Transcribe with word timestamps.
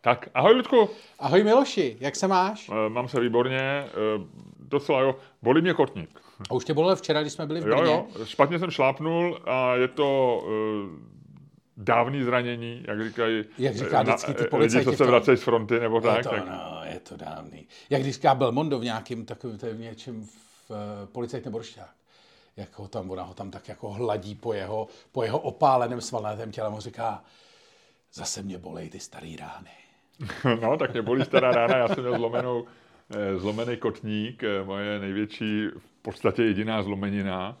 Tak, 0.00 0.28
ahoj 0.34 0.54
Ludku. 0.54 0.90
Ahoj 1.18 1.44
Miloši, 1.44 1.96
jak 2.00 2.16
se 2.16 2.28
máš? 2.28 2.68
E, 2.68 2.88
mám 2.88 3.08
se 3.08 3.20
výborně, 3.20 3.58
e, 3.58 3.86
docela 4.58 5.00
jo, 5.00 5.16
bolí 5.42 5.62
mě 5.62 5.74
kotník. 5.74 6.20
A 6.50 6.54
už 6.54 6.64
tě 6.64 6.74
bolel 6.74 6.96
včera, 6.96 7.20
když 7.20 7.32
jsme 7.32 7.46
byli 7.46 7.60
v 7.60 7.64
Brně. 7.64 7.82
Jo, 7.82 8.06
jo, 8.18 8.24
špatně 8.24 8.58
jsem 8.58 8.70
šlápnul 8.70 9.40
a 9.44 9.74
je 9.74 9.88
to 9.88 10.40
e, 10.46 10.50
dávný 11.76 12.22
zranění, 12.22 12.84
jak 12.88 13.04
říkají 13.04 13.44
jak 13.58 13.76
říká 13.76 14.02
vždycky 14.02 14.34
ty 14.34 14.56
lidi, 14.56 14.84
co 14.84 14.92
se 14.92 15.04
vracejí 15.04 15.36
z 15.36 15.42
fronty, 15.42 15.80
nebo 15.80 15.96
je 15.96 16.02
tak. 16.02 16.22
To, 16.22 16.28
tak. 16.28 16.46
No, 16.48 16.80
je 16.84 17.00
to 17.00 17.16
dávný. 17.16 17.66
Jak 17.90 18.02
když 18.02 18.14
říká 18.14 18.34
Belmondo 18.34 18.78
v 18.78 18.84
nějakým 18.84 19.24
takovým, 19.24 19.58
to 19.58 19.66
je 19.66 19.74
v 19.74 19.80
něčem 19.80 20.24
v 20.24 20.70
uh, 20.70 20.76
policajt 21.12 21.48
boršťák. 21.48 21.90
Jak 22.56 22.78
ho 22.78 22.88
tam, 22.88 23.10
ona 23.10 23.22
ho 23.22 23.34
tam 23.34 23.50
tak 23.50 23.68
jako 23.68 23.90
hladí 23.90 24.34
po 24.34 24.52
jeho, 24.52 24.88
po 25.12 25.22
jeho 25.22 25.38
opáleném 25.38 26.00
svalnatém 26.00 26.52
těle, 26.52 26.70
mu 26.70 26.80
říká, 26.80 27.24
zase 28.14 28.42
mě 28.42 28.58
bolej 28.58 28.88
ty 28.90 29.00
starý 29.00 29.36
rány. 29.36 29.70
no, 30.62 30.76
tak 30.76 30.92
mě 30.92 31.02
bolí 31.02 31.24
stará 31.24 31.50
rána, 31.50 31.76
já 31.76 31.88
jsem 31.88 32.04
měl 32.04 32.18
zlomenou, 32.18 32.64
zlomený 33.36 33.76
kotník, 33.76 34.42
moje 34.64 34.98
největší, 34.98 35.66
v 35.78 36.02
podstatě 36.02 36.42
jediná 36.42 36.82
zlomenina. 36.82 37.58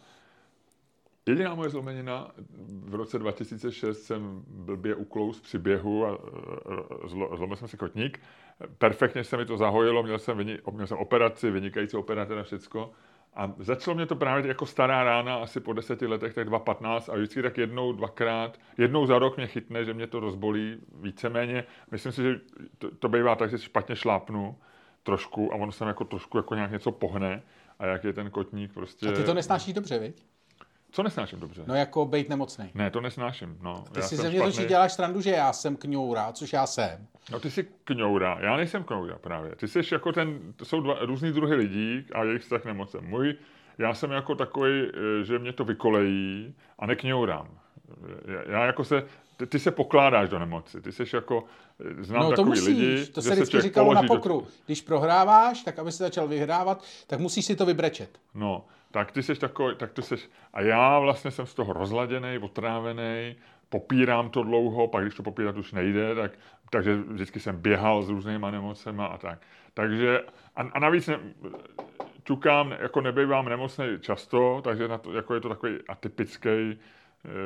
Jediná 1.28 1.54
moje 1.54 1.70
zlomenina, 1.70 2.30
v 2.84 2.94
roce 2.94 3.18
2006 3.18 4.02
jsem 4.02 4.42
blbě 4.46 4.94
uklous 4.94 5.40
při 5.40 5.58
běhu 5.58 6.06
a 6.06 6.18
zlo, 7.08 7.36
zlomil 7.36 7.56
jsem 7.56 7.68
si 7.68 7.76
kotník. 7.76 8.20
Perfektně 8.78 9.24
se 9.24 9.36
mi 9.36 9.44
to 9.44 9.56
zahojilo, 9.56 10.02
měl 10.02 10.18
jsem, 10.18 10.36
měl 10.70 10.86
jsem 10.86 10.98
operaci, 10.98 11.50
vynikající 11.50 11.96
operace 11.96 12.34
na 12.34 12.42
všecko. 12.42 12.90
A 13.34 13.52
začalo 13.58 13.94
mě 13.94 14.06
to 14.06 14.16
právě 14.16 14.48
jako 14.48 14.66
stará 14.66 15.04
rána, 15.04 15.36
asi 15.36 15.60
po 15.60 15.72
deseti 15.72 16.06
letech, 16.06 16.34
tak 16.34 16.48
2.15 16.48 17.12
a 17.12 17.16
vždycky 17.16 17.42
tak 17.42 17.58
jednou, 17.58 17.92
dvakrát, 17.92 18.58
jednou 18.78 19.06
za 19.06 19.18
rok 19.18 19.36
mě 19.36 19.46
chytne, 19.46 19.84
že 19.84 19.94
mě 19.94 20.06
to 20.06 20.20
rozbolí 20.20 20.76
víceméně. 20.94 21.64
Myslím 21.90 22.12
si, 22.12 22.22
že 22.22 22.40
to, 22.78 22.90
to 22.90 23.08
bývá 23.08 23.34
tak, 23.34 23.50
že 23.50 23.58
špatně 23.58 23.96
šlápnu 23.96 24.56
trošku 25.02 25.52
a 25.52 25.56
ono 25.56 25.72
se 25.72 25.84
jako 25.84 26.04
trošku 26.04 26.36
jako 26.36 26.54
nějak 26.54 26.70
něco 26.70 26.92
pohne 26.92 27.42
a 27.78 27.86
jak 27.86 28.04
je 28.04 28.12
ten 28.12 28.30
kotník 28.30 28.72
prostě... 28.74 29.08
A 29.08 29.12
ty 29.12 29.24
to 29.24 29.34
nesnášíš 29.34 29.74
dobře, 29.74 29.98
viď? 29.98 30.24
Co 30.92 31.02
nesnáším 31.02 31.40
dobře? 31.40 31.62
No 31.66 31.74
jako 31.74 32.06
být 32.06 32.28
nemocný. 32.28 32.70
Ne, 32.74 32.90
to 32.90 33.00
nesnáším. 33.00 33.58
No. 33.60 33.84
Ty 33.92 34.00
já 34.00 34.06
si 34.06 34.16
ze 34.16 34.30
mě 34.30 34.40
točí 34.40 34.64
děláš 34.64 34.92
strandu, 34.92 35.20
že 35.20 35.30
já 35.30 35.52
jsem 35.52 35.76
kňoura, 35.76 36.32
což 36.32 36.52
já 36.52 36.66
jsem. 36.66 37.06
No 37.32 37.40
ty 37.40 37.50
jsi 37.50 37.66
kňoura, 37.84 38.38
já 38.40 38.56
nejsem 38.56 38.84
kňoura 38.84 39.18
právě. 39.18 39.56
Ty 39.56 39.68
jsi 39.68 39.80
jako 39.92 40.12
ten, 40.12 40.52
to 40.56 40.64
jsou 40.64 40.80
dva 40.80 40.94
různý 41.00 41.32
druhy 41.32 41.54
lidí 41.54 42.06
a 42.12 42.24
jejich 42.24 42.42
vztah 42.42 42.64
nemocem. 42.64 43.04
Můj, 43.04 43.34
já 43.78 43.94
jsem 43.94 44.10
jako 44.10 44.34
takový, 44.34 44.82
eh, 44.82 45.24
že 45.24 45.38
mě 45.38 45.52
to 45.52 45.64
vykolejí 45.64 46.54
a 46.78 46.86
nekňourám. 46.86 47.48
Já 48.48 48.64
jako 48.64 48.84
se, 48.84 49.06
ty, 49.36 49.46
ty 49.46 49.58
se 49.58 49.70
pokládáš 49.70 50.28
do 50.28 50.38
nemoci. 50.38 50.80
Ty 50.80 50.92
jsi 50.92 51.04
jako, 51.16 51.44
eh, 52.00 52.04
znám 52.04 52.22
no, 52.22 52.36
to 52.36 52.44
musíš, 52.44 52.66
lidi. 52.66 53.06
To 53.06 53.22
se 53.22 53.34
vždycky 53.34 53.60
říkalo 53.60 53.94
na 53.94 54.02
pokru. 54.02 54.40
Do... 54.40 54.46
Když 54.66 54.80
prohráváš, 54.80 55.62
tak 55.62 55.78
aby 55.78 55.92
se 55.92 56.04
začal 56.04 56.28
vyhrávat, 56.28 56.84
tak 57.06 57.20
musíš 57.20 57.44
si 57.44 57.56
to 57.56 57.66
vybrečet. 57.66 58.18
No, 58.34 58.64
tak 58.90 59.12
ty 59.12 59.22
jsi 59.22 59.34
takový, 59.34 59.76
tak 59.76 59.92
ty 59.92 60.02
jsi, 60.02 60.16
a 60.52 60.60
já 60.60 60.98
vlastně 60.98 61.30
jsem 61.30 61.46
z 61.46 61.54
toho 61.54 61.72
rozladěný, 61.72 62.38
otrávený, 62.38 63.36
popírám 63.68 64.30
to 64.30 64.42
dlouho, 64.42 64.88
pak 64.88 65.02
když 65.02 65.14
to 65.14 65.22
popírat 65.22 65.56
už 65.56 65.72
nejde, 65.72 66.14
tak, 66.14 66.32
takže 66.70 66.96
vždycky 66.96 67.40
jsem 67.40 67.56
běhal 67.56 68.02
s 68.02 68.08
různýma 68.08 68.50
nemocema 68.50 69.06
a 69.06 69.18
tak. 69.18 69.38
Takže, 69.74 70.20
a, 70.56 70.62
a 70.62 70.78
navíc 70.78 71.06
ne, 71.06 71.18
čukám, 72.24 72.74
jako 72.80 73.00
nebývám 73.00 73.48
nemocný 73.48 73.86
často, 74.00 74.60
takže 74.64 74.88
na 74.88 74.98
to, 74.98 75.12
jako 75.12 75.34
je 75.34 75.40
to 75.40 75.48
takový 75.48 75.78
atypický 75.88 76.48
e, 76.48 76.76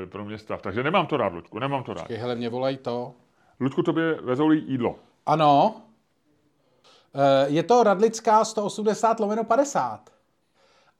pro 0.06 0.24
mě 0.24 0.38
stav. 0.38 0.62
Takže 0.62 0.82
nemám 0.82 1.06
to 1.06 1.16
rád, 1.16 1.32
Ludku, 1.32 1.58
nemám 1.58 1.82
to 1.82 1.94
rád. 1.94 2.02
Počkej, 2.02 2.16
hele, 2.16 2.34
mě 2.34 2.48
volaj 2.48 2.76
to. 2.76 3.14
Ludku, 3.60 3.82
tobě 3.82 4.14
vezou 4.14 4.50
jídlo. 4.50 4.98
Ano. 5.26 5.82
E, 7.14 7.48
je 7.50 7.62
to 7.62 7.82
Radlická 7.82 8.44
180 8.44 9.20
lomeno 9.20 9.44
50. 9.44 10.13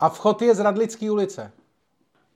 A 0.01 0.09
vchod 0.09 0.43
je 0.43 0.55
z 0.55 0.61
Radlické 0.61 1.11
ulice. 1.11 1.53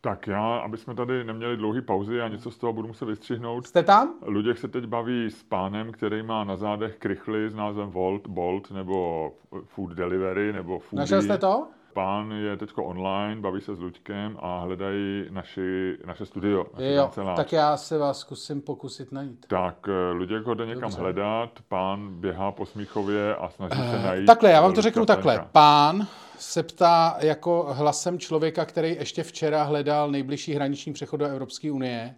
Tak 0.01 0.27
já, 0.27 0.59
aby 0.59 0.77
jsme 0.77 0.95
tady 0.95 1.25
neměli 1.25 1.57
dlouhé 1.57 1.83
pauzy 1.83 2.21
a 2.21 2.29
něco 2.29 2.51
z 2.51 2.59
toho 2.59 2.73
budu 2.73 2.89
muset 2.89 3.05
vystřihnout. 3.05 3.67
Jste 3.67 3.83
tam? 3.83 4.15
Luděk 4.27 4.59
se 4.59 4.69
teď 4.69 4.87
baví 4.87 5.31
s 5.31 5.43
pánem, 5.43 5.93
který 5.93 6.23
má 6.23 6.45
na 6.45 6.57
zádech 6.57 6.97
krychly 6.97 7.51
s 7.51 7.55
názvem 7.55 7.91
Volt, 7.91 8.27
Bolt 8.27 8.71
nebo 8.71 9.33
Food 9.65 9.91
Delivery 9.91 10.53
nebo 10.53 10.79
Foodie. 10.79 11.01
Našel 11.03 11.23
jste 11.23 11.39
to? 11.39 11.67
Pán 11.99 12.33
je 12.33 12.57
teď 12.57 12.71
online, 12.77 13.41
baví 13.41 13.61
se 13.61 13.75
s 13.75 13.79
Luďkem 13.81 14.37
a 14.41 14.61
hledají 14.61 15.25
naši, 15.31 15.97
naše 16.07 16.27
studio. 16.27 16.67
Naši 16.75 16.93
jo, 16.93 17.11
tak 17.37 17.53
já 17.53 17.77
se 17.77 17.99
vás 17.99 18.19
zkusím 18.19 18.61
pokusit 18.61 19.13
najít. 19.13 19.47
Tak 19.49 19.89
eh, 19.89 20.13
Luděk 20.13 20.47
ho 20.47 20.55
jde 20.55 20.67
někam 20.67 20.81
Dobře. 20.83 21.01
hledat, 21.01 21.51
pán 21.69 22.21
běhá 22.21 22.53
po 22.53 22.67
Smíchově 22.67 23.37
a 23.37 23.49
snaží 23.49 23.91
se 23.91 24.03
najít. 24.03 24.27
Takhle, 24.27 24.51
já 24.51 24.61
vám 24.61 24.75
to 24.75 24.83
řeknu 24.83 25.07
takhle. 25.07 25.45
Pán 25.53 26.07
se 26.39 26.63
ptá 26.63 27.17
jako 27.21 27.67
hlasem 27.71 28.19
člověka, 28.19 28.65
který 28.65 28.97
ještě 28.99 29.23
včera 29.23 29.63
hledal 29.63 30.11
nejbližší 30.11 30.55
hraniční 30.55 30.93
přechod 30.93 31.17
do 31.17 31.27
Evropské 31.27 31.73
unie. 31.73 32.15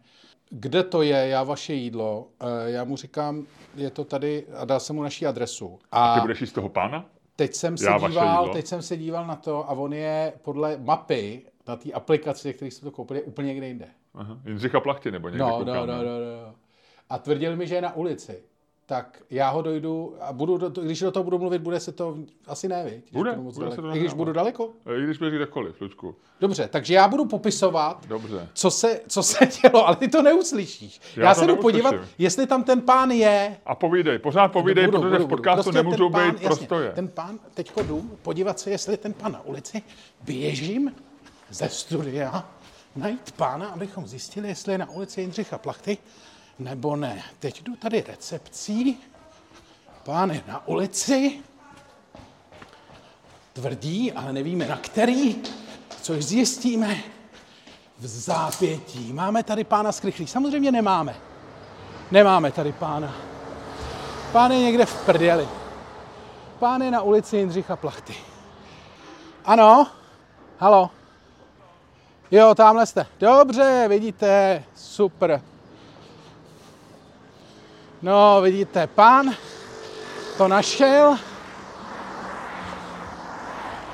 Kde 0.51 0.83
to 0.83 1.03
je, 1.03 1.29
já 1.29 1.43
vaše 1.43 1.75
jídlo? 1.75 2.27
Eh, 2.41 2.71
já 2.71 2.85
mu 2.85 2.97
říkám, 2.97 3.47
je 3.77 3.91
to 3.91 4.05
tady 4.05 4.47
a 4.57 4.65
dal 4.65 4.81
jsem 4.81 4.97
mu 4.97 5.03
naší 5.03 5.27
adresu. 5.27 5.79
A, 5.93 6.13
a 6.13 6.15
ty 6.15 6.21
budeš 6.21 6.41
jíst 6.41 6.53
toho 6.53 6.69
pána? 6.69 7.05
Teď 7.41 7.55
jsem, 7.55 7.77
se 7.77 7.91
díval, 8.09 8.49
teď 8.49 8.67
jsem 8.67 8.83
se 8.83 8.97
díval 8.97 9.27
na 9.27 9.37
to 9.37 9.71
a 9.71 9.73
on 9.73 9.93
je 9.93 10.33
podle 10.43 10.77
mapy 10.79 11.43
na 11.69 11.77
té 11.77 11.93
aplikaci, 11.93 12.55
který 12.55 12.71
jsme 12.71 12.91
to 12.91 12.97
koupili, 12.97 13.23
úplně 13.23 13.49
někde 13.49 13.67
jinde. 13.69 13.89
Aha. 14.15 14.39
Jindřicha 14.47 14.81
Plachty 14.81 15.11
nebo 15.11 15.29
někde 15.29 15.45
no, 15.45 15.65
no, 15.65 15.75
no, 15.75 15.87
no, 15.87 16.03
no. 16.03 16.55
A 17.11 17.19
tvrdil 17.19 17.57
mi, 17.57 17.67
že 17.67 17.75
je 17.75 17.83
na 17.83 17.97
ulici 17.97 18.43
tak 18.91 19.23
já 19.31 19.51
ho 19.51 19.63
dojdu 19.63 20.17
a 20.21 20.33
budu, 20.33 20.59
do, 20.59 20.69
když 20.69 21.01
do 21.01 21.11
toho 21.11 21.25
budu 21.25 21.39
mluvit, 21.39 21.63
bude 21.63 21.81
se 21.81 21.93
to 21.93 22.17
asi 22.47 22.69
ne, 22.69 22.85
viď? 22.85 23.13
Bude, 23.13 23.33
bude 23.33 23.59
daleko. 23.59 23.77
se 23.77 23.83
to 23.83 23.97
I 23.97 23.99
když 23.99 24.13
budu 24.13 24.33
daleko? 24.33 24.71
I 24.99 25.05
když 25.05 25.19
budeš 25.19 25.35
kdekoliv, 25.35 25.81
Lučku. 25.81 26.15
Dobře, 26.41 26.69
takže 26.69 26.95
já 26.95 27.09
budu 27.09 27.25
popisovat, 27.25 28.07
Dobře. 28.07 28.49
Co, 28.55 28.71
se, 28.71 29.01
co 29.09 29.23
se 29.23 29.47
dělo, 29.63 29.87
ale 29.87 29.97
ty 29.97 30.09
to 30.09 30.23
neuslyšíš. 30.23 31.01
Já, 31.17 31.25
já 31.25 31.35
se 31.35 31.47
jdu 31.47 31.57
podívat, 31.57 31.95
jestli 32.19 32.47
tam 32.47 32.65
ten 32.65 32.81
pán 32.81 33.11
je. 33.11 33.57
A 33.67 33.75
povídej, 33.75 34.19
pořád 34.19 34.49
povídej, 34.49 34.87
budu, 34.87 34.99
protože 34.99 35.17
budu, 35.17 35.27
v 35.27 35.29
podcastu 35.29 35.63
prostě 35.63 35.83
nemůžou 35.83 36.11
pán, 36.11 36.31
být 36.31 36.43
jasně, 36.43 36.47
prostoje. 36.47 36.91
Ten 36.91 37.09
pán, 37.09 37.39
teďko 37.55 37.83
jdu 37.83 38.11
podívat 38.23 38.61
se, 38.61 38.71
jestli 38.71 38.97
ten 38.97 39.13
pán 39.13 39.33
na 39.33 39.41
ulici, 39.41 39.83
běžím 40.25 40.95
ze 41.51 41.69
studia, 41.69 42.49
najít 42.97 43.33
pána, 43.33 43.69
abychom 43.69 44.07
zjistili, 44.07 44.49
jestli 44.49 44.73
je 44.73 44.79
na 44.79 44.91
ulici 44.91 45.21
Jindřicha 45.21 45.59
Plachty, 45.59 45.99
nebo 46.61 46.97
ne. 46.97 47.23
Teď 47.39 47.63
jdu 47.63 47.77
tady 47.77 48.05
recepcí, 48.09 48.99
pán 50.05 50.31
je 50.31 50.43
na 50.49 50.69
ulici, 50.69 51.41
tvrdí, 53.53 54.13
ale 54.13 54.33
nevíme 54.33 54.69
na 54.69 54.77
který, 54.77 55.43
což 56.03 56.25
zjistíme 56.25 56.97
v 57.99 58.07
zápětí. 58.07 59.13
Máme 59.13 59.43
tady 59.43 59.65
pána 59.65 59.93
skrychlý? 59.93 60.27
Samozřejmě 60.27 60.73
nemáme. 60.73 61.17
Nemáme 62.11 62.53
tady 62.53 62.73
pána. 62.73 63.15
Pán 64.33 64.53
je 64.53 64.59
někde 64.59 64.87
v 64.87 65.07
prdeli. 65.07 65.49
Pán 66.59 66.83
je 66.83 66.91
na 66.91 67.03
ulici 67.03 67.37
Jindřicha 67.37 67.77
Plachty. 67.77 68.15
Ano? 69.45 69.87
Halo? 70.59 70.91
Jo, 72.31 72.55
tamhle 72.55 72.87
jste. 72.87 73.07
Dobře, 73.21 73.85
vidíte, 73.89 74.65
super. 74.75 75.43
No, 78.03 78.41
vidíte, 78.41 78.87
pán 78.87 79.35
to 80.37 80.49
našel. 80.49 81.19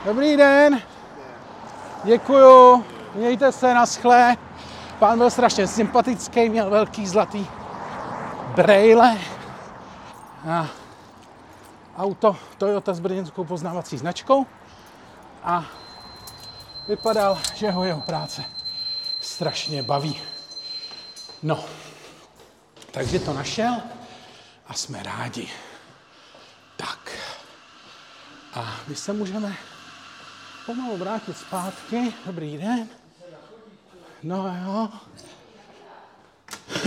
Dobrý 0.05 0.37
den. 0.37 0.83
Děkuju. 2.05 2.85
Mějte 3.15 3.53
se 3.53 3.75
na 3.75 3.87
schle. 3.87 4.37
Pán 4.99 5.19
byl 5.19 5.31
strašně 5.31 5.67
sympatický, 5.67 6.49
měl 6.49 6.71
velký 6.71 7.07
zlatý 7.07 7.47
brejle. 8.55 9.19
A 10.49 10.69
auto 11.97 12.37
Toyota 12.59 12.95
s 12.95 13.01
brněnskou 13.01 13.45
poznávací 13.45 13.99
značkou. 13.99 14.47
A 15.43 15.65
vypadal, 16.89 17.39
že 17.55 17.71
ho 17.71 17.85
jeho 17.85 18.01
práce 18.01 18.45
strašně 19.21 19.83
baví. 19.83 20.21
No, 21.43 21.65
takže 22.91 23.19
to 23.19 23.33
našel 23.33 23.77
a 24.69 24.75
jsme 24.75 25.03
rádi. 25.03 25.49
Tak. 26.77 27.19
A 28.55 28.81
my 28.89 28.95
se 28.95 29.13
můžeme 29.13 29.57
pomalu 30.67 30.97
vrátit 30.97 31.39
zpátky. 31.39 32.15
Dobrý 32.27 32.59
den. 32.59 32.89
No 34.23 34.57
jo. 34.65 34.89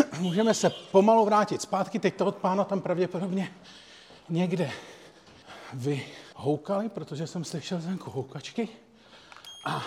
Můžeme 0.19 0.53
se 0.53 0.69
pomalu 0.69 1.25
vrátit 1.25 1.61
zpátky. 1.61 1.99
Teď 1.99 2.15
to 2.15 2.25
od 2.25 2.35
pána 2.35 2.63
tam 2.63 2.81
pravděpodobně 2.81 3.55
někde 4.29 4.71
vyhoukali, 5.73 6.89
protože 6.89 7.27
jsem 7.27 7.43
slyšel 7.43 7.81
zvenku 7.81 8.11
houkačky. 8.11 8.69
A 9.65 9.83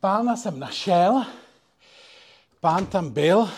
pána 0.00 0.36
jsem 0.36 0.58
našel. 0.58 1.26
Pán 2.60 2.86
tam 2.86 3.10
byl, 3.10 3.50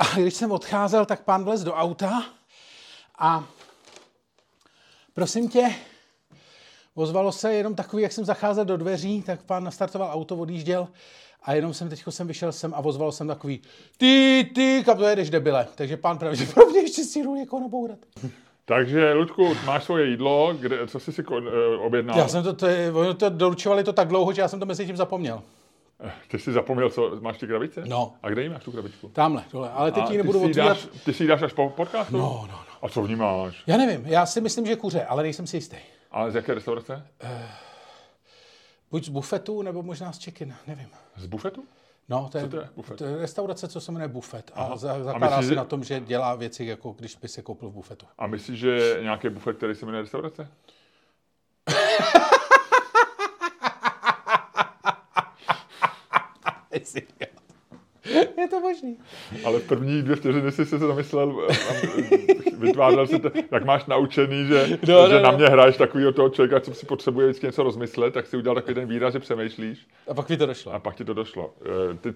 a 0.00 0.18
když 0.18 0.34
jsem 0.34 0.52
odcházel, 0.52 1.06
tak 1.06 1.24
pán 1.24 1.44
vlez 1.44 1.64
do 1.64 1.74
auta 1.74 2.24
A 3.18 3.44
prosím 5.14 5.48
tě, 5.48 5.74
ozvalo 6.94 7.32
se 7.32 7.54
jenom 7.54 7.74
takový, 7.74 8.02
jak 8.02 8.12
jsem 8.12 8.24
zacházel 8.24 8.64
do 8.64 8.76
dveří, 8.76 9.22
tak 9.22 9.42
pán 9.42 9.64
nastartoval 9.64 10.10
auto, 10.12 10.36
odjížděl 10.36 10.88
a 11.42 11.54
jenom 11.54 11.74
jsem 11.74 11.88
teď 11.88 12.02
jsem 12.10 12.26
vyšel 12.26 12.52
sem 12.52 12.74
a 12.74 12.78
ozval 12.78 13.12
jsem 13.12 13.26
takový 13.26 13.62
ty, 13.96 14.50
ty, 14.54 14.82
kam 14.84 14.98
to 14.98 15.04
jedeš, 15.04 15.30
debile. 15.30 15.66
Takže 15.74 15.96
pán 15.96 16.18
pravděpodobně 16.18 16.80
ještě 16.80 17.04
si 17.04 17.22
jdu 17.22 17.34
někoho 17.34 17.60
nabourat. 17.60 17.98
Takže, 18.64 19.12
Ludku, 19.12 19.54
máš 19.66 19.84
svoje 19.84 20.06
jídlo, 20.06 20.54
kde, 20.60 20.86
co 20.86 21.00
jsi 21.00 21.12
si 21.12 21.22
eh, 21.22 21.76
objednal? 21.76 22.18
Já 22.18 22.28
jsem 22.28 22.42
to, 22.42 22.52
to, 22.52 22.66
to 23.16 23.30
doručovali 23.30 23.84
to 23.84 23.92
tak 23.92 24.08
dlouho, 24.08 24.32
že 24.32 24.40
já 24.40 24.48
jsem 24.48 24.60
to 24.60 24.66
mezi 24.66 24.86
tím 24.86 24.96
zapomněl. 24.96 25.42
Ty 26.28 26.38
jsi 26.38 26.52
zapomněl, 26.52 26.90
co 26.90 27.18
máš 27.20 27.38
ty 27.38 27.46
krabice? 27.46 27.82
No. 27.86 28.14
A 28.22 28.28
kde 28.30 28.42
jí 28.42 28.48
máš 28.48 28.64
tu 28.64 28.72
krabičku? 28.72 29.08
Tamhle, 29.08 29.44
dole. 29.52 29.70
Ale 29.70 29.92
teď 29.92 30.10
ji 30.10 30.16
nebudu 30.16 30.38
ty 30.40 30.44
otvírat. 30.46 30.68
dáš, 30.68 30.88
ty 31.04 31.12
si 31.14 31.22
ji 31.24 31.28
dáš 31.28 31.42
až 31.42 31.52
po 31.52 31.70
podcastu? 31.70 32.16
No, 32.16 32.20
no, 32.22 32.46
no. 32.52 32.64
A 32.82 32.88
co 32.88 33.02
v 33.02 33.08
ní 33.08 33.16
máš? 33.16 33.62
Já 33.66 33.76
nevím, 33.76 34.06
já 34.06 34.26
si 34.26 34.40
myslím, 34.40 34.66
že 34.66 34.76
kuře, 34.76 35.04
ale 35.04 35.22
nejsem 35.22 35.46
si 35.46 35.56
jistý. 35.56 35.76
A 36.10 36.30
z 36.30 36.34
jaké 36.34 36.54
restaurace? 36.54 37.06
Buď 38.90 39.04
z 39.04 39.08
bufetu, 39.08 39.62
nebo 39.62 39.82
možná 39.82 40.12
z 40.12 40.18
chicken, 40.18 40.54
nevím. 40.66 40.88
Z 41.16 41.26
bufetu? 41.26 41.64
No, 42.08 42.28
to 42.32 42.38
je, 42.38 42.48
to 42.48 42.56
je 42.56 42.68
bufet? 42.76 42.96
To 42.98 43.04
je 43.04 43.16
restaurace, 43.16 43.68
co 43.68 43.80
se 43.80 43.92
jmenuje 43.92 44.08
bufet. 44.08 44.50
A 44.54 44.60
Aha. 44.64 44.76
za- 44.76 45.04
zakládá 45.04 45.42
se 45.42 45.48
že- 45.48 45.54
na 45.54 45.64
tom, 45.64 45.84
že 45.84 46.00
dělá 46.00 46.34
věci, 46.34 46.64
jako 46.64 46.92
když 46.98 47.16
by 47.16 47.28
se 47.28 47.42
koupil 47.42 47.68
v 47.68 47.72
bufetu. 47.72 48.06
A 48.18 48.26
myslíš, 48.26 48.58
že 48.58 48.98
nějaký 49.02 49.28
bufet, 49.28 49.56
který 49.56 49.74
se 49.74 49.86
jmenuje 49.86 50.02
restaurace? 50.02 50.48
Je 58.38 58.48
to 58.48 58.60
možný. 58.60 58.96
Ale 59.44 59.58
v 59.60 59.66
první 59.66 60.02
dvě 60.02 60.16
vteřiny 60.16 60.52
jsi 60.52 60.66
se 60.66 60.78
zamyslel, 60.78 61.46
a 61.70 61.72
vytvářel 62.58 63.06
si 63.06 63.18
to, 63.18 63.30
jak 63.50 63.64
máš 63.64 63.86
naučený, 63.86 64.46
že, 64.46 64.78
No, 64.88 65.08
že 65.08 65.14
no, 65.14 65.20
na 65.22 65.30
no. 65.30 65.38
mě 65.38 65.46
hraješ 65.46 65.76
takového 65.76 66.12
toho 66.12 66.28
člověka, 66.28 66.60
co 66.60 66.74
si 66.74 66.86
potřebuje 66.86 67.26
vždycky 67.26 67.46
něco 67.46 67.62
rozmyslet, 67.62 68.14
tak 68.14 68.26
si 68.26 68.36
udělal 68.36 68.54
takový 68.54 68.74
ten 68.74 68.88
výraz, 68.88 69.12
že 69.12 69.18
přemýšlíš 69.18 69.86
A 70.08 70.14
pak 70.14 70.28
mi 70.28 70.36
to 70.36 70.46
došlo. 70.46 70.72
a 70.72 70.78
pak 70.78 70.96
ti 70.96 71.04
to 71.04 71.14
došlo. 71.14 71.54
Eh, 71.62 71.94
Ty, 71.94 72.14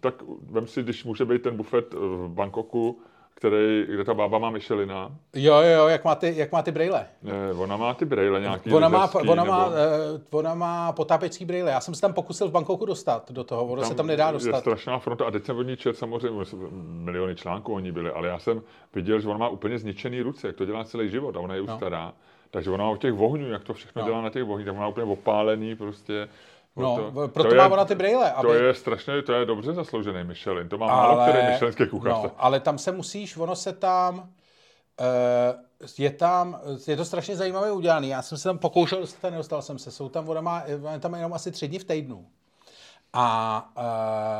tak 0.00 0.14
vem 0.50 0.66
si, 0.66 0.82
když 0.82 1.04
může 1.04 1.24
být 1.24 1.42
ten 1.42 1.56
bufet 1.56 1.94
v 1.94 2.28
Bangkoku, 2.28 3.00
který, 3.44 3.86
kde 3.88 4.04
ta 4.04 4.14
bába 4.14 4.38
má 4.38 4.50
Michelina, 4.50 5.10
Jo, 5.34 5.54
jo, 5.54 5.62
jo, 5.78 5.88
jak 5.88 6.04
má 6.04 6.14
ty, 6.14 6.32
jak 6.36 6.52
má 6.52 6.62
ty 6.62 6.70
brejle. 6.72 7.06
eh, 7.26 7.52
ona 7.54 7.76
má 7.76 7.94
ty 7.94 8.04
brejle 8.04 8.40
nějaký 8.40 8.72
Ona 8.72 8.88
má, 8.88 9.10
ona, 9.14 9.44
má, 9.44 9.58
nebo- 9.64 9.76
eh, 9.76 10.36
ona 10.36 10.54
má 10.54 10.92
potápěcí 10.92 11.44
brýle. 11.44 11.70
Já 11.70 11.80
jsem 11.80 11.94
se 11.94 12.00
tam 12.00 12.12
pokusil 12.12 12.48
v 12.48 12.52
Bangkoku 12.52 12.86
dostat 12.86 13.30
do 13.32 13.44
toho, 13.44 13.64
ono 13.66 13.84
se 13.84 13.94
tam 13.94 14.06
nedá 14.06 14.26
Je 14.26 14.32
dostat. 14.32 14.60
strašná 14.60 14.98
fronta 14.98 15.24
a 15.26 15.30
teď 15.30 15.44
jsem 15.44 15.56
od 15.56 15.62
ní 15.62 15.76
čet 15.76 15.96
samozřejmě, 15.96 16.44
miliony 16.82 17.34
článků 17.36 17.74
o 17.74 17.78
ní 17.78 17.92
byly, 17.92 18.10
ale 18.10 18.28
já 18.28 18.38
jsem 18.38 18.62
viděl, 18.94 19.20
že 19.20 19.28
ona 19.28 19.38
má 19.38 19.48
úplně 19.48 19.78
zničený 19.78 20.22
ruce, 20.22 20.46
jak 20.46 20.56
to 20.56 20.64
dělá 20.64 20.84
celý 20.84 21.10
život 21.10 21.36
a 21.36 21.40
ona 21.40 21.54
je 21.54 21.60
už 21.60 21.68
No. 21.68 21.76
stará. 21.76 22.12
Takže 22.50 22.70
ona 22.70 22.84
má 22.84 22.90
u 22.90 22.96
těch 22.96 23.12
vohňů, 23.12 23.50
jak 23.50 23.64
to 23.64 23.74
všechno 23.74 24.02
No. 24.02 24.08
dělá 24.08 24.22
na 24.22 24.30
těch 24.30 24.44
vohních, 24.44 24.66
tak 24.66 24.72
ona 24.74 24.80
má 24.82 24.88
úplně 24.88 25.06
opálený 25.12 25.76
prostě. 25.76 26.28
No, 26.76 26.96
to, 26.96 27.28
proto 27.28 27.48
to 27.48 27.54
má 27.54 27.64
je, 27.64 27.70
ona 27.70 27.84
ty 27.84 27.94
brýle. 27.94 28.34
To 28.40 28.54
je 28.54 28.74
strašně, 28.74 29.22
to 29.22 29.32
je 29.32 29.46
dobře 29.46 29.72
zasloužený 29.72 30.24
Michelin, 30.24 30.68
to 30.68 30.78
má 30.78 30.86
málo 30.86 31.20
ale, 31.20 31.30
který 31.30 31.52
myšlenský 31.52 31.86
kuchař. 31.86 32.12
no, 32.12 32.30
ale 32.38 32.60
tam 32.60 32.78
se 32.78 32.92
musíš, 32.92 33.36
ono 33.36 33.56
se 33.56 33.72
tam, 33.72 34.18
uh, 34.18 34.24
je 35.98 36.10
tam, 36.10 36.60
je 36.86 36.96
to 36.96 37.04
strašně 37.04 37.36
zajímavě 37.36 37.72
udělaný. 37.72 38.08
Já 38.08 38.22
jsem 38.22 38.38
se 38.38 38.48
tam 38.48 38.58
pokoušel 38.58 39.00
dostat 39.00 39.28
a 39.28 39.30
nedostal 39.30 39.62
jsem 39.62 39.78
se. 39.78 39.90
Jsou 39.90 40.08
tam, 40.08 40.28
ona 40.28 40.40
má, 40.40 40.64
tam 41.00 41.14
jenom 41.14 41.32
asi 41.32 41.50
tři 41.50 41.68
dny 41.68 41.78
v 41.78 41.84
týdnu. 41.84 42.26
A 43.12 43.68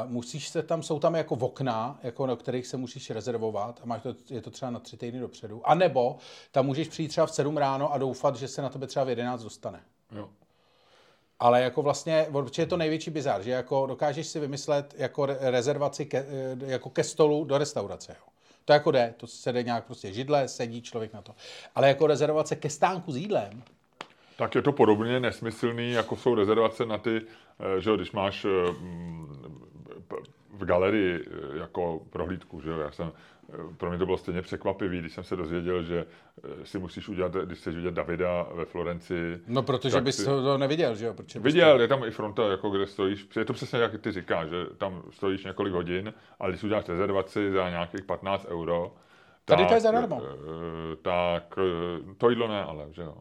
uh, 0.05 0.11
musíš 0.11 0.49
se 0.49 0.63
tam, 0.63 0.83
jsou 0.83 0.99
tam 0.99 1.15
jako 1.15 1.35
okna, 1.35 1.99
jako 2.03 2.27
na 2.27 2.37
kterých 2.37 2.67
se 2.67 2.77
musíš 2.77 3.11
rezervovat 3.11 3.81
a 3.83 3.87
máš 3.87 4.03
to, 4.03 4.15
je 4.31 4.41
to 4.41 4.51
třeba 4.51 4.71
na 4.71 4.79
tři 4.79 4.97
týdny 4.97 5.21
dopředu. 5.21 5.63
A 5.65 5.75
nebo 5.75 6.17
tam 6.53 6.67
můžeš 6.67 6.89
přijít 6.89 7.09
třeba 7.09 7.27
v 7.27 7.31
7 7.31 7.57
ráno 7.57 7.93
a 7.93 7.99
doufat, 7.99 8.37
že 8.37 8.49
se 8.49 8.63
na 8.63 8.69
tebe 8.69 8.87
třeba 8.87 9.05
v 9.05 9.09
11 9.09 9.43
dostane. 9.43 9.81
Jo. 10.13 10.29
Ale 11.41 11.63
jako 11.63 11.83
vlastně, 11.83 12.27
je 12.59 12.67
to 12.67 12.77
největší 12.77 13.11
bizar, 13.11 13.43
že 13.43 13.51
jako 13.51 13.87
dokážeš 13.87 14.27
si 14.27 14.41
vymyslet 14.41 14.95
jako 14.99 15.27
re- 15.27 15.39
rezervaci 15.41 16.07
ke, 16.07 16.19
eh, 16.19 16.27
jako 16.67 16.91
ke 16.91 17.05
stolu 17.05 17.45
do 17.45 17.59
restaurace. 17.59 18.17
Jo. 18.19 18.27
To 18.65 18.73
jako 18.73 18.91
jde, 18.91 19.15
to 19.17 19.27
se 19.27 19.53
jde 19.53 19.63
nějak 19.63 19.85
prostě 19.85 20.13
židle, 20.13 20.49
sedí 20.49 20.83
člověk 20.83 21.13
na 21.13 21.23
to. 21.23 21.35
Ale 21.75 21.89
jako 21.89 22.07
rezervace 22.07 22.57
ke 22.57 22.71
stánku 22.71 23.13
s 23.13 23.17
jídlem, 23.17 23.63
Tak 24.37 24.55
je 24.55 24.63
to 24.63 24.73
podobně 24.73 25.21
nesmyslný, 25.21 25.93
jako 25.93 26.17
jsou 26.17 26.35
rezervace 26.35 26.87
na 26.87 26.99
ty, 26.99 27.21
eh, 27.21 27.81
že 27.81 27.91
když 27.97 28.13
máš 28.13 28.45
eh, 28.45 28.73
mm, 28.73 29.67
v 30.53 30.65
galerii 30.65 31.25
jako 31.61 32.01
prohlídku, 32.11 32.61
že 32.61 32.71
já 32.71 32.93
jsem, 32.93 33.13
pro 33.77 33.89
mě 33.91 33.99
to 33.99 34.07
bylo 34.07 34.19
stejně 34.19 34.43
překvapivý, 34.43 34.99
když 34.99 35.13
jsem 35.13 35.25
se 35.25 35.37
dozvěděl, 35.37 35.83
že 35.83 36.07
eh, 36.45 36.67
si 36.67 36.79
musíš 36.79 37.09
udělat, 37.09 37.33
když 37.35 37.59
chceš 37.59 37.75
vidět 37.75 37.95
Davida 37.95 38.47
ve 38.55 38.65
Florenci. 38.65 39.41
no 39.47 39.63
protože 39.63 40.01
bys 40.01 40.17
si- 40.17 40.25
to, 40.25 40.43
to 40.43 40.59
neviděl, 40.59 40.95
že 40.95 41.07
jo? 41.07 41.15
Protože 41.15 41.41
bys 41.41 41.55
Viděl, 41.55 41.81
je 41.81 41.89
tam 41.89 42.05
i 42.05 42.11
fronta, 42.11 42.49
jako 42.51 42.71
kde 42.71 42.87
stojíš, 42.87 43.29
je 43.37 43.45
to 43.45 43.53
přesně 43.53 43.79
jak 43.79 44.01
ty 44.01 44.13
říkáš, 44.13 44.49
že 44.49 44.57
tam 44.79 45.03
stojíš 45.11 45.45
několik 45.45 45.73
hodin, 45.73 46.15
ale 46.41 46.51
když 46.51 46.63
uděláš 46.65 46.89
rezervaci 46.89 47.53
za 47.53 47.71
nějakých 47.71 48.05
15 48.05 48.47
euro, 48.49 48.95
Tady 49.45 49.63
to 49.63 49.69
tak, 49.69 49.75
je 49.77 49.81
zadarmo. 49.81 50.23
eh, 50.25 50.97
Tak 51.03 51.59
eh, 51.59 52.15
to 52.19 52.31
jídlo 52.31 52.49
ne, 52.49 52.65
ale 52.65 52.87
že 52.91 53.03
jo. 53.03 53.15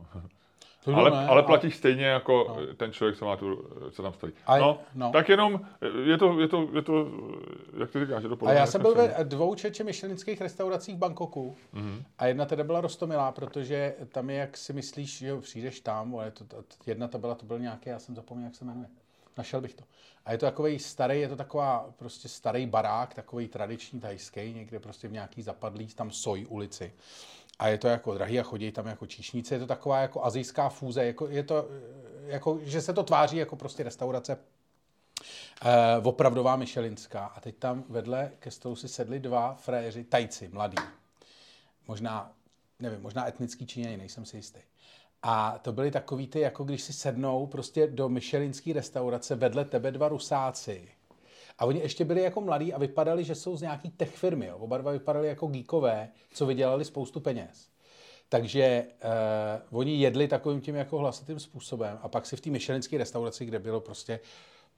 To 0.85 0.95
Ale, 0.95 1.11
ne, 1.11 1.27
ale 1.27 1.43
platíš 1.43 1.75
stejně 1.75 2.05
jako 2.05 2.57
ten 2.77 2.91
člověk, 2.93 3.17
co 3.17 3.25
má 3.25 3.35
tu, 3.35 3.69
co 3.91 4.03
tam 4.03 4.13
stojí. 4.13 4.33
A- 4.45 4.57
no, 4.57 4.79
no. 4.95 5.11
tak 5.11 5.29
jenom, 5.29 5.61
je 6.05 6.17
to, 6.17 6.39
je 6.39 6.47
to, 6.47 6.69
je 6.73 6.81
to, 6.81 7.07
jak 7.79 7.91
ty 7.91 7.99
říkáš, 7.99 8.23
je 8.23 8.29
to 8.29 8.35
A 8.35 8.37
podobné 8.37 8.59
já 8.59 8.65
jsem 8.65 8.81
byl 8.81 8.95
ve 8.95 9.23
dvou 9.23 9.55
čeče 9.55 9.83
myšlenických 9.83 10.41
restauracích 10.41 10.95
v 10.95 10.97
Bangkoku 10.97 11.55
Mhm. 11.73 12.03
a 12.17 12.25
jedna 12.27 12.45
teda 12.45 12.63
byla 12.63 12.81
rostomilá, 12.81 13.31
protože 13.31 13.95
tam 14.11 14.29
je, 14.29 14.35
jak 14.35 14.57
si 14.57 14.73
myslíš, 14.73 15.17
že 15.17 15.37
přijdeš 15.41 15.79
tam, 15.79 16.15
ale 16.15 16.31
to, 16.31 16.45
jedna 16.87 17.07
to 17.07 17.17
byla, 17.17 17.35
to 17.35 17.45
byl 17.45 17.59
nějaký, 17.59 17.89
já 17.89 17.99
jsem 17.99 18.15
zapomněl, 18.15 18.45
jak 18.47 18.55
se 18.55 18.65
jmenuje. 18.65 18.87
Našel 19.37 19.61
bych 19.61 19.73
to. 19.73 19.83
A 20.25 20.31
je 20.31 20.37
to 20.37 20.45
takový 20.45 20.79
starý, 20.79 21.21
je 21.21 21.27
to 21.29 21.35
taková 21.35 21.89
prostě 21.97 22.27
starý 22.27 22.65
barák, 22.65 23.13
takový 23.13 23.47
tradiční 23.47 23.99
tajský, 23.99 24.53
někde 24.53 24.79
prostě 24.79 25.07
v 25.07 25.11
nějaký 25.11 25.41
zapadlý, 25.41 25.87
tam 25.87 26.11
soj 26.11 26.45
ulici. 26.49 26.93
A 27.59 27.67
je 27.67 27.77
to 27.77 27.87
jako 27.87 28.13
drahý 28.13 28.39
a 28.39 28.43
chodí 28.43 28.71
tam 28.71 28.87
jako 28.87 29.05
číšníci. 29.05 29.53
Je 29.53 29.59
to 29.59 29.67
taková 29.67 29.99
jako 29.99 30.25
azijská 30.25 30.69
fúze, 30.69 31.05
jako, 31.05 31.27
je 31.27 31.43
to, 31.43 31.67
eh, 31.69 32.31
jako, 32.31 32.59
že 32.61 32.81
se 32.81 32.93
to 32.93 33.03
tváří 33.03 33.37
jako 33.37 33.55
prostě 33.55 33.83
restaurace 33.83 34.37
Uh, 35.99 36.07
opravdová 36.07 36.55
Michelinská. 36.55 37.25
A 37.25 37.39
teď 37.39 37.55
tam 37.55 37.83
vedle 37.89 38.31
ke 38.39 38.51
stolu 38.51 38.75
si 38.75 38.87
sedli 38.87 39.19
dva 39.19 39.53
fréři, 39.55 40.03
tajci, 40.03 40.47
mladí. 40.47 40.77
Možná, 41.87 42.33
nevím, 42.79 43.01
možná 43.01 43.27
etnický 43.27 43.67
Číňani, 43.67 43.97
nejsem 43.97 44.25
si 44.25 44.37
jistý. 44.37 44.59
A 45.23 45.59
to 45.61 45.71
byly 45.71 45.91
takový 45.91 46.27
ty, 46.27 46.39
jako 46.39 46.63
když 46.63 46.81
si 46.81 46.93
sednou 46.93 47.47
prostě 47.47 47.87
do 47.87 48.09
Michelinské 48.09 48.73
restaurace 48.73 49.35
vedle 49.35 49.65
tebe 49.65 49.91
dva 49.91 50.07
rusáci. 50.07 50.91
A 51.59 51.65
oni 51.65 51.79
ještě 51.79 52.05
byli 52.05 52.21
jako 52.21 52.41
mladí 52.41 52.73
a 52.73 52.79
vypadali, 52.79 53.23
že 53.23 53.35
jsou 53.35 53.57
z 53.57 53.61
nějaký 53.61 53.89
tech 53.89 54.15
firmy. 54.15 54.45
Jo. 54.45 54.57
Oba 54.57 54.77
dva 54.77 54.91
vypadali 54.91 55.27
jako 55.27 55.47
geekové, 55.47 56.09
co 56.33 56.45
vydělali 56.45 56.85
spoustu 56.85 57.19
peněz. 57.19 57.69
Takže 58.29 58.83
uh, 59.71 59.79
oni 59.79 59.95
jedli 59.95 60.27
takovým 60.27 60.61
tím 60.61 60.75
jako 60.75 60.97
hlasitým 60.97 61.39
způsobem 61.39 61.99
a 62.01 62.09
pak 62.09 62.25
si 62.25 62.35
v 62.35 62.41
té 62.41 62.49
Michelinské 62.49 62.97
restauraci, 62.97 63.45
kde 63.45 63.59
bylo 63.59 63.81
prostě 63.81 64.19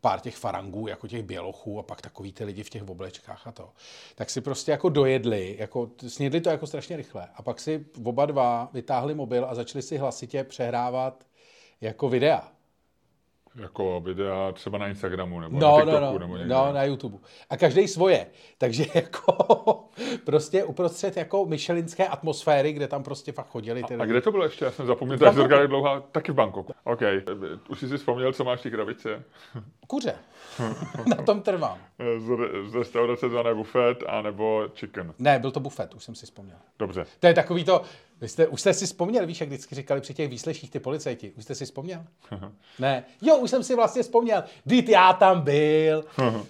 pár 0.02 0.20
těch 0.20 0.36
farangů, 0.36 0.88
jako 0.88 1.08
těch 1.08 1.24
bělochů 1.24 1.80
a 1.80 1.84
pak 1.84 2.02
takový 2.02 2.34
ty 2.34 2.44
lidi 2.44 2.64
v 2.64 2.70
těch 2.70 2.90
oblečkách 2.90 3.48
a 3.48 3.52
to, 3.52 3.70
tak 4.16 4.30
si 4.30 4.42
prostě 4.42 4.72
jako 4.72 4.90
dojedli, 4.90 5.56
jako 5.60 5.90
snědli 6.08 6.42
to 6.42 6.50
jako 6.50 6.68
strašně 6.68 6.98
rychle 6.98 7.28
a 7.36 7.42
pak 7.42 7.60
si 7.60 7.86
oba 8.04 8.26
dva 8.26 8.70
vytáhli 8.74 9.14
mobil 9.14 9.46
a 9.46 9.56
začali 9.56 9.82
si 9.82 9.98
hlasitě 9.98 10.44
přehrávat 10.44 11.24
jako 11.82 12.10
videa. 12.10 12.52
Jako 13.56 14.00
videa 14.00 14.52
třeba 14.52 14.78
na 14.78 14.88
Instagramu 14.88 15.40
nebo 15.40 15.60
No, 15.60 15.70
na 15.70 15.86
no, 15.86 15.92
TikToku 15.92 16.14
no, 16.14 16.20
nebo 16.20 16.38
někde. 16.38 16.54
no, 16.54 16.74
na 16.74 16.84
YouTube. 16.84 17.18
A 17.50 17.58
každý 17.58 17.88
svoje. 17.88 18.28
Takže 18.58 18.86
jako 18.94 19.84
prostě 20.26 20.64
uprostřed 20.64 21.18
jako 21.18 21.46
myšelinské 21.46 22.08
atmosféry, 22.08 22.74
kde 22.74 22.88
tam 22.88 23.04
prostě 23.04 23.32
fakt 23.32 23.50
chodili 23.50 23.84
ty 23.84 23.94
A 23.96 23.98
lidi. 23.98 24.10
kde 24.12 24.22
to 24.22 24.32
bylo 24.32 24.44
ještě? 24.44 24.66
Já 24.66 24.72
jsem 24.72 24.86
zapomněl, 24.88 25.18
to 25.18 25.26
jak 25.26 25.68
dlouhá, 25.68 26.00
taky 26.00 26.32
v 26.32 26.36
Bangkoku. 26.36 26.74
OK, 26.84 27.02
už 27.70 27.80
jsi 27.80 27.88
si 27.90 27.98
vzpomněl, 27.98 28.34
co 28.34 28.44
máš 28.44 28.60
v 28.60 28.94
té? 29.04 29.24
Kuře. 29.88 30.16
na 31.06 31.16
tom 31.16 31.42
trvám. 31.42 31.78
Z, 32.18 32.28
z 32.72 32.76
restaurace 32.76 33.30
zvané 33.30 33.54
Buffet, 33.54 34.04
anebo 34.08 34.68
Chicken. 34.76 35.14
Ne, 35.20 35.40
byl 35.40 35.52
to 35.52 35.60
bufet, 35.60 35.94
už 35.94 36.04
jsem 36.04 36.16
si 36.16 36.26
vzpomněl. 36.26 36.58
Dobře. 36.80 37.06
To 37.20 37.28
je 37.28 37.34
takový 37.34 37.64
to, 37.64 37.82
vy 38.22 38.28
jste, 38.28 38.48
už 38.48 38.62
jste 38.62 38.74
si 38.74 38.86
vzpomněl, 38.86 39.26
víš, 39.26 39.40
jak 39.40 39.50
vždycky 39.50 39.76
říkali 39.76 40.02
při 40.02 40.14
těch 40.14 40.30
výsleších 40.30 40.72
ty 40.72 40.80
policajti, 40.80 41.32
už 41.38 41.44
jste 41.44 41.56
si 41.56 41.66
vzpomněl? 41.66 42.06
ne, 42.80 43.04
jo, 43.22 43.38
už 43.38 43.50
jsem 43.50 43.64
si 43.64 43.76
vlastně 43.76 44.04
vzpomněl, 44.04 44.44
Vždyť 44.66 44.90
já 44.90 45.14
tam 45.14 45.42
byl, 45.42 46.06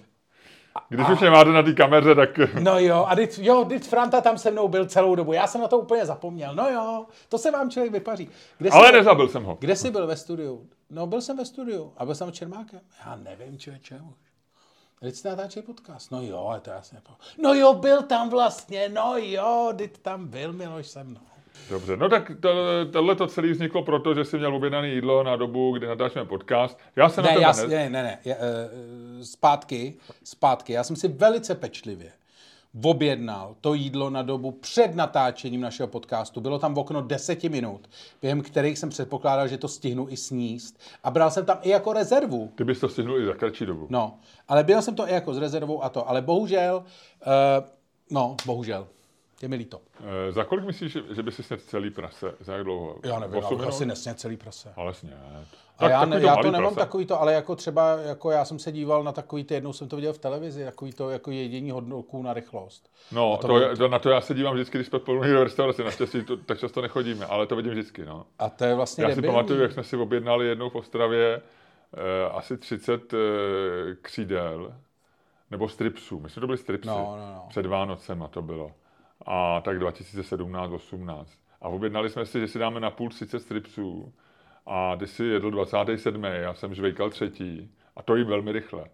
Když 0.90 1.10
už 1.10 1.20
mě 1.20 1.30
máte 1.30 1.50
na 1.50 1.64
té 1.64 1.74
kameře, 1.74 2.16
tak 2.16 2.38
no 2.60 2.80
jo, 2.80 3.06
a 3.08 3.16
dit, 3.16 3.40
jo, 3.42 3.64
dit 3.64 3.88
Franta 3.88 4.22
tam 4.22 4.38
se 4.38 4.52
mnou 4.52 4.68
byl 4.68 4.86
celou 4.86 5.16
dobu, 5.16 5.34
já 5.34 5.48
jsem 5.48 5.62
na 5.62 5.68
to 5.68 5.78
úplně 5.78 6.06
zapomněl, 6.06 6.56
no 6.56 6.70
jo, 6.70 7.06
to 7.30 7.38
se 7.38 7.52
vám 7.52 7.70
člověk 7.70 7.94
vypaří. 7.94 8.30
Kde 8.58 8.72
jsi 8.72 8.78
Ale 8.78 8.92
byl- 8.92 9.00
nezabil 9.00 9.30
jsem 9.30 9.44
ho. 9.44 9.58
Kde 9.60 9.76
jsi 9.76 9.92
byl 9.92 10.08
ve 10.08 10.18
studiu? 10.18 10.70
No, 10.90 11.08
byl 11.08 11.22
jsem 11.22 11.38
ve 11.38 11.46
studiu. 11.46 11.94
A 11.98 12.06
byl 12.06 12.16
jsem 12.16 12.32
Čermákem? 12.32 12.80
Já 13.06 13.16
nevím, 13.16 13.60
člověče 13.60 13.96
už. 13.96 14.16
Teď 15.00 15.16
jste 15.16 15.30
natáčeli 15.30 15.66
podcast. 15.66 16.12
No 16.12 16.22
jo, 16.22 16.38
ale 16.38 16.60
to 16.60 16.70
já 16.70 16.82
nepo... 16.94 17.12
No 17.44 17.54
jo, 17.54 17.74
byl 17.74 18.04
tam 18.04 18.30
vlastně, 18.30 18.90
no 18.90 19.14
jo, 19.18 19.74
teď 19.78 19.98
tam 19.98 20.28
byl 20.28 20.54
Miloš 20.54 20.88
se 20.88 21.04
mnou. 21.04 21.22
Dobře, 21.70 21.98
no 21.98 22.10
tak 22.10 22.32
to, 22.40 22.50
tohle 22.92 23.16
to 23.16 23.28
celé 23.28 23.52
vzniklo 23.52 23.84
proto, 23.84 24.14
že 24.14 24.26
jsi 24.26 24.38
měl 24.38 24.56
objednané 24.56 24.90
jídlo 24.90 25.24
na 25.24 25.36
dobu, 25.36 25.72
kdy 25.72 25.88
natáčíme 25.88 26.26
podcast. 26.26 26.80
Já 26.96 27.10
se 27.10 27.22
Ne, 27.22 27.34
na 27.36 27.42
já, 27.42 27.54
tebe 27.54 27.68
ne, 27.68 27.90
ne, 27.90 28.04
ne, 28.04 28.20
já, 28.26 28.36
eh, 28.36 28.70
zpátky, 29.26 29.94
zpátky. 30.24 30.74
Já 30.74 30.84
jsem 30.84 30.96
si 30.96 31.08
velice 31.08 31.56
pečlivě 31.56 32.12
objednal 32.84 33.56
to 33.62 33.74
jídlo 33.74 34.10
na 34.10 34.22
dobu 34.22 34.52
před 34.52 34.96
natáčením 34.96 35.62
našeho 35.62 35.88
podcastu. 35.88 36.42
Bylo 36.42 36.60
tam 36.60 36.74
v 36.74 36.80
okno 36.80 37.02
10 37.02 37.50
minut, 37.50 37.90
během 38.22 38.42
kterých 38.42 38.78
jsem 38.78 38.90
předpokládal, 38.90 39.48
že 39.48 39.58
to 39.58 39.68
stihnu 39.68 40.08
i 40.10 40.18
sníst. 40.18 40.80
A 41.04 41.12
bral 41.12 41.32
jsem 41.32 41.46
tam 41.46 41.58
i 41.62 41.70
jako 41.70 41.94
rezervu. 41.94 42.52
Ty 42.56 42.64
bys 42.64 42.80
to 42.80 42.90
stihnul 42.90 43.20
i 43.20 43.26
za 43.26 43.34
kratší 43.34 43.66
dobu. 43.66 43.88
No, 43.90 44.20
ale 44.48 44.64
byl 44.64 44.82
jsem 44.82 44.96
to 44.96 45.10
i 45.10 45.14
jako 45.14 45.34
s 45.34 45.38
rezervou 45.38 45.84
a 45.84 45.90
to. 45.90 46.10
Ale 46.10 46.22
bohužel, 46.22 46.84
uh, 47.28 47.68
no, 48.12 48.36
bohužel, 48.46 48.88
je 49.44 49.50
mi 49.50 49.56
líto. 49.56 49.82
E, 50.28 50.32
za 50.32 50.44
kolik 50.44 50.66
myslíš, 50.66 50.92
že, 50.92 51.02
že 51.12 51.24
by 51.24 51.32
si 51.32 51.44
snědl 51.44 51.64
celý 51.66 51.90
prase? 51.90 52.34
Za 52.40 52.54
jak 52.54 52.64
dlouho? 52.64 52.96
Já 53.04 53.20
nevím, 53.20 53.44
minut? 53.50 53.68
asi 53.68 53.86
nesněl 53.86 54.16
celý 54.16 54.38
prase. 54.38 54.74
Ale 54.76 54.94
sněd. 54.94 55.14
A 55.78 55.90
já, 55.90 56.06
ne, 56.06 56.12
takový 56.12 56.26
já 56.26 56.36
to 56.36 56.52
nemám 56.52 56.74
prase. 56.74 56.86
takový 56.86 57.06
to, 57.06 57.22
ale 57.22 57.34
jako 57.34 57.56
třeba, 57.56 57.98
jako 57.98 58.32
já 58.32 58.46
jsem 58.46 58.60
se 58.60 58.72
díval 58.72 59.04
na 59.04 59.12
takový 59.12 59.44
ty, 59.44 59.54
jednou 59.54 59.74
jsem 59.74 59.88
to 59.88 59.96
viděl 59.96 60.14
v 60.14 60.18
televizi, 60.18 60.66
takový 60.66 60.94
to 60.94 61.10
jako 61.10 61.32
jedění 61.32 61.72
hodnoků 61.72 62.24
na 62.24 62.34
rychlost. 62.34 62.90
No, 63.12 63.38
to 63.42 63.48
to, 63.48 63.60
je, 63.60 63.76
to, 63.76 63.88
na 63.88 64.00
to 64.00 64.10
já 64.10 64.22
se 64.22 64.34
dívám 64.34 64.54
vždycky, 64.54 64.78
když 64.78 64.90
někde 65.22 65.40
v 65.40 65.44
restauraci. 65.44 65.84
Naštěstí 65.84 66.24
to, 66.24 66.38
tak 66.38 66.60
často 66.60 66.82
nechodíme, 66.82 67.26
ale 67.26 67.48
to 67.48 67.56
vidím 67.56 67.72
vždycky. 67.72 68.06
No. 68.06 68.26
A 68.40 68.50
to 68.50 68.66
je 68.66 68.76
vlastně 68.76 69.04
Já 69.04 69.10
si 69.10 69.16
debilní. 69.16 69.36
pamatuju, 69.36 69.62
jak 69.62 69.72
jsme 69.72 69.84
si 69.84 69.98
objednali 69.98 70.48
jednou 70.48 70.70
v 70.70 70.76
Ostravě 70.76 71.42
eh, 71.94 72.30
asi 72.32 72.58
30 72.58 73.14
eh, 73.14 73.18
křídel, 74.02 74.74
nebo 75.52 75.70
stripsů. 75.70 76.20
Myslím, 76.20 76.40
že 76.40 76.42
to 76.42 76.48
byly 76.48 76.58
stripsy. 76.58 76.88
No, 76.88 77.16
no, 77.20 77.28
no. 77.36 77.46
Před 77.50 77.66
Vánocema 77.66 78.28
to 78.28 78.42
bylo. 78.42 78.72
A 79.26 79.62
tak 79.62 79.80
2017-18. 79.80 81.26
A 81.62 81.68
objednali 81.70 82.10
jsme 82.10 82.26
si, 82.26 82.40
že 82.40 82.48
si 82.48 82.60
dáme 82.60 82.80
na 82.80 82.92
půl 82.92 83.10
30 83.10 83.40
stripsů. 83.40 84.14
A 84.66 84.96
ty 84.96 85.08
si 85.08 85.24
jedl 85.24 85.52
27. 85.52 86.24
Já 86.24 86.54
jsem 86.54 86.76
žvejkal 86.76 87.10
třetí. 87.10 87.72
A 87.96 88.02
to 88.02 88.16
jí 88.16 88.24
velmi 88.24 88.52
rychle. 88.52 88.86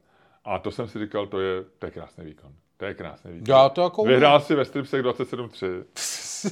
A 0.45 0.59
to 0.59 0.71
jsem 0.71 0.87
si 0.87 0.99
říkal, 0.99 1.27
to 1.27 1.39
je, 1.39 1.63
to 1.79 1.85
je 1.85 1.91
krásný 1.91 2.25
výkon. 2.25 2.51
To 2.77 2.85
je 2.85 2.93
krásný 2.93 3.31
výkon. 3.31 3.55
Já 3.55 3.69
to 3.69 3.81
jako. 3.81 4.03
Vyhrál 4.03 4.39
si 4.39 4.55
ve 4.55 4.65
stripsech 4.65 5.03
27-3. 5.03 5.83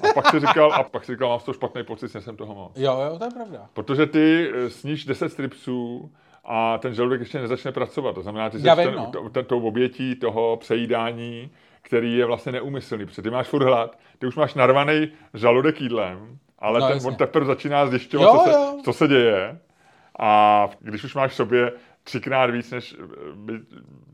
A 0.10 0.14
pak 0.14 0.32
si 0.32 0.40
říkal, 0.40 0.74
a 0.74 0.84
pak 0.84 1.06
si 1.06 1.12
říkal, 1.12 1.30
mám 1.30 1.40
z 1.40 1.44
toho 1.44 1.54
špatný 1.54 1.84
pocit, 1.84 2.10
jsem 2.10 2.38
toho 2.38 2.56
moc. 2.56 2.78
Jo, 2.78 3.02
jo, 3.10 3.18
to 3.18 3.24
je 3.24 3.32
pravda. 3.32 3.70
Protože 3.74 4.06
ty 4.06 4.52
eh, 4.54 4.70
sníš 4.70 5.06
10 5.06 5.30
stripsů 5.30 6.12
a 6.44 6.78
ten 6.78 6.94
žaludek 6.94 7.20
ještě 7.20 7.40
nezačne 7.40 7.72
pracovat. 7.72 8.16
To 8.16 8.22
znamená, 8.22 8.50
ty 8.50 8.60
jsi 8.60 8.64
ten, 8.64 8.96
no. 8.96 9.44
tou 9.44 9.68
obětí 9.68 10.16
toho 10.16 10.58
přejídání, 10.58 11.52
který 11.86 12.18
je 12.18 12.26
vlastně 12.26 12.52
neumyslný, 12.52 13.06
protože 13.06 13.22
ty 13.22 13.30
máš 13.30 13.48
furt 13.48 13.64
hlad, 13.64 13.98
ty 14.20 14.28
už 14.28 14.36
máš 14.36 14.54
narvaný 14.54 15.12
žaludek 15.34 15.82
jídlem, 15.82 16.38
ale 16.60 16.80
No, 16.80 16.88
ten, 16.88 16.96
jasně. 16.96 17.08
on 17.10 17.16
teprve 17.16 17.46
začíná 17.46 17.88
zjišťovat, 17.88 18.26
Jo, 18.34 18.38
co, 18.40 18.44
se, 18.44 18.52
jo. 18.52 18.78
co 18.86 18.94
se 18.94 19.08
děje. 19.08 19.60
A 20.20 20.70
když 20.80 21.04
už 21.04 21.16
máš 21.16 21.32
v 21.32 21.36
sobě 21.36 21.72
třikrát 22.04 22.46
víc, 22.50 22.72
než 22.72 22.96
eh, 23.00 23.06
by 23.36 23.54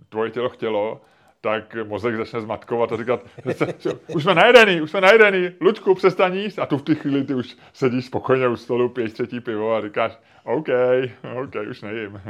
tvoje 0.09 0.31
tělo 0.31 0.49
chtělo, 0.49 1.01
tak 1.41 1.75
mozek 1.83 2.17
začne 2.17 2.41
zmatkovat 2.41 2.91
a 2.91 2.97
říkat, 2.97 3.19
už 4.15 4.23
jsme 4.23 4.35
najedený, 4.35 4.81
už 4.81 4.89
jsme 4.89 5.01
najedený, 5.01 5.49
Luďku, 5.61 5.95
přestaň 5.95 6.35
jíst. 6.35 6.59
A 6.59 6.65
tu 6.65 6.77
v 6.77 6.81
té 6.81 6.95
chvíli 6.95 7.23
ty 7.23 7.33
už 7.33 7.57
sedíš 7.73 8.05
spokojeně 8.05 8.47
u 8.47 8.55
stolu, 8.55 8.89
piješ 8.89 9.13
třetí 9.13 9.39
pivo 9.39 9.75
a 9.75 9.81
říkáš, 9.81 10.17
OK, 10.43 10.67
OK, 11.43 11.55
už 11.69 11.81
nejím. 11.81 12.21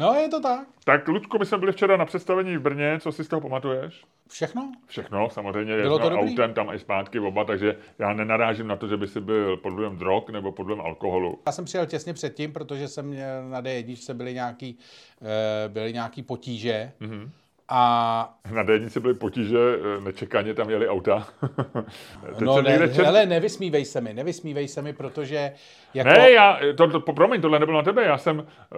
No, 0.00 0.14
je 0.14 0.28
to 0.28 0.40
tak. 0.40 0.66
Tak, 0.84 1.08
Luďku, 1.08 1.38
my 1.38 1.46
jsme 1.46 1.58
byli 1.58 1.72
včera 1.72 1.96
na 1.96 2.04
představení 2.04 2.56
v 2.56 2.60
Brně, 2.60 2.98
co 3.00 3.12
si 3.12 3.24
z 3.24 3.28
toho 3.28 3.40
pamatuješ? 3.40 4.04
Všechno? 4.28 4.72
Všechno, 4.86 5.30
samozřejmě, 5.30 5.76
Bylo 5.76 5.98
to 5.98 6.08
dobrý? 6.08 6.30
autem 6.30 6.54
tam 6.54 6.70
i 6.74 6.78
zpátky 6.78 7.18
oba, 7.20 7.44
takže 7.44 7.76
já 7.98 8.12
nenarážím 8.12 8.66
na 8.66 8.76
to, 8.76 8.86
že 8.88 8.96
by 8.96 9.06
si 9.06 9.20
byl 9.20 9.56
pod 9.56 9.70
vlivem 9.70 9.96
drog 9.98 10.22
nebo 10.32 10.52
pod 10.52 10.64
vlivem 10.64 10.84
alkoholu. 10.86 11.38
Já 11.46 11.52
jsem 11.52 11.64
přijel 11.64 11.86
těsně 11.86 12.14
předtím, 12.14 12.52
protože 12.52 12.88
jsem 12.88 13.06
měl 13.06 13.48
na 13.48 13.62
D1 13.62 14.14
byly 14.14 14.34
nějaký, 14.34 14.78
eh, 15.22 15.68
byly 15.68 15.92
nějaký 15.92 16.22
potíže. 16.22 16.92
Mhm. 17.00 17.10
Mm-hmm. 17.10 17.30
A 17.72 18.34
Na 18.50 18.64
D1 18.64 19.00
byly 19.00 19.14
potíže, 19.14 19.58
eh, 19.58 20.00
nečekaně 20.00 20.54
tam 20.54 20.70
jeli 20.70 20.88
auta. 20.88 21.28
Teď 22.26 22.40
no, 22.40 22.62
ne, 22.62 22.78
četl- 22.78 23.04
hele, 23.04 23.26
nevysmívej 23.26 23.84
se 23.84 24.00
mi, 24.00 24.14
nevysmívej 24.14 24.68
se 24.68 24.82
mi, 24.82 24.92
protože 24.92 25.52
jako... 25.94 26.10
Ne, 26.10 26.30
já, 26.30 26.58
to, 26.76 27.00
to, 27.00 27.12
promiň, 27.12 27.40
tohle 27.40 27.58
nebylo 27.58 27.78
na 27.78 27.84
tebe, 27.84 28.04
já 28.04 28.18
jsem 28.18 28.46
eh, 28.72 28.76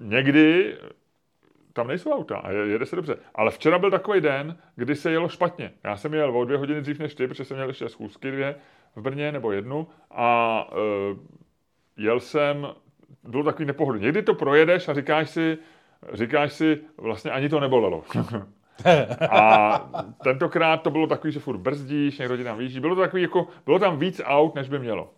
někdy, 0.00 0.76
tam 1.72 1.88
nejsou 1.88 2.10
auta 2.10 2.36
a 2.36 2.50
je- 2.50 2.66
jede 2.66 2.86
se 2.86 2.96
dobře, 2.96 3.16
ale 3.34 3.50
včera 3.50 3.78
byl 3.78 3.90
takový 3.90 4.20
den, 4.20 4.56
kdy 4.76 4.96
se 4.96 5.10
jelo 5.10 5.28
špatně. 5.28 5.72
Já 5.84 5.96
jsem 5.96 6.14
jel 6.14 6.38
o 6.38 6.44
dvě 6.44 6.58
hodiny 6.58 6.80
dřív 6.80 6.98
než 6.98 7.14
ty, 7.14 7.28
protože 7.28 7.44
jsem 7.44 7.56
měl 7.56 7.68
ještě 7.68 7.88
schůzky 7.88 8.30
dvě 8.30 8.54
v 8.96 9.02
Brně, 9.02 9.32
nebo 9.32 9.52
jednu, 9.52 9.86
a 10.10 10.68
uh, 10.72 11.18
jel 11.96 12.20
jsem, 12.20 12.66
bylo 13.28 13.44
takový 13.44 13.64
nepohodlný. 13.66 14.04
Někdy 14.04 14.22
to 14.22 14.34
projedeš 14.34 14.88
a 14.88 14.94
říkáš 14.94 15.30
si, 15.30 15.58
říkáš 16.12 16.52
si, 16.52 16.80
vlastně 16.98 17.30
ani 17.30 17.48
to 17.48 17.60
nebolelo. 17.60 18.04
A 19.30 19.78
tentokrát 20.24 20.82
to 20.82 20.90
bylo 20.90 21.06
takový, 21.06 21.32
že 21.32 21.40
furt 21.40 21.58
brzdíš, 21.58 22.18
někdo 22.18 22.36
ti 22.36 22.44
tam 22.44 22.58
výjíždí. 22.58 22.80
Bylo 22.80 22.94
to 22.94 23.00
takový, 23.00 23.22
jako, 23.22 23.46
bylo 23.66 23.78
tam 23.78 23.98
víc 23.98 24.20
aut, 24.24 24.54
než 24.54 24.68
by 24.68 24.78
mělo. 24.78 25.10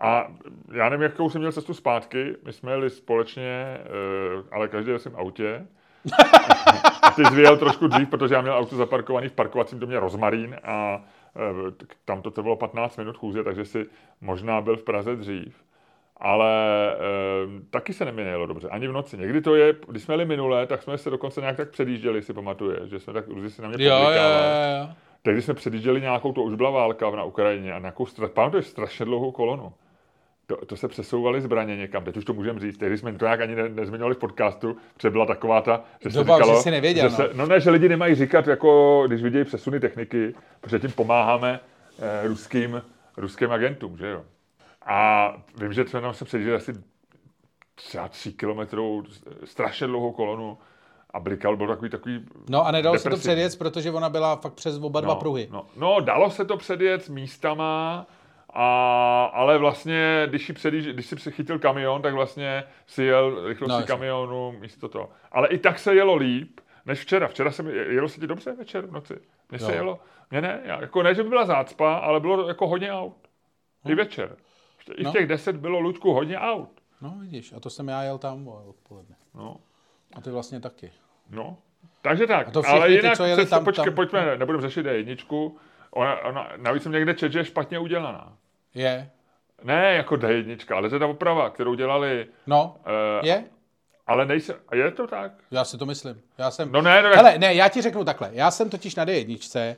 A 0.00 0.26
já 0.72 0.88
nevím, 0.88 1.02
jakou 1.02 1.30
jsem 1.30 1.40
měl 1.40 1.52
cestu 1.52 1.74
zpátky. 1.74 2.36
My 2.44 2.52
jsme 2.52 2.72
jeli 2.72 2.90
společně, 2.90 3.78
eh, 3.78 4.44
ale 4.52 4.68
každý 4.68 4.92
ve 4.92 4.98
svém 4.98 5.16
autě. 5.16 5.66
A 7.02 7.10
ty 7.10 7.24
jsi 7.24 7.56
trošku 7.58 7.86
dřív, 7.86 8.10
protože 8.10 8.34
já 8.34 8.40
měl 8.40 8.58
auto 8.58 8.76
zaparkovaný 8.76 9.28
v 9.28 9.32
parkovacím 9.32 9.78
domě 9.78 10.00
Rozmarín 10.00 10.56
a 10.62 11.04
eh, 11.36 11.86
tam 12.04 12.22
to 12.22 12.30
trvalo 12.30 12.56
15 12.56 12.96
minut 12.96 13.16
chůze, 13.16 13.44
takže 13.44 13.64
si 13.64 13.86
možná 14.20 14.60
byl 14.60 14.76
v 14.76 14.82
Praze 14.82 15.16
dřív. 15.16 15.64
Ale 16.24 16.50
e, 16.92 16.96
taky 17.70 17.92
se 17.92 18.04
neměnilo 18.04 18.46
dobře, 18.46 18.68
ani 18.68 18.88
v 18.88 18.92
noci. 18.92 19.18
Někdy 19.18 19.40
to 19.40 19.54
je, 19.54 19.74
když 19.88 20.02
jsme 20.02 20.14
jeli 20.14 20.24
minule, 20.24 20.66
tak 20.66 20.82
jsme 20.82 20.98
se 20.98 21.10
dokonce 21.10 21.40
nějak 21.40 21.56
tak 21.56 21.70
předjížděli, 21.70 22.22
si 22.22 22.32
pamatuješ, 22.32 22.90
že 22.90 23.00
jsme 23.00 23.12
tak 23.12 23.28
různě 23.28 23.50
si 23.50 23.62
na 23.62 23.68
mě 23.68 23.84
Jo, 23.84 23.94
jo, 23.94 24.00
podlikávali. 24.00 24.46
jo, 24.46 24.86
jo. 24.88 24.88
Tak 25.22 25.34
když 25.34 25.44
jsme 25.44 25.54
předjížděli 25.54 26.00
nějakou, 26.00 26.32
to 26.32 26.42
už 26.42 26.54
byla 26.54 26.70
válka 26.70 27.10
na 27.10 27.24
Ukrajině 27.24 27.72
a 27.72 27.78
nějakou, 27.78 28.06
pamatuješ, 28.34 28.66
strašně 28.66 29.04
dlouhou 29.04 29.32
kolonu. 29.32 29.72
To, 30.46 30.66
to 30.66 30.76
se 30.76 30.88
přesouvali 30.88 31.40
zbraně 31.40 31.76
někam, 31.76 32.04
teď 32.04 32.16
už 32.16 32.24
to 32.24 32.32
můžeme 32.32 32.60
říct, 32.60 32.78
tehdy 32.78 32.98
jsme 32.98 33.12
to 33.12 33.24
nějak 33.24 33.40
ani 33.40 33.54
ne, 33.54 33.68
nezmiňovali 33.68 34.14
v 34.14 34.18
podcastu, 34.18 34.76
protože 34.94 35.10
byla 35.10 35.26
taková 35.26 35.60
ta, 35.60 35.84
že 36.02 36.10
se 36.10 36.18
Doba, 36.18 36.36
říkalo, 36.36 36.54
že 36.56 36.62
jsi 36.62 36.70
nevěděl, 36.70 37.08
že 37.08 37.16
se, 37.16 37.30
no 37.32 37.46
ne, 37.46 37.60
že 37.60 37.70
lidi 37.70 37.88
nemají 37.88 38.14
říkat, 38.14 38.46
jako 38.46 39.04
když 39.06 39.22
vidějí 39.22 39.44
přesuny 39.44 39.80
techniky, 39.80 40.34
protože 40.60 40.78
tím 40.78 40.92
pomáháme 40.92 41.60
eh, 41.98 42.28
ruským, 42.28 42.82
ruským 43.16 43.52
agentům, 43.52 43.98
že 43.98 44.08
jo. 44.08 44.22
A 44.86 45.32
vím, 45.60 45.72
že 45.72 45.86
jsme 45.86 46.14
se 46.14 46.24
předjížděli 46.24 46.56
asi 46.56 46.72
třeba 47.74 48.08
tři 48.08 48.32
kilometrů, 48.32 49.04
strašně 49.44 49.86
dlouhou 49.86 50.12
kolonu 50.12 50.58
a 51.10 51.20
blikal 51.20 51.56
byl 51.56 51.68
takový, 51.68 51.90
takový 51.90 52.26
No 52.48 52.66
a 52.66 52.70
nedalo 52.70 52.98
se 52.98 53.02
to 53.02 53.08
depresivní. 53.08 53.34
předjet, 53.34 53.58
protože 53.58 53.90
ona 53.90 54.10
byla 54.10 54.36
fakt 54.36 54.54
přes 54.54 54.78
oba 54.78 55.00
dva 55.00 55.14
pruhy. 55.14 55.48
No, 55.52 55.66
no, 55.76 56.00
dalo 56.00 56.30
se 56.30 56.44
to 56.44 56.56
předjet 56.56 57.08
místama, 57.08 58.06
a, 58.54 59.24
ale 59.24 59.58
vlastně, 59.58 60.26
když 60.26 60.46
si, 60.46 60.52
předjíž, 60.52 60.86
když 60.86 61.06
si 61.06 61.32
chytil 61.32 61.58
kamion, 61.58 62.02
tak 62.02 62.14
vlastně 62.14 62.64
si 62.86 63.04
jel 63.04 63.48
rychlostí 63.48 63.74
No, 63.74 63.80
no, 63.80 63.86
kamionu 63.86 64.52
místo 64.52 64.88
toho. 64.88 65.10
Ale 65.32 65.48
i 65.48 65.58
tak 65.58 65.78
se 65.78 65.94
jelo 65.94 66.14
líp, 66.14 66.60
než 66.86 67.00
včera. 67.00 67.28
Včera 67.28 67.50
jsem, 67.50 67.68
jelo 67.68 68.08
se 68.08 68.20
ti 68.20 68.26
dobře 68.26 68.52
večer 68.52 68.86
v 68.86 68.92
noci? 68.92 69.14
Mně 69.50 69.58
se 69.58 69.74
jelo, 69.74 69.98
mně 70.30 70.40
ne, 70.40 70.60
já, 70.64 70.80
jako 70.80 71.02
ne, 71.02 71.14
že 71.14 71.22
by 71.22 71.28
byla 71.28 71.46
zácpa, 71.46 71.94
ale 71.94 72.20
bylo 72.20 72.48
jako 72.48 72.66
hodně 72.66 72.92
aut. 72.92 73.16
I 73.88 73.94
večer. 73.94 74.36
I 74.94 75.02
v 75.02 75.06
No. 75.06 75.12
těch 75.12 75.26
deset 75.26 75.56
bylo, 75.56 75.80
Luďku, 75.80 76.12
hodně 76.12 76.38
aut. 76.38 76.68
No 77.00 77.14
vidíš, 77.20 77.52
a 77.52 77.60
to 77.60 77.70
jsem 77.70 77.88
já 77.88 78.02
jel 78.02 78.18
tam 78.18 78.48
odpoledne. 78.48 79.16
No, 79.34 79.56
A 80.14 80.20
ty 80.20 80.30
vlastně 80.30 80.60
taky. 80.60 80.92
no. 81.30 81.56
Takže 82.02 82.26
tak, 82.26 82.48
A 82.48 82.50
to 82.50 82.62
ale 82.66 82.86
ty, 82.86 82.92
jinak, 82.94 83.16
co 83.16 83.24
jeli 83.24 83.42
cesta, 83.42 83.56
tam- 83.56 83.64
počkej, 83.64 83.84
tam- 83.84 83.94
pojďme, 83.94 84.36
nebudeme 84.36 84.62
řešit 84.62 84.86
jedničku. 84.86 85.58
Ona, 85.90 86.20
ona, 86.20 86.52
navíc 86.56 86.82
jsem 86.82 86.92
někde 86.92 87.14
čet, 87.14 87.32
že 87.32 87.38
je 87.38 87.44
špatně 87.44 87.78
udělaná. 87.78 88.36
Je. 88.74 89.10
Ne 89.64 89.94
jako 89.94 90.14
D1, 90.14 90.76
ale 90.76 90.88
to 90.88 90.94
je 90.94 90.98
ta 90.98 91.06
oprava, 91.06 91.50
kterou 91.50 91.74
dělali. 91.74 92.26
No, 92.46 92.76
Uh, 93.20 93.26
je. 93.26 93.44
Ale 94.06 94.26
nejsem, 94.26 94.56
je 94.74 94.90
to 94.90 95.06
tak? 95.06 95.32
Já 95.50 95.64
si 95.64 95.78
to 95.78 95.86
myslím. 95.86 96.20
Já 96.38 96.50
jsem... 96.50 96.72
No 96.72 96.82
ne, 96.82 97.02
no, 97.02 97.08
Hele, 97.08 97.38
ne, 97.38 97.54
já 97.54 97.68
ti 97.68 97.82
řeknu 97.82 98.04
takhle. 98.04 98.30
Já 98.32 98.50
jsem 98.50 98.70
totiž 98.70 98.94
na 98.96 99.04
D1, 99.06 99.56
eh, 99.56 99.76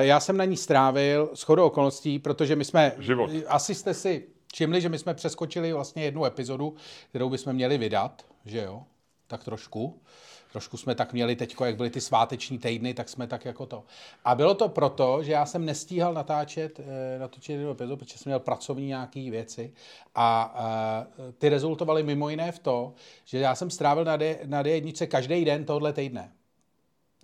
já 0.00 0.20
jsem 0.20 0.36
na 0.36 0.44
ní 0.44 0.56
strávil 0.56 1.30
shodou 1.34 1.66
okolností, 1.66 2.18
protože 2.18 2.56
my 2.56 2.64
jsme... 2.64 2.92
Život. 2.98 3.30
Asi 3.46 3.74
jste 3.74 3.94
si 3.94 4.26
všimli, 4.54 4.80
že 4.80 4.88
my 4.88 4.98
jsme 4.98 5.14
přeskočili 5.14 5.72
vlastně 5.72 6.04
jednu 6.04 6.24
epizodu, 6.24 6.74
kterou 7.08 7.30
bychom 7.30 7.52
měli 7.52 7.78
vydat, 7.78 8.26
že 8.44 8.58
jo? 8.62 8.82
Tak 9.26 9.44
trošku. 9.44 10.00
Trošku 10.52 10.76
jsme 10.76 10.94
tak 10.94 11.12
měli 11.12 11.36
teď, 11.36 11.56
jak 11.64 11.76
byly 11.76 11.90
ty 11.90 12.00
sváteční 12.00 12.58
týdny, 12.58 12.94
tak 12.94 13.08
jsme 13.08 13.26
tak 13.26 13.44
jako 13.44 13.66
to. 13.66 13.84
A 14.24 14.34
bylo 14.34 14.54
to 14.54 14.68
proto, 14.68 15.22
že 15.22 15.32
já 15.32 15.46
jsem 15.46 15.64
nestíhal 15.64 16.14
natáčet, 16.14 16.80
eh, 16.80 17.18
natočit 17.18 17.52
jednu 17.52 17.70
epizodu, 17.70 17.96
protože 17.96 18.18
jsem 18.18 18.30
měl 18.30 18.40
pracovní 18.40 18.86
nějaké 18.86 19.30
věci 19.30 19.72
a 20.14 20.54
eh, 21.28 21.32
ty 21.32 21.48
rezultovaly 21.48 22.02
mimo 22.02 22.28
jiné 22.28 22.52
v 22.52 22.58
to, 22.58 22.94
že 23.24 23.38
já 23.38 23.54
jsem 23.54 23.70
strávil 23.70 24.04
na, 24.04 24.16
D, 24.16 24.38
na 24.44 24.62
D1 24.62 25.06
každý 25.06 25.44
den 25.44 25.64
tohle 25.64 25.92
týdne. 25.92 26.32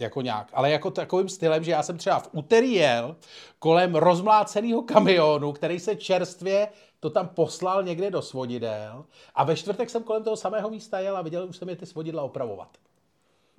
Jako 0.03 0.21
nějak, 0.23 0.49
ale 0.53 0.71
jako 0.71 0.91
takovým 0.91 1.29
stylem, 1.29 1.65
že 1.65 1.71
já 1.71 1.83
jsem 1.83 1.99
třeba 1.99 2.19
v 2.19 2.29
úterý 2.33 2.73
jel 2.73 3.17
kolem 3.59 3.95
rozmláceného 3.95 4.83
kamionu, 4.83 5.53
který 5.53 5.81
se 5.81 5.97
čerstvě 5.97 6.69
to 7.01 7.11
tam 7.11 7.29
poslal 7.29 7.83
někde 7.83 8.11
do 8.11 8.23
svodidel 8.23 9.05
a 9.35 9.45
ve 9.45 9.57
čtvrtek 9.57 9.91
jsem 9.91 10.03
kolem 10.03 10.25
toho 10.25 10.37
samého 10.37 10.71
místa 10.71 10.99
jel 10.99 11.17
a 11.17 11.23
viděl 11.23 11.47
už 11.49 11.57
jsem 11.57 11.69
je 11.69 11.77
ty 11.77 11.87
svodidla 11.87 12.23
opravovat. 12.23 12.69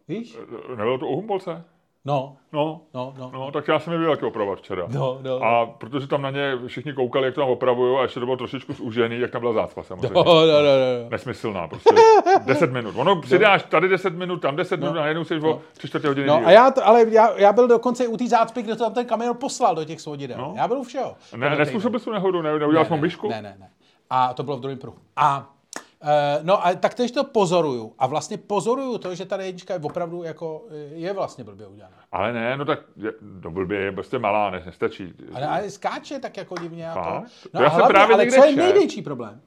Víš? 0.07 0.37
Nebylo 0.69 0.97
to 0.97 1.07
u 1.07 1.15
Humbolce? 1.15 1.63
No, 2.05 2.35
No, 2.53 2.81
no, 2.93 3.13
no. 3.17 3.31
no, 3.33 3.51
tak 3.51 3.67
já 3.67 3.79
jsem 3.79 3.93
je 3.93 3.99
viděl 3.99 4.15
taky 4.15 4.25
opravovat 4.25 4.59
včera. 4.59 4.85
No, 4.89 5.17
no. 5.21 5.43
A 5.43 5.65
protože 5.65 6.07
tam 6.07 6.21
na 6.21 6.29
ně 6.31 6.57
všichni 6.67 6.93
koukali, 6.93 7.25
jak 7.25 7.35
to 7.35 7.41
tam 7.41 7.49
opravují, 7.49 7.97
a 7.99 8.01
ještě 8.01 8.19
to 8.19 8.25
bylo 8.25 8.37
trošičku 8.37 8.73
zúžený, 8.73 9.19
jak 9.19 9.31
tam 9.31 9.41
byla 9.41 9.53
zácpa 9.53 9.83
samozřejmě. 9.83 10.13
No, 10.15 10.23
no, 10.23 10.33
no, 10.45 10.45
no. 11.03 11.09
Nesmyslná, 11.09 11.67
prostě 11.67 11.89
10 12.45 12.71
minut. 12.71 12.93
Ono 12.97 13.21
přidáš 13.21 13.63
tady 13.63 13.87
10 13.89 14.13
minut, 14.15 14.37
tam 14.37 14.55
10 14.55 14.79
minut 14.79 14.91
a 14.97 15.01
najednou 15.01 15.23
jsi 15.23 15.39
o 15.39 15.61
3 15.77 15.87
čtvrtě 15.87 16.07
hodiny 16.07 16.27
No 16.27 16.37
díl. 16.37 16.47
a 16.47 16.51
já, 16.51 16.71
to, 16.71 16.87
ale 16.87 17.05
já, 17.09 17.29
já 17.37 17.53
byl 17.53 17.67
dokonce 17.67 18.07
u 18.07 18.17
té 18.17 18.27
zácpy, 18.27 18.61
kde 18.61 18.75
to 18.75 18.83
tam 18.83 18.93
ten 18.93 19.05
kamion 19.05 19.37
poslal 19.37 19.75
do 19.75 19.83
těch 19.85 20.01
svodidel. 20.01 20.37
No. 20.37 20.53
Já 20.57 20.67
byl 20.67 20.77
u 20.77 20.83
všeho. 20.83 21.15
Ne, 21.35 21.49
nespůsobil 21.55 21.99
jsi 21.99 22.05
tu 22.05 22.11
nehodu, 22.11 22.41
ne, 22.41 22.59
neudělal 22.59 22.85
jsi 22.85 22.91
ne, 22.91 22.97
mu 22.97 23.01
myšku? 23.01 23.29
ne, 23.29 23.41
ne, 23.41 23.55
ne. 23.59 23.69
A 24.09 24.33
to 24.33 24.43
bylo 24.43 24.57
v 24.57 24.59
druhém 24.59 24.77
pruhu. 24.79 24.97
A 25.15 25.49
no 26.41 26.65
a 26.65 26.73
tak 26.73 26.93
tež 26.93 27.11
to 27.11 27.23
pozoruju. 27.23 27.93
A 27.99 28.07
vlastně 28.07 28.37
pozoruju 28.37 28.97
to, 28.97 29.15
že 29.15 29.25
ta 29.25 29.41
jednička 29.41 29.73
je 29.73 29.79
opravdu 29.79 30.23
jako, 30.23 30.65
je 30.93 31.13
vlastně 31.13 31.43
blbě 31.43 31.67
udělaná. 31.67 31.97
Ale 32.11 32.33
ne, 32.33 32.57
no 32.57 32.65
tak 32.65 32.79
no 33.21 33.51
blbě 33.51 33.79
je 33.79 33.91
prostě 33.91 34.19
malá, 34.19 34.49
ne, 34.49 34.63
nestačí. 34.65 35.13
Ale, 35.33 35.47
ale 35.47 35.69
skáče 35.69 36.19
tak 36.19 36.37
jako 36.37 36.55
divně. 36.61 36.83
Jako. 36.83 37.03
Fakt? 37.03 37.31
No 37.53 37.59
To 37.59 37.63
já 37.63 37.67
a 37.67 37.69
jsem 37.69 37.77
hlavně, 37.77 37.93
právě 37.93 38.15
ale 38.15 38.27
co 38.27 38.45
je 38.45 38.55
největší 38.55 39.01
problém? 39.01 39.41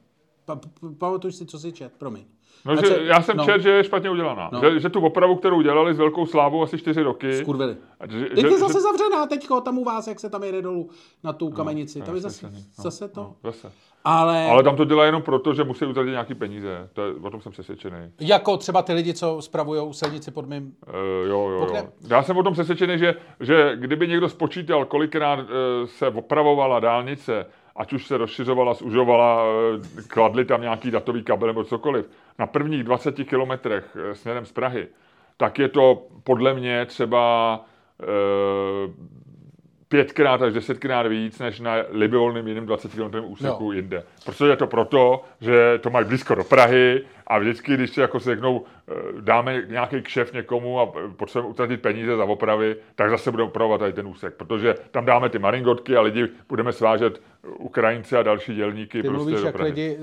Pa, 0.45 0.55
pa, 0.55 0.69
pamatuješ 0.97 1.35
si, 1.35 1.45
co 1.45 1.59
si 1.59 1.71
čet, 1.71 1.93
promiň. 1.97 2.25
No, 2.65 2.75
že, 2.75 2.81
co- 2.81 2.93
já 2.93 3.21
jsem 3.21 3.37
no. 3.37 3.45
čet, 3.45 3.61
že 3.61 3.69
je 3.69 3.83
špatně 3.83 4.09
udělaná. 4.09 4.49
No. 4.53 4.59
Že, 4.61 4.79
že, 4.79 4.89
tu 4.89 5.01
opravu, 5.01 5.35
kterou 5.35 5.61
dělali 5.61 5.93
s 5.93 5.97
velkou 5.97 6.25
slávou 6.25 6.63
asi 6.63 6.77
čtyři 6.77 7.01
roky. 7.01 7.37
Skurvili. 7.37 7.77
a 7.99 8.07
Že, 8.07 8.25
Teď 8.25 8.45
je 8.45 8.59
zase 8.59 8.81
zavřená, 8.81 9.25
teďko, 9.25 9.61
tam 9.61 9.77
u 9.77 9.83
vás, 9.83 10.07
jak 10.07 10.19
se 10.19 10.29
tam 10.29 10.43
jede 10.43 10.61
dolů 10.61 10.89
na 11.23 11.33
tu 11.33 11.49
kamenici. 11.49 12.01
tam 12.01 12.15
je 12.15 12.21
zase, 12.21 12.45
no, 12.45 12.83
zase 12.83 13.07
to. 13.07 13.21
No, 13.21 13.35
zase. 13.43 13.71
Ale, 14.09 14.45
Ale 14.49 14.63
tam 14.63 14.75
to 14.75 14.85
dělá 14.85 15.05
jenom 15.05 15.21
proto, 15.21 15.53
že 15.53 15.63
musí 15.63 15.85
utratit 15.85 16.09
nějaký 16.11 16.35
peníze. 16.35 16.89
To 16.93 17.05
je, 17.05 17.13
o 17.13 17.29
tom 17.29 17.41
jsem 17.41 17.51
přesvědčený. 17.51 17.97
jako 18.19 18.57
třeba 18.57 18.81
ty 18.81 18.93
lidi, 18.93 19.13
co 19.13 19.41
spravují 19.41 19.93
silnici 19.93 20.31
pod 20.31 20.49
mým... 20.49 20.73
Uh, 20.87 21.29
jo, 21.29 21.49
jo, 21.49 21.67
jo. 21.75 21.87
Já 22.07 22.23
jsem 22.23 22.37
o 22.37 22.43
tom 22.43 22.53
přesvědčený, 22.53 22.97
že, 22.99 23.15
že 23.39 23.71
kdyby 23.75 24.07
někdo 24.07 24.29
spočítal, 24.29 24.85
kolikrát 24.85 25.39
uh, 25.39 25.45
se 25.85 26.07
opravovala 26.07 26.79
dálnice, 26.79 27.45
ať 27.75 27.93
už 27.93 28.07
se 28.07 28.17
rozšiřovala, 28.17 28.73
zužovala, 28.73 29.43
uh, 29.43 29.81
kladli 30.07 30.45
tam 30.45 30.61
nějaký 30.61 30.91
datový 30.91 31.23
kabel 31.23 31.47
nebo 31.47 31.63
cokoliv, 31.63 32.09
na 32.39 32.47
prvních 32.47 32.83
20 32.83 33.15
kilometrech 33.15 33.95
uh, 33.95 34.11
směrem 34.13 34.45
z 34.45 34.51
Prahy, 34.51 34.87
tak 35.37 35.59
je 35.59 35.69
to 35.69 36.07
podle 36.23 36.53
mě 36.53 36.85
třeba 36.85 37.55
uh, 37.57 38.93
pětkrát 39.89 40.41
až 40.41 40.53
desetkrát 40.53 41.07
víc, 41.07 41.39
než 41.39 41.59
na 41.59 41.75
libovolném 41.89 42.47
jiném 42.47 42.65
20 42.65 42.91
km 42.91 43.17
úseku 43.23 43.65
No. 43.65 43.71
jinde. 43.71 44.03
Protože 44.25 44.45
je 44.49 44.55
to 44.55 44.67
proto, 44.67 45.23
že 45.41 45.79
to 45.81 45.89
mají 45.89 46.05
blízko 46.05 46.35
do 46.35 46.43
Prahy 46.43 47.01
a 47.27 47.39
vždycky, 47.39 47.73
když 47.73 47.89
si 47.89 48.01
jako 48.01 48.19
se 48.19 48.29
řeknou, 48.29 48.65
eh, 48.89 48.93
dáme 49.21 49.61
nějaký 49.67 50.01
kšef 50.01 50.33
někomu 50.33 50.79
a 50.79 50.91
potřebujeme 51.17 51.49
utratit 51.49 51.81
peníze 51.81 52.17
za 52.17 52.23
opravy, 52.25 52.75
tak 52.95 53.09
zase 53.09 53.31
budeme 53.31 53.47
opravovat 53.49 53.77
tady 53.77 53.93
ten 53.93 54.07
úsek. 54.07 54.33
Protože 54.33 54.75
tam 54.91 55.05
dáme 55.05 55.29
ty 55.29 55.39
maringotky 55.39 55.95
a 55.97 56.01
lidi 56.01 56.27
budeme 56.49 56.73
svážet 56.73 57.21
Ukrajinci 57.57 58.17
a 58.17 58.23
další 58.23 58.55
dělníky 58.55 59.01
Ty 59.01 59.07
prostě 59.07 59.23
mluvíš 59.25 59.45
jak 59.45 59.59
lidi, 59.59 59.97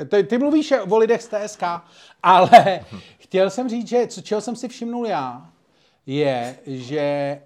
eh, 0.00 0.04
ty, 0.04 0.22
ty 0.24 0.38
mluvíš 0.38 0.74
o 0.90 0.98
lidech 0.98 1.22
z 1.22 1.28
TSK, 1.28 1.62
ale 2.22 2.80
chtěl 3.18 3.50
jsem 3.50 3.68
říct, 3.68 3.88
že 3.88 4.06
co, 4.06 4.20
čeho 4.22 4.40
jsem 4.40 4.56
si 4.56 4.68
všimnul 4.68 5.06
já, 5.06 5.42
je, 6.06 6.56
že 6.66 6.98
e, 7.00 7.40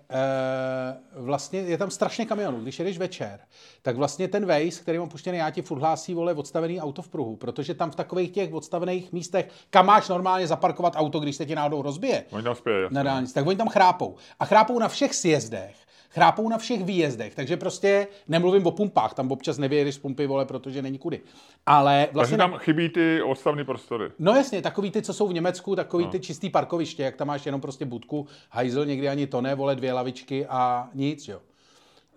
vlastně 1.17 1.61
je 1.61 1.79
tam 1.79 1.91
strašně 1.91 2.27
kamionů. 2.27 2.61
Když 2.61 2.79
jedeš 2.79 2.99
večer, 2.99 3.41
tak 3.83 3.97
vlastně 3.97 4.29
ten 4.29 4.47
Waze, 4.47 4.81
který 4.83 4.99
mám 4.99 5.09
puštěný, 5.09 5.39
já 5.39 5.51
ti 5.51 5.63
furt 5.63 5.79
hlásí, 5.79 6.15
vole, 6.15 6.35
odstavený 6.35 6.81
auto 6.81 7.03
v 7.03 7.09
pruhu, 7.09 7.37
protože 7.37 7.75
tam 7.75 7.90
v 7.90 7.95
takových 7.95 8.31
těch 8.31 8.53
odstavených 8.55 9.12
místech, 9.12 9.49
kam 9.71 9.87
máš 9.87 10.09
normálně 10.09 10.47
zaparkovat 10.47 10.93
auto, 10.97 11.21
když 11.21 11.37
se 11.37 11.47
ti 11.47 11.55
náhodou 11.55 11.83
rozbije, 11.83 12.25
Oni 12.31 12.43
tam 12.45 12.53
jasně. 12.53 12.73
na 12.90 13.03
dálnici, 13.03 13.35
tak 13.35 13.47
oni 13.47 13.57
tam 13.57 13.69
chrápou. 13.69 14.14
A 14.40 14.45
chrápou 14.45 14.79
na 14.79 14.88
všech 14.88 15.14
sjezdech. 15.14 15.77
Chrápou 16.14 16.48
na 16.48 16.59
všech 16.59 16.85
výjezdech, 16.85 17.35
takže 17.35 17.57
prostě 17.57 18.07
nemluvím 18.29 18.66
o 18.66 18.70
pumpách, 18.70 19.14
tam 19.14 19.33
občas 19.33 19.59
nevyjedeš 19.59 19.94
z 19.94 19.98
pumpy, 19.98 20.27
vole, 20.27 20.46
protože 20.46 20.83
není 20.83 20.98
kudy. 20.98 21.20
Ale 21.66 22.00
Takže 22.00 22.14
vlastně... 22.14 22.38
tam 22.38 22.55
chybí 22.59 22.88
ty 22.88 23.22
odstavné 23.22 23.64
prostory. 23.64 24.11
No 24.18 24.33
jasně, 24.35 24.62
takový 24.62 24.90
ty, 24.90 25.03
co 25.03 25.14
jsou 25.14 25.29
v 25.29 25.33
Německu, 25.35 25.77
takový 25.77 26.05
no. 26.05 26.11
ty 26.11 26.20
čistý 26.20 26.50
parkoviště, 26.50 27.03
jak 27.03 27.16
tam 27.16 27.29
máš 27.29 27.46
jenom 27.46 27.61
prostě 27.61 27.85
budku, 27.85 28.27
hajzl, 28.50 28.87
někdy 28.87 29.09
ani 29.09 29.27
to 29.27 29.40
ne, 29.40 29.55
vole, 29.55 29.77
dvě 29.77 29.92
lavičky 29.92 30.46
a 30.46 30.88
nic, 30.94 31.29
jo. 31.29 31.40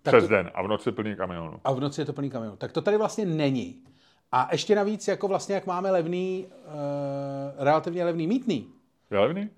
Tak 0.02 0.14
Přes 0.14 0.24
to, 0.24 0.30
den 0.30 0.52
a 0.54 0.62
v 0.62 0.68
noci 0.68 0.92
plný 0.92 1.16
kamionů. 1.16 1.60
a 1.64 1.74
v 1.74 1.80
noci 1.80 2.02
je 2.02 2.06
to 2.06 2.14
plný 2.14 2.30
kamionů. 2.30 2.56
Tak 2.56 2.72
to 2.72 2.82
tady 2.82 2.98
vlastně 2.98 3.26
není. 3.26 3.76
A 4.32 4.50
ještě 4.52 4.76
navíc, 4.76 5.08
jako 5.08 5.28
vlastně, 5.28 5.56
jak 5.56 5.66
máme 5.66 5.92
levný, 5.92 6.46
uh, 6.48 7.64
relativně 7.64 8.06
levný 8.06 8.28
mítný, 8.28 8.68
Je 9.12 9.20
levný? 9.20 9.50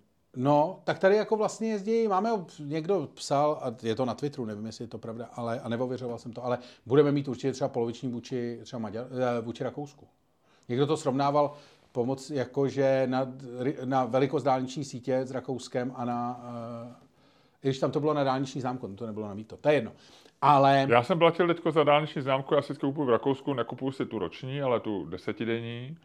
No, 0.42 0.80
tak 0.84 1.00
tady 1.00 1.16
jako 1.16 1.38
vlastně 1.38 1.70
jezdí, 1.70 2.08
máme, 2.08 2.30
někdo 2.60 3.10
psal, 3.14 3.60
a 3.62 3.76
je 3.84 3.96
to 3.96 4.06
na 4.06 4.14
Twitteru, 4.14 4.46
nevím, 4.46 4.66
jestli 4.66 4.84
je 4.84 4.88
to 4.88 4.98
pravda, 4.98 5.30
ale, 5.34 5.60
a 5.60 5.70
neověřoval 5.70 6.18
jsem 6.18 6.34
to, 6.34 6.46
ale 6.46 6.58
budeme 6.86 7.12
mít 7.12 7.28
určitě 7.28 7.52
třeba 7.52 7.68
poloviční 7.68 8.10
vůči, 8.10 8.60
třeba 8.64 8.80
Maďar, 8.80 9.08
eh, 9.12 9.42
vůči 9.42 9.64
Rakousku. 9.64 10.08
Někdo 10.70 10.88
to 10.88 10.98
srovnával 10.98 11.54
pomoc 11.92 12.30
jakože 12.30 13.04
na, 13.06 13.34
na 13.86 14.06
velikost 14.06 14.44
dálniční 14.44 14.86
sítě 14.86 15.20
s 15.20 15.32
Rakouskem 15.32 15.94
a 15.96 16.06
na, 16.06 16.42
uh, 16.88 16.92
i 17.64 17.68
když 17.68 17.80
tam 17.80 17.92
to 17.92 18.00
bylo 18.00 18.14
na 18.14 18.24
dálniční 18.24 18.62
známku, 18.62 18.88
to 18.88 19.06
nebylo 19.06 19.28
na 19.28 19.34
mýto, 19.34 19.58
to 19.58 19.70
je 19.70 19.76
jedno. 19.76 19.92
Ale 20.42 20.88
Já 20.90 21.04
jsem 21.04 21.20
platil 21.20 21.48
teďko 21.48 21.72
za 21.72 21.84
dálniční 21.84 22.22
známku, 22.22 22.54
já 22.54 22.62
si 22.62 22.76
kupuju 22.76 23.08
v 23.08 23.10
Rakousku, 23.10 23.54
nekupuju 23.54 23.92
si 23.92 24.06
tu 24.06 24.20
roční, 24.20 24.62
ale 24.62 24.80
tu 24.80 25.06
desetidenní. 25.06 25.98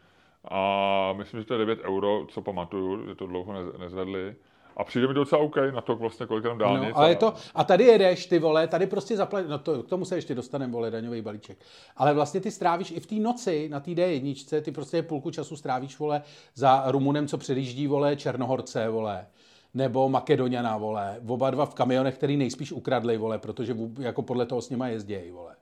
A 0.49 1.13
myslím, 1.17 1.41
že 1.41 1.47
to 1.47 1.55
je 1.55 1.59
9 1.59 1.79
euro, 1.83 2.27
co 2.29 2.41
pamatuju, 2.43 3.07
že 3.07 3.15
to 3.15 3.27
dlouho 3.27 3.53
nez- 3.53 3.79
nezvedli. 3.79 4.35
A 4.77 4.85
přijde 4.85 5.09
mi 5.09 5.15
docela 5.15 5.43
OK 5.43 5.57
na 5.75 5.81
to 5.81 5.97
vlastně, 5.97 6.27
kolik 6.27 6.45
tam 6.45 6.59
dálnic. 6.59 6.89
No, 6.89 6.97
ale 6.99 7.07
a- 7.07 7.11
je 7.11 7.17
to, 7.17 7.35
a 7.55 7.65
tady 7.65 7.85
jedeš, 7.85 8.27
ty 8.27 8.39
vole, 8.39 8.69
tady 8.69 8.87
prostě 8.87 9.17
zaplatí, 9.17 9.49
no 9.51 9.59
to, 9.59 9.83
k 9.83 9.89
tomu 9.89 10.05
se 10.05 10.17
ještě 10.17 10.35
dostaneme, 10.35 10.73
vole, 10.73 10.91
daňový 10.91 11.23
balíček. 11.23 11.59
Ale 11.97 12.15
vlastně 12.15 12.41
ty 12.41 12.51
strávíš 12.51 12.91
i 12.91 13.01
v 13.01 13.07
té 13.07 13.15
noci, 13.15 13.69
na 13.69 13.81
té 13.81 13.91
D1, 13.91 14.61
ty 14.63 14.73
prostě 14.73 15.03
půlku 15.03 15.31
času 15.31 15.57
strávíš, 15.57 15.99
vole, 15.99 16.23
za 16.55 16.85
Rumunem, 16.87 17.27
co 17.27 17.39
předjíždí, 17.39 17.87
vole, 17.87 18.17
Černohorce, 18.17 18.89
vole, 18.89 19.27
nebo 19.75 20.09
Makedoniana, 20.09 20.77
vole, 20.77 21.21
oba 21.29 21.51
dva 21.51 21.67
v 21.67 21.75
kamionech, 21.75 22.15
který 22.15 22.37
nejspíš 22.37 22.73
ukradli, 22.73 23.17
vole, 23.17 23.39
protože 23.39 23.77
jako 23.99 24.23
podle 24.23 24.47
toho 24.47 24.63
s 24.63 24.71
nima 24.71 24.89
jezdějí, 24.89 25.31
vole. 25.31 25.55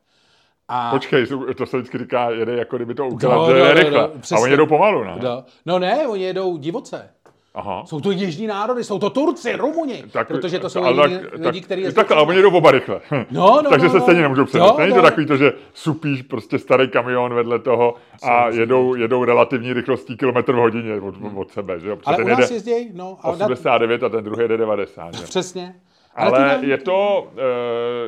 A, 0.75 0.91
Počkej, 0.91 1.27
jsou- 1.27 1.45
to 1.55 1.67
se 1.67 1.77
vždycky 1.77 1.99
říká, 1.99 2.31
jede 2.31 2.57
jako 2.57 2.77
kdyby 2.77 2.95
to 2.95 3.03
No, 3.03 3.09
ukradl, 3.09 3.35
no, 3.35 3.59
no, 3.65 3.73
rychle. 3.73 3.91
no, 3.99 4.05
a 4.05 4.09
přesně. 4.21 4.43
oni 4.43 4.51
jedou 4.53 4.67
pomalu, 4.67 5.05
ne? 5.05 5.17
no, 5.23 5.45
no 5.67 5.79
ne, 5.79 6.09
oni 6.09 6.23
jedou 6.23 6.57
divoce. 6.57 7.11
Aha. 7.55 7.83
Jsou 7.87 8.01
to 8.01 8.11
jižní 8.11 8.47
národy, 8.47 8.85
jsou 8.85 8.99
to 8.99 9.11
Turci, 9.11 9.57
Rumuni, 9.57 10.05
protože 10.29 10.59
to 10.59 10.71
jsou 10.71 10.85
ale 10.85 11.03
lidi, 11.07 11.19
tak- 11.19 11.33
lidi, 11.33 11.61
tak- 11.61 11.65
kteří 11.65 11.95
Takhle, 11.95 12.17
ale 12.17 12.27
oni 12.27 12.37
jedou 12.37 12.51
oba 12.57 12.71
rychle. 12.71 13.01
No, 13.31 13.63
no, 13.63 13.63
Takže 13.71 13.87
no, 13.87 13.93
se 13.93 13.97
no. 13.99 14.03
stejně 14.03 14.23
nemůžou 14.23 14.45
předjet. 14.45 14.67
Jo, 14.67 14.77
Není 14.79 14.91
to 14.93 14.97
no. 14.97 15.03
takový 15.03 15.27
to, 15.27 15.37
že 15.37 15.53
supíš 15.75 16.23
prostě 16.23 16.59
starý 16.59 16.89
kamion 16.89 17.35
vedle 17.35 17.59
toho 17.59 17.95
a 18.23 18.49
jedou, 18.49 18.95
jedou 18.95 19.25
relativní 19.25 19.73
rychlostí 19.73 20.17
kilometr 20.17 20.53
v 20.53 20.57
hodině 20.57 20.95
od, 21.01 21.15
od 21.37 21.51
sebe, 21.51 21.81
že? 21.81 21.97
Protože 21.97 22.07
Ale 22.07 22.17
ten 22.17 22.27
u 22.27 22.29
nás 22.41 22.51
jezdí, 22.51 22.91
no, 22.95 23.19
ale 23.23 23.37
na, 23.39 23.47
89 23.47 24.03
a 24.03 24.09
ten 24.09 24.25
druhý 24.25 24.43
jede 24.43 24.57
90. 24.57 25.15
Že? 25.15 25.25
přesně. 25.25 25.75
Ale 26.15 26.39
dálnice- 26.39 26.67
je 26.67 26.79
to, 26.79 27.27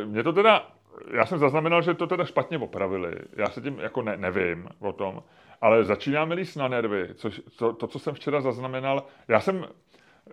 e, 0.03 0.07
mě 0.07 0.23
to 0.23 0.33
teda, 0.33 0.63
já 1.11 1.27
jsem 1.27 1.39
zaznamenal, 1.39 1.83
že 1.83 1.95
to 1.95 2.07
teda 2.07 2.25
špatně 2.25 2.59
opravili. 2.59 3.13
Já 3.37 3.47
se 3.51 3.61
tím 3.61 3.79
jako 3.81 4.03
ne, 4.03 4.17
nevím 4.17 4.69
o 4.81 4.93
tom, 4.93 5.23
ale 5.61 5.85
začíná 5.85 6.25
mi 6.25 6.35
líst 6.35 6.57
na 6.57 6.69
nervy, 6.69 7.09
což, 7.15 7.41
to, 7.57 7.73
to, 7.73 7.87
co 7.87 7.99
jsem 7.99 8.15
včera 8.15 8.41
zaznamenal, 8.41 9.05
já 9.29 9.41
jsem, 9.41 9.67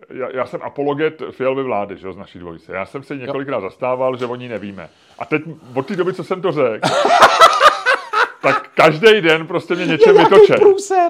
já, 0.10 0.30
já 0.34 0.46
jsem 0.46 0.62
apologet 0.64 1.22
Fialovy 1.32 1.64
vlády, 1.64 1.98
že 1.98 2.08
jo, 2.08 2.14
z 2.14 2.18
naší 2.18 2.40
dvojice. 2.40 2.74
Já 2.74 2.86
jsem 2.86 3.04
se 3.04 3.16
několikrát 3.16 3.62
zastával, 3.62 4.18
že 4.18 4.26
o 4.26 4.36
ní 4.36 4.48
nevíme. 4.48 4.90
A 5.20 5.26
teď 5.26 5.42
od 5.76 5.88
té 5.88 5.96
doby, 5.96 6.14
co 6.14 6.24
jsem 6.24 6.42
to 6.42 6.52
řekl, 6.52 6.90
tak 8.42 8.70
každý 8.76 9.22
den 9.22 9.48
prostě 9.48 9.76
mě 9.76 9.86
něčem 9.86 10.18
vytočej. 10.18 10.58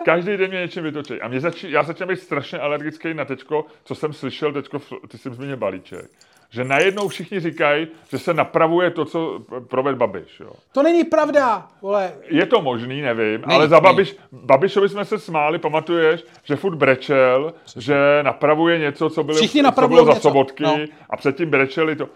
Každý 0.06 0.38
den 0.38 0.50
mě 0.50 0.60
něčem 0.60 0.84
vytočej. 0.84 1.20
A 1.24 1.28
mě 1.28 1.40
začí, 1.40 1.72
já 1.72 1.84
začínám 1.84 2.10
být 2.10 2.20
strašně 2.20 2.60
alergický 2.60 3.14
na 3.14 3.26
teďko, 3.26 3.66
co 3.84 3.96
jsem 3.96 4.14
slyšel 4.14 4.54
teďko, 4.54 4.80
ty 5.08 5.18
jsi 5.18 5.30
zmínil 5.30 5.58
balíček. 5.58 6.06
Že 6.54 6.64
najednou 6.64 7.08
všichni 7.08 7.40
říkají, 7.40 7.88
že 8.10 8.20
se 8.20 8.34
napravuje 8.34 8.92
to, 8.92 9.06
co 9.06 9.40
proved 9.68 9.96
Babiš. 9.96 10.40
Jo. 10.40 10.52
To 10.72 10.84
není 10.84 11.04
pravda, 11.04 11.68
vole. 11.82 12.14
Je 12.28 12.46
to 12.46 12.62
možný, 12.62 13.02
nevím, 13.02 13.42
Není, 13.42 13.56
ale 13.56 13.68
za. 13.68 13.80
Babiš, 13.80 14.16
Babišovi 14.32 14.90
jsme 14.90 15.06
se 15.06 15.20
smáli, 15.20 15.60
pamatuješ, 15.60 16.24
že 16.44 16.56
furt 16.56 16.76
brečel, 16.76 17.54
že 17.78 17.96
napravuje 18.22 18.80
něco, 18.80 19.10
co 19.10 19.24
bylo, 19.24 19.38
Všichni 19.38 19.64
co 19.76 19.88
bylo 19.88 20.06
za 20.06 20.14
něco, 20.14 20.22
sobotky 20.22 20.64
no. 20.64 20.78
a 21.10 21.18
předtím 21.18 21.50
brečeli 21.50 21.96
to. 21.96 22.10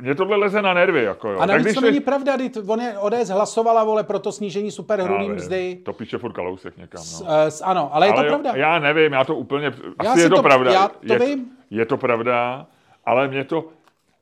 Mně 0.00 0.14
tohle 0.14 0.36
leze 0.36 0.62
na 0.62 0.74
nervy. 0.74 1.04
Jako, 1.04 1.28
jo. 1.28 1.38
A 1.38 1.46
navíc 1.46 1.64
když 1.64 1.74
to 1.74 1.80
není 1.80 2.00
pravda, 2.00 2.36
teď 2.36 2.58
on 2.66 2.80
je 2.80 2.98
ODS 2.98 3.28
hlasovala, 3.28 3.84
vole, 3.84 4.04
pro 4.04 4.18
to 4.18 4.32
snížení 4.32 4.70
superhrubý 4.70 5.26
Já 5.26 5.34
mzdy. 5.34 5.78
To 5.84 5.92
píše 5.92 6.18
furt 6.18 6.32
Kalousek 6.32 6.76
někam. 6.76 6.98
No. 6.98 7.04
S, 7.04 7.24
eh, 7.28 7.50
s, 7.50 7.62
ano, 7.62 7.90
ale 7.92 8.06
je 8.06 8.12
to 8.12 8.18
Ale 8.18 8.26
jo, 8.26 8.30
pravda. 8.30 8.52
Já 8.56 8.78
nevím, 8.78 9.12
já 9.12 9.24
to 9.24 9.36
úplně... 9.36 9.72
Asi 9.98 10.12
si 10.12 10.20
je 10.20 10.28
to, 10.28 10.36
to- 10.36 10.42
pravda. 10.42 10.72
já 10.72 10.88
to 10.88 11.12
je, 11.12 11.18
vím. 11.18 11.46
Je 11.70 11.86
to 11.86 11.96
pravda, 11.96 12.66
ale 13.06 13.28
mě 13.28 13.44
to... 13.44 13.68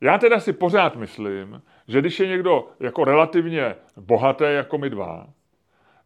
Já 0.00 0.18
teda 0.18 0.40
si 0.40 0.52
pořád 0.52 0.96
myslím, 0.96 1.62
že 1.88 2.00
když 2.00 2.20
je 2.20 2.26
někdo 2.26 2.68
jako 2.80 3.04
relativně 3.04 3.76
bohatý, 3.96 4.44
jako 4.44 4.78
my 4.78 4.90
dva, 4.90 5.26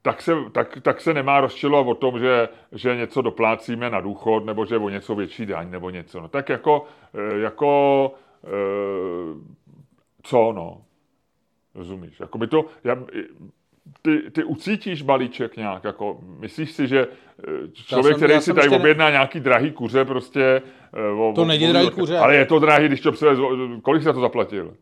tak 0.03 0.23
se, 0.23 0.33
tak, 0.53 0.79
tak 0.83 1.01
se 1.01 1.15
nemá 1.15 1.41
rozčilovat 1.41 1.87
o 1.87 1.95
tom, 1.95 2.19
že, 2.19 2.49
že 2.73 2.97
něco 2.97 3.23
doplácíme 3.23 3.91
na 3.91 4.01
důchod, 4.01 4.45
nebo 4.45 4.67
že 4.67 4.79
o 4.79 4.89
něco 4.89 5.15
větší 5.15 5.47
daň, 5.47 5.71
nebo 5.71 5.91
něco. 5.91 6.21
No 6.21 6.29
tak 6.29 6.49
jako, 6.49 6.85
jako 7.37 8.13
e, 8.45 8.51
co 10.23 10.53
no, 10.53 10.83
rozumíš? 11.75 12.21
Jako 12.21 12.39
by 12.39 12.47
to, 12.47 12.65
já, 12.85 12.97
ty, 14.03 14.31
ty 14.31 14.45
ucítíš 14.45 15.03
balíček 15.03 15.57
nějak, 15.57 15.85
jako 15.85 16.19
myslíš 16.39 16.73
si, 16.73 16.89
že 16.89 17.07
eh, 17.07 17.69
člověk, 17.73 18.17
který 18.17 18.41
si 18.41 18.55
tady 18.55 18.69
objedná 18.69 19.05
ne... 19.05 19.11
nějaký 19.11 19.41
drahý 19.41 19.71
kuře, 19.71 20.05
prostě... 20.05 20.63
O, 21.19 21.33
to 21.35 21.45
není 21.45 21.69
drahý 21.69 21.91
kuře. 21.91 22.19
Ale 22.19 22.37
je 22.37 22.47
to 22.47 22.59
drahý, 22.59 22.87
když 22.87 23.01
to 23.01 23.13
přivez, 23.13 23.39
kolik 23.83 24.03
jsi 24.03 24.13
to 24.13 24.21
zaplatil? 24.21 24.75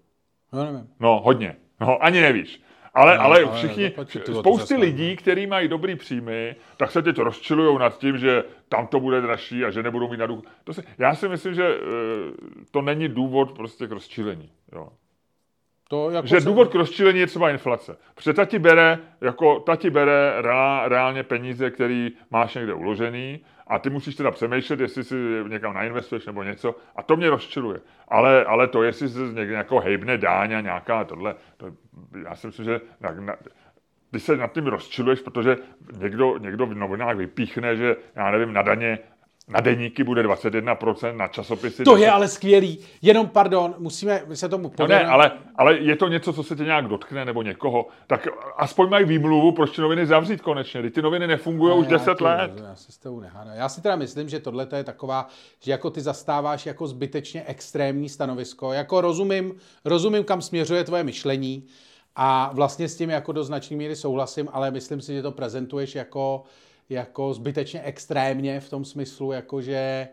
No 0.53 0.65
nevím. 0.65 0.89
No, 1.01 1.21
hodně. 1.25 1.57
No, 1.81 2.05
ani 2.05 2.21
nevíš. 2.21 2.61
Ale, 2.95 3.17
no, 3.17 3.23
ale 3.23 3.47
všichni, 3.55 3.93
ale 3.97 4.07
spousty 4.39 4.77
lidí, 4.77 5.17
kteří 5.17 5.47
mají 5.47 5.69
dobrý 5.69 5.97
příjmy, 5.97 6.57
tak 6.77 6.91
se 6.91 7.03
teď 7.03 7.19
rozčilují 7.19 7.79
nad 7.79 7.99
tím, 7.99 8.19
že 8.19 8.45
tam 8.69 8.87
to 8.87 9.01
bude 9.01 9.21
dražší 9.21 9.65
a 9.65 9.71
že 9.71 9.83
nebudou 9.83 10.11
mít 10.11 10.17
na 10.17 10.27
duch. 10.27 10.43
To 10.65 10.75
se, 10.75 10.83
já 10.99 11.15
si 11.15 11.29
myslím, 11.29 11.55
že 11.55 11.69
uh, 11.69 11.83
to 12.71 12.83
není 12.83 13.09
důvod 13.09 13.53
prostě 13.53 13.87
k 13.87 13.91
rozčilení. 13.91 14.51
Jo. 14.73 14.89
To 15.95 16.11
jako 16.11 16.27
že 16.27 16.41
se... 16.41 16.47
důvod 16.47 16.73
k 16.73 16.75
rozčilení 16.75 17.19
je 17.19 17.27
třeba 17.27 17.51
inflace. 17.51 17.97
Protože 18.15 18.33
ta 18.33 18.45
ti 18.45 18.59
bere, 18.59 18.99
jako, 19.21 19.61
ta 19.61 19.77
ti 19.77 19.91
bere 19.91 20.35
reálně 20.89 21.23
peníze, 21.23 21.71
které 21.71 22.09
máš 22.31 22.55
někde 22.55 22.75
uložený 22.75 23.41
a 23.67 23.79
ty 23.79 23.91
musíš 23.91 24.15
teda 24.15 24.31
přemýšlet, 24.31 24.81
jestli 24.81 25.05
si 25.05 25.15
někam 25.49 25.75
nainvestuješ 25.75 26.27
nebo 26.27 26.43
něco 26.43 26.75
a 26.97 27.03
to 27.03 27.17
mě 27.17 27.31
rozčiluje. 27.31 27.81
Ale, 28.09 28.45
ale 28.45 28.69
to, 28.69 28.83
jestli 28.83 29.09
se 29.09 29.21
někde 29.21 29.47
nějakou 29.47 29.79
hejbne 29.79 30.19
dáň 30.19 30.53
a 30.55 30.61
nějaká 30.61 31.05
tohle, 31.05 31.35
to, 31.57 31.67
já 32.25 32.35
si 32.35 32.47
myslím, 32.47 32.65
že 32.65 32.81
na, 33.01 33.11
na, 33.11 33.37
když 34.11 34.23
se 34.23 34.37
nad 34.37 34.53
tím 34.53 34.67
rozčiluješ, 34.67 35.21
protože 35.21 35.57
někdo, 35.99 36.39
někdo 36.39 36.67
v 36.67 36.75
novinách 36.75 37.17
vypíchne, 37.17 37.77
že 37.77 37.97
já 38.15 38.31
nevím, 38.31 38.53
na 38.53 38.63
daně 38.63 38.99
na 39.49 39.61
deníky 39.61 40.05
bude 40.05 40.23
21%, 40.23 41.17
na 41.17 41.29
časopisy... 41.29 41.85
To 41.85 41.91
20... 41.91 42.05
je 42.05 42.11
ale 42.11 42.29
skvělý. 42.29 42.79
Jenom, 43.03 43.29
pardon, 43.29 43.75
musíme 43.79 44.23
se 44.35 44.49
tomu 44.49 44.69
povědět. 44.69 44.95
No 44.95 45.05
ne, 45.05 45.11
ale, 45.11 45.33
ale 45.55 45.79
je 45.79 45.97
to 45.97 46.09
něco, 46.09 46.33
co 46.33 46.43
se 46.43 46.57
tě 46.57 46.65
nějak 46.65 46.89
dotkne 46.89 47.25
nebo 47.25 47.43
někoho, 47.43 47.87
tak 48.07 48.29
aspoň 48.57 48.91
mají 48.91 49.05
výmluvu, 49.05 49.53
proč 49.53 49.77
ty 49.77 49.83
noviny 49.83 50.07
zavřít 50.07 50.41
konečně. 50.41 50.91
ty 50.91 51.03
noviny 51.03 51.27
nefungují 51.27 51.75
už 51.75 51.87
10 51.87 52.19
tě, 52.19 52.25
let. 52.25 52.53
Já 52.69 52.77
si 52.77 52.93
s 52.93 52.99
tebou 52.99 53.21
nehádám. 53.21 53.57
Já 53.57 53.69
si 53.69 53.83
teda 53.83 53.97
myslím, 53.97 54.29
že 54.29 54.41
tohle 54.41 54.67
je 54.77 54.85
taková, 54.85 55.29
že 55.61 55.71
jako 55.71 55.91
ty 55.91 56.01
zastáváš 56.01 56.67
jako 56.67 56.87
zbytečně 56.87 57.45
extrémní 57.47 58.09
stanovisko. 58.09 58.73
Jako 58.73 59.01
rozumím, 59.01 59.55
rozumím, 59.85 60.25
kam 60.25 60.43
směřuje 60.43 60.85
tvoje 60.85 61.05
myšlení 61.05 61.67
a 62.17 62.51
vlastně 62.55 62.89
s 62.89 62.97
tím 62.97 63.11
jako 63.11 63.33
do 63.33 63.45
značné 63.45 63.77
míry 63.77 63.97
souhlasím, 63.97 64.49
ale 64.53 64.71
myslím 64.71 65.01
si, 65.01 65.15
že 65.15 65.23
to 65.23 65.33
prezentuješ 65.33 65.95
jako 65.95 66.43
jako 66.91 67.35
zbytečně 67.35 67.83
extrémně 67.83 68.61
v 68.61 68.71
tom 68.71 68.85
smyslu, 68.85 69.33
jako 69.33 69.63
že 69.63 70.09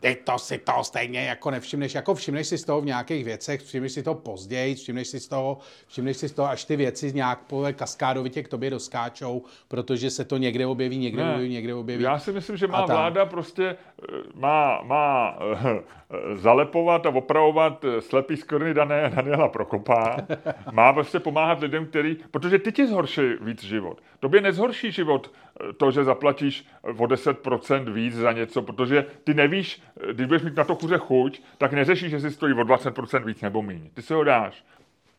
ty 0.00 0.16
to 0.24 0.38
si 0.38 0.58
to 0.58 0.72
stejně 0.84 1.20
jako 1.20 1.50
nevšimneš, 1.50 1.94
jako 1.94 2.14
všimneš 2.14 2.46
si 2.46 2.58
z 2.58 2.64
toho 2.64 2.80
v 2.80 2.84
nějakých 2.84 3.24
věcech, 3.24 3.62
všimneš 3.62 3.92
si 3.92 4.02
to 4.02 4.14
později, 4.14 4.74
všimneš 4.74 5.08
si 5.08 5.20
z 5.20 5.28
toho, 5.28 5.58
všimneš 5.86 6.16
si 6.16 6.28
z 6.28 6.32
toho, 6.32 6.48
až 6.48 6.64
ty 6.64 6.76
věci 6.76 7.12
nějak 7.12 7.38
po 7.46 7.64
kaskádovitě 7.72 8.42
k 8.42 8.48
tobě 8.48 8.70
doskáčou, 8.70 9.42
protože 9.68 10.10
se 10.10 10.24
to 10.24 10.36
někde 10.36 10.66
objeví, 10.66 10.98
někde 10.98 11.24
ne, 11.24 11.32
objeví, 11.32 11.52
někde 11.52 11.74
objeví. 11.74 12.04
Já 12.04 12.18
si 12.18 12.32
myslím, 12.32 12.56
že 12.56 12.66
má 12.66 12.86
vláda 12.86 13.26
prostě, 13.26 13.64
eh, 13.66 14.16
má, 14.34 14.82
má 14.82 15.38
uh, 15.38 16.34
zalepovat 16.34 17.06
a 17.06 17.08
opravovat 17.08 17.84
slepý 18.00 18.36
skvrny 18.36 18.74
dané 18.74 19.12
Daniela 19.14 19.48
Prokopa, 19.48 20.16
má 20.72 20.92
prostě 20.92 21.20
pomáhat 21.20 21.60
lidem, 21.60 21.86
který, 21.86 22.16
protože 22.30 22.58
ty 22.58 22.72
ti 22.72 22.86
zhorší 22.86 23.22
víc 23.40 23.64
život. 23.64 24.00
Tobě 24.20 24.40
nezhorší 24.40 24.92
život 24.92 25.30
to, 25.76 25.90
že 25.90 26.04
zaplatíš 26.04 26.66
o 26.82 27.04
10% 27.04 27.92
víc 27.92 28.14
za 28.14 28.32
něco, 28.32 28.62
protože 28.62 29.06
ty 29.24 29.34
nevíš, 29.34 29.82
když 30.12 30.26
budeš 30.26 30.42
mít 30.42 30.56
na 30.56 30.64
to 30.64 30.76
kuře 30.76 30.98
chuť, 30.98 31.42
tak 31.58 31.72
neřešíš, 31.72 32.12
jestli 32.12 32.30
stojí 32.30 32.54
o 32.54 32.56
20% 32.56 33.24
víc 33.24 33.40
nebo 33.40 33.62
méně. 33.62 33.90
Ty 33.94 34.02
se 34.02 34.14
ho 34.14 34.24
dáš. 34.24 34.64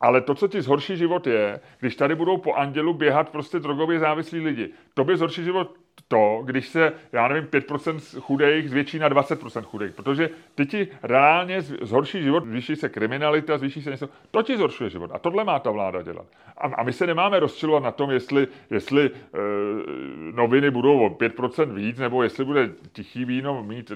Ale 0.02 0.22
to, 0.22 0.36
co 0.36 0.48
ti 0.48 0.62
zhorší 0.62 0.98
život 0.98 1.28
je, 1.28 1.60
když 1.80 1.96
tady 1.96 2.16
budou 2.16 2.38
po 2.38 2.54
andělu 2.54 2.94
běhat 2.94 3.30
prostě 3.30 3.60
drogově 3.60 4.00
závislí 4.00 4.40
lidi. 4.40 4.70
To 4.94 5.04
by 5.04 5.18
zhorší 5.18 5.44
život 5.44 5.76
to, 6.08 6.42
když 6.46 6.68
se, 6.68 6.94
já 7.12 7.28
nevím, 7.28 7.50
5% 7.50 8.20
chudých 8.20 8.70
zvětší 8.70 9.00
na 9.00 9.10
20% 9.10 9.64
chudých, 9.64 9.92
protože 9.92 10.30
ty 10.56 10.66
ti 10.66 10.88
reálně 11.04 11.62
zhorší 11.62 12.24
život, 12.24 12.46
zvýší 12.46 12.76
se 12.76 12.90
kriminalita, 12.90 13.58
zvýší 13.58 13.82
se 13.82 13.92
něco, 13.92 14.10
to 14.32 14.44
ti 14.44 14.58
zhoršuje 14.58 14.90
život. 14.90 15.12
A 15.14 15.20
tohle 15.20 15.44
má 15.44 15.60
ta 15.60 15.72
vláda 15.72 16.02
dělat. 16.02 16.26
A, 16.58 16.68
a 16.68 16.84
my 16.84 16.94
se 16.94 17.08
nemáme 17.08 17.40
rozčilovat 17.40 17.84
na 17.84 17.92
tom, 17.92 18.12
jestli, 18.12 18.48
jestli 18.70 19.06
e, 19.06 19.12
noviny 20.32 20.72
budou 20.72 21.00
o 21.00 21.10
5% 21.10 21.74
víc, 21.74 21.98
nebo 21.98 22.24
jestli 22.24 22.46
bude 22.46 22.70
tichý 22.92 23.26
víno 23.26 23.64
mít 23.64 23.92
e, 23.92 23.96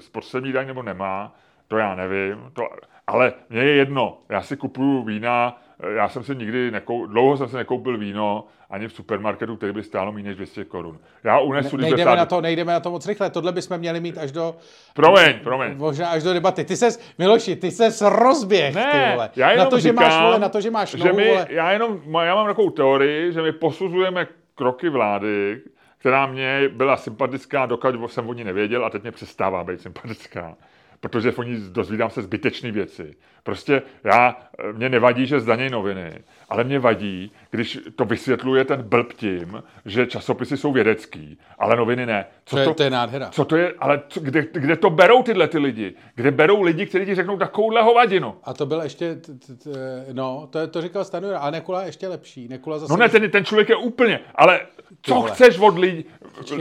spotřební 0.00 0.52
daň 0.52 0.66
nebo 0.66 0.82
nemá, 0.82 1.34
to 1.68 1.76
já 1.76 1.94
nevím, 1.94 2.50
to, 2.52 2.68
ale 3.06 3.32
mně 3.50 3.60
je 3.60 3.74
jedno, 3.74 4.18
já 4.28 4.42
si 4.42 4.56
kupuju 4.56 5.02
vína, 5.02 5.60
já 5.96 6.08
jsem 6.08 6.22
si 6.22 6.34
nikdy, 6.34 6.70
nekou, 6.70 7.06
dlouho 7.06 7.36
jsem 7.36 7.48
si 7.48 7.56
nekoupil 7.56 7.98
víno, 7.98 8.44
ani 8.70 8.88
v 8.88 8.92
supermarketu, 8.92 9.56
který 9.56 9.72
by 9.72 9.82
stálo 9.82 10.12
méně 10.12 10.28
než 10.28 10.36
200 10.36 10.64
korun. 10.64 10.98
Já 11.24 11.38
unesu, 11.38 11.76
ne, 11.76 11.82
nejdeme, 11.82 12.16
na 12.16 12.26
to, 12.26 12.40
nejdeme 12.40 12.72
na 12.72 12.80
to 12.80 12.90
moc 12.90 13.06
rychle, 13.06 13.30
tohle 13.30 13.52
bychom 13.52 13.78
měli 13.78 14.00
mít 14.00 14.18
až 14.18 14.32
do... 14.32 14.56
Promiň, 14.94 15.38
promiň. 15.42 15.76
Možná 15.76 16.08
až 16.08 16.22
do 16.22 16.32
debaty. 16.32 16.64
Ty 16.64 16.76
ses, 16.76 17.00
Miloši, 17.18 17.56
ty 17.56 17.70
ses 17.70 18.02
rozběh, 18.02 18.74
ne, 18.74 18.88
ty 18.92 19.12
vole. 19.12 19.30
Já 19.36 19.50
jenom 19.50 19.64
na 19.64 19.70
to, 19.70 19.80
říkám, 19.80 20.04
že 20.04 20.10
máš, 20.10 20.22
vole, 20.22 20.38
na 20.38 20.48
to, 20.48 20.60
že 20.60 20.70
máš 20.70 20.90
že 20.90 21.12
my, 21.12 21.28
vole. 21.28 21.46
Já 21.50 21.72
jenom, 21.72 22.00
já 22.22 22.34
mám 22.34 22.46
takovou 22.46 22.70
teorii, 22.70 23.32
že 23.32 23.42
my 23.42 23.52
posuzujeme 23.52 24.26
kroky 24.54 24.88
vlády, 24.88 25.60
která 25.98 26.26
mě 26.26 26.68
byla 26.68 26.96
sympatická, 26.96 27.66
dokud 27.66 28.12
jsem 28.12 28.28
o 28.28 28.32
ní 28.32 28.44
nevěděl 28.44 28.84
a 28.84 28.90
teď 28.90 29.02
mě 29.02 29.12
přestává 29.12 29.64
být 29.64 29.80
sympatická 29.80 30.56
protože 31.00 31.32
v 31.32 31.38
ní 31.38 31.56
dozvídám 31.70 32.10
se 32.10 32.22
zbytečné 32.22 32.70
věci. 32.70 33.14
Prostě 33.42 33.82
já, 34.04 34.36
mě 34.72 34.88
nevadí, 34.88 35.26
že 35.26 35.40
zdanějí 35.40 35.70
noviny, 35.70 36.12
ale 36.48 36.64
mě 36.64 36.78
vadí, 36.78 37.32
když 37.50 37.78
to 37.96 38.04
vysvětluje 38.04 38.64
ten 38.64 38.82
blb 38.82 39.12
tím, 39.12 39.62
že 39.84 40.06
časopisy 40.06 40.56
jsou 40.56 40.72
vědecký, 40.72 41.38
ale 41.58 41.76
noviny 41.76 42.06
ne. 42.06 42.26
Co 42.44 42.56
to, 42.56 42.62
je, 42.62 42.74
to 42.74 42.82
je 42.82 42.90
nádhera. 42.90 43.28
Co 43.30 43.44
to 43.44 43.56
je, 43.56 43.74
ale 43.78 44.02
co, 44.08 44.20
kde, 44.20 44.46
kde 44.52 44.76
to 44.76 44.90
berou 44.90 45.22
tyhle 45.22 45.48
ty 45.48 45.58
lidi? 45.58 45.94
Kde 46.14 46.30
berou 46.30 46.62
lidi, 46.62 46.86
kteří 46.86 47.06
ti 47.06 47.14
řeknou 47.14 47.38
takovouhle 47.38 47.82
hovadinu? 47.82 48.34
A 48.44 48.54
to 48.54 48.66
byl 48.66 48.80
ještě, 48.80 49.14
t, 49.14 49.34
t, 49.34 49.56
t, 49.56 49.70
no, 50.12 50.48
to, 50.50 50.68
to 50.68 50.82
říkal 50.82 51.04
Stanura, 51.04 51.38
a 51.38 51.50
Nekula 51.50 51.84
ještě 51.84 52.08
lepší. 52.08 52.48
Nekula 52.48 52.78
zase 52.78 52.92
no 52.92 52.96
ne, 52.96 53.08
ten, 53.08 53.30
ten 53.30 53.44
člověk 53.44 53.68
je 53.68 53.76
úplně, 53.76 54.20
ale 54.34 54.60
co 55.02 55.22
chceš 55.22 55.58
od 55.58 55.78
lidí? 55.78 56.04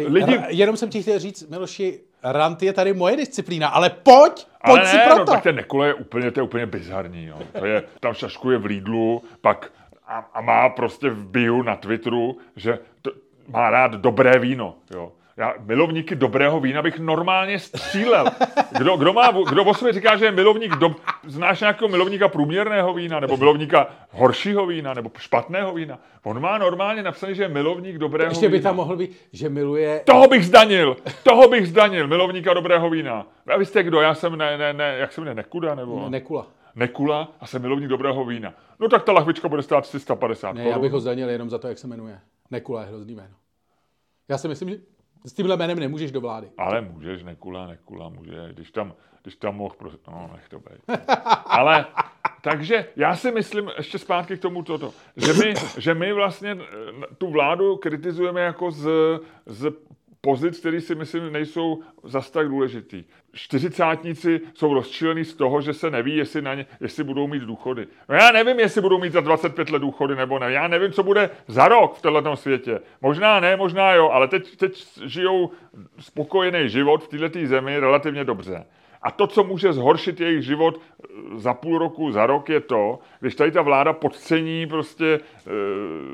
lidi... 0.07 0.39
Jenom 0.47 0.77
jsem 0.77 0.89
ti 0.89 1.01
chtěl 1.01 1.19
říct, 1.19 1.49
Miloši, 1.49 1.99
Rant 2.31 2.63
je 2.63 2.73
tady 2.73 2.93
moje 2.93 3.15
disciplína, 3.15 3.67
ale 3.67 3.89
pojď, 3.89 4.47
pojď 4.65 4.81
ale 4.81 4.85
si 4.85 4.97
ne, 4.97 5.03
proto. 5.05 5.19
No, 5.19 5.25
tak 5.25 5.43
ten 5.43 5.55
Nekula 5.55 5.85
je 5.85 5.93
úplně, 5.93 6.31
to 6.31 6.39
je 6.39 6.43
úplně 6.43 6.65
bizarní. 6.65 7.25
Jo. 7.25 7.39
To 7.59 7.65
je, 7.65 7.83
tam 7.99 8.13
šaškuje 8.13 8.57
v 8.57 8.65
Lidlu, 8.65 9.23
pak 9.41 9.71
a, 10.07 10.29
a 10.33 10.41
má 10.41 10.69
prostě 10.69 11.09
v 11.09 11.25
bio 11.25 11.63
na 11.63 11.75
Twitteru, 11.75 12.37
že 12.55 12.79
to, 13.01 13.11
má 13.47 13.69
rád 13.69 13.91
dobré 13.91 14.39
víno. 14.39 14.75
Jo. 14.91 15.11
Já 15.37 15.53
milovníky 15.59 16.15
dobrého 16.15 16.59
vína 16.59 16.81
bych 16.81 16.99
normálně 16.99 17.59
střílel. 17.59 18.25
Kdo, 18.77 18.97
kdo, 18.97 19.13
má, 19.13 19.31
kdo 19.49 19.65
o 19.65 19.73
sobě 19.73 19.93
říká, 19.93 20.17
že 20.17 20.25
je 20.25 20.31
milovník, 20.31 20.75
do, 20.75 20.95
znáš 21.23 21.59
nějakého 21.59 21.87
milovníka 21.89 22.27
průměrného 22.27 22.93
vína, 22.93 23.19
nebo 23.19 23.37
milovníka 23.37 23.87
horšího 24.11 24.65
vína, 24.65 24.93
nebo 24.93 25.11
špatného 25.17 25.73
vína? 25.73 25.99
On 26.23 26.39
má 26.39 26.57
normálně 26.57 27.03
napsaný, 27.03 27.35
že 27.35 27.43
je 27.43 27.49
milovník 27.49 27.97
dobrého 27.97 28.31
Ještě 28.31 28.49
by 28.49 28.57
vína. 28.57 28.69
tam 28.69 28.75
mohl 28.75 28.95
být, 28.95 29.17
že 29.33 29.49
miluje... 29.49 30.01
Toho 30.05 30.27
bych 30.27 30.45
zdanil, 30.45 30.97
toho 31.23 31.47
bych 31.47 31.67
zdanil, 31.67 32.07
milovníka 32.07 32.53
dobrého 32.53 32.89
vína. 32.89 33.27
A 33.47 33.57
vy 33.57 33.65
jste 33.65 33.83
kdo? 33.83 34.01
Já 34.01 34.13
jsem, 34.13 34.37
ne, 34.37 34.57
ne, 34.57 34.73
ne, 34.73 34.95
jak 34.97 35.13
se 35.13 35.21
jmenuje, 35.21 35.35
Nekuda? 35.35 35.75
Nebo... 35.75 35.99
Ne, 36.03 36.09
nekula. 36.09 36.47
Nekula 36.75 37.31
a 37.39 37.47
jsem 37.47 37.61
milovník 37.61 37.89
dobrého 37.89 38.25
vína. 38.25 38.53
No 38.79 38.89
tak 38.89 39.03
ta 39.03 39.11
lahvička 39.11 39.49
bude 39.49 39.61
stát 39.61 39.81
350 39.81 40.53
Ne, 40.53 40.69
já 40.69 40.79
bych 40.79 40.91
ho 40.91 40.99
zdanil 40.99 41.29
jenom 41.29 41.49
za 41.49 41.57
to, 41.57 41.67
jak 41.67 41.77
se 41.77 41.87
jmenuje. 41.87 42.19
Nekula 42.51 42.81
je 42.81 42.87
hrozný 42.87 43.15
jméno. 43.15 43.33
Já 44.29 44.37
si 44.37 44.47
myslím, 44.47 44.69
že 44.69 44.77
s 45.27 45.33
tímhle 45.33 45.57
jménem 45.57 45.79
nemůžeš 45.79 46.11
do 46.11 46.21
vlády. 46.21 46.47
Ale 46.57 46.81
můžeš, 46.81 47.23
Nekula, 47.23 47.67
Nekula, 47.67 48.09
může. 48.09 48.49
Když 48.53 48.71
tam, 48.71 48.93
když 49.21 49.35
tam 49.35 49.55
mohl, 49.55 49.75
prostě, 49.77 50.11
no, 50.11 50.29
nech 50.33 50.49
to 50.49 50.59
být. 50.59 50.99
Ale, 51.45 51.85
takže 52.41 52.87
já 52.95 53.15
si 53.15 53.31
myslím, 53.31 53.71
ještě 53.77 53.99
zpátky 53.99 54.37
k 54.37 54.41
tomu 54.41 54.63
toto, 54.63 54.93
že 55.15 55.33
my, 55.33 55.53
že 55.77 55.93
my 55.93 56.13
vlastně 56.13 56.57
tu 57.17 57.29
vládu 57.29 57.77
kritizujeme 57.77 58.41
jako 58.41 58.71
z, 58.71 58.89
z 59.45 59.73
pozic, 60.21 60.59
které 60.59 60.81
si 60.81 60.95
myslím 60.95 61.33
nejsou 61.33 61.81
zas 62.03 62.31
tak 62.31 62.49
důležitý. 62.49 63.03
Čtyřicátníci 63.33 64.41
jsou 64.53 64.73
rozčilení 64.73 65.25
z 65.25 65.33
toho, 65.33 65.61
že 65.61 65.73
se 65.73 65.91
neví, 65.91 66.15
jestli, 66.15 66.41
na 66.41 66.55
ně, 66.55 66.65
jestli 66.81 67.03
budou 67.03 67.27
mít 67.27 67.43
důchody. 67.43 67.87
No 68.09 68.15
já 68.15 68.31
nevím, 68.31 68.59
jestli 68.59 68.81
budou 68.81 68.99
mít 68.99 69.13
za 69.13 69.21
25 69.21 69.69
let 69.69 69.79
důchody 69.79 70.15
nebo 70.15 70.39
ne. 70.39 70.51
Já 70.51 70.67
nevím, 70.67 70.91
co 70.91 71.03
bude 71.03 71.29
za 71.47 71.67
rok 71.67 71.95
v 71.95 72.01
tomto 72.01 72.35
světě. 72.35 72.79
Možná 73.01 73.39
ne, 73.39 73.55
možná 73.55 73.93
jo, 73.93 74.09
ale 74.09 74.27
teď, 74.27 74.55
teď 74.55 74.85
žijou 75.05 75.51
spokojený 75.99 76.69
život 76.69 77.03
v 77.03 77.07
této 77.07 77.39
zemi 77.45 77.79
relativně 77.79 78.23
dobře. 78.23 78.65
A 79.07 79.11
to, 79.11 79.27
co 79.27 79.43
může 79.43 79.73
zhoršit 79.73 80.19
jejich 80.19 80.43
život 80.43 80.79
eh, 80.79 81.05
za 81.35 81.53
půl 81.53 81.77
roku, 81.77 82.11
za 82.11 82.25
rok, 82.25 82.49
je 82.49 82.59
to, 82.59 82.99
když 83.19 83.35
tady 83.35 83.51
ta 83.51 83.61
vláda 83.61 83.93
podcení 83.93 84.67
prostě, 84.67 85.19
eh, 85.47 85.49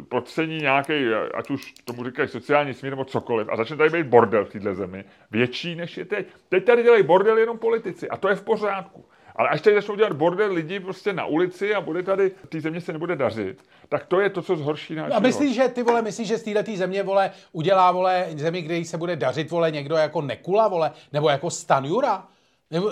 podcení 0.09 0.57
nějaký, 0.57 0.93
ať 1.33 1.49
už 1.49 1.73
tomu 1.85 2.03
říkají 2.03 2.29
sociální 2.29 2.73
smír 2.73 2.91
nebo 2.91 3.05
cokoliv, 3.05 3.47
a 3.49 3.55
začne 3.55 3.77
tady 3.77 3.89
být 3.89 4.09
bordel 4.09 4.45
v 4.45 4.49
této 4.49 4.75
zemi, 4.75 5.03
větší 5.31 5.75
než 5.75 5.97
je 5.97 6.05
teď. 6.05 6.27
Teď 6.49 6.65
tady 6.65 6.83
dělají 6.83 7.03
bordel 7.03 7.37
jenom 7.37 7.57
politici 7.57 8.09
a 8.09 8.17
to 8.17 8.29
je 8.29 8.35
v 8.35 8.43
pořádku. 8.43 9.05
Ale 9.35 9.49
až 9.49 9.61
tady 9.61 9.75
začnou 9.75 9.95
dělat 9.95 10.13
bordel 10.13 10.53
lidi 10.53 10.79
prostě 10.79 11.13
na 11.13 11.25
ulici 11.25 11.75
a 11.75 11.81
bude 11.81 12.03
tady, 12.03 12.31
té 12.49 12.61
země 12.61 12.81
se 12.81 12.93
nebude 12.93 13.15
dařit, 13.15 13.63
tak 13.89 14.05
to 14.05 14.19
je 14.19 14.29
to, 14.29 14.41
co 14.41 14.55
zhorší 14.55 14.95
náš 14.95 15.11
A 15.15 15.19
myslíš, 15.19 15.55
že 15.55 15.67
ty 15.67 15.83
vole, 15.83 16.01
myslíš, 16.01 16.27
že 16.27 16.37
z 16.37 16.43
této 16.43 16.75
země, 16.75 17.03
vole, 17.03 17.31
udělá, 17.51 17.91
vole, 17.91 18.27
zemi, 18.35 18.61
kde 18.61 18.85
se 18.85 18.97
bude 18.97 19.15
dařit, 19.15 19.51
vole, 19.51 19.71
někdo 19.71 19.95
jako 19.95 20.21
Nekula, 20.21 20.67
vole, 20.67 20.91
nebo 21.13 21.29
jako 21.29 21.49
Stanjura? 21.49 22.27
Nebo, 22.71 22.91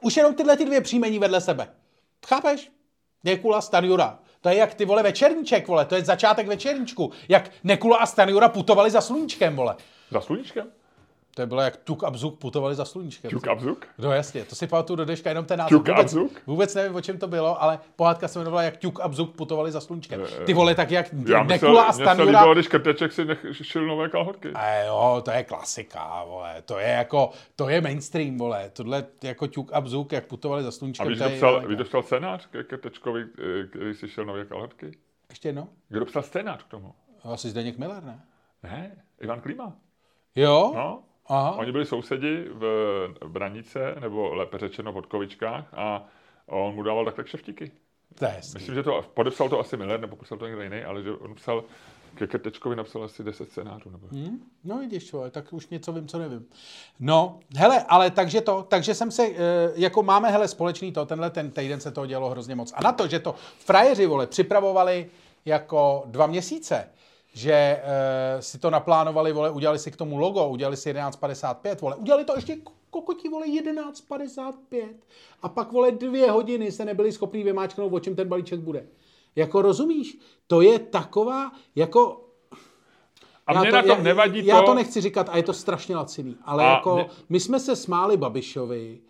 už 0.00 0.16
jenom 0.16 0.34
tyhle 0.34 0.56
ty 0.56 0.64
dvě 0.64 0.80
příjmení 0.80 1.18
vedle 1.18 1.40
sebe. 1.40 1.74
Chápeš? 2.26 2.72
Nekula, 3.24 3.60
Stanjura. 3.60 4.18
To 4.40 4.48
je 4.48 4.56
jak 4.56 4.74
ty 4.74 4.84
vole 4.84 5.02
večerníček, 5.02 5.68
vole, 5.68 5.84
to 5.84 5.94
je 5.94 6.04
začátek 6.04 6.46
večerníčku. 6.46 7.12
Jak 7.28 7.50
Nekula 7.64 7.96
a 7.96 8.06
Stanjura 8.06 8.48
putovali 8.48 8.90
za 8.90 9.00
sluníčkem, 9.00 9.56
vole. 9.56 9.76
Za 10.10 10.20
sluníčkem? 10.20 10.72
To 11.34 11.46
bylo 11.46 11.60
jak 11.62 11.76
Tuk 11.76 12.04
a 12.04 12.10
Bzuk 12.10 12.38
putovali 12.38 12.74
za 12.74 12.84
sluníčkem. 12.84 13.30
Tuk 13.30 13.48
a 13.48 13.54
Bzuk? 13.54 13.86
No 13.98 14.12
jasně, 14.12 14.44
to 14.44 14.54
si 14.54 14.66
pamatuju 14.66 14.96
do 14.96 15.04
dneška 15.04 15.30
jenom 15.30 15.44
ten 15.44 15.58
název. 15.58 15.70
Tuk 15.70 15.88
a 15.88 15.92
vůbec, 15.92 16.06
Bzuk? 16.12 16.42
vůbec 16.46 16.74
nevím, 16.74 16.94
o 16.94 17.00
čem 17.00 17.18
to 17.18 17.28
bylo, 17.28 17.62
ale 17.62 17.78
pohádka 17.96 18.28
se 18.28 18.38
jmenovala 18.38 18.62
jak 18.62 18.76
Tuk 18.76 19.00
a 19.00 19.08
Bzuk 19.08 19.36
putovali 19.36 19.72
za 19.72 19.80
sluníčkem. 19.80 20.22
Ty 20.46 20.54
vole, 20.54 20.74
tak 20.74 20.90
jak 20.90 21.06
Já 21.28 21.42
Nekula 21.42 21.82
a 21.82 21.86
Mně 21.86 21.92
se 21.92 22.02
Stanjura... 22.02 22.38
líbilo, 22.40 22.54
když 22.54 22.68
Krteček 22.68 23.12
si 23.12 23.24
nech, 23.24 23.46
šil 23.52 23.86
nové 23.86 24.08
kalhotky. 24.08 24.50
A 24.54 24.78
jo, 24.82 25.22
to 25.24 25.30
je 25.30 25.44
klasika, 25.44 26.24
vole. 26.24 26.62
To 26.62 26.78
je 26.78 26.88
jako, 26.88 27.30
to 27.56 27.68
je 27.68 27.80
mainstream, 27.80 28.38
vole. 28.38 28.70
Tohle 28.72 29.04
jako 29.22 29.46
ťuk 29.46 29.72
a 29.72 29.80
bzuk, 29.80 30.12
jak 30.12 30.26
putovali 30.26 30.62
za 30.62 30.68
A 30.68 30.72
sluníčkem. 30.72 31.08
víš, 31.08 31.18
to 31.18 31.24
kdo 31.24 31.30
je 31.32 31.36
psal, 31.38 31.52
jinak. 31.54 31.68
víš, 31.68 31.76
kdo 31.76 31.84
psal 31.84 32.02
scénář 32.02 32.46
ke 32.46 32.64
Krtečkovi, 32.64 33.22
eh, 33.38 33.66
který 33.66 33.94
si 33.94 34.08
šil 34.08 34.24
nové 34.24 34.44
kalhotky? 34.44 34.90
Ještě 35.30 35.48
jedno? 35.48 35.68
Kdo 35.88 36.04
psal 36.04 36.22
scénář 36.22 36.62
k 36.64 36.68
tomu? 36.68 36.94
Asi 37.24 37.50
Zdeněk 37.50 37.78
Miller, 37.78 38.02
ne? 38.04 38.20
Ne, 38.62 38.96
Ivan 39.20 39.40
Klima. 39.40 39.72
Jo? 40.36 40.72
No, 40.74 41.02
Aha. 41.32 41.50
Oni 41.52 41.72
byli 41.72 41.86
sousedi 41.86 42.46
v 42.52 43.08
Branice, 43.26 43.94
nebo 44.00 44.34
lépe 44.34 44.58
řečeno 44.58 44.92
v 44.92 44.94
Hodkovičkách 44.94 45.74
a 45.74 46.06
on 46.46 46.74
mu 46.74 46.82
dával 46.82 47.04
takhle 47.04 47.24
kšeftíky. 47.24 47.72
To 48.18 48.24
je 48.24 48.30
hezký. 48.30 48.54
Myslím, 48.54 48.74
že 48.74 48.82
to 48.82 49.04
podepsal 49.14 49.48
to 49.48 49.60
asi 49.60 49.76
Miller, 49.76 50.00
nebo 50.00 50.16
psal 50.16 50.38
to 50.38 50.46
někdo 50.46 50.62
jiný, 50.62 50.84
ale 50.84 51.02
že 51.02 51.12
on 51.12 51.34
psal, 51.34 51.64
ke 52.14 52.26
Krtečkovi 52.26 52.76
napsal 52.76 53.04
asi 53.04 53.24
10 53.24 53.50
scénářů. 53.50 53.90
Nebo... 53.90 54.06
Hm? 54.12 54.38
No 54.64 54.78
vidíš, 54.78 55.12
vole, 55.12 55.30
tak 55.30 55.52
už 55.52 55.68
něco 55.68 55.92
vím, 55.92 56.08
co 56.08 56.18
nevím. 56.18 56.46
No, 57.00 57.40
hele, 57.56 57.84
ale 57.88 58.10
takže 58.10 58.40
to, 58.40 58.66
takže 58.68 58.94
jsem 58.94 59.10
se, 59.10 59.26
eh, 59.26 59.36
jako 59.74 60.02
máme, 60.02 60.30
hele, 60.30 60.48
společný 60.48 60.92
to, 60.92 61.06
tenhle 61.06 61.30
ten 61.30 61.50
týden 61.50 61.80
se 61.80 61.90
toho 61.90 62.06
dělo 62.06 62.30
hrozně 62.30 62.54
moc. 62.54 62.72
A 62.76 62.82
na 62.82 62.92
to, 62.92 63.08
že 63.08 63.18
to 63.18 63.34
frajeři, 63.58 64.06
vole, 64.06 64.26
připravovali 64.26 65.10
jako 65.44 66.02
dva 66.06 66.26
měsíce, 66.26 66.88
že 67.32 67.52
e, 67.52 68.42
si 68.42 68.58
to 68.58 68.70
naplánovali, 68.70 69.32
vole, 69.32 69.50
udělali 69.50 69.78
si 69.78 69.90
k 69.90 69.96
tomu 69.96 70.18
logo, 70.18 70.48
udělali 70.48 70.76
si 70.76 70.92
11.55, 70.94 71.76
vole, 71.80 71.96
udělali 71.96 72.24
to 72.24 72.34
ještě 72.36 72.56
kokoti, 72.90 73.28
vole, 73.28 73.46
11.55 73.46 74.88
a 75.42 75.48
pak, 75.48 75.72
vole, 75.72 75.90
dvě 75.92 76.30
hodiny 76.30 76.72
se 76.72 76.84
nebyli 76.84 77.12
schopni 77.12 77.44
vymáčknout, 77.44 77.92
o 77.92 78.00
čem 78.00 78.16
ten 78.16 78.28
balíček 78.28 78.60
bude. 78.60 78.86
Jako 79.36 79.62
rozumíš? 79.62 80.18
To 80.46 80.60
je 80.60 80.78
taková, 80.78 81.52
jako 81.76 82.24
A 83.46 83.52
já 83.52 83.60
mě 83.60 83.72
na 83.72 83.82
tom 83.82 83.90
já, 83.90 84.02
nevadí 84.02 84.46
já 84.46 84.60
to... 84.60 84.66
to 84.66 84.74
nechci 84.74 85.00
říkat 85.00 85.28
a 85.28 85.36
je 85.36 85.42
to 85.42 85.52
strašně 85.52 85.96
laciný, 85.96 86.36
ale 86.44 86.64
A 86.66 86.70
jako 86.70 86.94
mě- 86.94 87.06
my 87.28 87.40
jsme 87.40 87.60
se 87.60 87.76
smáli 87.76 88.16
Babišovi 88.16 89.00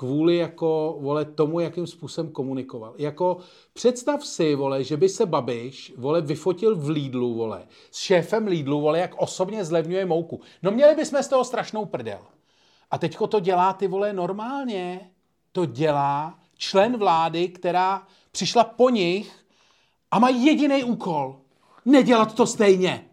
kvůli 0.00 0.36
jako, 0.36 0.96
vole, 1.00 1.24
tomu, 1.24 1.60
jakým 1.60 1.86
způsobem 1.86 2.32
komunikoval. 2.32 2.94
Jako 2.98 3.36
představ 3.72 4.26
si, 4.26 4.54
vole, 4.54 4.84
že 4.84 4.96
by 4.96 5.08
se 5.08 5.26
Babiš, 5.26 5.92
vole, 5.96 6.20
vyfotil 6.20 6.76
v 6.76 6.88
Lidlu, 6.88 7.34
vole, 7.34 7.66
s 7.90 7.98
šéfem 7.98 8.46
Lidlu, 8.46 8.80
vole, 8.80 8.98
jak 8.98 9.14
osobně 9.16 9.64
zlevňuje 9.64 10.06
mouku. 10.06 10.40
No 10.62 10.70
měli 10.70 10.94
bychom 10.94 11.22
z 11.22 11.28
toho 11.28 11.44
strašnou 11.44 11.84
prdel. 11.84 12.20
A 12.90 12.98
teďko 12.98 13.26
to 13.26 13.40
dělá 13.40 13.72
ty, 13.72 13.88
vole, 13.88 14.12
normálně. 14.12 15.10
To 15.52 15.66
dělá 15.66 16.38
člen 16.56 16.96
vlády, 16.96 17.48
která 17.48 18.06
přišla 18.30 18.64
po 18.64 18.90
nich 18.90 19.44
a 20.10 20.18
má 20.18 20.28
jediný 20.28 20.84
úkol. 20.84 21.40
Nedělat 21.84 22.34
to 22.34 22.46
stejně. 22.46 23.04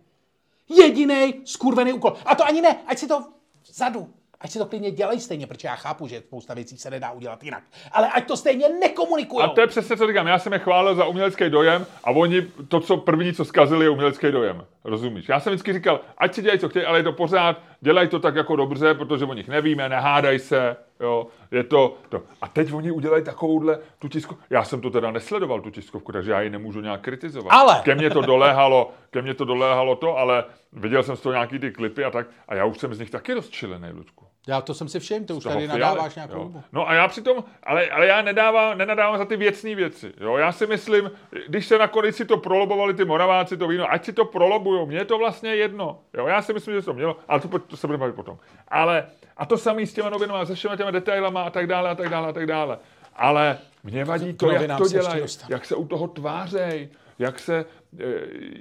Jediný 0.70 1.34
skurvený 1.46 1.94
úkol. 1.94 2.14
A 2.26 2.36
to 2.36 2.46
ani 2.46 2.62
ne, 2.62 2.80
ať 2.88 2.98
si 2.98 3.08
to 3.08 3.24
vzadu. 3.70 4.17
Ať 4.42 4.52
si 4.52 4.60
to 4.60 4.66
klidně 4.66 4.92
dělají 4.92 5.20
stejně, 5.20 5.48
protože 5.48 5.68
já 5.68 5.76
chápu, 5.76 6.08
že 6.08 6.20
spousta 6.20 6.54
věcí 6.54 6.78
se 6.78 6.90
nedá 6.90 7.12
udělat 7.12 7.44
jinak. 7.44 7.64
Ale 7.92 8.08
ať 8.10 8.28
to 8.28 8.38
stejně 8.38 8.70
nekomunikují. 8.70 9.44
A 9.46 9.48
to 9.48 9.62
je 9.62 9.68
přesně, 9.68 9.98
co 9.98 10.08
říkám. 10.08 10.28
Já 10.28 10.40
jsem 10.40 10.54
je 10.54 10.60
chválil 10.60 10.96
za 10.96 11.06
umělecký 11.06 11.50
dojem 11.50 11.86
a 12.04 12.12
oni 12.12 12.42
to, 12.68 12.80
co 12.80 12.98
první, 12.98 13.34
co 13.34 13.46
zkazili, 13.46 13.86
je 13.86 13.90
umělecký 13.90 14.32
dojem. 14.32 14.66
Rozumíš? 14.84 15.30
Já 15.30 15.40
jsem 15.40 15.54
vždycky 15.54 15.74
říkal, 15.74 16.00
ať 16.18 16.34
si 16.34 16.42
dělají, 16.42 16.60
co 16.60 16.70
chtějí, 16.70 16.86
ale 16.86 17.00
je 17.00 17.04
to 17.04 17.12
pořád, 17.14 17.62
dělají 17.82 18.08
to 18.10 18.20
tak 18.20 18.36
jako 18.36 18.56
dobře, 18.56 18.94
protože 18.94 19.26
o 19.26 19.34
nich 19.34 19.48
nevíme, 19.48 19.90
nehádaj 19.90 20.40
se, 20.40 20.76
jo, 21.00 21.28
je 21.52 21.64
to, 21.64 21.98
to. 22.10 22.22
A 22.42 22.48
teď 22.48 22.74
oni 22.74 22.92
udělají 22.92 23.24
takovouhle 23.24 23.80
tu 24.00 24.08
tiskovku. 24.08 24.44
Já 24.50 24.64
jsem 24.64 24.82
to 24.82 24.90
teda 24.90 25.12
nesledoval, 25.12 25.62
tu 25.62 25.70
tiskovku, 25.70 26.12
takže 26.12 26.32
já 26.32 26.42
ji 26.42 26.50
nemůžu 26.50 26.82
nějak 26.82 27.02
kritizovat. 27.02 27.52
Ale- 27.54 27.82
Ke 27.84 27.96
mně 27.96 28.10
to 28.10 28.22
doléhalo, 28.22 28.92
ke 29.12 29.22
mně 29.22 29.34
to 29.34 29.46
doléhalo 29.46 29.96
to, 29.96 30.18
ale 30.18 30.44
viděl 30.74 31.04
jsem 31.04 31.16
z 31.16 31.22
toho 31.22 31.34
nějaký 31.34 31.60
ty 31.60 31.72
klipy 31.72 32.04
a 32.04 32.12
tak, 32.12 32.28
a 32.48 32.56
já 32.56 32.66
už 32.66 32.78
jsem 32.78 32.94
z 32.94 33.00
nich 33.00 33.10
taky 33.10 33.34
rozčilený, 33.34 33.88
Ludku. 33.92 34.27
Já 34.48 34.62
to 34.62 34.74
jsem 34.74 34.90
si 34.90 35.00
všiml, 35.00 35.26
ty 35.26 35.34
už 35.34 35.44
tady 35.44 35.68
nadáváš 35.68 36.16
nějakou 36.16 36.34
dobu. 36.34 36.64
No 36.72 36.90
a 36.90 36.94
já 36.94 37.08
přitom, 37.08 37.44
ale, 37.64 37.90
ale 37.90 38.08
já 38.08 38.22
nedávám, 38.22 38.78
nenadávám 38.78 39.18
za 39.18 39.26
ty 39.26 39.38
věcné 39.38 39.76
věci. 39.76 40.14
Jo? 40.20 40.38
Já 40.38 40.52
si 40.52 40.68
myslím, 40.68 41.12
když 41.48 41.66
se 41.66 41.78
nakonec 41.78 42.16
si 42.16 42.26
to 42.26 42.38
prolobovali 42.38 42.94
ty 42.94 43.06
Moraváci, 43.06 43.58
to 43.58 43.68
víno, 43.68 43.92
ať 43.92 44.06
si 44.06 44.14
to 44.14 44.26
prolobujou, 44.26 44.86
mně 44.86 44.98
je 44.98 45.06
to 45.06 45.18
vlastně 45.18 45.56
jedno. 45.56 46.00
Jo? 46.14 46.28
Já 46.28 46.42
si 46.42 46.54
myslím, 46.54 46.76
že 46.76 46.82
to 46.82 46.94
mělo, 46.94 47.18
ale 47.28 47.40
to, 47.40 47.60
to 47.60 47.78
se 47.78 47.88
budeme 47.88 48.02
bavit 48.02 48.16
potom. 48.16 48.38
Ale, 48.68 49.06
a 49.38 49.46
to 49.46 49.58
samé 49.58 49.86
s 49.86 49.94
těma 49.94 50.10
novinama, 50.10 50.46
se 50.46 50.56
všema 50.56 50.76
těma 50.76 50.92
detailama 50.92 51.44
a 51.44 51.50
tak 51.50 51.68
dále, 51.68 51.90
a 51.90 51.96
tak 51.96 52.10
dále, 52.10 52.28
a 52.28 52.34
tak 52.34 52.46
dále. 52.46 52.78
Ale 53.16 53.58
mě 53.84 54.06
vadí 54.06 54.34
to, 54.34 54.52
jak 54.52 54.78
to 54.78 54.88
dělají, 54.88 55.24
jak 55.50 55.66
se 55.66 55.76
u 55.76 55.88
toho 55.88 56.08
tvářej, 56.08 56.90
jak 57.20 57.40
se, 57.40 57.66
eh, 58.00 58.04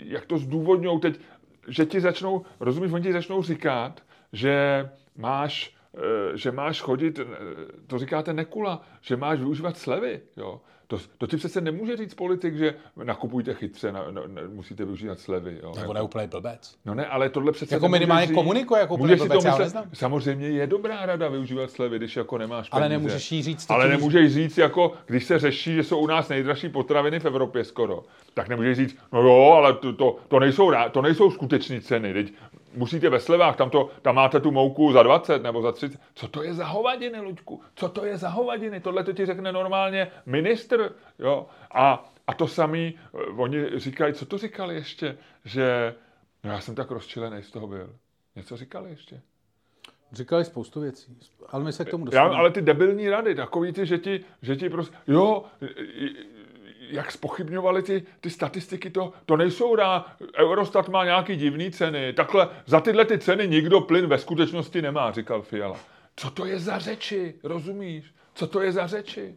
jak 0.05 0.27
to 0.27 0.39
zdůvodňují 0.39 1.01
teď, 1.01 1.21
že 1.69 1.87
ti 1.87 2.01
začnou, 2.01 2.45
rozumíš, 2.61 2.93
oni 2.93 3.03
ti 3.03 3.13
začnou 3.13 3.43
říkat, 3.43 4.01
že 4.33 4.89
máš, 5.17 5.76
že 6.35 6.53
máš 6.53 6.81
chodit, 6.81 7.19
eh, 7.19 7.25
to 7.87 7.99
říkáte 7.99 8.33
Nekula, 8.33 8.83
že 9.01 9.17
máš 9.17 9.39
využívat 9.39 9.77
slevy, 9.79 10.21
jo. 10.37 10.61
To, 10.89 10.99
to 11.19 11.27
ti 11.27 11.37
přece 11.37 11.61
nemůže 11.61 11.97
říct 11.97 12.15
politik, 12.15 12.57
že 12.57 12.75
nakupujte 13.05 13.55
chytře, 13.55 13.93
na, 13.93 14.11
na, 14.11 14.23
na, 14.27 14.43
musíte 14.49 14.85
využívat 14.85 15.21
slevy. 15.21 15.59
Jo. 15.63 15.73
Nebo 15.81 15.93
ne 15.93 16.03
úplně 16.03 16.27
blbec. 16.27 16.77
No 16.85 16.95
ne, 16.95 17.07
ale 17.07 17.29
tohle 17.29 17.53
přece 17.53 17.75
Jako 17.75 17.89
minimálně 17.89 18.35
komunikuje 18.35 18.81
jako 18.81 18.95
úplně 18.95 19.17
blbec, 19.17 19.43
to 19.43 19.49
já 19.49 19.59
myslet-. 19.59 19.85
Samozřejmě 19.93 20.49
je 20.49 20.67
dobrá 20.67 21.07
rada 21.07 21.29
využívat 21.29 21.71
slevy, 21.71 21.99
když 21.99 22.17
jako 22.17 22.39
nemáš 22.39 22.69
Ale 22.73 22.83
peníze. 22.83 22.99
nemůžeš 22.99 23.33
jí 23.33 23.43
říct 23.43 23.71
Ale 23.71 23.89
nemůžeš 23.89 24.33
říct, 24.35 24.59
jako, 24.59 24.93
když 25.07 25.25
se 25.25 25.39
řeší, 25.39 25.75
že 25.75 25.83
jsou 25.85 25.99
u 25.99 26.07
nás 26.07 26.29
nejdražší 26.29 26.69
potraviny 26.69 27.21
v 27.21 27.25
Evropě 27.25 27.65
skoro, 27.65 28.05
tak 28.35 28.49
nemůžeš 28.49 28.77
říct, 28.77 28.97
no 29.13 29.23
jo, 29.23 29.53
ale 29.57 29.75
to, 29.75 29.93
to, 29.93 30.17
to, 30.29 30.41
nejsou, 30.41 30.73
to 30.93 31.03
nejsou 31.03 31.31
skutečné 31.31 31.81
ceny. 31.81 32.13
Teď 32.13 32.33
musíte 32.77 33.09
ve 33.09 33.21
slevách, 33.21 33.57
tam, 33.57 33.71
to, 33.71 33.91
tam 34.03 34.15
máte 34.15 34.41
tu 34.41 34.51
mouku 34.51 34.93
za 34.93 35.03
20 35.03 35.43
nebo 35.43 35.63
za 35.63 35.73
30. 35.73 36.01
Co 36.15 36.29
to 36.29 36.43
je 36.43 36.55
za 36.55 36.67
hovadiny, 36.67 37.21
Luďku? 37.21 37.63
Co 37.75 37.89
to 37.89 38.05
je 38.05 38.19
za 38.19 38.29
hovadiny? 38.29 38.81
Tohle 38.81 39.05
to 39.05 39.13
ti 39.13 39.27
řekne 39.27 39.53
normálně 39.53 40.09
ministr. 40.27 40.93
Jo? 41.19 41.47
A, 41.71 42.11
a 42.27 42.35
to 42.35 42.47
samý, 42.47 42.95
eh, 43.15 43.19
oni 43.37 43.79
říkají, 43.79 44.15
co 44.15 44.27
to 44.27 44.39
říkali 44.39 44.75
ještě, 44.75 45.19
že 45.45 45.95
no 46.45 46.51
já 46.51 46.61
jsem 46.61 46.75
tak 46.75 46.91
rozčilený 46.91 47.43
z 47.43 47.51
toho 47.51 47.67
byl. 47.67 47.93
Něco 48.37 48.57
říkali 48.57 48.91
ještě? 48.91 49.21
Říkali 50.13 50.45
spoustu 50.45 50.81
věcí, 50.81 51.17
ale 51.49 51.65
my 51.65 51.73
se 51.73 51.85
k 51.85 51.91
tomu 51.91 52.05
Já, 52.05 52.05
dostaneme. 52.07 52.37
ale 52.37 52.51
ty 52.51 52.63
debilní 52.63 53.09
rady, 53.09 53.35
takový 53.35 53.73
ty, 53.73 53.87
že 53.87 53.99
ti, 53.99 54.25
že 54.43 54.57
ti 54.57 54.71
prostě, 54.71 54.97
jo, 55.07 55.45
jak 56.91 57.13
spochybňovali 57.13 57.83
ty, 57.83 58.03
ty 58.21 58.31
statistiky, 58.31 58.91
to, 58.91 59.13
to 59.27 59.37
nejsou 59.37 59.75
rá, 59.77 60.05
Eurostat 60.39 60.89
má 60.89 61.05
nějaký 61.05 61.37
divný 61.37 61.71
ceny, 61.71 62.13
takhle 62.13 62.49
za 62.67 62.81
tyhle 62.81 63.05
ty 63.05 63.19
ceny 63.19 63.49
nikdo 63.49 63.81
plyn 63.81 64.07
ve 64.07 64.19
skutečnosti 64.19 64.83
nemá, 64.83 65.13
říkal 65.13 65.43
Fiala. 65.43 65.77
Co 66.17 66.31
to 66.31 66.47
je 66.47 66.59
za 66.59 66.79
řeči, 66.79 67.35
rozumíš? 67.43 68.05
Co 68.35 68.47
to 68.47 68.61
je 68.63 68.73
za 68.73 68.87
řeči? 68.87 69.35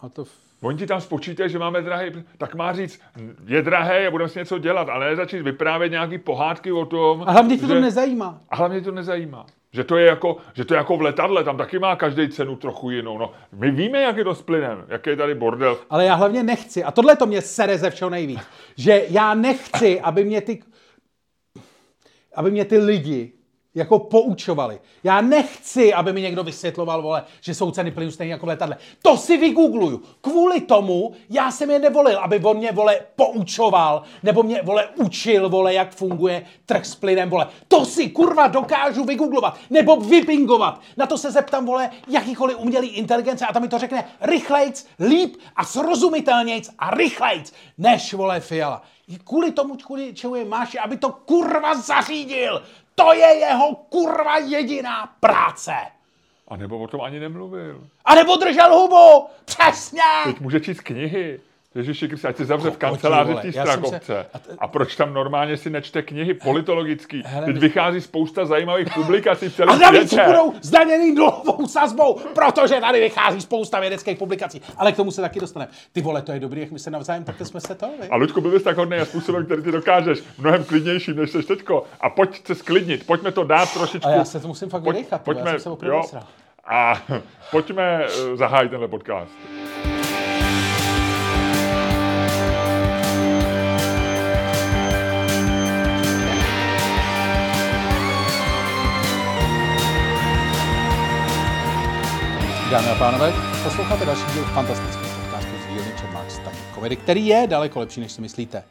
A 0.00 0.08
to. 0.08 0.24
Oni 0.62 0.78
ti 0.78 0.86
tam 0.86 1.00
spočítají, 1.00 1.50
že 1.50 1.58
máme 1.58 1.82
drahý, 1.82 2.10
tak 2.38 2.54
má 2.54 2.72
říct, 2.72 3.00
je 3.46 3.62
drahé 3.62 4.06
a 4.06 4.10
budeme 4.10 4.28
si 4.28 4.38
něco 4.38 4.58
dělat, 4.58 4.88
ale 4.88 5.10
ne 5.10 5.16
začít 5.16 5.42
vyprávět 5.42 5.92
nějaký 5.92 6.18
pohádky 6.18 6.72
o 6.72 6.86
tom. 6.86 7.24
A 7.26 7.32
hlavně 7.32 7.58
to 7.58 7.66
že- 7.66 7.80
nezajímá. 7.80 8.40
a 8.50 8.56
hlavně 8.56 8.80
to 8.80 8.90
nezajímá. 8.90 9.46
Že 9.76 9.84
to 9.84 9.96
je 9.96 10.06
jako, 10.06 10.36
že 10.54 10.64
to 10.64 10.74
je 10.74 10.78
jako 10.78 10.96
v 10.96 11.02
letadle, 11.02 11.44
tam 11.44 11.56
taky 11.56 11.78
má 11.78 11.96
každý 11.96 12.28
cenu 12.28 12.56
trochu 12.56 12.90
jinou. 12.90 13.18
No, 13.18 13.32
my 13.52 13.70
víme, 13.70 14.02
jak 14.02 14.16
je 14.16 14.24
to 14.24 14.34
s 14.34 14.42
plynem, 14.42 14.84
jaký 14.88 15.10
je 15.10 15.16
tady 15.16 15.34
bordel. 15.34 15.78
Ale 15.90 16.04
já 16.04 16.14
hlavně 16.14 16.42
nechci, 16.42 16.84
a 16.84 16.90
tohle 16.90 17.16
to 17.16 17.26
mě 17.26 17.42
sere 17.42 17.78
ze 17.78 17.90
všeho 17.90 18.10
nejvíc, 18.10 18.40
že 18.76 19.04
já 19.08 19.34
nechci, 19.34 20.00
aby 20.00 20.24
mě 20.24 20.40
ty, 20.40 20.62
aby 22.34 22.50
mě 22.50 22.64
ty 22.64 22.78
lidi 22.78 23.32
jako 23.76 23.98
poučovali. 23.98 24.80
Já 25.04 25.20
nechci, 25.20 25.94
aby 25.94 26.12
mi 26.12 26.22
někdo 26.22 26.44
vysvětloval, 26.44 27.02
vole, 27.02 27.24
že 27.40 27.54
jsou 27.54 27.70
ceny 27.70 27.90
plynu 27.90 28.10
stejně 28.10 28.32
jako 28.32 28.46
v 28.46 28.48
letadle. 28.48 28.76
To 29.02 29.16
si 29.16 29.36
vygoogluju. 29.36 30.02
Kvůli 30.20 30.60
tomu 30.60 31.12
já 31.30 31.50
jsem 31.50 31.70
je 31.70 31.78
nevolil, 31.78 32.18
aby 32.18 32.40
on 32.40 32.56
mě, 32.56 32.72
vole, 32.72 33.00
poučoval, 33.16 34.02
nebo 34.22 34.42
mě, 34.42 34.62
vole, 34.62 34.88
učil, 34.96 35.48
vole, 35.48 35.74
jak 35.74 35.94
funguje 35.94 36.46
trh 36.66 36.86
s 36.86 36.94
plynem, 36.94 37.30
vole. 37.30 37.48
To 37.68 37.84
si, 37.84 38.10
kurva, 38.10 38.46
dokážu 38.46 39.04
vygooglovat, 39.04 39.58
nebo 39.70 39.96
vypingovat. 39.96 40.80
Na 40.96 41.06
to 41.06 41.18
se 41.18 41.30
zeptám, 41.30 41.66
vole, 41.66 41.90
jakýkoliv 42.08 42.58
umělý 42.58 42.88
inteligence 42.88 43.46
a 43.46 43.52
tam 43.52 43.62
mi 43.62 43.68
to 43.68 43.78
řekne 43.78 44.04
rychlejc, 44.20 44.86
líp 45.00 45.36
a 45.56 45.64
srozumitelnějc 45.64 46.70
a 46.78 46.90
rychlejc, 46.90 47.52
než, 47.78 48.14
vole, 48.14 48.40
Fiala. 48.40 48.82
Kvůli 49.24 49.52
tomu, 49.52 49.76
kvůli 49.76 50.14
čemu 50.14 50.34
je 50.34 50.44
máš, 50.44 50.76
aby 50.84 50.96
to 50.96 51.12
kurva 51.12 51.74
zařídil. 51.74 52.62
To 52.98 53.12
je 53.12 53.26
jeho 53.34 53.74
kurva 53.74 54.38
jediná 54.38 55.14
práce. 55.20 55.72
A 56.48 56.56
nebo 56.56 56.78
o 56.78 56.88
tom 56.88 57.00
ani 57.00 57.20
nemluvil. 57.20 57.88
A 58.04 58.14
nebo 58.14 58.36
držel 58.36 58.74
hubu. 58.74 59.26
Přesně. 59.44 60.00
Teď 60.24 60.40
může 60.40 60.60
číst 60.60 60.80
knihy. 60.80 61.40
Ježiši 61.76 62.08
Kriste, 62.08 62.28
ať 62.28 62.36
se 62.36 62.44
zavře 62.44 62.70
v 62.70 62.76
kanceláři 62.76 63.34
té 63.34 63.52
Strakovce. 63.52 64.26
A, 64.34 64.38
a 64.58 64.68
proč 64.68 64.96
tam 64.96 65.14
normálně 65.14 65.56
si 65.56 65.70
nečte 65.70 66.02
knihy 66.02 66.34
politologický? 66.34 67.22
Hele, 67.26 67.46
Teď 67.46 67.56
vychází 67.56 68.00
spousta 68.00 68.46
zajímavých 68.46 68.88
publikací 68.94 69.48
v 69.48 69.54
celém 69.54 69.74
A 69.74 69.78
navíc 69.78 70.14
budou 70.26 70.52
zdaněný 70.62 71.14
dlouhou 71.14 71.66
sazbou, 71.66 72.20
protože 72.34 72.80
tady 72.80 73.00
vychází 73.00 73.40
spousta 73.40 73.80
vědeckých 73.80 74.18
publikací. 74.18 74.62
Ale 74.76 74.92
k 74.92 74.96
tomu 74.96 75.10
se 75.10 75.20
taky 75.20 75.40
dostaneme. 75.40 75.72
Ty 75.92 76.00
vole, 76.00 76.22
to 76.22 76.32
je 76.32 76.40
dobrý, 76.40 76.60
jak 76.60 76.70
my 76.70 76.78
se 76.78 76.90
navzájem, 76.90 77.24
tak 77.24 77.36
jsme 77.42 77.60
se 77.60 77.74
to. 77.74 77.86
Vy? 78.00 78.08
A 78.08 78.16
Luďku, 78.16 78.40
byl 78.40 78.50
bys 78.50 78.62
tak 78.62 78.76
hodný 78.76 78.96
a 78.96 79.04
způsobem, 79.04 79.44
který 79.44 79.62
ty 79.62 79.72
dokážeš, 79.72 80.18
mnohem 80.38 80.64
klidnější, 80.64 81.14
než 81.14 81.30
jsi 81.30 81.42
teďko. 81.42 81.84
A 82.00 82.10
pojď 82.10 82.46
se 82.46 82.54
sklidnit, 82.54 83.06
pojďme 83.06 83.32
to 83.32 83.44
dát 83.44 83.72
trošičku. 83.74 84.08
A 84.08 84.12
já 84.12 84.24
se 84.24 84.40
to 84.40 84.48
musím 84.48 84.68
fakt 84.68 84.82
pojď, 84.82 84.96
vydechat, 84.96 85.22
pojďme, 85.22 85.50
já 85.50 85.58
jsem 85.58 85.76
se 85.76 85.86
jo, 85.86 86.02
A 86.64 87.02
pojďme 87.50 88.06
uh, 88.06 88.36
zahájit 88.36 88.70
tenhle 88.70 88.88
podcast. 88.88 89.32
Dámy 102.70 102.88
a 102.88 102.94
pánové, 102.94 103.32
posloucháte 103.64 104.04
další 104.04 104.32
díl 104.34 104.44
fantastického 104.44 105.08
podcastu 105.20 105.50
z 105.64 105.66
dílny 105.74 105.92
Čermák 106.00 106.30
Staněk 106.30 107.00
který 107.02 107.26
je 107.26 107.46
daleko 107.46 107.80
lepší, 107.80 108.00
než 108.00 108.12
si 108.12 108.20
myslíte. 108.20 108.64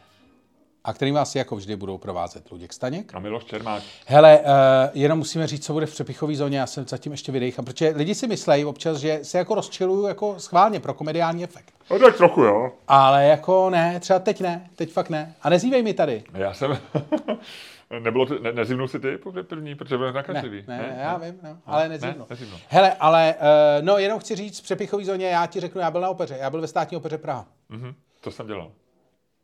A 0.83 0.93
který 0.93 1.11
vás 1.11 1.35
jako 1.35 1.55
vždy 1.55 1.75
budou 1.75 1.97
provázet 1.97 2.51
Luděk 2.51 2.73
Staněk. 2.73 3.15
A 3.15 3.19
Miloš 3.19 3.43
Čermák. 3.43 3.83
Hele, 4.05 4.39
uh, 4.39 4.45
jenom 4.93 5.19
musíme 5.19 5.47
říct, 5.47 5.65
co 5.65 5.73
bude 5.73 5.85
v 5.85 5.91
přepichové 5.91 6.35
zóně, 6.35 6.59
já 6.59 6.67
jsem 6.67 6.87
zatím 6.87 7.11
ještě 7.11 7.31
vydechám, 7.31 7.65
protože 7.65 7.93
lidi 7.95 8.15
si 8.15 8.27
myslejí 8.27 8.65
občas, 8.65 8.97
že 8.97 9.19
se 9.23 9.37
jako 9.37 9.55
rozčiluju 9.55 10.07
jako 10.07 10.39
schválně 10.39 10.79
pro 10.79 10.93
komediální 10.93 11.43
efekt. 11.43 11.73
No 11.91 11.99
tak 11.99 12.17
trochu, 12.17 12.41
jo. 12.41 12.71
Ale 12.87 13.25
jako 13.25 13.69
ne, 13.69 13.99
třeba 13.99 14.19
teď 14.19 14.41
ne, 14.41 14.69
teď 14.75 14.91
fakt 14.91 15.09
ne. 15.09 15.35
A 15.41 15.49
nezývej 15.49 15.83
mi 15.83 15.93
tady. 15.93 16.23
Já 16.33 16.53
jsem... 16.53 16.77
Nebylo 17.99 18.25
to, 18.25 18.39
ne, 18.39 18.51
nezimnul 18.51 18.87
si 18.87 18.99
ty 18.99 19.17
první, 19.47 19.75
protože 19.75 19.97
byl 19.97 20.13
nakažlivý? 20.13 20.63
Ne, 20.67 20.77
ne, 20.77 20.83
ne, 20.83 21.01
já 21.01 21.17
vím, 21.17 21.39
no, 21.43 21.57
ale 21.65 21.89
nezimnul. 21.89 22.27
Ne, 22.29 22.47
Hele, 22.67 22.93
ale, 22.93 23.35
uh, 23.39 23.85
no, 23.85 23.97
jenom 23.97 24.19
chci 24.19 24.35
říct, 24.35 24.59
v 24.59 24.63
přepichový 24.63 25.05
zóně, 25.05 25.27
já 25.27 25.45
ti 25.45 25.59
řeknu, 25.59 25.81
já 25.81 25.91
byl 25.91 26.01
na 26.01 26.09
opeře, 26.09 26.37
já 26.39 26.49
byl 26.49 26.61
ve 26.61 26.67
státní 26.67 26.97
opeře 26.97 27.17
Praha. 27.17 27.45
Mm-hmm, 27.71 27.93
to 28.21 28.31
jsem 28.31 28.47
dělal. 28.47 28.71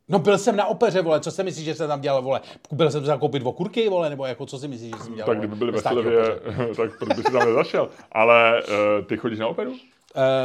No 0.09 0.19
byl 0.19 0.37
jsem 0.37 0.55
na 0.55 0.65
opeře, 0.65 1.01
vole, 1.01 1.19
co 1.19 1.31
si 1.31 1.43
myslíš, 1.43 1.65
že 1.65 1.75
jsem 1.75 1.87
tam 1.87 2.01
dělal, 2.01 2.21
vole? 2.21 2.41
Byl 2.71 2.91
jsem 2.91 3.03
tam 3.03 3.19
koupit 3.19 3.43
okurky, 3.45 3.89
vole, 3.89 4.09
nebo 4.09 4.25
jako 4.25 4.45
co 4.45 4.59
si 4.59 4.67
myslíš, 4.67 4.91
že 4.97 5.03
jsem 5.03 5.15
dělal? 5.15 5.27
Tak 5.27 5.37
kdyby 5.37 5.55
byli 5.55 5.71
ve 5.71 5.81
Slevě, 5.81 6.21
tak 6.77 6.97
proč 6.97 7.17
by 7.17 7.23
si 7.23 7.31
tam 7.31 7.45
nezašel. 7.47 7.89
Ale 8.11 8.63
uh, 8.63 9.05
ty 9.05 9.17
chodíš 9.17 9.39
na 9.39 9.47
operu? 9.47 9.71
Uh, 9.71 9.77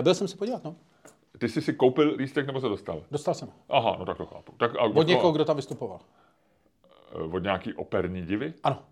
byl 0.03 0.15
jsem 0.15 0.29
se 0.29 0.37
podívat, 0.37 0.65
no. 0.65 0.75
Ty 1.39 1.49
jsi 1.49 1.63
si 1.63 1.73
koupil 1.73 2.15
lístek 2.17 2.47
nebo 2.47 2.61
se 2.61 2.69
dostal? 2.69 3.03
Dostal 3.11 3.35
jsem. 3.35 3.49
Aha, 3.69 3.97
no 3.99 4.05
tak 4.05 4.17
to 4.17 4.27
chápu. 4.27 4.53
Tak, 4.57 4.77
a 4.77 4.83
Od 4.83 5.07
někoho, 5.07 5.33
kdo 5.33 5.45
tam 5.45 5.57
vystupoval. 5.57 6.01
Eh, 7.17 7.23
od 7.23 7.43
nějaký 7.43 7.75
operní 7.75 8.23
divy? 8.23 8.55
Ano. 8.63 8.83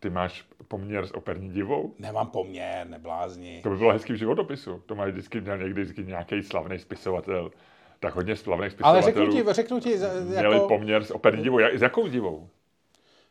Ty 0.00 0.10
máš 0.10 0.44
poměr 0.68 1.06
s 1.06 1.14
operní 1.14 1.50
divou? 1.50 1.94
Nemám 1.98 2.26
poměr, 2.26 2.86
neblázni. 2.86 3.60
To 3.62 3.70
by 3.70 3.76
bylo 3.76 3.92
hezký 3.92 4.12
v 4.12 4.16
životopisu. 4.16 4.82
To 4.86 4.94
má 4.94 5.04
vždycky 5.04 5.40
měl 5.40 5.58
někdy 5.58 5.82
vždycky 5.82 6.04
nějaký 6.04 6.42
slavný 6.42 6.78
spisovatel. 6.78 7.50
Tak 8.00 8.14
hodně 8.14 8.36
slavných 8.36 8.72
spisovatelů. 8.72 9.02
Ale 9.02 9.12
řeknu 9.12 9.32
ti, 9.32 9.52
řeknu 9.52 9.80
ti, 9.80 9.90
jako... 9.92 10.24
Měli 10.24 10.60
poměr 10.60 11.04
s 11.04 11.10
operní 11.10 11.42
divou. 11.42 11.58
S 11.60 11.82
jakou 11.82 12.08
divou? 12.08 12.48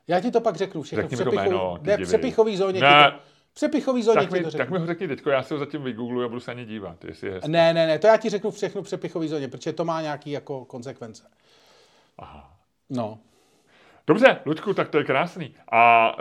Já 0.07 0.19
ti 0.19 0.31
to 0.31 0.41
pak 0.41 0.55
řeknu. 0.55 0.81
Všechno 0.81 1.01
Řekni 1.01 1.17
v, 1.17 1.19
přepichu... 1.19 1.43
jméno, 1.43 1.77
ne, 1.81 1.97
v 1.97 2.01
přepichový 2.01 2.57
zóně. 2.57 2.81
Ne. 2.81 3.11
To... 3.11 3.17
Přepichový 3.53 4.03
zóně 4.03 4.21
tak 4.21 4.31
mi, 4.31 4.43
to 4.43 4.49
řeknu. 4.49 4.57
Tak 4.57 4.69
mi 4.69 4.79
ho 4.79 4.85
řekni 4.85 5.07
teďko, 5.07 5.29
já 5.29 5.43
si 5.43 5.53
ho 5.53 5.59
zatím 5.59 5.83
vygoogluji 5.83 6.25
a 6.25 6.27
budu 6.27 6.39
se 6.39 6.51
ani 6.51 6.65
dívat, 6.65 7.05
jestli 7.05 7.27
je 7.27 7.39
Ne, 7.47 7.73
ne, 7.73 7.87
ne, 7.87 7.99
to 7.99 8.07
já 8.07 8.17
ti 8.17 8.29
řeknu 8.29 8.51
všechno 8.51 8.81
přepichový 8.81 9.27
zóně, 9.27 9.47
protože 9.47 9.73
to 9.73 9.85
má 9.85 10.01
nějaký 10.01 10.31
jako 10.31 10.65
konsekvence. 10.65 11.23
Aha. 12.17 12.57
No. 12.89 13.19
Dobře, 14.07 14.39
Luďku, 14.45 14.73
tak 14.73 14.89
to 14.89 14.97
je 14.97 15.03
krásný. 15.03 15.55
A 15.71 16.15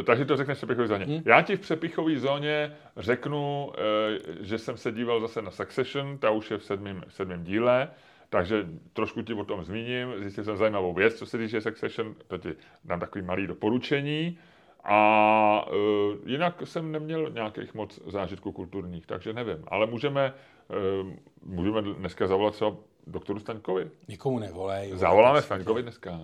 e, 0.00 0.02
takže 0.02 0.24
to 0.24 0.36
řekneš 0.36 0.58
v 0.58 0.60
přepichové 0.60 0.86
zóně. 0.86 1.04
Hmm. 1.04 1.22
Já 1.24 1.42
ti 1.42 1.56
v 1.56 1.60
přepichové 1.60 2.18
zóně 2.18 2.76
řeknu, 2.96 3.72
e, 3.78 4.44
že 4.44 4.58
jsem 4.58 4.76
se 4.76 4.92
díval 4.92 5.20
zase 5.20 5.42
na 5.42 5.50
Succession, 5.50 6.18
ta 6.18 6.30
už 6.30 6.50
je 6.50 6.58
v 6.58 6.64
sedmém, 6.64 7.02
sedmém 7.08 7.44
díle, 7.44 7.90
takže 8.28 8.66
trošku 8.92 9.22
ti 9.22 9.34
o 9.34 9.44
tom 9.44 9.64
zmíním. 9.64 10.08
Zjistil 10.18 10.44
jsem 10.44 10.56
zajímavou 10.56 10.94
věc, 10.94 11.14
co 11.14 11.26
se 11.26 11.38
týče 11.38 11.60
Succession, 11.60 12.14
to 12.26 12.38
ti 12.38 12.54
dám 12.84 13.00
takový 13.00 13.24
malý 13.24 13.46
doporučení. 13.46 14.38
A 14.84 15.66
e, 15.68 16.30
jinak 16.30 16.62
jsem 16.64 16.92
neměl 16.92 17.30
nějakých 17.30 17.74
moc 17.74 18.00
zážitků 18.06 18.52
kulturních, 18.52 19.06
takže 19.06 19.32
nevím. 19.32 19.64
Ale 19.68 19.86
můžeme, 19.86 20.34
e, 20.70 21.16
můžeme 21.42 21.82
dneska 21.82 22.26
zavolat 22.26 22.54
třeba 22.54 22.76
doktoru 23.06 23.38
Staňkovi. 23.38 23.90
Nikomu 24.08 24.38
nevolej. 24.38 24.90
Zavoláme 24.94 25.42
Staňkovi 25.42 25.82
dneska. 25.82 26.20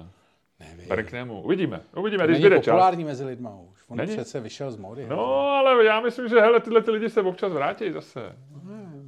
Nevím. 0.61 0.88
Berknemu. 0.88 1.42
Uvidíme. 1.42 1.81
Uvidíme, 1.97 2.27
když 2.27 2.40
bude 2.40 2.57
populární 2.57 3.05
čas. 3.05 3.09
mezi 3.09 3.25
lidma 3.25 3.51
už. 3.71 3.79
On 3.88 3.97
Není? 3.97 4.12
přece 4.12 4.40
vyšel 4.40 4.71
z 4.71 4.77
mody. 4.77 5.07
No, 5.09 5.16
hele. 5.16 5.59
ale 5.59 5.85
já 5.85 6.01
myslím, 6.01 6.29
že 6.29 6.40
hele, 6.40 6.61
tyhle 6.61 6.83
ty 6.83 6.90
lidi 6.90 7.11
se 7.11 7.21
občas 7.23 7.53
vrátí 7.53 7.92
zase. 7.92 8.37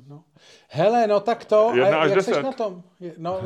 No. 0.08 0.24
Hele, 0.68 1.06
no 1.06 1.20
tak 1.20 1.44
to. 1.44 1.72
Jedna 1.74 1.98
a 1.98 2.00
až 2.02 2.08
jak 2.08 2.16
deset. 2.18 2.34
jsi 2.34 2.42
na 2.42 2.52
tom? 2.52 2.82
No. 3.18 3.40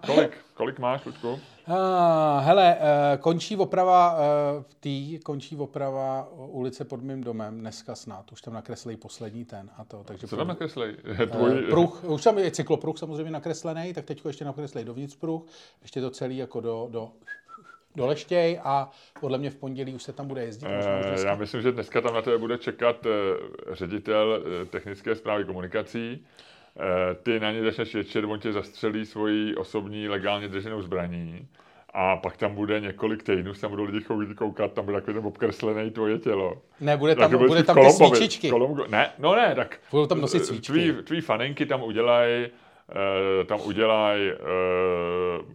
kolik, 0.06 0.38
kolik 0.54 0.78
máš, 0.78 1.04
Luďku? 1.04 1.40
Uh, 1.68 2.44
hele, 2.44 2.76
uh, 2.76 3.20
končí 3.20 3.56
oprava 3.56 4.14
uh, 4.14 4.64
tý, 4.80 5.18
končí 5.18 5.56
oprava 5.56 6.28
ulice 6.32 6.84
pod 6.84 7.02
mým 7.02 7.24
domem, 7.24 7.60
dneska 7.60 7.94
snad, 7.94 8.32
už 8.32 8.40
tam 8.40 8.54
nakreslí 8.54 8.96
poslední 8.96 9.44
ten 9.44 9.70
a 9.76 9.84
to. 9.84 10.04
Takže 10.04 10.26
Co 10.26 10.36
tam 10.36 10.48
nakreslí? 10.48 10.84
Uh, 11.40 11.60
pruh, 11.70 12.04
už 12.04 12.22
tam 12.22 12.38
je 12.38 12.50
cyklopruh 12.50 12.98
samozřejmě 12.98 13.30
nakreslený, 13.30 13.94
tak 13.94 14.04
teď 14.04 14.22
ještě 14.26 14.44
nakreslí 14.44 14.84
dovnitř 14.84 15.16
pruh, 15.16 15.42
ještě 15.82 16.00
to 16.00 16.10
celý 16.10 16.36
jako 16.36 16.60
do, 16.60 16.88
do 16.90 17.10
do 17.96 18.06
Leštěj 18.06 18.60
a 18.64 18.90
podle 19.20 19.38
mě 19.38 19.50
v 19.50 19.56
pondělí 19.56 19.94
už 19.94 20.02
se 20.02 20.12
tam 20.12 20.28
bude 20.28 20.44
jezdit. 20.44 20.68
E, 20.68 21.26
já 21.26 21.34
myslím, 21.34 21.62
že 21.62 21.72
dneska 21.72 22.00
tam 22.00 22.14
na 22.14 22.22
tebe 22.22 22.38
bude 22.38 22.58
čekat 22.58 23.06
ředitel 23.72 24.44
technické 24.70 25.14
zprávy 25.14 25.44
komunikací. 25.44 26.26
E, 26.80 27.14
ty 27.14 27.40
na 27.40 27.52
ně 27.52 27.62
začneš 27.62 27.94
ječet, 27.94 28.24
on 28.24 28.38
tě 28.38 28.52
zastřelí 28.52 29.06
svoji 29.06 29.54
osobní 29.54 30.08
legálně 30.08 30.48
drženou 30.48 30.82
zbraní 30.82 31.48
a 31.98 32.16
pak 32.16 32.36
tam 32.36 32.54
bude 32.54 32.80
několik 32.80 33.22
týdnů, 33.22 33.54
tam 33.54 33.70
budou 33.70 33.84
lidi 33.84 34.00
chodit 34.00 34.34
koukat, 34.34 34.72
tam 34.72 34.84
bude 34.84 34.96
takový 34.96 35.14
ten 35.14 35.26
obkreslený 35.26 35.90
tvoje 35.90 36.18
tělo. 36.18 36.62
Ne, 36.80 36.96
bude 36.96 37.14
tam, 37.14 37.46
bude 37.46 37.62
tam 37.62 37.76
ty 37.76 37.90
svíčičky. 37.90 38.50
Kolombo, 38.50 38.86
ne, 38.86 39.10
no 39.18 39.34
ne, 39.34 39.54
tak. 39.54 39.80
Budou 39.90 40.06
tam 40.06 40.20
nosit 40.20 40.44
svíčky. 40.44 40.72
Tví, 40.72 40.92
tví 40.92 41.20
faninky 41.20 41.66
tam 41.66 41.82
udělají, 41.82 42.46
uh, 42.46 43.46
tam 43.46 43.60
udělají 43.64 44.32
uh, 44.32 45.46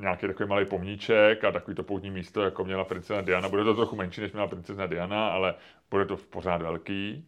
nějaký 0.00 0.26
takový 0.26 0.48
malý 0.48 0.66
pomníček 0.66 1.44
a 1.44 1.52
takový 1.52 1.74
to 1.74 1.82
poutní 1.82 2.10
místo, 2.10 2.42
jako 2.42 2.64
měla 2.64 2.84
princezna 2.84 3.22
Diana. 3.22 3.48
Bude 3.48 3.64
to 3.64 3.74
trochu 3.74 3.96
menší, 3.96 4.20
než 4.20 4.32
měla 4.32 4.46
princezna 4.46 4.86
Diana, 4.86 5.28
ale 5.28 5.54
bude 5.90 6.04
to 6.04 6.16
v 6.16 6.26
pořád 6.26 6.62
velký. 6.62 7.24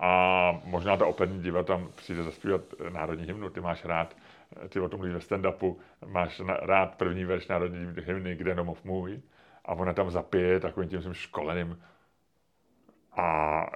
A 0.00 0.60
možná 0.64 0.96
ta 0.96 1.06
operní 1.06 1.42
diva 1.42 1.62
tam 1.62 1.88
přijde 1.96 2.22
zaspívat 2.22 2.60
národní 2.92 3.26
hymnu, 3.26 3.50
ty 3.50 3.60
máš 3.60 3.84
rád 3.84 4.16
ty 4.68 4.80
o 4.80 4.88
tom 4.88 5.00
mluvíš 5.00 5.14
ve 5.14 5.20
stand-upu, 5.20 5.76
máš 6.06 6.40
rád 6.62 6.94
první 6.94 7.24
verš 7.24 7.48
národní 7.48 7.86
hymny 8.04 8.36
Kde 8.36 8.54
domov 8.54 8.84
můj 8.84 9.20
a 9.64 9.72
ona 9.72 9.92
tam 9.92 10.10
zapije 10.10 10.60
takovým 10.60 10.88
tím 10.88 11.02
svým 11.02 11.14
školeným 11.14 11.78
a... 13.16 13.66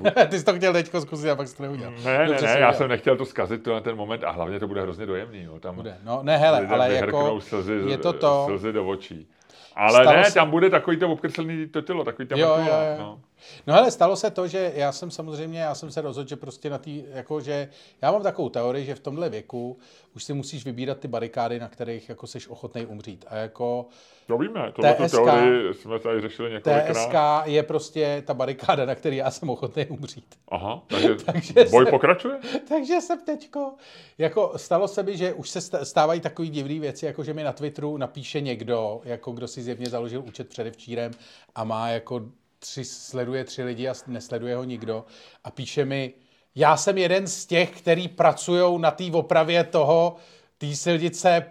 Uh, 0.00 0.26
Ty 0.28 0.38
jsi 0.38 0.44
to 0.44 0.54
chtěl 0.54 0.72
teďko 0.72 1.00
zkusit 1.00 1.30
a 1.30 1.36
pak 1.36 1.48
jsi 1.48 1.56
to 1.56 1.62
neudělal. 1.62 1.94
Ne, 2.04 2.18
ne, 2.28 2.36
ne, 2.42 2.60
já 2.60 2.72
jsem 2.72 2.88
nechtěl 2.88 3.16
to 3.16 3.24
zkazit 3.24 3.62
to 3.62 3.72
na 3.72 3.80
ten 3.80 3.96
moment 3.96 4.24
a 4.24 4.30
hlavně 4.30 4.60
to 4.60 4.68
bude 4.68 4.82
hrozně 4.82 5.06
dojemný. 5.06 5.42
Jo. 5.42 5.60
Tam 5.60 5.74
bude. 5.74 5.98
No 6.04 6.20
ne, 6.22 6.36
hele, 6.36 6.66
ale 6.66 6.94
jako 6.94 7.40
slzy, 7.40 7.82
je 7.86 7.98
to 7.98 8.12
to, 8.12 8.44
slzy 8.48 8.72
do 8.72 8.86
očí. 8.86 9.28
Ale 9.76 10.02
Stalo 10.02 10.16
ne, 10.16 10.24
se- 10.24 10.34
tam 10.34 10.50
bude 10.50 10.70
takový 10.70 10.96
to 10.96 11.08
obkreslený 11.08 11.66
totilo, 11.66 12.04
takový 12.04 12.28
tam 12.28 12.38
Jo, 12.38 12.48
jo, 12.48 12.64
jo. 12.66 12.96
No. 12.98 13.20
No 13.66 13.74
ale 13.74 13.90
stalo 13.90 14.16
se 14.16 14.30
to, 14.30 14.48
že 14.48 14.72
já 14.74 14.92
jsem 14.92 15.10
samozřejmě, 15.10 15.60
já 15.60 15.74
jsem 15.74 15.90
se 15.90 16.00
rozhodl, 16.00 16.28
že 16.28 16.36
prostě 16.36 16.70
na 16.70 16.78
tý, 16.78 17.04
jako 17.12 17.40
že 17.40 17.68
já 18.02 18.12
mám 18.12 18.22
takovou 18.22 18.48
teorii, 18.48 18.84
že 18.84 18.94
v 18.94 19.00
tomhle 19.00 19.28
věku 19.28 19.78
už 20.16 20.24
si 20.24 20.32
musíš 20.34 20.64
vybírat 20.64 20.98
ty 20.98 21.08
barikády, 21.08 21.60
na 21.60 21.68
kterých 21.68 22.08
jako 22.08 22.26
seš 22.26 22.48
ochotný 22.48 22.86
umřít. 22.86 23.24
A 23.28 23.36
jako 23.36 23.86
To 24.26 24.38
víme, 24.38 24.72
tohle 24.76 24.94
TSK 24.94 25.10
teorii 25.14 25.74
jsme 25.74 25.98
tady 25.98 26.20
řešili 26.20 26.52
několikrát. 26.52 26.92
TSK 26.94 27.14
je 27.50 27.62
prostě 27.62 28.22
ta 28.26 28.34
barikáda, 28.34 28.84
na 28.84 28.94
který 28.94 29.16
já 29.16 29.30
jsem 29.30 29.50
ochotný 29.50 29.86
umřít. 29.86 30.34
Aha, 30.48 30.82
takže, 30.86 31.14
Takže 31.26 31.52
boj 31.70 31.84
se- 31.84 31.90
pokračuje? 31.90 32.38
Takže 32.68 33.00
jsem 33.00 33.20
teďko, 33.20 33.72
jako 34.18 34.52
stalo 34.56 34.88
se 34.88 35.02
mi, 35.02 35.16
že 35.16 35.32
už 35.32 35.50
se 35.50 35.84
stávají 35.84 36.20
takové 36.20 36.48
divné 36.48 36.80
věci, 36.80 37.06
jako 37.06 37.24
že 37.24 37.34
mi 37.34 37.42
na 37.44 37.52
Twitteru 37.52 37.96
napíše 37.96 38.40
někdo, 38.40 39.00
jako 39.04 39.32
kdo 39.32 39.48
si 39.48 39.62
zjevně 39.62 39.86
založil 39.86 40.22
účet 40.26 40.48
předevčírem 40.48 41.12
a 41.54 41.64
má 41.64 41.88
jako 41.88 42.20
tři, 42.64 42.84
sleduje 42.84 43.44
tři 43.44 43.62
lidi 43.62 43.88
a 43.88 43.94
nesleduje 44.06 44.56
ho 44.56 44.64
nikdo 44.64 45.04
a 45.44 45.50
píše 45.50 45.84
mi, 45.84 46.14
já 46.54 46.76
jsem 46.76 46.98
jeden 46.98 47.26
z 47.26 47.46
těch, 47.46 47.70
který 47.70 48.08
pracují 48.08 48.80
na 48.80 48.90
té 48.90 49.04
opravě 49.12 49.64
toho, 49.64 50.16
té 50.58 50.76
silnice 50.76 51.46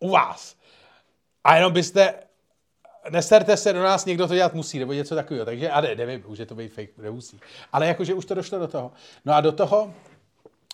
u 0.00 0.10
vás. 0.10 0.56
A 1.44 1.56
jenom 1.56 1.72
byste, 1.72 2.14
neserte 3.10 3.56
se 3.56 3.72
do 3.72 3.82
nás, 3.82 4.04
někdo 4.04 4.28
to 4.28 4.34
dělat 4.34 4.54
musí, 4.54 4.78
nebo 4.78 4.92
něco 4.92 5.14
takového. 5.14 5.44
Takže, 5.44 5.70
a 5.70 5.80
ne, 5.80 5.94
nevím, 5.94 6.24
je 6.38 6.46
to 6.46 6.54
být 6.54 6.68
fake, 6.68 6.98
nemusí. 6.98 7.40
Ale 7.72 7.86
jakože 7.86 8.14
už 8.14 8.24
to 8.24 8.34
došlo 8.34 8.58
do 8.58 8.68
toho. 8.68 8.92
No 9.24 9.34
a 9.34 9.40
do 9.40 9.52
toho 9.52 9.94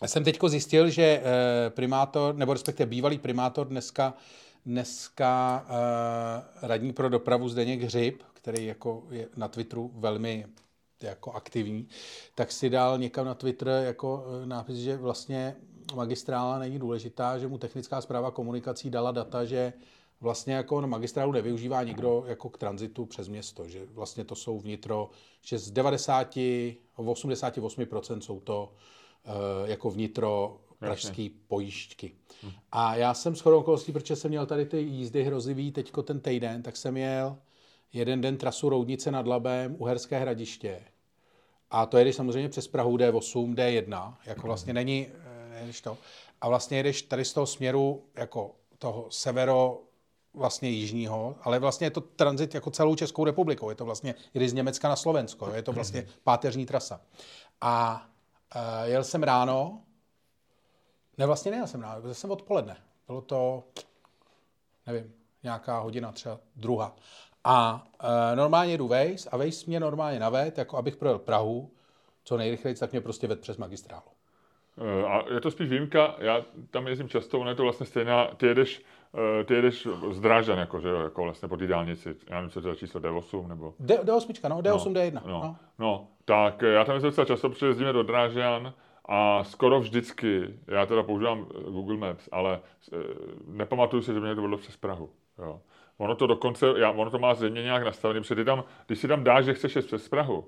jsem 0.07 0.25
teďko 0.25 0.49
zjistil, 0.49 0.91
že 0.91 1.03
eh, 1.03 1.71
primátor, 1.71 2.35
nebo 2.35 2.53
respektive 2.53 2.87
bývalý 2.87 3.19
primátor 3.19 3.69
dneska, 3.69 4.15
dneska 4.69 5.65
eh, 5.69 6.67
radní 6.67 6.93
pro 6.93 7.09
dopravu 7.09 7.49
Zdeněk 7.49 7.83
Hřib, 7.83 8.23
který 8.33 8.67
jako 8.67 9.07
je 9.11 9.29
na 9.37 9.49
Twitteru 9.49 9.91
velmi 9.95 10.47
jako 11.03 11.33
aktivní, 11.33 11.89
tak 12.35 12.53
si 12.53 12.71
dal 12.71 12.99
někam 12.99 13.27
na 13.27 13.35
Twitter 13.35 13.69
jako 13.69 14.25
eh, 14.43 14.47
nápis, 14.47 14.77
že 14.77 14.97
vlastně 14.97 15.57
magistrála 15.95 16.59
není 16.59 16.79
důležitá, 16.79 17.39
že 17.39 17.49
mu 17.49 17.59
technická 17.59 18.01
zpráva 18.01 18.31
komunikací 18.31 18.91
dala 18.91 19.13
data, 19.13 19.45
že 19.45 19.73
vlastně 20.21 20.55
jako 20.55 20.81
na 20.81 20.87
magistrálu 20.87 21.33
nevyužívá 21.33 21.83
nikdo 21.83 22.25
jako 22.27 22.49
k 22.49 22.59
tranzitu 22.59 23.07
přes 23.07 23.29
město, 23.29 23.69
že 23.69 23.87
vlastně 23.87 24.25
to 24.25 24.35
jsou 24.35 24.59
vnitro, 24.59 25.11
že 25.43 25.59
z 25.59 25.71
90, 25.71 26.37
88% 26.97 28.21
jsou 28.21 28.41
to 28.41 28.73
eh, 29.25 29.31
jako 29.71 29.91
vnitro 29.91 30.61
pražský 30.79 31.31
pojížďky. 31.31 32.13
A 32.73 32.97
já 32.97 33.15
jsem 33.15 33.37
shodou 33.37 33.59
okolností, 33.59 33.93
protože 33.93 34.17
jsem 34.17 34.29
měl 34.29 34.47
tady 34.47 34.67
ty 34.67 34.79
jízdy 34.81 35.23
hrozivý 35.23 35.73
teďko 35.73 36.03
ten 36.03 36.21
týden, 36.21 36.63
tak 36.63 36.77
jsem 36.77 36.97
jel 36.97 37.37
jeden 37.93 38.21
den 38.21 38.37
trasu 38.37 38.69
Roudnice 38.69 39.11
nad 39.11 39.27
Labem, 39.27 39.77
Uherské 39.79 40.19
hradiště. 40.19 40.81
A 41.71 41.87
to 41.87 41.99
jedeš 41.99 42.17
samozřejmě 42.17 42.49
přes 42.49 42.69
Prahu 42.69 42.97
D8, 42.97 43.55
D1, 43.55 44.15
jako 44.27 44.47
vlastně 44.47 44.73
není, 44.73 45.07
eh, 45.07 45.49
nejedeš 45.51 45.81
to. 45.81 45.99
A 46.41 46.49
vlastně 46.49 46.77
jedeš 46.77 47.03
tady 47.03 47.25
z 47.25 47.33
toho 47.33 47.47
směru 47.47 48.03
jako 48.15 48.55
toho 48.79 49.07
severo 49.11 49.81
vlastně 50.35 50.69
jižního, 50.69 51.37
ale 51.43 51.59
vlastně 51.59 51.87
je 51.87 51.91
to 51.91 52.01
tranzit 52.01 52.55
jako 52.55 52.71
celou 52.71 52.95
Českou 52.95 53.25
republikou. 53.25 53.71
Je 53.71 53.77
to 53.77 53.85
vlastně, 53.85 54.15
jedeš 54.35 54.51
z 54.51 54.55
Německa 54.55 54.89
na 54.89 54.97
Slovensko, 54.97 55.51
je 55.55 55.63
to 55.63 55.73
vlastně 55.73 56.07
páteřní 56.25 56.67
trasa. 56.67 57.01
A 57.61 58.07
uh, 58.57 58.89
jel 58.89 59.05
jsem 59.05 59.23
ráno, 59.23 59.83
ne, 61.19 61.27
vlastně 61.27 61.51
nejel 61.51 61.67
jsem 61.67 61.81
ráno, 61.83 62.01
byl 62.03 62.15
jsem 62.15 62.31
odpoledne. 62.31 62.77
Bylo 63.07 63.21
to, 63.21 63.65
nevím, 64.87 65.13
nějaká 65.43 65.79
hodina, 65.79 66.13
třeba 66.13 66.39
druhá. 66.57 66.97
A 67.45 67.87
uh, 68.03 68.37
normálně 68.37 68.77
jdu 68.79 68.89
vejs 68.89 69.29
a 69.33 69.37
vejs 69.37 69.67
mě 69.67 69.81
normálně 69.81 70.21
naved, 70.21 70.59
jako 70.59 70.77
abych 70.77 70.97
projel 70.97 71.19
Prahu, 71.19 71.71
co 72.25 72.37
nejrychleji, 72.37 72.77
tak 72.77 72.93
mě 72.93 73.01
prostě 73.01 73.27
ved 73.27 73.41
přes 73.41 73.57
magistrálu. 73.57 74.03
Eh, 74.79 75.05
A 75.07 75.33
je 75.35 75.41
to 75.41 75.51
spíš 75.51 75.69
výjimka, 75.69 76.15
já 76.19 76.45
tam 76.71 76.89
jezdím 76.89 77.09
často, 77.09 77.41
ono 77.41 77.51
je 77.51 77.57
to 77.57 77.63
vlastně 77.63 77.87
stejná, 77.87 78.27
ty 78.27 78.47
jedeš, 78.47 78.83
eh, 79.41 79.45
ty 79.45 79.55
jedeš 79.55 79.89
z 80.11 80.21
Drážďan, 80.21 80.59
jako, 80.59 80.81
že 80.81 80.89
jo, 80.89 81.01
jako 81.01 81.23
vlastně 81.23 81.49
po 81.49 81.57
té 81.57 81.67
dálnici, 81.67 82.17
já 82.31 82.37
nevím, 82.37 82.51
co 82.51 82.61
to 82.61 82.69
je 82.69 82.77
číslo 82.77 83.01
D8, 83.01 83.47
nebo... 83.49 83.75
D, 83.81 83.97
D8, 84.03 84.49
no, 84.49 84.59
D8, 84.61 84.93
D1. 84.93 85.13
No. 85.15 85.21
No, 85.27 85.41
No. 85.41 85.57
no, 85.79 86.09
tak 86.25 86.63
já 86.63 86.85
tam 86.85 86.95
jezdím 86.95 87.11
docela 87.11 87.25
často, 87.25 87.49
protože 87.51 87.67
jezdíme 87.67 87.93
do 87.93 88.03
Drážďan 88.03 88.75
a 89.09 89.45
skoro 89.45 89.81
vždycky, 89.81 90.45
já 90.67 90.87
teda 90.87 91.03
používám 91.03 91.47
eh, 91.51 91.71
Google 91.71 91.97
Maps, 91.97 92.29
ale 92.33 92.61
eh, 92.93 92.97
nepamatuju 93.47 94.03
si, 94.03 94.13
že 94.15 94.21
mě 94.21 94.35
to 94.35 94.43
vedlo 94.43 94.59
přes 94.59 94.77
Prahu. 94.77 95.11
Jo. 95.39 95.61
Ono 95.99 96.15
to 96.15 96.27
dokonce, 96.27 96.67
já, 96.77 96.91
ono 96.91 97.11
to 97.11 97.19
má 97.19 97.35
zřejmě 97.35 97.63
nějak 97.63 97.85
nastavený, 97.85 98.21
protože 98.21 98.35
ty 98.35 98.45
tam, 98.45 98.65
když 98.87 98.99
si 98.99 99.09
tam 99.09 99.25
dáš, 99.25 99.45
že 99.45 99.55
chceš 99.55 99.77
jet 99.77 99.87
přes 99.87 100.09
Prahu, 100.09 100.45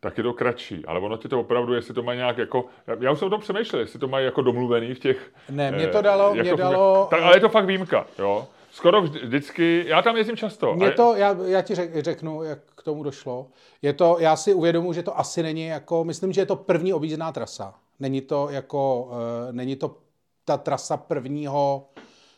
tak 0.00 0.16
je 0.18 0.22
to 0.24 0.32
kratší, 0.32 0.84
ale 0.86 1.00
ono 1.00 1.16
ti 1.16 1.28
to 1.28 1.40
opravdu, 1.40 1.74
jestli 1.74 1.94
to 1.94 2.02
má 2.02 2.14
nějak 2.14 2.38
jako, 2.38 2.64
já, 3.00 3.10
už 3.12 3.18
jsem 3.18 3.26
o 3.28 3.30
tom 3.30 3.40
přemýšlel, 3.40 3.80
jestli 3.80 3.98
to 3.98 4.08
mají 4.08 4.24
jako 4.24 4.42
domluvený 4.42 4.94
v 4.94 4.98
těch... 4.98 5.32
Ne, 5.50 5.70
mě 5.72 5.84
eh, 5.84 5.90
to 5.90 5.98
dalo- 6.02 6.34
jako 6.34 6.42
mě 6.42 6.52
v- 6.54 6.56
dalo- 6.58 7.06
Tak, 7.10 7.22
ale 7.22 7.36
je 7.36 7.40
to 7.40 7.48
fakt 7.48 7.66
výjimka, 7.66 8.06
jo. 8.18 8.46
Skoro 8.70 9.02
vždy, 9.02 9.18
vždycky, 9.20 9.84
já 9.86 10.02
tam 10.02 10.16
jezdím 10.16 10.36
často. 10.36 10.74
Mě 10.74 10.90
to, 10.90 11.14
já, 11.16 11.36
já 11.46 11.62
ti 11.62 11.74
řek, 11.74 12.02
řeknu, 12.04 12.42
jak 12.42 12.58
k 12.76 12.82
tomu 12.82 13.02
došlo. 13.02 13.46
Je 13.82 13.92
to, 13.92 14.16
já 14.20 14.36
si 14.36 14.54
uvědomuji, 14.54 14.92
že 14.92 15.02
to 15.02 15.18
asi 15.18 15.42
není 15.42 15.66
jako, 15.66 16.04
myslím, 16.04 16.32
že 16.32 16.40
je 16.40 16.46
to 16.46 16.56
první 16.56 16.92
objízdená 16.92 17.32
trasa. 17.32 17.74
Není 18.00 18.20
to 18.20 18.48
jako, 18.50 19.08
uh, 19.10 19.16
není 19.52 19.76
to 19.76 19.96
ta 20.44 20.56
trasa 20.56 20.96
prvního, 20.96 21.88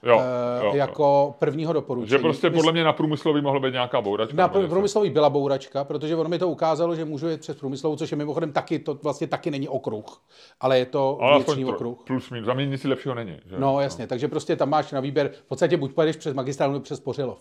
jo, 0.03 0.21
eh, 0.21 0.65
jo, 0.65 0.67
jo. 0.67 0.77
jako 0.77 1.35
prvního 1.39 1.73
doporučení. 1.73 2.11
Že 2.11 2.19
prostě 2.19 2.51
podle 2.51 2.73
mě 2.73 2.85
na 2.85 2.93
průmyslový 2.93 3.41
mohlo 3.43 3.61
být 3.61 3.73
nějaká 3.73 4.01
bouračka. 4.01 4.37
Na 4.37 4.49
pr- 4.49 4.69
průmyslový 4.69 5.11
byla 5.11 5.31
bouračka, 5.31 5.85
protože 5.85 6.17
ono 6.17 6.29
mi 6.29 6.39
to 6.39 6.49
ukázalo, 6.49 6.95
že 6.95 7.05
můžu 7.05 7.29
jet 7.29 7.41
přes 7.41 7.57
průmyslovou, 7.57 7.97
což 7.97 8.11
je 8.11 8.17
mimochodem 8.17 8.53
taky, 8.53 8.79
to 8.79 8.95
vlastně 8.95 9.27
taky 9.27 9.51
není 9.51 9.69
okruh, 9.69 10.23
ale 10.61 10.79
je 10.79 10.87
to 10.87 11.19
Ale 11.23 11.35
vnitřní 11.35 11.63
aspoň 11.65 11.75
okruh. 11.75 11.99
plus 12.07 12.31
minus. 12.31 12.47
Za 12.47 12.55
mě 12.55 12.67
nic 12.67 12.85
lepšího 12.85 13.15
není. 13.15 13.37
Že? 13.47 13.57
No 13.59 13.81
jasně, 13.81 14.07
takže 14.07 14.29
prostě 14.29 14.57
tam 14.57 14.71
máš 14.71 14.93
na 14.93 15.01
výběr, 15.01 15.31
v 15.45 15.49
podstatě 15.49 15.77
buď 15.77 15.93
pojedeš 15.93 16.17
přes 16.17 16.35
magistrálu 16.35 16.73
nebo 16.73 16.83
přes 16.83 17.01
Pořilov. 17.01 17.39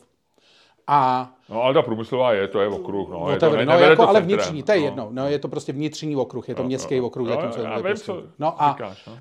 A 0.88 1.32
No 1.50 1.62
ale 1.62 1.74
ta 1.74 1.82
průmyslová 1.82 2.34
je, 2.34 2.48
to 2.48 2.62
je 2.62 2.68
okruh. 2.68 3.10
No, 3.10 3.32
je 3.32 3.40
to, 3.40 3.50
ne, 3.56 3.66
no, 3.66 3.74
jako, 3.74 3.96
to 3.96 4.10
ale 4.10 4.20
centrem. 4.20 4.38
vnitřní, 4.38 4.64
to 4.64 4.72
je 4.72 4.80
no. 4.80 4.86
jedno. 4.86 5.08
No, 5.12 5.28
je 5.28 5.40
to 5.40 5.48
prostě 5.48 5.72
vnitřní 5.72 6.16
okruh, 6.16 6.50
je 6.50 6.56
to 6.56 6.64
městský 6.64 6.96
jo. 6.96 7.06
okruh, 7.06 7.28
Jo, 7.28 7.36
zatímco 7.36 7.62
já 7.62 7.80
vím, 7.82 7.96
co 7.96 8.24
No 8.40 8.64
a 8.64 8.72
říkáš, 8.72 9.06
no. 9.06 9.14
uh, 9.14 9.20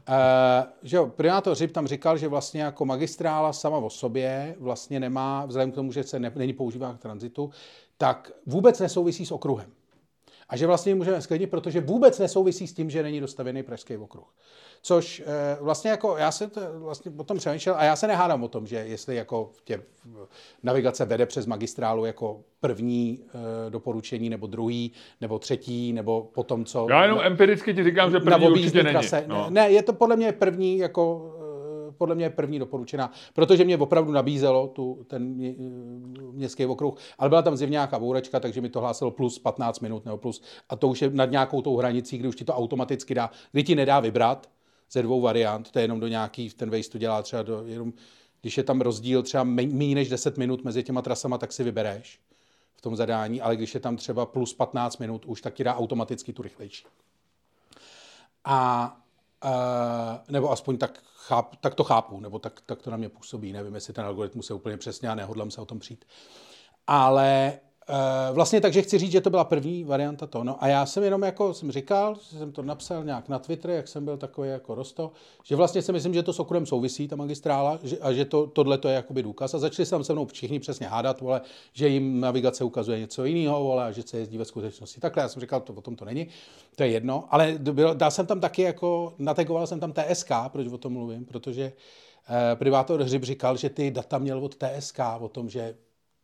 že 0.83 0.97
jo, 0.97 1.07
primátor 1.07 1.53
Hřib 1.53 1.73
tam 1.73 1.87
říkal, 1.87 2.17
že 2.17 2.29
vlastně 2.29 2.63
jako 2.63 2.85
magistrála 2.85 3.53
sama 3.53 3.77
o 3.77 3.91
sobě 3.91 4.57
vlastně 4.61 5.01
nemá, 5.01 5.47
vzhledem 5.47 5.73
k 5.73 5.75
tomu, 5.75 5.93
že 5.93 6.03
se 6.03 6.21
ne, 6.21 6.33
není 6.35 6.53
používá 6.53 6.95
k 6.95 6.99
tranzitu, 6.99 7.51
tak 7.99 8.33
vůbec 8.47 8.81
nesouvisí 8.81 9.27
s 9.27 9.33
okruhem. 9.33 9.67
A 10.49 10.57
že 10.57 10.67
vlastně 10.67 10.95
můžeme 10.95 11.23
sklidnit, 11.23 11.51
protože 11.51 11.81
vůbec 11.81 12.19
nesouvisí 12.19 12.67
s 12.67 12.75
tím, 12.75 12.91
že 12.91 13.03
není 13.03 13.21
dostavěný 13.21 13.63
pražský 13.63 13.97
okruh. 13.97 14.35
Což 14.83 15.23
eh, 15.27 15.57
vlastně 15.61 15.91
jako, 15.91 16.17
já 16.17 16.31
jsem 16.31 16.51
to 16.51 16.61
vlastně 16.75 17.13
o 17.17 17.25
tom 17.25 17.39
přemýšlel 17.39 17.75
a 17.79 17.85
já 17.85 17.97
se 17.97 18.07
nehádám 18.07 18.45
o 18.45 18.49
tom, 18.49 18.67
že 18.67 18.77
jestli 18.77 19.17
jako 19.17 19.51
tě 19.65 19.83
navigace 20.63 21.05
vede 21.05 21.27
přes 21.27 21.47
magistrálu 21.47 22.05
jako 22.05 22.41
první 22.61 23.21
eh, 23.27 23.71
doporučení, 23.71 24.31
nebo 24.31 24.47
druhý, 24.47 24.93
nebo 25.21 25.39
třetí, 25.39 25.93
nebo 25.93 26.31
potom, 26.35 26.65
co... 26.65 26.87
Já 26.91 27.03
jenom 27.03 27.21
empiricky 27.23 27.75
ti 27.75 27.85
říkám, 27.85 28.11
že 28.11 28.21
první 28.21 28.49
určitě 28.49 28.83
není. 28.83 28.95
trase. 28.95 29.25
No. 29.27 29.47
Ne, 29.51 29.71
je 29.71 29.83
to 29.83 29.93
podle 29.93 30.17
mě 30.17 30.33
první 30.33 30.79
jako 30.79 31.34
podle 31.99 32.15
mě 32.15 32.31
první 32.31 32.59
doporučená, 32.59 33.13
protože 33.35 33.65
mě 33.65 33.79
opravdu 33.79 34.13
nabízelo 34.13 34.69
tu, 34.69 35.05
ten 35.07 35.25
mě, 35.25 35.49
eh, 35.49 36.33
městský 36.33 36.67
okruh, 36.67 36.95
ale 37.19 37.29
byla 37.29 37.43
tam 37.43 37.57
zjevně 37.57 37.75
nějaká 37.75 37.99
bouračka, 37.99 38.41
takže 38.41 38.61
mi 38.61 38.69
to 38.69 38.81
hlásilo 38.81 39.11
plus 39.11 39.39
15 39.39 39.81
minut 39.81 40.05
nebo 40.05 40.19
plus 40.19 40.43
a 40.69 40.77
to 40.77 40.89
už 40.89 41.03
je 41.03 41.11
nad 41.11 41.31
nějakou 41.31 41.63
tou 41.63 41.77
hranicí, 41.77 42.19
kdy 42.19 42.29
už 42.29 42.37
ti 42.37 42.45
to 42.45 42.55
automaticky 42.55 43.15
dá, 43.15 43.31
kdy 43.53 43.63
ti 43.63 43.75
nedá 43.75 44.01
vybrat 44.01 44.51
ze 44.91 45.03
dvou 45.03 45.21
variant, 45.21 45.71
to 45.71 45.79
je 45.79 45.85
jenom 45.85 46.01
do 46.01 46.09
nějaký, 46.09 46.51
ten 46.51 46.71
Waze 46.71 46.91
to 46.91 46.99
dělá 46.99 47.23
třeba 47.23 47.43
do, 47.43 47.63
jenom, 47.67 47.93
když 48.41 48.57
je 48.57 48.63
tam 48.63 48.81
rozdíl 48.81 49.23
třeba 49.23 49.45
méně 49.45 49.95
než 49.95 50.09
10 50.09 50.39
minut 50.39 50.65
mezi 50.65 50.83
těma 50.83 51.03
trasama, 51.03 51.39
tak 51.39 51.53
si 51.53 51.65
vybereš 51.65 52.21
v 52.77 52.81
tom 52.81 52.97
zadání, 52.97 53.41
ale 53.41 53.57
když 53.57 53.75
je 53.75 53.81
tam 53.81 53.97
třeba 53.97 54.27
plus 54.27 54.55
15 54.55 54.99
minut, 54.99 55.25
už 55.25 55.43
tak 55.43 55.55
ti 55.55 55.65
dá 55.65 55.75
automaticky 55.75 56.33
tu 56.33 56.43
rychlejší. 56.43 56.87
A 58.45 58.89
uh, 59.45 59.51
nebo 60.29 60.51
aspoň 60.51 60.79
tak, 60.79 61.03
cháp, 61.27 61.57
tak 61.57 61.75
to 61.75 61.85
chápu, 61.85 62.21
nebo 62.21 62.39
tak, 62.39 62.61
tak 62.67 62.83
to 62.83 62.91
na 62.91 62.97
mě 62.97 63.09
působí. 63.09 63.53
Nevím, 63.53 63.75
jestli 63.75 63.93
ten 63.93 64.05
algoritmus 64.05 64.51
je 64.51 64.57
úplně 64.57 64.77
přesně 64.77 65.09
a 65.09 65.15
nehodlám 65.15 65.51
se 65.51 65.61
o 65.61 65.65
tom 65.65 65.79
přijít. 65.79 66.05
Ale 66.87 67.59
vlastně 68.33 68.61
takže 68.61 68.83
chci 68.83 68.99
říct, 68.99 69.13
že 69.13 69.21
to 69.21 69.31
byla 69.31 69.45
první 69.45 69.85
varianta 69.85 70.27
to. 70.27 70.45
No 70.45 70.65
a 70.65 70.69
já 70.69 70.87
jsem 70.87 71.03
jenom 71.03 71.23
jako 71.23 71.55
jsem 71.55 71.73
říkal, 71.73 72.17
že 72.31 72.39
jsem 72.39 72.53
to 72.53 72.63
napsal 72.63 73.05
nějak 73.05 73.29
na 73.29 73.39
Twitter, 73.39 73.71
jak 73.71 73.89
jsem 73.89 74.05
byl 74.05 74.17
takový 74.17 74.49
jako 74.49 74.75
rosto, 74.75 75.13
že 75.45 75.57
vlastně 75.57 75.83
si 75.83 75.93
myslím, 75.93 76.15
že 76.15 76.23
to 76.23 76.33
s 76.33 76.41
okruhem 76.41 76.67
souvisí, 76.67 77.09
ta 77.09 77.17
magistrála, 77.17 77.79
že, 77.83 77.99
a 77.99 78.13
že 78.13 78.25
to, 78.25 78.47
tohle 78.47 78.79
to 78.79 78.89
je 78.89 78.95
jakoby 78.95 79.23
důkaz. 79.23 79.55
A 79.55 79.59
začali 79.59 79.87
se 79.87 80.05
se 80.05 80.13
mnou 80.13 80.27
všichni 80.27 80.61
přesně 80.61 80.87
hádat, 80.87 81.21
vole, 81.21 81.41
že 81.73 81.89
jim 81.89 82.21
navigace 82.21 82.65
ukazuje 82.65 82.99
něco 82.99 83.25
jiného, 83.25 83.65
vole, 83.65 83.85
a 83.85 83.91
že 83.91 84.03
se 84.03 84.19
jezdí 84.19 84.39
ve 84.39 84.45
skutečnosti. 84.45 85.01
Takhle 85.01 85.23
já 85.23 85.29
jsem 85.29 85.41
říkal, 85.41 85.61
to 85.61 85.73
o 85.73 85.81
tom 85.81 85.97
to 85.97 86.05
není, 86.05 86.27
to 86.77 86.83
je 86.83 86.89
jedno, 86.89 87.25
ale 87.31 87.59
byl, 87.59 87.95
dal 87.95 88.11
jsem 88.11 88.27
tam 88.27 88.41
taky 88.41 88.63
jako, 88.63 89.15
nategoval 89.19 89.67
jsem 89.67 89.81
tam 89.81 89.93
TSK, 89.93 90.31
proč 90.49 90.67
o 90.67 90.79
tom 90.79 90.93
mluvím, 90.93 91.25
protože 91.25 91.73
eh, 92.29 92.57
privátor 92.57 93.03
Hřib 93.03 93.25
říkal, 93.25 93.57
že 93.57 93.71
ty 93.71 93.91
data 93.91 94.19
měl 94.19 94.45
od 94.45 94.55
TSK 94.55 94.99
o 95.21 95.29
tom, 95.29 95.51
že 95.51 95.75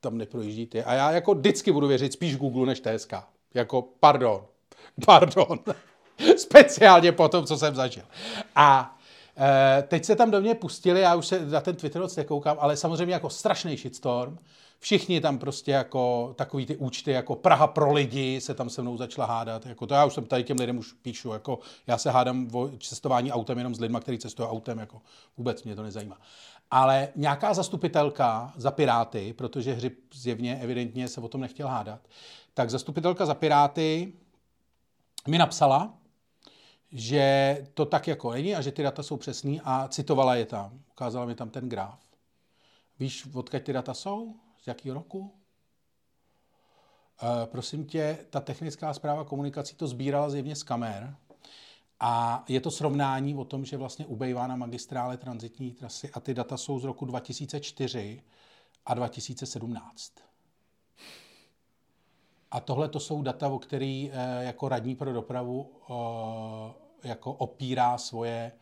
tam 0.00 0.18
neprojíždí 0.18 0.66
ty. 0.66 0.84
A 0.84 0.94
já 0.94 1.10
jako 1.10 1.34
vždycky 1.34 1.72
budu 1.72 1.86
věřit 1.86 2.12
spíš 2.12 2.36
Google 2.36 2.66
než 2.66 2.80
TSK. 2.80 3.12
Jako, 3.54 3.82
pardon, 4.00 4.44
pardon. 5.06 5.58
Speciálně 6.36 7.12
po 7.12 7.28
tom, 7.28 7.46
co 7.46 7.56
jsem 7.58 7.74
zažil. 7.74 8.04
A 8.56 8.98
e, 9.38 9.82
teď 9.82 10.04
se 10.04 10.16
tam 10.16 10.30
do 10.30 10.40
mě 10.40 10.54
pustili, 10.54 11.00
já 11.00 11.14
už 11.14 11.26
se 11.26 11.46
na 11.46 11.60
ten 11.60 11.76
Twitter 11.76 12.02
moc 12.02 12.16
nekoukám, 12.16 12.56
ale 12.60 12.76
samozřejmě 12.76 13.14
jako 13.14 13.30
strašný 13.30 13.76
shitstorm. 13.76 14.38
Všichni 14.82 15.20
tam 15.20 15.38
prostě 15.38 15.70
jako 15.70 16.34
takový 16.36 16.66
ty 16.66 16.76
účty, 16.76 17.10
jako 17.10 17.36
Praha 17.36 17.66
pro 17.66 17.92
lidi 17.92 18.40
se 18.40 18.54
tam 18.54 18.70
se 18.70 18.82
mnou 18.82 18.96
začala 18.96 19.26
hádat. 19.26 19.66
Jako 19.66 19.86
to 19.86 19.94
já 19.94 20.04
už 20.04 20.14
jsem 20.14 20.24
tady 20.24 20.44
těm 20.44 20.56
lidem 20.56 20.78
už 20.78 20.92
píšu, 20.92 21.32
jako 21.32 21.58
já 21.86 21.98
se 21.98 22.10
hádám 22.10 22.48
o 22.52 22.68
cestování 22.68 23.32
autem 23.32 23.58
jenom 23.58 23.74
s 23.74 23.80
lidmi, 23.80 23.98
kteří 24.00 24.18
cestují 24.18 24.48
autem, 24.48 24.78
jako 24.78 25.00
vůbec 25.36 25.64
mě 25.64 25.76
to 25.76 25.82
nezajímá. 25.82 26.18
Ale 26.70 27.08
nějaká 27.16 27.54
zastupitelka 27.54 28.52
za 28.56 28.70
Piráty, 28.70 29.32
protože 29.32 29.72
Hřib 29.72 30.14
zjevně 30.14 30.58
evidentně 30.58 31.08
se 31.08 31.20
o 31.20 31.28
tom 31.28 31.40
nechtěl 31.40 31.68
hádat, 31.68 32.00
tak 32.54 32.70
zastupitelka 32.70 33.26
za 33.26 33.34
Piráty 33.34 34.12
mi 35.28 35.38
napsala, 35.38 35.94
že 36.92 37.56
to 37.74 37.86
tak 37.86 38.08
jako 38.08 38.32
není 38.32 38.54
a 38.54 38.60
že 38.60 38.72
ty 38.72 38.82
data 38.82 39.02
jsou 39.02 39.16
přesný 39.16 39.60
a 39.64 39.88
citovala 39.88 40.34
je 40.34 40.46
tam. 40.46 40.80
Ukázala 40.90 41.26
mi 41.26 41.34
tam 41.34 41.50
ten 41.50 41.68
graf. 41.68 42.00
Víš, 42.98 43.26
odkud 43.34 43.62
ty 43.62 43.72
data 43.72 43.94
jsou? 43.94 44.34
Z 44.62 44.66
jakého 44.66 44.94
roku? 44.94 45.34
E, 47.22 47.46
prosím 47.46 47.86
tě, 47.86 48.18
ta 48.30 48.40
technická 48.40 48.94
zpráva 48.94 49.24
komunikací 49.24 49.74
to 49.76 49.86
sbírala 49.86 50.30
zjevně 50.30 50.56
z 50.56 50.62
kamer 50.62 51.16
a 52.00 52.44
je 52.48 52.60
to 52.60 52.70
srovnání 52.70 53.34
o 53.34 53.44
tom, 53.44 53.64
že 53.64 53.76
vlastně 53.76 54.06
ubejvá 54.06 54.46
na 54.46 54.56
magistrále 54.56 55.16
transitní 55.16 55.72
trasy 55.72 56.10
a 56.10 56.20
ty 56.20 56.34
data 56.34 56.56
jsou 56.56 56.78
z 56.78 56.84
roku 56.84 57.04
2004 57.04 58.22
a 58.86 58.94
2017. 58.94 60.12
A 62.50 62.60
tohle 62.60 62.88
to 62.88 63.00
jsou 63.00 63.22
data, 63.22 63.48
o 63.48 63.58
který 63.58 64.10
eh, 64.12 64.44
jako 64.44 64.68
radní 64.68 64.94
pro 64.94 65.12
dopravu 65.12 65.72
eh, 65.90 67.08
jako 67.08 67.32
opírá 67.32 67.98
svoje, 67.98 68.52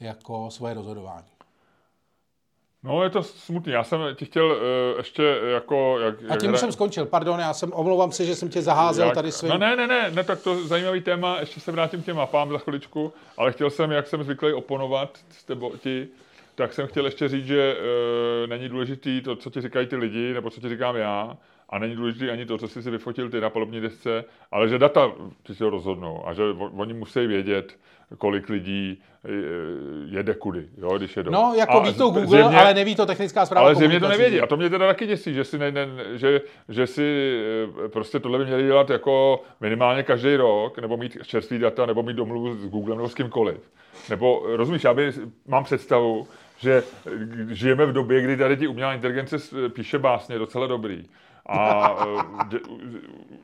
jako 0.00 0.50
svoje 0.50 0.74
rozhodování. 0.74 1.29
No, 2.82 3.02
je 3.02 3.10
to 3.10 3.22
smutný. 3.22 3.72
Já 3.72 3.84
jsem 3.84 4.00
ti 4.14 4.24
chtěl 4.24 4.46
uh, 4.46 4.98
ještě 4.98 5.38
jako... 5.52 5.98
Jak, 5.98 6.14
a 6.30 6.36
tím 6.36 6.50
hra... 6.50 6.58
jsem 6.58 6.72
skončil, 6.72 7.06
pardon, 7.06 7.40
já 7.40 7.52
jsem, 7.54 7.72
omlouvám 7.72 8.12
se, 8.12 8.24
že 8.24 8.34
jsem 8.34 8.48
tě 8.48 8.62
zaházel 8.62 9.06
jak, 9.06 9.14
tady 9.14 9.32
svým... 9.32 9.50
No 9.52 9.58
ne, 9.58 9.76
ne, 9.76 9.86
ne, 9.86 10.10
ne, 10.10 10.24
tak 10.24 10.42
to 10.42 10.66
zajímavý 10.66 11.00
téma, 11.00 11.40
ještě 11.40 11.60
se 11.60 11.72
vrátím 11.72 12.02
k 12.02 12.04
těm 12.04 12.16
mapám 12.16 12.50
za 12.50 12.58
chviličku, 12.58 13.12
ale 13.36 13.52
chtěl 13.52 13.70
jsem, 13.70 13.90
jak 13.90 14.06
jsem 14.06 14.24
zvyklý 14.24 14.52
oponovat 14.52 15.18
s 15.30 15.44
tebo, 15.44 15.72
ti, 15.78 16.08
tak 16.54 16.72
jsem 16.72 16.86
chtěl 16.86 17.04
ještě 17.04 17.28
říct, 17.28 17.46
že 17.46 17.76
uh, 17.76 18.50
není 18.50 18.68
důležitý 18.68 19.20
to, 19.20 19.36
co 19.36 19.50
ti 19.50 19.60
říkají 19.60 19.86
ty 19.86 19.96
lidi, 19.96 20.32
nebo 20.34 20.50
co 20.50 20.60
ti 20.60 20.68
říkám 20.68 20.96
já, 20.96 21.36
a 21.70 21.78
není 21.78 21.96
důležité 21.96 22.30
ani 22.30 22.46
to, 22.46 22.58
co 22.58 22.68
jsi 22.68 22.82
si 22.82 22.90
vyfotil 22.90 23.30
ty 23.30 23.40
na 23.40 23.50
palubní 23.50 23.80
desce, 23.80 24.24
ale 24.50 24.68
že 24.68 24.78
data 24.78 25.12
ti 25.42 25.54
si 25.54 25.64
rozhodnou 25.64 26.28
a 26.28 26.34
že 26.34 26.42
oni 26.76 26.94
musí 26.94 27.26
vědět, 27.26 27.76
kolik 28.18 28.48
lidí 28.48 29.02
eh, 29.24 29.28
jede 30.04 30.34
kudy, 30.34 30.68
jo, 30.78 30.98
když 30.98 31.16
jedou. 31.16 31.30
No, 31.30 31.52
jako 31.58 31.72
a 31.72 31.82
ví 31.82 31.94
to 31.94 32.04
Google, 32.04 32.26
zjevně, 32.26 32.58
ale 32.58 32.74
neví 32.74 32.94
to 32.94 33.06
technická 33.06 33.46
zpráva. 33.46 33.66
Ale 33.66 33.74
zjevně 33.74 34.00
to 34.00 34.08
nevědí. 34.08 34.40
A 34.40 34.46
to 34.46 34.56
mě 34.56 34.70
teda 34.70 34.86
taky 34.86 35.06
děsí, 35.06 35.34
že 35.34 35.44
si, 35.44 35.58
ne, 35.58 35.72
ne, 35.72 35.86
že, 36.14 36.40
že 36.68 36.86
si 36.86 37.36
eh, 37.84 37.88
prostě 37.88 38.20
tohle 38.20 38.38
by 38.38 38.44
měli 38.44 38.62
dělat 38.62 38.90
jako 38.90 39.42
minimálně 39.60 40.02
každý 40.02 40.36
rok, 40.36 40.78
nebo 40.78 40.96
mít 40.96 41.18
čerstvý 41.26 41.58
data, 41.58 41.86
nebo 41.86 42.02
mít 42.02 42.16
domluvu 42.16 42.54
s 42.54 42.66
Googlem 42.66 42.98
nebo 42.98 43.08
s 43.08 43.14
kýmkoliv. 43.14 43.70
Nebo, 44.08 44.42
rozumíš, 44.46 44.84
já 44.84 44.94
by, 44.94 45.12
mám 45.46 45.64
představu, 45.64 46.28
že 46.58 46.82
žijeme 47.48 47.86
v 47.86 47.92
době, 47.92 48.22
kdy 48.22 48.36
tady 48.36 48.56
ti 48.56 48.66
umělá 48.66 48.94
inteligence 48.94 49.36
píše 49.68 49.98
básně 49.98 50.38
docela 50.38 50.66
dobrý 50.66 51.08
a 51.50 51.96
eh, 52.54 52.58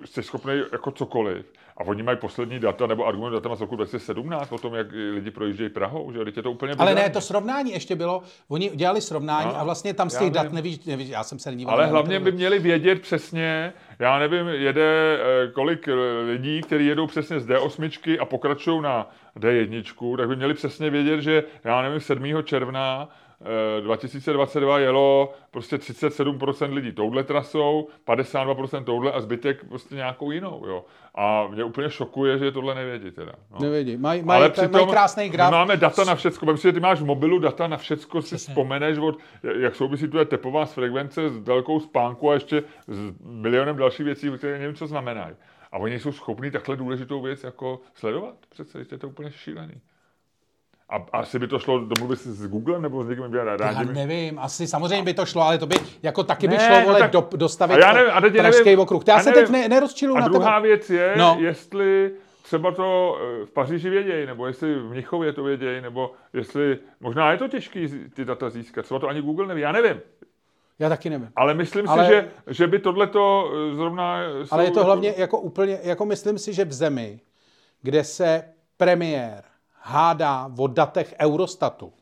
jsi 0.04 0.22
schopný 0.22 0.52
jako 0.72 0.90
cokoliv. 0.90 1.46
A 1.76 1.84
oni 1.84 2.02
mají 2.02 2.18
poslední 2.18 2.58
data 2.58 2.86
nebo 2.86 3.06
argument 3.06 3.32
data 3.32 3.54
z 3.54 3.60
roku 3.60 3.76
2017 3.76 4.52
o 4.52 4.58
tom, 4.58 4.74
jak 4.74 4.86
lidi 4.92 5.30
projíždějí 5.30 5.70
Prahou, 5.70 6.12
že 6.12 6.18
je 6.36 6.42
to 6.42 6.50
úplně 6.50 6.74
Ale 6.78 6.94
ne, 6.94 7.10
to 7.10 7.20
srovnání 7.20 7.72
ještě 7.72 7.96
bylo, 7.96 8.22
oni 8.48 8.70
dělali 8.74 9.00
srovnání 9.00 9.48
no, 9.48 9.60
a 9.60 9.64
vlastně 9.64 9.94
tam 9.94 10.10
z 10.10 10.18
těch 10.18 10.30
dat 10.30 10.52
nevíš, 10.52 10.84
nevíš, 10.84 11.08
já 11.08 11.24
jsem 11.24 11.38
se 11.38 11.50
nedíval. 11.50 11.74
Ale 11.74 11.86
hlavně 11.86 12.20
by 12.20 12.32
měli 12.32 12.58
vědět 12.58 13.00
přesně, 13.00 13.72
já 13.98 14.18
nevím, 14.18 14.48
jede 14.48 15.18
eh, 15.20 15.50
kolik 15.52 15.88
lidí, 16.26 16.60
kteří 16.60 16.86
jedou 16.86 17.06
přesně 17.06 17.40
z 17.40 17.46
D8 17.46 18.16
a 18.20 18.24
pokračují 18.24 18.82
na 18.82 19.10
D1, 19.38 20.16
tak 20.16 20.28
by 20.28 20.36
měli 20.36 20.54
přesně 20.54 20.90
vědět, 20.90 21.20
že 21.20 21.44
já 21.64 21.82
nevím, 21.82 22.00
7. 22.00 22.24
června 22.44 23.08
2022 23.80 24.78
eh, 24.78 24.82
jelo 24.82 25.32
prostě 25.50 25.76
37% 25.76 26.72
lidí 26.72 26.92
touhle 26.92 27.24
trasou, 27.24 27.88
52% 28.06 28.84
touhle 28.84 29.12
a 29.12 29.20
zbytek 29.20 29.64
prostě 29.68 29.94
nějakou 29.94 30.30
jinou, 30.30 30.66
jo. 30.66 30.84
A 31.14 31.46
mě 31.46 31.64
úplně 31.64 31.90
šokuje, 31.90 32.38
že 32.38 32.52
tohle 32.52 32.74
nevědí 32.74 33.10
teda. 33.10 33.32
No. 33.50 33.58
Nevědí. 33.60 33.96
Maj, 33.96 34.22
maj, 34.22 34.36
Ale 34.36 34.50
přitom 34.50 34.80
maj 34.80 34.86
krásný 34.86 35.28
graf. 35.28 35.50
My 35.50 35.56
máme 35.56 35.76
data 35.76 36.04
na 36.04 36.14
všecko. 36.14 36.46
Myslím, 36.46 36.68
že 36.68 36.72
ty 36.72 36.80
máš 36.80 37.00
v 37.00 37.04
mobilu 37.04 37.38
data 37.38 37.66
na 37.66 37.76
všecko, 37.76 38.22
si 38.22 38.36
vzpomeneš, 38.36 38.98
od, 38.98 39.18
jak 39.58 39.74
souvisí 39.74 40.08
tu 40.08 40.24
tepová 40.24 40.66
s 40.66 40.72
frekvence 40.72 41.30
s 41.30 41.40
délkou 41.40 41.80
spánku 41.80 42.30
a 42.30 42.34
ještě 42.34 42.62
s 42.88 43.12
milionem 43.20 43.76
dalších 43.76 44.06
věcí, 44.06 44.30
které 44.38 44.58
nevím, 44.58 44.74
co 44.74 44.86
znamenají. 44.86 45.34
A 45.72 45.78
oni 45.78 46.00
jsou 46.00 46.12
schopni 46.12 46.50
takhle 46.50 46.76
důležitou 46.76 47.22
věc 47.22 47.44
jako 47.44 47.80
sledovat. 47.94 48.34
Přece 48.48 48.78
je 48.78 48.98
to 48.98 49.08
úplně 49.08 49.30
šílený. 49.30 49.80
A 50.88 50.96
asi 51.12 51.38
by 51.38 51.48
to 51.48 51.58
šlo 51.58 51.78
domluvit 51.78 52.18
s 52.18 52.46
Googlem 52.46 52.82
nebo 52.82 53.04
s 53.04 53.08
někým 53.08 53.32
rádi? 53.32 53.62
Já 53.62 53.82
nevím, 53.82 54.38
asi 54.38 54.66
samozřejmě 54.66 55.02
by 55.02 55.14
to 55.14 55.26
šlo, 55.26 55.42
ale 55.42 55.58
to 55.58 55.66
by 55.66 55.76
jako 56.02 56.24
taky 56.24 56.48
by 56.48 56.56
ne, 56.56 56.66
šlo 56.66 56.80
vole, 56.80 56.92
no 56.92 56.98
tak, 56.98 57.10
do, 57.10 57.28
dostavit 57.36 57.74
a 57.74 57.78
já 57.78 57.92
nevím, 57.92 58.12
a 58.14 58.20
teď 58.20 58.32
nevím, 58.32 58.80
okruh. 58.80 59.02
Já 59.08 59.20
se 59.20 59.32
teď 59.32 59.48
ne, 59.48 59.68
nerozčiluju 59.68 60.16
A 60.16 60.20
na 60.20 60.28
druhá 60.28 60.60
tebe. 60.60 60.68
věc 60.68 60.90
je, 60.90 61.14
no. 61.16 61.36
jestli 61.40 62.10
třeba 62.42 62.72
to 62.72 63.18
eh, 63.20 63.46
v 63.46 63.50
Paříži 63.50 63.90
vědějí, 63.90 64.26
nebo 64.26 64.46
jestli 64.46 64.74
v 64.74 64.90
Mnichově 64.90 65.32
to 65.32 65.42
vědějí, 65.42 65.80
nebo 65.80 66.12
jestli, 66.32 66.78
možná 67.00 67.32
je 67.32 67.38
to 67.38 67.48
těžké 67.48 67.86
ty 68.14 68.24
data 68.24 68.50
získat, 68.50 68.84
třeba 68.84 69.00
to 69.00 69.08
ani 69.08 69.22
Google 69.22 69.46
neví, 69.46 69.60
já 69.60 69.72
nevím. 69.72 70.00
Já 70.78 70.88
taky 70.88 71.10
nevím. 71.10 71.28
Ale 71.36 71.54
myslím 71.54 71.88
ale, 71.88 72.06
si, 72.06 72.12
že, 72.12 72.28
že 72.46 72.66
by 72.66 72.78
tohleto 72.78 73.52
eh, 73.52 73.74
zrovna... 73.74 74.18
Ale 74.50 74.64
je 74.64 74.70
to 74.70 74.84
hlavně 74.84 75.14
jako 75.16 75.38
úplně, 75.38 75.78
jako 75.82 76.06
myslím 76.06 76.38
si, 76.38 76.52
že 76.52 76.64
v 76.64 76.72
zemi, 76.72 77.20
kde 77.82 78.04
se 78.04 78.44
premiér 78.76 79.44
hádá 79.86 80.50
o 80.58 80.66
datech 80.66 81.14
Eurostatu. 81.20 81.92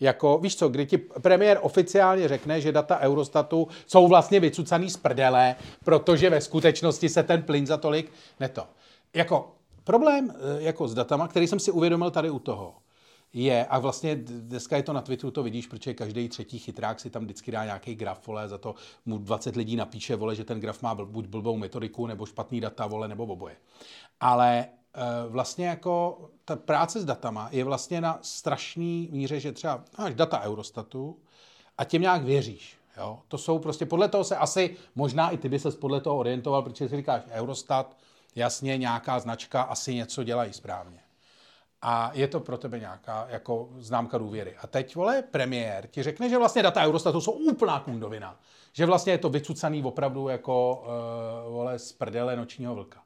Jako, 0.00 0.38
víš 0.38 0.56
co, 0.56 0.68
kdy 0.68 0.86
ti 0.86 0.98
premiér 0.98 1.58
oficiálně 1.62 2.28
řekne, 2.28 2.60
že 2.60 2.72
data 2.72 2.98
Eurostatu 2.98 3.68
jsou 3.86 4.08
vlastně 4.08 4.40
vycucaný 4.40 4.90
z 4.90 4.96
prdele, 4.96 5.56
protože 5.84 6.30
ve 6.30 6.40
skutečnosti 6.40 7.08
se 7.08 7.22
ten 7.22 7.42
plyn 7.42 7.66
za 7.66 7.76
tolik 7.76 8.12
neto. 8.40 8.66
Jako 9.14 9.52
problém 9.84 10.30
eh, 10.30 10.62
jako 10.62 10.88
s 10.88 10.94
datama, 10.94 11.28
který 11.28 11.46
jsem 11.46 11.58
si 11.58 11.70
uvědomil 11.70 12.10
tady 12.10 12.30
u 12.30 12.38
toho, 12.38 12.74
je, 13.32 13.66
a 13.66 13.78
vlastně 13.78 14.16
dneska 14.16 14.76
je 14.76 14.82
to 14.82 14.92
na 14.92 15.00
Twitteru, 15.00 15.30
to 15.30 15.42
vidíš, 15.42 15.66
protože 15.66 15.94
každý 15.94 16.28
třetí 16.28 16.58
chytrák 16.58 17.00
si 17.00 17.10
tam 17.10 17.24
vždycky 17.24 17.50
dá 17.50 17.64
nějaký 17.64 17.94
graf, 17.94 18.26
vole, 18.26 18.48
za 18.48 18.58
to 18.58 18.74
mu 19.06 19.18
20 19.18 19.56
lidí 19.56 19.76
napíše, 19.76 20.16
vole, 20.16 20.34
že 20.34 20.44
ten 20.44 20.60
graf 20.60 20.82
má 20.82 20.94
buď 20.94 21.26
blbou 21.26 21.56
metodiku, 21.56 22.06
nebo 22.06 22.26
špatný 22.26 22.60
data, 22.60 22.86
vole, 22.86 23.08
nebo 23.08 23.26
oboje. 23.26 23.56
Ale 24.20 24.66
vlastně 25.28 25.66
jako 25.66 26.18
ta 26.44 26.56
práce 26.56 27.00
s 27.00 27.04
datama 27.04 27.48
je 27.52 27.64
vlastně 27.64 28.00
na 28.00 28.18
strašný 28.22 29.08
míře, 29.12 29.40
že 29.40 29.52
třeba 29.52 29.84
máš 29.98 30.14
data 30.14 30.40
Eurostatu 30.40 31.18
a 31.78 31.84
těm 31.84 32.02
nějak 32.02 32.22
věříš. 32.22 32.78
Jo? 32.96 33.18
To 33.28 33.38
jsou 33.38 33.58
prostě, 33.58 33.86
podle 33.86 34.08
toho 34.08 34.24
se 34.24 34.36
asi, 34.36 34.76
možná 34.94 35.30
i 35.30 35.38
ty 35.38 35.48
by 35.48 35.58
se 35.58 35.70
podle 35.70 36.00
toho 36.00 36.16
orientoval, 36.16 36.62
protože 36.62 36.88
si 36.88 36.96
říkáš 36.96 37.22
Eurostat, 37.30 37.96
jasně 38.34 38.78
nějaká 38.78 39.18
značka, 39.18 39.62
asi 39.62 39.94
něco 39.94 40.24
dělají 40.24 40.52
správně. 40.52 41.00
A 41.82 42.10
je 42.14 42.28
to 42.28 42.40
pro 42.40 42.58
tebe 42.58 42.78
nějaká 42.78 43.26
jako 43.28 43.68
známka 43.78 44.18
důvěry. 44.18 44.56
A 44.62 44.66
teď, 44.66 44.96
vole, 44.96 45.22
premiér 45.22 45.86
ti 45.86 46.02
řekne, 46.02 46.28
že 46.28 46.38
vlastně 46.38 46.62
data 46.62 46.86
Eurostatu 46.86 47.20
jsou 47.20 47.32
úplná 47.32 47.80
kundovina. 47.80 48.40
Že 48.72 48.86
vlastně 48.86 49.12
je 49.12 49.18
to 49.18 49.28
vycucaný 49.28 49.84
opravdu 49.84 50.28
jako, 50.28 50.84
uh, 51.46 51.52
vole, 51.52 51.78
z 51.78 51.92
prdele 51.92 52.36
nočního 52.36 52.74
vlka. 52.74 53.02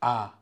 A 0.00 0.34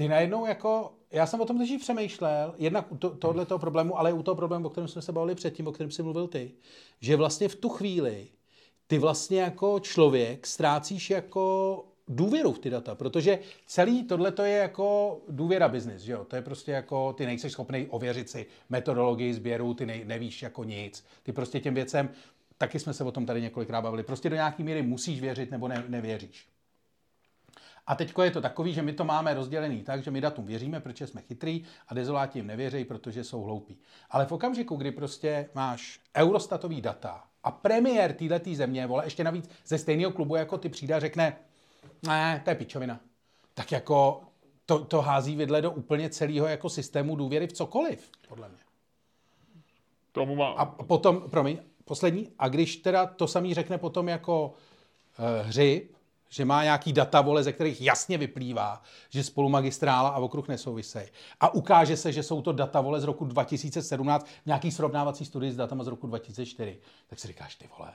ty 0.00 0.08
najednou 0.08 0.46
jako, 0.46 0.92
já 1.10 1.26
jsem 1.26 1.40
o 1.40 1.44
tom 1.44 1.58
teď 1.58 1.80
přemýšlel, 1.80 2.54
jednak 2.58 2.92
u 2.92 2.96
to, 2.96 3.10
tohle 3.10 3.46
toho 3.46 3.58
problému, 3.58 3.98
ale 3.98 4.10
i 4.10 4.12
u 4.12 4.22
toho 4.22 4.34
problému, 4.34 4.66
o 4.66 4.70
kterém 4.70 4.88
jsme 4.88 5.02
se 5.02 5.12
bavili 5.12 5.34
předtím, 5.34 5.66
o 5.66 5.72
kterém 5.72 5.90
jsi 5.90 6.02
mluvil 6.02 6.28
ty, 6.28 6.52
že 7.00 7.16
vlastně 7.16 7.48
v 7.48 7.54
tu 7.54 7.68
chvíli 7.68 8.28
ty 8.86 8.98
vlastně 8.98 9.40
jako 9.40 9.80
člověk 9.80 10.46
ztrácíš 10.46 11.10
jako 11.10 11.84
důvěru 12.08 12.52
v 12.52 12.58
ty 12.58 12.70
data, 12.70 12.94
protože 12.94 13.38
celý 13.66 14.04
tohle 14.04 14.32
je 14.42 14.56
jako 14.56 15.20
důvěra 15.28 15.72
že 15.96 16.12
jo? 16.12 16.24
To 16.24 16.36
je 16.36 16.42
prostě 16.42 16.72
jako, 16.72 17.12
ty 17.12 17.26
nejsi 17.26 17.50
schopný 17.50 17.86
ověřit 17.90 18.30
si 18.30 18.46
metodologii 18.68 19.34
sběru, 19.34 19.74
ty 19.74 19.86
ne, 19.86 20.00
nevíš 20.04 20.42
jako 20.42 20.64
nic, 20.64 21.04
ty 21.22 21.32
prostě 21.32 21.60
těm 21.60 21.74
věcem, 21.74 22.08
taky 22.58 22.78
jsme 22.78 22.94
se 22.94 23.04
o 23.04 23.12
tom 23.12 23.26
tady 23.26 23.42
několikrát 23.42 23.82
bavili, 23.82 24.02
prostě 24.02 24.30
do 24.30 24.36
nějaký 24.36 24.62
míry 24.62 24.82
musíš 24.82 25.20
věřit 25.20 25.50
nebo 25.50 25.68
ne, 25.68 25.84
nevěříš. 25.88 26.48
A 27.90 27.94
teď 27.94 28.12
je 28.22 28.30
to 28.30 28.40
takový, 28.40 28.74
že 28.74 28.82
my 28.82 28.92
to 28.92 29.04
máme 29.04 29.34
rozdělený 29.34 29.82
tak, 29.82 30.02
že 30.02 30.10
my 30.10 30.20
datům 30.20 30.46
věříme, 30.46 30.80
protože 30.80 31.06
jsme 31.06 31.22
chytrý 31.22 31.64
a 31.88 31.94
dezoláti 31.94 32.38
jim 32.38 32.46
nevěří, 32.46 32.84
protože 32.84 33.24
jsou 33.24 33.42
hloupí. 33.42 33.78
Ale 34.10 34.26
v 34.26 34.32
okamžiku, 34.32 34.76
kdy 34.76 34.90
prostě 34.90 35.48
máš 35.54 36.00
eurostatový 36.16 36.80
data, 36.80 37.24
A 37.44 37.50
premiér 37.50 38.12
této 38.12 38.54
země, 38.54 38.86
vole, 38.86 39.06
ještě 39.06 39.24
navíc 39.24 39.50
ze 39.66 39.78
stejného 39.78 40.12
klubu 40.12 40.36
jako 40.36 40.58
ty 40.58 40.68
přijde 40.68 40.94
a 40.94 41.00
řekne, 41.00 41.36
ne, 42.06 42.40
to 42.44 42.50
je 42.50 42.56
pičovina. 42.56 43.00
Tak 43.54 43.72
jako 43.72 44.22
to, 44.66 44.84
to 44.84 45.02
hází 45.02 45.36
vidle 45.36 45.62
do 45.62 45.70
úplně 45.70 46.10
celého 46.10 46.46
jako 46.46 46.68
systému 46.68 47.16
důvěry 47.16 47.46
v 47.46 47.52
cokoliv, 47.52 48.10
podle 48.28 48.48
mě. 48.48 48.58
Tomu 50.12 50.36
má... 50.36 50.48
A 50.48 50.64
potom, 50.64 51.22
promiň, 51.30 51.58
poslední, 51.84 52.28
a 52.38 52.48
když 52.48 52.76
teda 52.76 53.06
to 53.06 53.26
samý 53.26 53.54
řekne 53.54 53.78
potom 53.78 54.08
jako 54.08 54.54
uh, 55.18 55.46
hřib, 55.46 55.99
že 56.30 56.44
má 56.44 56.62
nějaký 56.64 56.92
data, 56.92 57.20
vole, 57.20 57.42
ze 57.42 57.52
kterých 57.52 57.82
jasně 57.82 58.18
vyplývá, 58.18 58.82
že 59.10 59.24
spolu 59.24 59.48
magistrála 59.48 60.08
a 60.08 60.18
okruh 60.18 60.48
nesouvisejí. 60.48 61.06
A 61.40 61.54
ukáže 61.54 61.96
se, 61.96 62.12
že 62.12 62.22
jsou 62.22 62.42
to 62.42 62.52
data, 62.52 62.80
vole, 62.80 63.00
z 63.00 63.04
roku 63.04 63.24
2017, 63.24 64.26
nějaký 64.46 64.70
srovnávací 64.70 65.24
studii 65.24 65.52
s 65.52 65.56
datama 65.56 65.84
z 65.84 65.86
roku 65.86 66.06
2004. 66.06 66.78
Tak 67.06 67.18
si 67.18 67.28
říkáš, 67.28 67.54
ty 67.54 67.68
vole, 67.78 67.92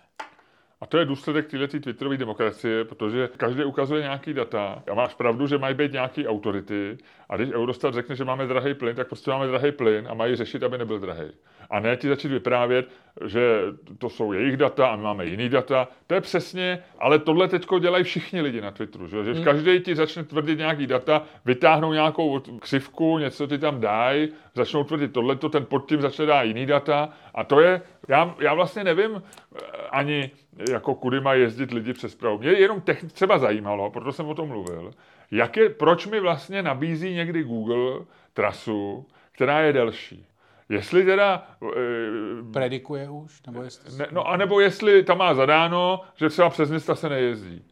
a 0.82 0.86
to 0.86 0.98
je 0.98 1.06
důsledek 1.06 1.48
této 1.48 1.80
twitterové 1.80 2.18
demokracie, 2.18 2.86
protože 2.86 3.30
každý 3.38 3.64
ukazuje 3.64 4.02
nějaký 4.02 4.34
data. 4.34 4.84
A 4.92 4.94
máš 4.94 5.14
pravdu, 5.14 5.48
že 5.48 5.58
mají 5.58 5.76
být 5.76 5.92
nějaký 5.92 6.28
autority. 6.28 6.98
A 7.30 7.36
když 7.36 7.50
Eurostat 7.50 7.94
řekne, 7.94 8.16
že 8.16 8.26
máme 8.26 8.48
drahý 8.48 8.74
plyn, 8.74 8.96
tak 8.96 9.08
prostě 9.08 9.32
máme 9.32 9.48
drahý 9.48 9.72
plyn 9.72 10.08
a 10.10 10.14
mají 10.14 10.36
řešit, 10.36 10.64
aby 10.64 10.78
nebyl 10.78 11.00
drahý. 11.00 11.32
A 11.70 11.80
ne 11.80 11.98
ti 11.98 12.08
začít 12.08 12.28
vyprávět, 12.28 12.90
že 13.26 13.62
to 13.98 14.10
jsou 14.10 14.34
jejich 14.34 14.58
data 14.58 14.88
a 14.88 14.96
my 14.96 15.04
máme 15.04 15.26
jiný 15.26 15.50
data. 15.50 15.88
To 16.08 16.14
je 16.14 16.22
přesně, 16.22 16.84
ale 17.00 17.20
tohle 17.20 17.48
teď 17.48 17.66
dělají 17.80 18.04
všichni 18.04 18.42
lidi 18.42 18.62
na 18.62 18.72
Twitteru. 18.72 19.08
Že, 19.08 19.24
že 19.24 19.34
hmm. 19.34 19.44
každý 19.44 19.80
ti 19.80 19.96
začne 19.96 20.24
tvrdit 20.24 20.58
nějaký 20.58 20.88
data, 20.88 21.24
vytáhnou 21.46 21.94
nějakou 21.94 22.40
křivku, 22.60 23.18
něco 23.18 23.48
ti 23.48 23.58
tam 23.58 23.82
dají, 23.82 24.30
začnou 24.56 24.84
tvrdit 24.84 25.14
tohleto, 25.14 25.50
ten 25.50 25.66
pod 25.66 25.90
tím 25.90 26.02
začne 26.02 26.26
dát 26.26 26.44
jiný 26.44 26.66
data. 26.66 27.10
A 27.34 27.44
to 27.44 27.60
je, 27.60 27.82
já, 28.08 28.36
já 28.40 28.54
vlastně 28.54 28.84
nevím 28.84 29.22
eh, 29.22 29.60
ani, 29.92 30.32
jako 30.70 30.96
kudy 30.96 31.20
mají 31.22 31.42
jezdit 31.42 31.72
lidi 31.72 31.94
přes 31.94 32.16
Prahu. 32.16 32.38
Mě 32.38 32.52
jenom 32.52 32.80
techn- 32.80 33.10
třeba 33.10 33.38
zajímalo, 33.38 33.92
proto 33.92 34.12
jsem 34.12 34.28
o 34.28 34.36
tom 34.36 34.48
mluvil, 34.48 34.92
jak 35.32 35.58
je, 35.58 35.70
proč 35.70 36.08
mi 36.08 36.20
vlastně 36.20 36.64
nabízí 36.64 37.14
někdy 37.14 37.44
Google 37.44 38.06
trasu, 38.34 39.06
která 39.32 39.60
je 39.60 39.74
delší. 39.74 40.26
Jestli 40.70 41.06
teda... 41.06 41.48
E, 41.64 42.52
Predikuje 42.54 43.10
už? 43.10 43.42
Nebo 43.48 43.64
jestli... 43.64 43.98
ne, 43.98 44.08
no 44.12 44.28
a 44.28 44.38
nebo 44.38 44.60
jestli 44.60 45.04
tam 45.04 45.18
má 45.18 45.34
zadáno, 45.34 46.02
že 46.16 46.30
třeba 46.30 46.50
přes 46.50 46.70
města 46.70 46.96
se 46.96 47.10
nejezdí. 47.10 47.64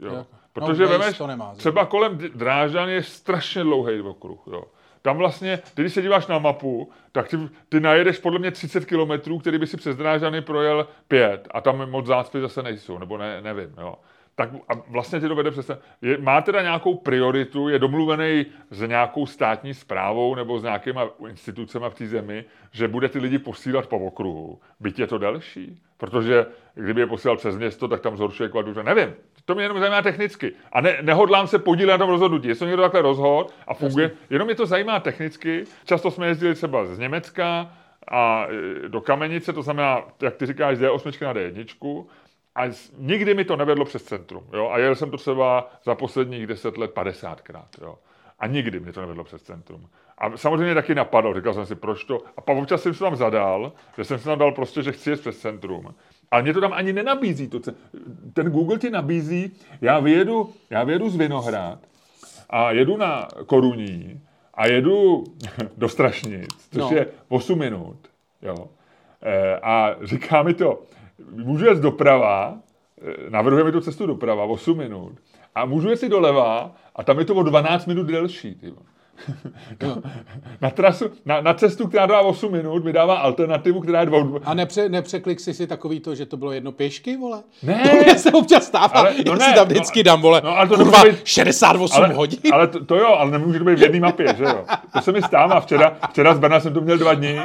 Jo. 0.00 0.14
jo. 0.14 0.26
Protože 0.52 0.82
no, 0.82 0.88
vemeš, 0.88 1.18
to 1.18 1.26
nemá, 1.26 1.54
třeba 1.54 1.86
kolem 1.86 2.18
Drážďan 2.34 2.88
je 2.88 3.02
strašně 3.02 3.62
dlouhý 3.62 4.00
okruh. 4.00 4.40
Jo. 4.52 4.64
Tam 5.02 5.16
vlastně, 5.16 5.58
když 5.74 5.94
se 5.94 6.02
díváš 6.02 6.26
na 6.26 6.38
mapu, 6.38 6.90
tak 7.12 7.28
ty, 7.28 7.36
ty 7.68 7.80
najedeš 7.80 8.18
podle 8.18 8.38
mě 8.38 8.50
30 8.50 8.84
kilometrů, 8.84 9.38
který 9.38 9.58
by 9.58 9.66
si 9.66 9.76
přes 9.76 9.96
Drážďany 9.96 10.42
projel 10.42 10.88
5 11.08 11.48
a 11.50 11.60
tam 11.60 11.90
moc 11.90 12.06
zácpy 12.06 12.40
zase 12.40 12.62
nejsou, 12.62 12.98
nebo 12.98 13.18
ne, 13.18 13.40
nevím. 13.40 13.74
Jo 13.80 13.94
tak 14.34 14.50
a 14.68 14.72
vlastně 14.88 15.20
ti 15.20 15.28
to 15.28 15.34
vede 15.34 15.50
přes 15.50 15.70
je, 16.02 16.18
má 16.18 16.40
teda 16.40 16.62
nějakou 16.62 16.94
prioritu, 16.94 17.68
je 17.68 17.78
domluvený 17.78 18.46
s 18.70 18.80
nějakou 18.80 19.26
státní 19.26 19.74
zprávou 19.74 20.34
nebo 20.34 20.58
s 20.58 20.62
nějakýma 20.62 21.08
institucemi 21.28 21.86
v 21.88 21.94
té 21.94 22.06
zemi, 22.06 22.44
že 22.72 22.88
bude 22.88 23.08
ty 23.08 23.18
lidi 23.18 23.38
posílat 23.38 23.86
po 23.86 23.98
okruhu. 23.98 24.60
Byť 24.80 24.98
je 24.98 25.06
to 25.06 25.18
delší. 25.18 25.82
Protože 25.96 26.46
kdyby 26.74 27.00
je 27.00 27.06
posílal 27.06 27.36
přes 27.36 27.56
město, 27.56 27.88
tak 27.88 28.00
tam 28.00 28.16
zhoršuje 28.16 28.48
kvalitu. 28.48 28.82
Nevím, 28.82 29.14
to 29.44 29.54
mě 29.54 29.64
jenom 29.64 29.80
zajímá 29.80 30.02
technicky. 30.02 30.52
A 30.72 30.80
ne, 30.80 30.98
nehodlám 31.02 31.46
se 31.46 31.58
podílet 31.58 31.90
na 31.90 31.98
tom 31.98 32.10
rozhodnutí. 32.10 32.48
Jestli 32.48 32.66
někdo 32.66 32.82
takhle 32.82 33.02
rozhod 33.02 33.54
a 33.66 33.74
funguje, 33.74 34.04
Jasně. 34.04 34.18
jenom 34.30 34.46
mě 34.46 34.54
to 34.54 34.66
zajímá 34.66 35.00
technicky. 35.00 35.64
Často 35.84 36.10
jsme 36.10 36.26
jezdili 36.26 36.54
třeba 36.54 36.84
z 36.84 36.98
Německa 36.98 37.72
a 38.08 38.46
e, 38.84 38.88
do 38.88 39.00
Kamenice, 39.00 39.52
to 39.52 39.62
znamená, 39.62 40.02
jak 40.22 40.36
ty 40.36 40.46
říkáš, 40.46 40.76
z 40.76 40.80
D8 40.80 41.24
na 41.24 41.34
D1, 41.34 42.04
a 42.54 42.62
nikdy 42.98 43.34
mi 43.34 43.44
to 43.44 43.56
nevedlo 43.56 43.84
přes 43.84 44.02
centrum. 44.02 44.44
Jo? 44.52 44.68
A 44.68 44.78
jel 44.78 44.94
jsem 44.94 45.10
to 45.10 45.16
třeba 45.16 45.70
za 45.84 45.94
posledních 45.94 46.46
deset 46.46 46.78
let 46.78 46.94
50krát. 46.94 47.66
Jo? 47.80 47.98
A 48.38 48.46
nikdy 48.46 48.80
mi 48.80 48.92
to 48.92 49.00
nevedlo 49.00 49.24
přes 49.24 49.42
centrum. 49.42 49.88
A 50.18 50.36
samozřejmě 50.36 50.74
taky 50.74 50.94
napadlo, 50.94 51.34
říkal 51.34 51.54
jsem 51.54 51.66
si, 51.66 51.74
proč 51.74 52.04
to. 52.04 52.22
A 52.36 52.40
pak 52.40 52.56
občas 52.56 52.82
jsem 52.82 52.94
si 52.94 53.00
tam 53.00 53.16
zadal, 53.16 53.72
že 53.96 54.04
jsem 54.04 54.18
si 54.18 54.24
tam 54.24 54.38
dal 54.38 54.52
prostě, 54.52 54.82
že 54.82 54.92
chci 54.92 55.10
jet 55.10 55.20
přes 55.20 55.38
centrum. 55.38 55.94
Ale 56.30 56.42
mě 56.42 56.54
to 56.54 56.60
tam 56.60 56.72
ani 56.72 56.92
nenabízí. 56.92 57.48
To, 57.48 57.60
ten 58.32 58.50
Google 58.50 58.78
ti 58.78 58.90
nabízí, 58.90 59.52
já 59.80 60.00
vyjedu, 60.00 60.52
já 60.70 60.84
vyjedu 60.84 61.10
z 61.10 61.16
Vinohrad 61.16 61.78
a 62.50 62.72
jedu 62.72 62.96
na 62.96 63.28
Koruní 63.46 64.20
a 64.54 64.66
jedu 64.66 65.24
do 65.76 65.88
Strašnic, 65.88 66.48
což 66.72 66.82
no. 66.82 66.96
je 66.96 67.06
8 67.28 67.58
minut. 67.58 67.96
Jo. 68.42 68.68
E, 69.22 69.56
a 69.56 69.96
říká 70.02 70.42
mi 70.42 70.54
to, 70.54 70.82
můžu 71.30 71.64
jet 71.64 71.78
doprava, 71.78 72.58
eh, 73.02 73.30
navrhujeme 73.30 73.72
tu 73.72 73.80
cestu 73.80 74.06
doprava 74.06 74.44
8 74.44 74.78
minut, 74.78 75.12
a 75.54 75.64
můžu 75.64 75.88
jet 75.88 75.96
si 75.96 76.08
doleva 76.08 76.74
a 76.96 77.02
tam 77.02 77.18
je 77.18 77.24
to 77.24 77.34
o 77.34 77.42
12 77.42 77.86
minut 77.86 78.06
delší. 78.06 78.54
Tyjo. 78.54 78.76
No. 79.82 80.02
na, 80.60 80.70
trasu, 80.70 81.10
na, 81.26 81.40
na, 81.40 81.54
cestu, 81.54 81.88
která 81.88 82.06
dává 82.06 82.20
8 82.20 82.52
minut, 82.52 82.84
mi 82.84 82.92
dává 82.92 83.14
alternativu, 83.14 83.80
která 83.80 84.00
je 84.00 84.06
2 84.06 84.18
A 84.44 84.54
nepře, 84.54 84.88
nepřeklik 84.88 85.40
si 85.40 85.54
si 85.54 85.66
takový 85.66 86.00
to, 86.00 86.14
že 86.14 86.26
to 86.26 86.36
bylo 86.36 86.52
jedno 86.52 86.72
pěšky, 86.72 87.16
vole? 87.16 87.42
Ne. 87.62 87.88
To 87.90 87.96
mě 87.96 88.18
se 88.18 88.32
občas 88.32 88.66
stává, 88.66 88.86
ale, 88.86 89.14
no 89.26 89.32
já 89.32 89.38
ne, 89.38 89.44
si 89.44 89.54
tam 89.54 89.66
vždycky 89.66 89.98
no, 89.98 90.02
dám, 90.02 90.20
vole, 90.20 90.40
no, 90.44 90.58
ale 90.58 90.68
to 90.68 90.76
kurva, 90.76 91.04
být, 91.04 91.26
68 91.26 92.04
ale, 92.04 92.14
hodin. 92.14 92.40
Ale 92.52 92.66
to, 92.68 92.84
to, 92.84 92.96
jo, 92.96 93.06
ale 93.06 93.30
nemůže 93.30 93.58
to 93.58 93.64
být 93.64 93.78
v 93.78 93.82
jedné 93.82 94.00
mapě, 94.00 94.34
že 94.38 94.44
jo? 94.44 94.64
To 94.92 95.00
se 95.00 95.12
mi 95.12 95.22
stává. 95.22 95.60
Včera, 95.60 95.96
včera 96.10 96.34
z 96.34 96.38
Brna 96.38 96.60
jsem 96.60 96.74
to 96.74 96.80
měl 96.80 96.98
dva 96.98 97.14
dny 97.14 97.40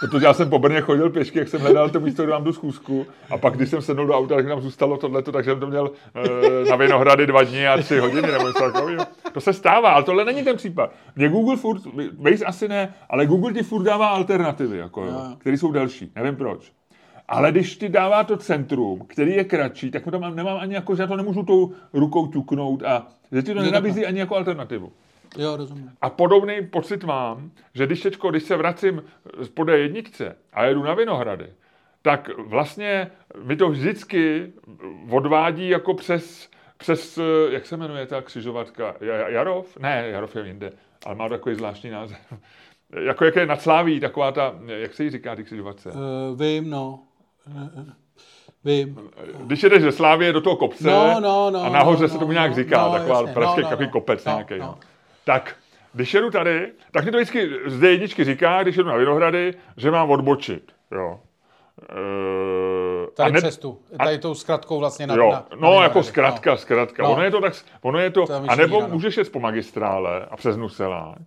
Protože 0.00 0.26
já 0.26 0.34
jsem 0.34 0.50
po 0.50 0.58
Brně 0.58 0.80
chodil 0.80 1.10
pěšky, 1.10 1.38
jak 1.38 1.48
jsem 1.48 1.60
hledal 1.60 1.90
to 1.90 2.00
místo, 2.00 2.22
kde 2.22 2.32
mám 2.32 2.44
tu 2.44 2.52
schůzku. 2.52 3.06
A 3.30 3.38
pak, 3.38 3.56
když 3.56 3.68
jsem 3.68 3.82
sednul 3.82 4.06
do 4.06 4.14
auta, 4.14 4.34
tak 4.34 4.46
tam 4.46 4.60
zůstalo 4.60 4.96
tohleto, 4.96 5.32
takže 5.32 5.50
jsem 5.50 5.60
to 5.60 5.66
měl 5.66 5.90
e, 6.64 6.70
na 6.70 6.76
Vinohrady 6.76 7.26
dva 7.26 7.42
dny 7.42 7.68
a 7.68 7.82
tři 7.82 7.98
hodiny 7.98 8.32
nebo 8.32 8.46
něco 8.46 8.72
takového. 8.72 9.04
To 9.32 9.40
se 9.40 9.52
stává, 9.52 9.90
ale 9.90 10.04
tohle 10.04 10.24
není 10.24 10.42
ten 10.42 10.56
případ. 10.56 10.92
Mě 11.16 11.28
Google 11.28 11.56
furt, 11.56 11.82
Waze 12.18 12.44
asi 12.44 12.68
ne, 12.68 12.94
ale 13.10 13.26
Google 13.26 13.52
ti 13.52 13.62
furt 13.62 13.82
dává 13.82 14.08
alternativy, 14.08 14.78
jako, 14.78 15.04
jo, 15.04 15.20
které 15.38 15.58
jsou 15.58 15.72
delší. 15.72 16.12
Nevím 16.16 16.36
proč. 16.36 16.72
Ale 17.28 17.50
když 17.50 17.76
ti 17.76 17.88
dává 17.88 18.24
to 18.24 18.36
centrum, 18.36 19.06
který 19.06 19.34
je 19.34 19.44
kratší, 19.44 19.90
tak 19.90 20.04
tam 20.04 20.36
nemám 20.36 20.58
ani 20.60 20.74
jako, 20.74 20.96
že 20.96 21.02
já 21.02 21.06
to 21.06 21.16
nemůžu 21.16 21.42
tou 21.42 21.72
rukou 21.92 22.26
ťuknout 22.26 22.82
a 22.82 23.06
že 23.32 23.42
ti 23.42 23.54
to 23.54 23.62
nenabízí 23.62 24.06
ani 24.06 24.18
jako 24.18 24.36
alternativu. 24.36 24.92
Jo, 25.38 25.56
rozumím. 25.56 25.90
A 26.00 26.10
podobný 26.10 26.66
pocit 26.66 27.04
mám, 27.04 27.50
že 27.74 27.86
když, 27.86 28.00
teďko, 28.00 28.30
když 28.30 28.42
se 28.42 28.56
vracím 28.56 29.04
po 29.54 29.70
jedničce 29.70 30.36
a 30.52 30.64
jedu 30.64 30.82
na 30.82 30.94
Vinohrady, 30.94 31.46
tak 32.02 32.30
vlastně 32.38 33.10
mi 33.42 33.56
to 33.56 33.68
vždycky 33.68 34.52
odvádí 35.10 35.68
jako 35.68 35.94
přes, 35.94 36.50
přes 36.76 37.18
jak 37.50 37.66
se 37.66 37.76
jmenuje 37.76 38.06
ta 38.06 38.22
křižovatka? 38.22 38.94
Jarov? 39.26 39.78
Ne, 39.78 40.08
Jarov 40.08 40.36
je 40.36 40.46
jinde, 40.46 40.72
ale 41.06 41.14
má 41.14 41.28
takový 41.28 41.54
zvláštní 41.54 41.90
název. 41.90 42.18
jako 43.04 43.24
jak 43.24 43.36
je 43.36 43.46
nad 43.46 43.62
Sláví, 43.62 44.00
taková 44.00 44.32
ta, 44.32 44.54
jak 44.66 44.94
se 44.94 45.04
jí 45.04 45.10
říká 45.10 45.36
ty 45.36 45.44
křižovatce? 45.44 45.90
Uh, 45.90 46.40
vím, 46.40 46.70
no. 46.70 47.00
Vím. 48.64 49.10
Když 49.38 49.62
jedeš 49.62 49.82
ze 49.82 49.92
Slávie 49.92 50.32
do 50.32 50.40
toho 50.40 50.56
kopce 50.56 50.90
no, 50.90 51.20
no, 51.20 51.50
no, 51.50 51.62
a 51.62 51.68
nahoře 51.68 52.02
no, 52.02 52.08
se 52.08 52.18
tomu 52.18 52.32
nějak 52.32 52.50
no, 52.50 52.56
říká, 52.56 52.86
no, 52.86 52.92
taková 52.92 53.20
jasně, 53.20 53.34
pražský 53.34 53.60
no, 53.60 53.70
no, 53.70 53.76
no, 53.80 53.88
kopec 53.88 54.24
no, 54.24 54.32
nějaký. 54.32 54.58
No. 54.58 54.66
No. 54.66 54.78
Tak, 55.24 55.56
když 55.92 56.14
jedu 56.14 56.30
tady, 56.30 56.72
tak 56.90 57.04
mi 57.04 57.10
to 57.10 57.16
vždycky 57.16 57.50
z 57.66 57.82
jedničky 57.82 58.24
říká, 58.24 58.62
když 58.62 58.76
jedu 58.76 58.88
na 58.88 58.96
Vinohrady, 58.96 59.54
že 59.76 59.90
mám 59.90 60.10
odbočit. 60.10 60.72
Jo. 60.90 61.20
E, 61.82 63.10
tady 63.10 63.32
ne, 63.32 63.40
přes 63.40 63.58
tu, 63.58 63.78
tady 63.98 64.18
tou 64.18 64.34
zkratkou 64.34 64.78
vlastně 64.78 65.06
na, 65.06 65.14
jo, 65.14 65.30
na, 65.30 65.46
No, 65.56 65.76
na 65.76 65.82
jako 65.82 66.02
zkratka, 66.02 66.50
no. 66.50 66.56
zkratka. 66.56 67.02
No. 67.02 67.12
Ono 67.12 67.22
je 67.22 67.30
to 67.30 67.40
tak, 67.40 67.54
ono 67.82 67.98
je 67.98 68.10
to, 68.10 68.26
to 68.26 68.42
a 68.48 68.54
nebo 68.54 68.80
no. 68.80 68.88
můžeš 68.88 69.16
jet 69.16 69.32
po 69.32 69.40
magistrále 69.40 70.26
a 70.30 70.36
přes 70.36 70.56
Nuselák. 70.56 71.18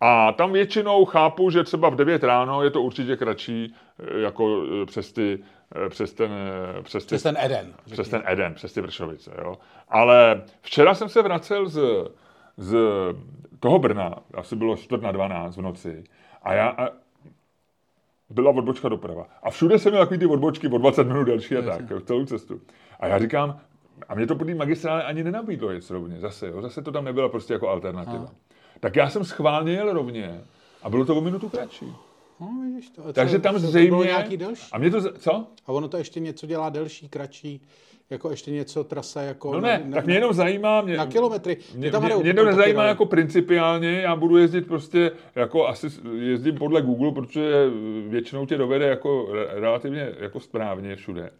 A 0.00 0.32
tam 0.32 0.52
většinou 0.52 1.04
chápu, 1.04 1.50
že 1.50 1.64
třeba 1.64 1.88
v 1.88 1.96
9 1.96 2.24
ráno 2.24 2.62
je 2.62 2.70
to 2.70 2.82
určitě 2.82 3.16
kratší 3.16 3.74
e, 4.14 4.20
jako 4.20 4.62
e, 4.82 4.86
přes 4.86 5.12
ty 5.12 5.38
přes 5.88 6.12
ten, 6.12 6.30
přes, 6.82 7.04
ty, 7.04 7.06
přes 7.06 7.22
ten 7.22 7.36
Eden. 7.40 7.74
Přes 7.92 8.08
ten 8.08 8.22
Eden, 8.26 8.54
přes 8.54 8.72
ty 8.72 8.80
Vršovice. 8.80 9.30
Jo. 9.38 9.58
Ale 9.88 10.42
včera 10.62 10.94
jsem 10.94 11.08
se 11.08 11.22
vracel 11.22 11.68
z, 11.68 11.80
z 12.60 12.76
toho 13.60 13.78
Brna, 13.78 14.14
asi 14.34 14.56
bylo 14.56 14.76
4 14.76 15.02
na 15.02 15.12
12 15.12 15.56
v 15.56 15.62
noci, 15.62 16.04
a 16.42 16.54
já, 16.54 16.68
a 16.68 16.88
byla 18.30 18.50
odbočka 18.50 18.88
doprava. 18.88 19.26
A 19.42 19.50
všude 19.50 19.78
jsem 19.78 19.92
měl 19.92 20.02
takový 20.02 20.18
ty 20.18 20.26
odbočky 20.26 20.68
o 20.68 20.78
20 20.78 21.04
minut 21.04 21.24
delší 21.24 21.56
a 21.56 21.62
tak, 21.62 21.90
jo, 21.90 22.00
celou 22.00 22.24
cestu. 22.24 22.60
A 23.00 23.06
já 23.06 23.18
říkám, 23.18 23.60
a 24.08 24.14
mě 24.14 24.26
to 24.26 24.36
po 24.36 24.44
té 24.44 24.54
magistrále 24.54 25.04
ani 25.04 25.24
nenabídlo 25.24 25.70
jet 25.70 25.90
rovně, 25.90 26.20
zase, 26.20 26.48
jo, 26.48 26.62
zase 26.62 26.82
to 26.82 26.92
tam 26.92 27.04
nebylo 27.04 27.28
prostě 27.28 27.52
jako 27.52 27.68
alternativa. 27.68 28.24
Aha. 28.24 28.34
Tak 28.80 28.96
já 28.96 29.10
jsem 29.10 29.24
schválně 29.24 29.72
jel 29.72 29.92
rovně 29.92 30.40
a 30.82 30.90
bylo 30.90 31.04
to 31.04 31.16
o 31.16 31.20
minutu 31.20 31.48
kratší. 31.48 31.94
No, 32.40 32.48
vidíš 32.64 32.90
to. 32.90 33.12
Takže 33.12 33.36
Co, 33.36 33.42
tam 33.42 33.54
to 33.54 33.60
zřejmě... 33.60 33.88
bylo 33.88 34.04
nějaký 34.04 34.36
delší. 34.36 34.72
A 34.72 34.78
mě 34.78 34.90
to... 34.90 35.12
Co? 35.12 35.46
A 35.66 35.72
ono 35.72 35.88
to 35.88 35.96
ještě 35.96 36.20
něco 36.20 36.46
dělá 36.46 36.70
delší, 36.70 37.08
kratší, 37.08 37.60
jako 38.10 38.30
ještě 38.30 38.50
něco 38.50 38.84
trasa 38.84 39.22
jako... 39.22 39.52
No 39.52 39.60
ne, 39.60 39.82
tak 39.94 40.06
mě 40.06 40.14
jenom 40.14 40.32
zajímá... 40.32 40.80
Mě, 40.80 40.96
na 40.96 41.06
kilometry. 41.06 41.56
Mě, 41.74 41.90
tam 41.90 42.04
mě, 42.04 42.16
mě 42.16 42.34
to 42.34 42.40
potom 42.40 42.56
nezajímá 42.56 42.84
jako 42.84 43.06
principiálně, 43.06 44.00
já 44.00 44.16
budu 44.16 44.36
jezdit 44.36 44.66
prostě 44.66 45.12
jako 45.34 45.68
asi 45.68 45.86
jezdím 46.18 46.54
podle 46.54 46.82
Google, 46.82 47.12
protože 47.12 47.66
většinou 48.08 48.46
tě 48.46 48.56
dovede 48.56 48.86
jako 48.86 49.28
re- 49.32 49.60
relativně 49.60 50.12
jako 50.20 50.40
správně 50.40 50.96
všude 50.96 51.30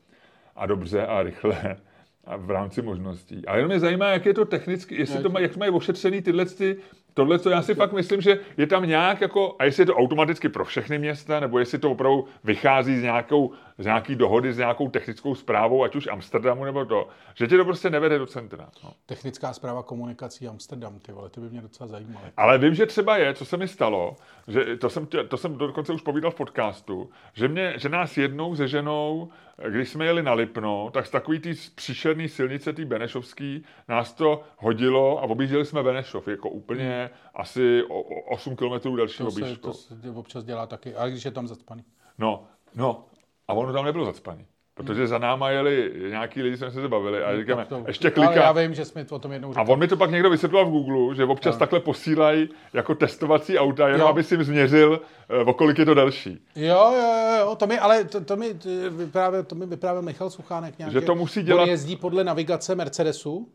a 0.57 0.67
dobře 0.67 1.07
a 1.07 1.23
rychle 1.23 1.77
a 2.25 2.37
v 2.37 2.51
rámci 2.51 2.83
možností. 2.83 3.43
Ale 3.47 3.59
jenom 3.59 3.69
mě 3.69 3.81
zajímá, 3.81 4.09
jak 4.09 4.27
je 4.27 4.35
to 4.35 4.45
technicky, 4.45 4.95
jestli 4.95 5.23
to 5.23 5.29
má, 5.29 5.41
jak 5.41 5.57
mají 5.57 5.71
ošetřený 5.71 6.23
tyhle 6.23 6.45
ty, 6.47 6.77
tohle, 7.15 7.39
co 7.39 7.51
já 7.51 7.63
si 7.63 7.75
fakt 7.75 7.93
myslím, 7.93 8.21
že 8.21 8.39
je 8.57 8.67
tam 8.67 8.89
nějak 8.89 9.21
jako, 9.21 9.57
a 9.59 9.65
jestli 9.65 9.83
je 9.83 9.87
to 9.87 9.95
automaticky 9.95 10.49
pro 10.49 10.65
všechny 10.65 10.99
města, 10.99 11.41
nebo 11.41 11.59
jestli 11.59 11.79
to 11.79 11.91
opravdu 11.91 12.25
vychází 12.45 12.99
z, 12.99 13.03
nějakou, 13.03 13.53
z 13.81 13.85
nějaký 13.85 14.15
dohody 14.15 14.53
s 14.53 14.59
nějakou 14.59 14.89
technickou 14.89 15.35
zprávou, 15.35 15.85
ať 15.85 15.97
už 15.97 16.07
Amsterdamu 16.07 16.65
nebo 16.65 16.85
to, 16.85 17.09
že 17.35 17.47
tě 17.47 17.57
to 17.57 17.65
prostě 17.65 17.91
nevede 17.91 18.19
do 18.19 18.27
centra. 18.27 18.69
No. 18.85 18.93
Technická 19.07 19.53
zpráva 19.53 19.83
komunikací 19.83 20.49
Amsterdam, 20.49 20.99
ty 20.99 21.13
vole, 21.13 21.29
to 21.29 21.41
by 21.41 21.51
mě 21.51 21.61
docela 21.61 21.87
zajímalo. 21.87 22.27
Ale 22.37 22.59
vím, 22.59 22.75
že 22.75 22.87
třeba 22.87 23.17
je, 23.17 23.35
co 23.35 23.45
se 23.45 23.57
mi 23.57 23.69
stalo, 23.69 24.17
že 24.49 24.77
to 24.77 24.91
jsem, 24.91 25.07
tě, 25.07 25.25
to 25.25 25.37
jsem 25.37 25.59
dokonce 25.59 25.93
už 25.93 26.03
povídal 26.03 26.31
v 26.31 26.35
podcastu, 26.35 27.11
že, 27.33 27.49
mě, 27.49 27.75
že 27.77 27.89
nás 27.89 28.17
jednou 28.17 28.57
se 28.57 28.69
ženou, 28.69 29.29
když 29.69 29.89
jsme 29.89 30.05
jeli 30.05 30.23
na 30.23 30.33
Lipno, 30.33 30.91
tak 30.93 31.07
z 31.07 31.11
takový 31.11 31.39
té 31.39 31.51
příšerné 31.75 32.29
silnice, 32.29 32.73
té 32.73 32.85
Benešovský, 32.85 33.65
nás 33.89 34.13
to 34.13 34.43
hodilo 34.57 35.19
a 35.19 35.23
objížděli 35.23 35.67
jsme 35.67 35.83
Benešov, 35.83 36.29
jako 36.29 36.49
úplně 36.49 37.11
asi 37.35 37.83
o, 37.89 38.01
o 38.01 38.35
8 38.35 38.57
kilometrů 38.57 38.97
další 38.97 39.23
objížďkou. 39.23 39.69
to 39.69 39.75
se 39.75 39.95
občas 40.15 40.45
dělá 40.45 40.67
taky, 40.67 40.95
ale 40.95 41.11
když 41.11 41.25
je 41.25 41.31
tam 41.31 41.49
zacpaný. 41.49 41.85
No, 42.19 42.45
no, 42.75 43.05
a 43.51 43.53
ono 43.53 43.73
tam 43.73 43.85
nebylo 43.85 44.05
zacpaný. 44.05 44.47
Protože 44.75 45.07
za 45.07 45.19
náma 45.19 45.51
jeli 45.51 45.93
nějaký 46.09 46.43
lidi, 46.43 46.57
jsme 46.57 46.71
se 46.71 46.89
bavili 46.89 47.23
a 47.25 47.37
říkáme, 47.37 47.63
Tak 47.63 47.69
to- 47.69 47.85
ještě 47.87 48.13
Ale 48.17 48.25
já 48.25 48.31
kliká. 48.33 48.53
vím, 48.53 48.75
že 48.75 48.85
jsme 48.85 49.05
to 49.05 49.17
o 49.17 49.19
tom 49.19 49.33
jednou 49.33 49.49
A 49.49 49.53
říkali. 49.53 49.69
on 49.69 49.79
mi 49.79 49.89
to 49.89 49.97
pak 49.97 50.11
někdo 50.11 50.31
vysvětloval 50.31 50.67
v 50.67 50.71
Google, 50.73 51.15
že 51.15 51.25
občas 51.25 51.57
takhle 51.57 51.81
posílají 51.81 52.49
jako 52.73 52.95
testovací 52.95 53.59
auta, 53.59 53.87
jenom 53.89 54.01
Jo. 54.01 54.07
aby 54.09 54.23
si 54.25 54.35
jim 54.35 54.45
změřil, 54.45 55.01
eh, 55.29 55.45
o 55.45 55.53
kolik 55.55 55.79
je 55.79 55.85
to 55.85 55.95
další. 55.95 56.39
Jo, 56.57 56.93
jo, 56.97 57.37
jo, 57.41 57.55
to 57.57 57.67
mi, 57.67 57.79
ale 57.79 58.05
to, 58.05 58.21
to 58.25 58.37
mi 58.37 58.55
t- 58.55 58.91
vyprávěl, 58.91 59.45
to 59.45 59.55
mi 59.55 59.67
vyprávěl 59.67 60.03
Michal 60.03 60.31
Suchánek 60.31 60.79
nějak. 60.79 60.93
Že 60.93 61.01
to 61.01 61.15
musí 61.15 61.43
dělat- 61.43 61.63
On 61.63 61.69
jezdí 61.69 61.97
podle 61.97 62.25
navigace 62.25 62.75
Mercedesu, 62.75 63.49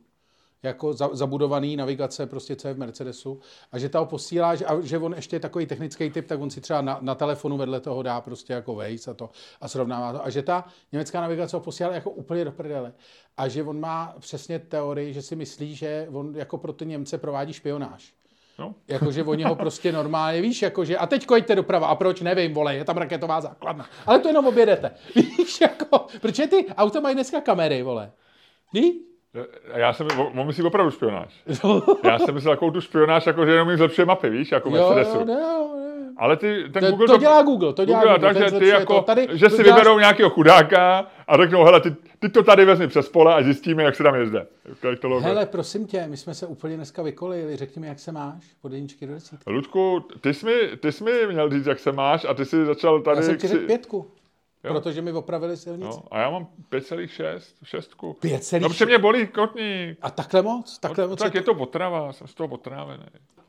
jako 0.66 0.93
za, 0.93 1.09
zabudovaný 1.13 1.76
navigace, 1.76 2.26
prostě 2.26 2.55
co 2.55 2.68
je 2.68 2.74
v 2.74 2.78
Mercedesu, 2.78 3.39
a 3.72 3.80
že 3.80 3.89
ta 3.89 3.99
ho 3.99 4.05
posílá, 4.05 4.55
že, 4.55 4.66
a 4.66 4.82
že 4.82 4.97
on 4.97 5.13
ještě 5.13 5.36
je 5.36 5.39
takový 5.39 5.66
technický 5.66 6.09
typ, 6.09 6.28
tak 6.28 6.41
on 6.41 6.49
si 6.49 6.61
třeba 6.61 6.82
na, 6.82 6.97
na 7.01 7.16
telefonu 7.16 7.57
vedle 7.57 7.80
toho 7.80 8.03
dá 8.03 8.22
prostě 8.22 8.53
jako 8.53 8.76
Waze 8.76 9.11
a 9.11 9.13
to 9.13 9.30
a 9.61 9.68
srovnává 9.68 10.13
to. 10.13 10.26
A 10.26 10.30
že 10.30 10.41
ta 10.41 10.66
německá 10.91 11.22
navigace 11.22 11.55
ho 11.55 11.59
posílá 11.59 11.93
jako 11.93 12.09
úplně 12.09 12.45
do 12.45 12.51
prdele. 12.51 12.93
A 13.38 13.47
že 13.47 13.63
on 13.63 13.80
má 13.80 14.16
přesně 14.20 14.59
teorii, 14.59 15.13
že 15.13 15.22
si 15.22 15.36
myslí, 15.36 15.76
že 15.76 16.07
on 16.11 16.36
jako 16.36 16.57
pro 16.57 16.74
ty 16.74 16.86
Němce 16.86 17.18
provádí 17.18 17.53
špionáž. 17.53 18.13
No. 18.59 18.76
Jakože 18.88 19.24
oni 19.24 19.43
ho 19.43 19.55
prostě 19.66 19.91
normálně, 19.91 20.41
víš, 20.41 20.61
jakože, 20.61 20.97
a 20.97 21.07
teď 21.07 21.28
jďte 21.38 21.55
doprava, 21.55 21.88
a 21.88 21.95
proč, 21.95 22.22
nevím, 22.22 22.53
vole, 22.53 22.76
je 22.76 22.86
tam 22.86 22.97
raketová 22.97 23.41
základna. 23.41 23.89
Ale 24.05 24.20
to 24.20 24.28
jenom 24.28 24.47
objedete. 24.47 24.91
Víš, 25.16 25.61
jako, 25.61 26.05
proč 26.22 26.36
ty 26.36 26.66
auta 26.78 26.99
mají 26.99 27.16
dneska 27.16 27.41
kamery, 27.41 27.84
vole? 27.84 28.11
Víš? 28.74 28.95
Já 29.75 29.93
jsem, 29.93 30.07
on 30.39 30.47
myslí 30.47 30.63
opravdu 30.63 30.91
špionáž. 30.91 31.41
Já 32.03 32.19
jsem 32.19 32.36
myslel 32.36 32.53
takovou 32.55 32.71
tu 32.71 32.81
špionáž, 32.81 33.25
jako 33.25 33.45
že 33.45 33.51
jenom 33.51 33.69
jim 33.69 33.77
zlepšuje 33.77 34.05
mapy, 34.05 34.29
víš, 34.29 34.51
jako 34.51 34.69
Jo, 34.69 34.75
Mercedesu. 34.75 35.17
jo, 35.17 35.25
jo, 35.27 35.38
jo. 35.39 35.75
Ale 36.17 36.38
ty, 36.38 36.63
ten 36.73 36.83
To, 36.83 36.91
Google 36.91 37.07
to 37.07 37.17
dělá 37.17 37.41
Google, 37.41 37.73
to 37.73 37.86
dělá 37.86 37.99
Google. 38.01 38.19
takže 38.19 38.43
ten 38.51 38.59
ty 38.59 38.67
jako, 38.67 38.93
to. 38.95 39.01
Tady, 39.01 39.27
že 39.31 39.49
si 39.49 39.57
to 39.57 39.63
děláš- 39.63 39.79
vyberou 39.79 39.99
nějakého 39.99 40.29
chudáka 40.29 41.07
a 41.27 41.38
řeknou, 41.38 41.63
hele, 41.63 41.81
ty, 41.81 41.95
ty 42.19 42.29
to 42.29 42.43
tady 42.43 42.65
vezmi 42.65 42.88
přes 42.88 43.09
pole 43.09 43.33
a 43.36 43.41
zjistíme, 43.43 43.83
jak 43.83 43.95
se 43.95 44.03
tam 44.03 44.15
jezde. 44.15 44.47
Hele, 45.21 45.45
prosím 45.45 45.88
tě, 45.88 46.05
my 46.07 46.17
jsme 46.17 46.33
se 46.33 46.47
úplně 46.47 46.75
dneska 46.75 47.01
vykolejili, 47.03 47.55
řekni 47.55 47.79
mi, 47.81 47.88
jak 47.88 47.99
se 47.99 48.11
máš 48.11 48.43
od 48.61 48.73
jedničky 48.73 49.07
do 49.07 49.13
desítky. 49.13 49.51
Luďku, 49.51 49.99
ty 50.21 50.33
jsi, 50.33 50.45
mi, 50.45 50.53
ty 50.79 50.91
jsi 50.91 51.03
mi 51.03 51.11
měl 51.31 51.49
říct, 51.49 51.65
jak 51.65 51.79
se 51.79 51.91
máš 51.91 52.25
a 52.29 52.33
ty 52.33 52.45
jsi 52.45 52.65
začal 52.65 53.01
tady... 53.01 53.17
Já 53.17 53.23
jsem 53.23 53.38
ti 53.38 53.47
řekl 53.47 53.65
pětku, 53.65 54.07
Jo. 54.66 54.74
protože 54.74 55.01
mi 55.01 55.11
opravili 55.11 55.57
silnici. 55.57 55.97
No, 55.97 56.03
a 56.11 56.20
já 56.20 56.30
mám 56.30 56.47
5,6, 56.72 57.39
šestku. 57.63 58.18
5,6? 58.22 58.80
No, 58.80 58.86
mě 58.86 58.97
bolí 58.97 59.28
kotník. 59.28 59.97
A 60.01 60.09
takhle 60.09 60.41
moc? 60.41 60.80
Takhle 60.80 61.07
moc 61.07 61.20
tak 61.20 61.34
je 61.34 61.41
to 61.41 61.51
otrava, 61.51 62.13
jsem 62.13 62.28
z 62.28 62.34
toho 62.34 62.53
otrávený. 62.53 63.05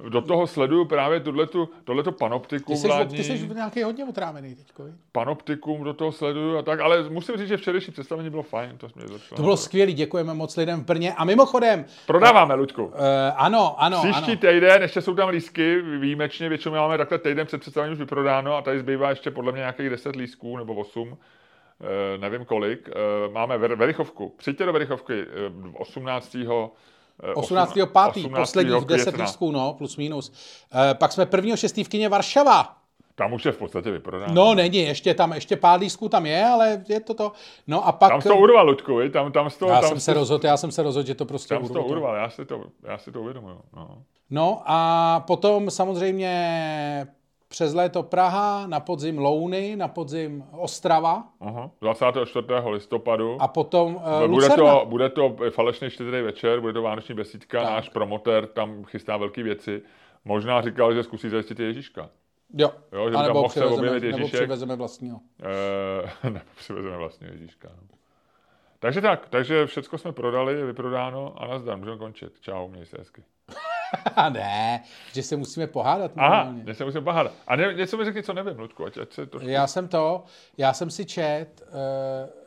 Do 0.08 0.20
toho 0.22 0.46
sleduju 0.46 0.84
právě 0.84 1.20
tohletu, 1.20 1.68
tohleto 1.84 2.12
panoptikum 2.12 2.74
Ty 2.74 2.80
jsi, 2.80 2.86
vládní, 2.86 3.16
ty 3.16 3.24
jsi 3.24 3.48
nějaký 3.54 3.82
hodně 3.82 4.04
otrávený 4.04 4.48
viď? 4.48 4.72
panoptikum 5.12 5.84
do 5.84 5.94
toho 5.94 6.12
sleduju 6.12 6.58
a 6.58 6.62
tak, 6.62 6.80
ale 6.80 7.10
musím 7.10 7.36
říct, 7.36 7.48
že 7.48 7.56
včerejší 7.56 7.90
představení 7.90 8.30
bylo 8.30 8.42
fajn, 8.42 8.78
to 8.78 8.88
mě 8.96 9.08
začalo. 9.08 9.36
To 9.36 9.42
bylo 9.42 9.56
skvělé, 9.56 9.92
děkujeme 9.92 10.34
moc 10.34 10.56
lidem 10.56 10.80
v 10.80 10.84
Brně. 10.84 11.14
A 11.14 11.24
mimochodem, 11.24 11.84
Prodáváme, 12.06 12.54
Luďku. 12.54 12.84
uh, 12.84 12.92
ano, 13.36 13.74
ano, 13.82 13.98
Příští 14.02 14.32
ano. 14.32 14.40
týden, 14.40 14.82
ještě 14.82 15.00
jsou 15.00 15.14
tam 15.14 15.28
lísky, 15.28 15.82
výjimečně, 15.82 16.48
většinou 16.48 16.74
máme 16.74 16.98
takhle 16.98 17.18
týden 17.18 17.46
před 17.46 17.60
představením 17.60 17.92
už 17.92 17.98
vyprodáno 17.98 18.56
a 18.56 18.62
tady 18.62 18.78
zbývá 18.78 19.10
ještě 19.10 19.30
podle 19.30 19.52
mě 19.52 19.58
nějakých 19.58 19.90
10 19.90 20.16
lísků 20.16 20.56
nebo 20.56 20.74
8, 20.74 21.16
e, 22.14 22.18
nevím 22.18 22.44
kolik. 22.44 22.88
E, 22.88 22.92
máme 23.32 23.58
Ver- 23.58 23.76
Verichovku. 23.76 24.34
Přijďte 24.36 24.66
do 24.66 24.72
Verichovky 24.72 25.20
e, 25.20 25.26
18. 25.78 26.36
eh, 27.22 27.34
18. 27.34 27.72
5. 27.72 27.82
18. 27.92 28.28
posledních 28.36 28.84
10 28.84 29.02
května. 29.02 29.24
lístků, 29.24 29.52
no, 29.52 29.74
plus 29.78 29.96
minus. 29.96 30.28
Uh, 30.28 30.80
pak 30.94 31.12
jsme 31.12 31.26
1. 31.36 31.56
6. 31.56 31.76
v 31.76 31.88
kině 31.88 32.08
Varšava. 32.08 32.76
Tam 33.14 33.32
už 33.32 33.44
je 33.44 33.52
v 33.52 33.56
podstatě 33.56 33.90
vyprodáno. 33.90 34.34
No, 34.34 34.54
není, 34.54 34.78
ještě 34.78 35.14
tam, 35.14 35.32
ještě 35.32 35.56
pár 35.56 35.80
lístků 35.80 36.08
tam 36.08 36.26
je, 36.26 36.44
ale 36.46 36.84
je 36.88 37.00
to 37.00 37.14
to. 37.14 37.32
No 37.66 37.86
a 37.86 37.92
pak... 37.92 38.10
Tam 38.12 38.20
to 38.20 38.36
urval, 38.36 38.66
Luďku, 38.66 38.96
viď? 38.96 39.12
tam, 39.12 39.32
tam 39.32 39.50
to, 39.58 39.66
já 39.66 39.80
tam 39.80 39.88
jsem 39.88 40.00
jsi 40.00 40.04
se 40.04 40.12
to- 40.14 40.20
rozhodl, 40.20 40.46
já 40.46 40.56
jsem 40.56 40.70
se 40.72 40.82
rozhodl, 40.82 41.06
že 41.06 41.14
to 41.14 41.24
prostě 41.24 41.54
Tam 41.54 41.66
jsi 41.66 41.72
to 41.72 41.80
urvu. 41.80 41.90
urval, 41.90 42.14
já 42.14 42.30
si 42.30 42.44
to, 42.44 42.64
já 42.82 42.98
si 42.98 43.12
to 43.12 43.20
uvědomuju. 43.20 43.60
No. 43.76 43.98
No 44.30 44.62
a 44.66 45.20
potom 45.26 45.70
samozřejmě 45.70 47.06
přes 47.48 47.74
léto 47.74 48.02
Praha, 48.02 48.66
na 48.66 48.80
podzim 48.80 49.18
Louny, 49.18 49.76
na 49.76 49.88
podzim 49.88 50.44
Ostrava 50.52 51.24
Aha. 51.40 51.70
24. 51.80 52.46
listopadu. 52.68 53.36
a 53.42 53.48
potom 53.48 53.94
uh, 53.96 54.02
bude, 54.02 54.26
Lucerna. 54.26 54.56
to, 54.78 54.86
bude 54.86 55.08
to 55.08 55.36
falešný 55.50 55.90
čtvrtý 55.90 56.22
večer, 56.22 56.60
bude 56.60 56.72
to 56.72 56.82
vánoční 56.82 57.14
besídka, 57.14 57.62
Tak. 57.62 57.70
náš 57.72 57.88
promotér 57.88 58.46
tam 58.46 58.84
chystá 58.84 59.16
velké 59.16 59.42
věci. 59.42 59.82
Možná 60.24 60.62
říkal, 60.62 60.94
že 60.94 61.02
zkusí 61.02 61.28
zajistit 61.28 61.60
Ježíška. 61.60 62.10
Jo, 62.54 62.70
Jo, 62.92 63.10
že 63.10 63.16
přivezeme, 63.48 63.76
objevit 63.76 64.02
nebo 64.02 64.18
Ježíšek. 64.18 64.40
přivezeme 64.40 64.76
vlastního. 64.76 65.20
E, 66.24 66.30
nebo 66.30 66.46
přivezeme 66.56 66.96
vlastně 66.96 67.28
Ježíška. 67.32 67.68
No. 67.68 67.96
Takže 68.78 69.00
tak, 69.00 69.28
takže 69.28 69.66
všechno 69.66 69.98
jsme 69.98 70.12
prodali, 70.12 70.54
je 70.54 70.64
vyprodáno 70.66 71.34
a 71.42 71.46
nazdar, 71.46 71.78
můžeme 71.78 71.98
končit. 71.98 72.40
Čau, 72.40 72.68
měj 72.68 72.86
se 72.86 72.96
hezky. 72.98 73.24
A 74.16 74.28
ne, 74.28 74.82
že 75.12 75.22
se 75.22 75.36
musíme 75.36 75.66
pohádat. 75.66 76.12
Aha, 76.16 76.36
normálně. 76.36 76.64
něco 76.64 76.84
musím 76.84 77.04
pohádat. 77.04 77.32
A 77.46 77.56
ne, 77.56 77.74
něco 77.74 77.96
mi 77.96 78.04
řekni, 78.04 78.22
co 78.22 78.32
nevím, 78.32 78.58
Ludku, 78.58 78.84
ať, 78.84 78.98
ať 78.98 79.12
se 79.12 79.26
to... 79.26 79.40
Já 79.40 79.66
jsem 79.66 79.88
to, 79.88 80.24
já 80.58 80.72
jsem 80.72 80.90
si 80.90 81.06
čet, 81.06 81.62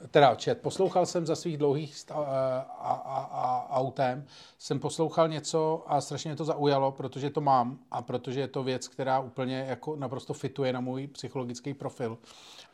uh, 0.02 0.08
teda 0.08 0.36
čet, 0.36 0.62
poslouchal 0.62 1.06
jsem 1.06 1.26
za 1.26 1.36
svých 1.36 1.58
dlouhých 1.58 1.96
sta, 1.96 2.16
uh, 2.16 2.26
a, 2.26 3.02
a, 3.06 3.20
a, 3.32 3.78
autem, 3.78 4.26
jsem 4.58 4.80
poslouchal 4.80 5.28
něco 5.28 5.84
a 5.88 6.02
strašně 6.02 6.30
mě 6.30 6.36
to 6.36 6.46
zaujalo, 6.46 6.92
protože 6.92 7.30
to 7.30 7.42
mám 7.42 7.80
a 7.92 8.02
protože 8.02 8.40
je 8.40 8.48
to 8.48 8.64
věc, 8.64 8.88
která 8.88 9.20
úplně 9.20 9.66
jako 9.70 9.96
naprosto 9.96 10.34
fituje 10.34 10.74
na 10.74 10.80
můj 10.80 11.08
psychologický 11.08 11.74
profil. 11.74 12.18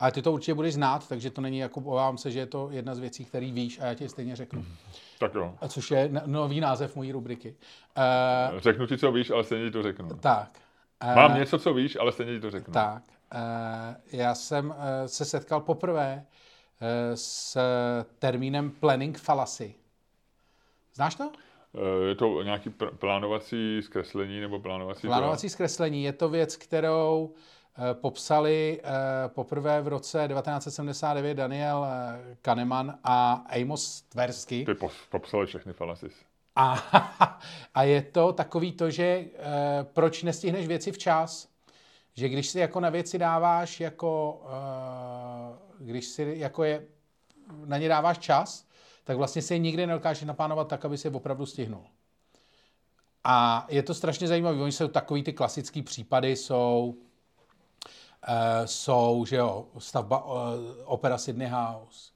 Ale 0.00 0.12
ty 0.12 0.22
to 0.22 0.32
určitě 0.32 0.54
budeš 0.54 0.74
znát, 0.74 1.08
takže 1.08 1.30
to 1.30 1.40
není 1.40 1.58
jako, 1.58 1.80
obávám 1.80 2.18
se, 2.18 2.30
že 2.30 2.38
je 2.38 2.46
to 2.46 2.70
jedna 2.70 2.94
z 2.94 2.98
věcí, 2.98 3.24
které 3.24 3.52
víš 3.52 3.80
a 3.80 3.86
já 3.86 3.94
ti 3.94 4.08
stejně 4.08 4.36
řeknu. 4.36 4.64
Tak 5.18 5.34
jo. 5.34 5.54
A 5.60 5.68
což 5.68 5.90
je 5.90 5.98
n- 5.98 6.22
nový 6.26 6.60
název 6.60 6.96
mojí 6.96 7.12
rubriky. 7.12 7.56
Uh, 8.52 8.58
Řeknu 8.60 8.86
ti, 8.86 8.98
co 8.98 9.12
víš, 9.12 9.30
ale 9.30 9.44
stejně 9.44 9.64
ti 9.64 9.70
to 9.70 9.82
řeknu. 9.82 10.08
tak. 10.08 10.50
Uh, 11.04 11.14
Mám 11.16 11.34
něco, 11.34 11.58
co 11.58 11.74
víš, 11.74 11.96
ale 12.00 12.12
stejně 12.12 12.32
ti 12.34 12.40
to 12.40 12.50
řeknu. 12.50 12.72
Tak, 12.74 13.02
uh, 13.34 13.40
já 14.12 14.34
jsem 14.34 14.66
uh, 14.70 14.74
se 15.06 15.24
setkal 15.24 15.60
poprvé 15.60 16.26
uh, 16.80 16.88
s 17.14 17.58
termínem 18.18 18.70
planning 18.70 19.18
fallacy. 19.18 19.74
Znáš 20.94 21.14
to? 21.14 21.30
Je 22.08 22.14
to 22.14 22.42
nějaký 22.42 22.70
pr- 22.70 22.90
plánovací 22.96 23.82
zkreslení 23.82 24.40
nebo 24.40 24.60
plánovací... 24.60 25.06
Plánovací 25.06 25.48
zkreslení 25.48 26.04
je 26.04 26.12
to 26.12 26.28
věc, 26.28 26.56
kterou 26.56 27.34
popsali 27.94 28.80
eh, 28.84 29.28
poprvé 29.28 29.82
v 29.82 29.88
roce 29.88 30.28
1979 30.28 31.34
Daniel 31.34 31.86
eh, 31.86 32.36
Kahneman 32.42 32.98
a 33.04 33.44
Amos 33.62 34.02
Tversky. 34.02 34.64
Ty 34.64 34.74
popsali 35.10 35.46
všechny 35.46 35.72
falasis. 35.72 36.12
A, 36.56 36.74
a 37.74 37.82
je 37.82 38.02
to 38.02 38.32
takový 38.32 38.72
to, 38.72 38.90
že 38.90 39.24
proč 39.82 40.22
nestihneš 40.22 40.66
věci 40.66 40.92
včas? 40.92 41.48
Že 42.14 42.28
když 42.28 42.48
si 42.48 42.58
jako 42.58 42.80
na 42.80 42.90
věci 42.90 43.18
dáváš 43.18 43.80
jako, 43.80 44.42
když 45.78 46.06
si 46.06 46.34
jako 46.36 46.64
je, 46.64 46.86
na 47.64 47.78
ně 47.78 47.88
dáváš 47.88 48.18
čas, 48.18 48.66
tak 49.04 49.16
vlastně 49.16 49.42
si 49.42 49.54
je 49.54 49.58
nikdy 49.58 49.86
nedokážeš 49.86 50.24
naplánovat 50.24 50.68
tak, 50.68 50.84
aby 50.84 50.98
si 50.98 51.06
je 51.06 51.12
opravdu 51.12 51.46
stihnul. 51.46 51.84
A 53.24 53.66
je 53.68 53.82
to 53.82 53.94
strašně 53.94 54.28
zajímavé. 54.28 54.62
Oni 54.62 54.72
jsou 54.72 54.88
takový 54.88 55.22
ty 55.22 55.32
klasický 55.32 55.82
případy, 55.82 56.36
jsou 56.36 56.94
jsou, 58.64 59.24
že 59.28 59.36
jo, 59.36 59.66
stavba 59.78 60.24
uh, 60.24 60.32
Opera 60.84 61.18
Sydney 61.18 61.48
House, 61.48 62.10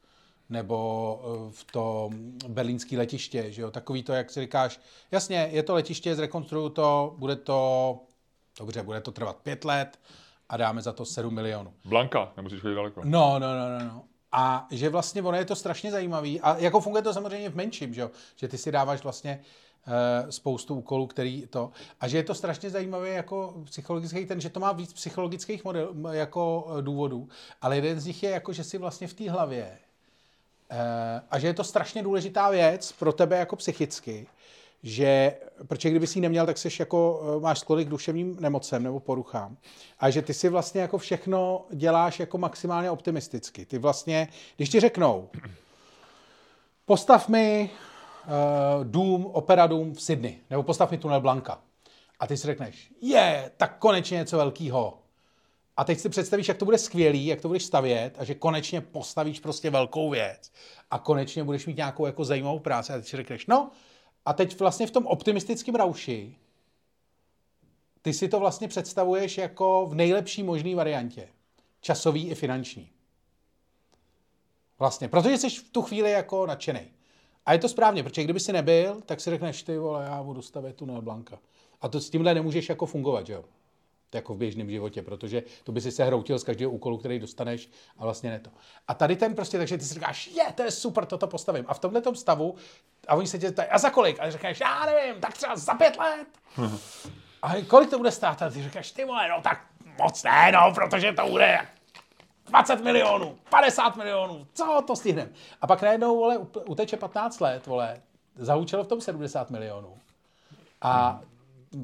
nebo 0.49 1.21
uh, 1.25 1.53
v 1.53 1.65
to 1.65 2.11
berlínský 2.49 2.97
letiště, 2.97 3.53
že 3.53 3.63
jo, 3.63 3.71
takový 3.71 4.03
to, 4.03 4.13
jak 4.13 4.31
si 4.31 4.41
říkáš, 4.41 4.81
jasně, 5.11 5.49
je 5.53 5.63
to 5.63 5.75
letiště, 5.75 6.17
zrekonstruju 6.17 6.69
to, 6.69 7.15
bude 7.19 7.37
to, 7.37 7.99
dobře, 8.59 8.83
bude 8.83 9.01
to 9.01 9.13
trvat 9.13 9.37
pět 9.37 9.65
let 9.65 9.99
a 10.49 10.57
dáme 10.57 10.83
za 10.83 10.93
to 10.93 11.05
7 11.05 11.35
milionů. 11.35 11.73
Blanka, 11.85 12.33
nemusíš 12.37 12.61
chodit 12.61 12.75
daleko. 12.75 13.01
No, 13.05 13.39
no, 13.39 13.55
no, 13.55 13.79
no, 13.79 13.85
no. 13.85 14.05
A 14.33 14.67
že 14.71 14.89
vlastně 14.89 15.23
ono 15.23 15.37
je 15.39 15.45
to 15.45 15.57
strašně 15.57 15.91
zajímavý. 15.91 16.41
A 16.41 16.57
jako 16.57 16.81
funguje 16.81 17.03
to 17.03 17.15
samozřejmě 17.15 17.51
v 17.51 17.57
menším, 17.57 17.95
že, 17.95 18.01
jo? 18.01 18.11
že 18.37 18.49
ty 18.49 18.59
si 18.59 18.73
dáváš 18.73 19.03
vlastně 19.03 19.41
uh, 19.41 19.70
spoustu 20.31 20.75
úkolů, 20.75 21.07
který 21.07 21.47
to. 21.47 21.71
A 22.01 22.09
že 22.09 22.17
je 22.17 22.23
to 22.23 22.35
strašně 22.35 22.71
zajímavé 22.71 23.09
jako 23.09 23.55
psychologický 23.65 24.27
ten, 24.27 24.41
že 24.41 24.51
to 24.51 24.61
má 24.61 24.73
víc 24.73 24.93
psychologických 24.93 25.65
model, 25.65 25.95
jako 26.11 26.63
uh, 26.63 26.83
důvodů. 26.83 27.29
Ale 27.63 27.77
jeden 27.77 28.01
z 28.01 28.07
nich 28.07 28.23
je 28.23 28.31
jako, 28.31 28.53
že 28.53 28.65
si 28.65 28.79
vlastně 28.79 29.07
v 29.07 29.15
té 29.15 29.31
hlavě 29.31 29.79
uh, 30.71 30.77
a 31.31 31.39
že 31.39 31.47
je 31.47 31.55
to 31.55 31.65
strašně 31.65 32.03
důležitá 32.03 32.51
věc 32.51 32.93
pro 32.93 33.13
tebe 33.13 33.39
jako 33.39 33.57
psychicky, 33.57 34.27
že, 34.83 35.37
protože 35.67 35.91
kdyby 35.91 36.07
si 36.07 36.19
ji 36.19 36.23
neměl, 36.23 36.47
tak 36.47 36.59
jsi 36.59 36.69
jako, 36.79 37.23
máš 37.41 37.59
sklony 37.59 37.85
k 37.85 37.89
duševním 37.89 38.37
nemocem 38.41 38.83
nebo 38.83 39.01
poruchám. 39.01 39.57
A 39.99 40.11
že 40.11 40.23
ty 40.23 40.35
si 40.35 40.49
vlastně 40.49 40.81
jako 40.81 40.99
všechno 40.99 41.67
děláš 41.71 42.21
jako 42.21 42.39
maximálně 42.39 42.91
optimisticky. 42.91 43.67
Ty 43.67 43.79
vlastně, 43.79 44.29
když 44.57 44.69
ti 44.69 44.81
řeknou, 44.81 45.29
postav 46.87 47.29
mi 47.29 47.71
dům, 48.83 49.27
opera 49.27 49.67
dům 49.67 49.95
v 49.95 50.03
Sydney, 50.03 50.39
nebo 50.51 50.63
postav 50.63 50.91
mi 50.91 50.99
tunel 50.99 51.21
Blanka. 51.21 51.61
A 52.21 52.27
ty 52.27 52.37
si 52.37 52.47
řekneš, 52.47 52.91
je, 53.01 53.51
tak 53.57 53.79
konečně 53.79 54.17
něco 54.17 54.37
velkého. 54.37 54.99
A 55.77 55.85
teď 55.85 55.99
si 55.99 56.09
představíš, 56.09 56.49
jak 56.49 56.57
to 56.57 56.65
bude 56.65 56.79
skvělý, 56.79 57.27
jak 57.27 57.41
to 57.41 57.49
budeš 57.49 57.65
stavět 57.65 58.15
a 58.19 58.25
že 58.25 58.35
konečně 58.35 58.81
postavíš 58.81 59.41
prostě 59.41 59.71
velkou 59.71 60.11
věc 60.11 60.53
a 60.91 60.99
konečně 60.99 61.45
budeš 61.45 61.67
mít 61.67 61.77
nějakou 61.77 62.07
jako 62.07 62.25
zajímavou 62.25 62.59
práci 62.59 62.93
a 62.93 62.97
ty 62.97 63.03
si 63.03 63.17
řekneš, 63.17 63.47
no, 63.47 63.71
a 64.27 64.33
teď 64.33 64.61
vlastně 64.61 64.87
v 64.87 64.91
tom 64.91 65.07
optimistickém 65.07 65.75
rauši 65.75 66.37
ty 68.03 68.13
si 68.13 68.29
to 68.29 68.41
vlastně 68.41 68.69
představuješ 68.69 69.39
jako 69.39 69.87
v 69.87 69.95
nejlepší 69.95 70.43
možné 70.43 70.75
variantě. 70.75 71.29
Časový 71.81 72.31
i 72.31 72.35
finanční. 72.35 72.91
Vlastně, 74.79 75.09
protože 75.09 75.39
jsi 75.39 75.51
v 75.51 75.71
tu 75.71 75.83
chvíli 75.83 76.11
jako 76.11 76.47
nadšený. 76.47 76.81
A 77.47 77.53
je 77.53 77.59
to 77.59 77.69
správně, 77.69 78.03
protože 78.03 78.25
kdyby 78.25 78.41
si 78.41 78.53
nebyl, 78.53 79.01
tak 79.07 79.21
si 79.21 79.31
řekneš, 79.31 79.63
ty 79.63 79.79
vole, 79.79 80.05
já 80.05 80.23
budu 80.23 80.43
stavět 80.43 80.77
tunel 80.77 81.03
Blanka. 81.03 81.39
A 81.81 81.89
to 81.89 82.01
s 82.01 82.11
tímhle 82.11 82.35
nemůžeš 82.35 82.69
jako 82.69 82.87
fungovat, 82.87 83.27
že 83.27 83.33
jo? 83.33 83.45
Jako 84.15 84.35
v 84.35 84.37
běžném 84.37 84.71
životě, 84.71 85.03
protože 85.03 85.43
to 85.65 85.73
by 85.73 85.81
si 85.81 85.93
se 85.93 86.05
hroutil 86.05 86.39
z 86.39 86.45
každého 86.45 86.73
úkolu, 86.73 86.99
který 86.99 87.19
dostaneš 87.19 87.71
a 87.99 88.05
vlastně 88.05 88.31
ne 88.31 88.41
to. 88.41 88.51
A 88.89 88.95
tady 88.95 89.17
ten 89.17 89.35
prostě, 89.35 89.59
takže 89.59 89.79
ty 89.79 89.85
si 89.85 89.95
říkáš, 89.95 90.27
je, 90.27 90.53
to 90.55 90.63
je 90.63 90.71
super, 90.71 91.07
toto 91.07 91.27
postavím. 91.27 91.65
A 91.69 91.75
v 91.75 91.79
tomhle 91.79 92.03
stavu, 92.15 92.55
a 93.09 93.15
oni 93.15 93.27
se 93.27 93.39
tě 93.39 93.55
a 93.71 93.79
za 93.79 93.91
kolik? 93.91 94.21
A 94.21 94.31
řekneš, 94.31 94.61
já 94.61 94.87
nevím, 94.87 95.21
tak 95.21 95.33
třeba 95.33 95.57
za 95.57 95.75
pět 95.75 95.97
let. 95.99 96.27
a 97.43 97.55
kolik 97.69 97.91
to 97.91 97.99
bude 97.99 98.11
stát? 98.11 98.43
A 98.43 98.51
ty 98.51 98.63
říkáš, 98.63 98.93
ty 98.93 99.05
vole, 99.05 99.29
no 99.29 99.43
tak 99.43 99.67
moc 99.99 100.23
ne, 100.23 100.53
no, 100.53 100.73
protože 100.75 101.13
to 101.13 101.29
bude 101.29 101.59
20 102.51 102.85
milionů, 102.85 103.39
50 103.51 103.97
milionů, 103.97 104.47
co 104.55 104.85
to 104.87 104.97
stihneme? 104.97 105.31
A 105.61 105.67
pak 105.67 105.83
najednou, 105.83 106.17
vole, 106.17 106.39
uteče 106.67 106.97
15 106.97 107.41
let, 107.41 107.67
vole, 107.67 108.03
zahučelo 108.37 108.85
v 108.85 108.87
tom 108.87 109.01
70 109.01 109.51
milionů. 109.51 109.95
A 110.83 111.21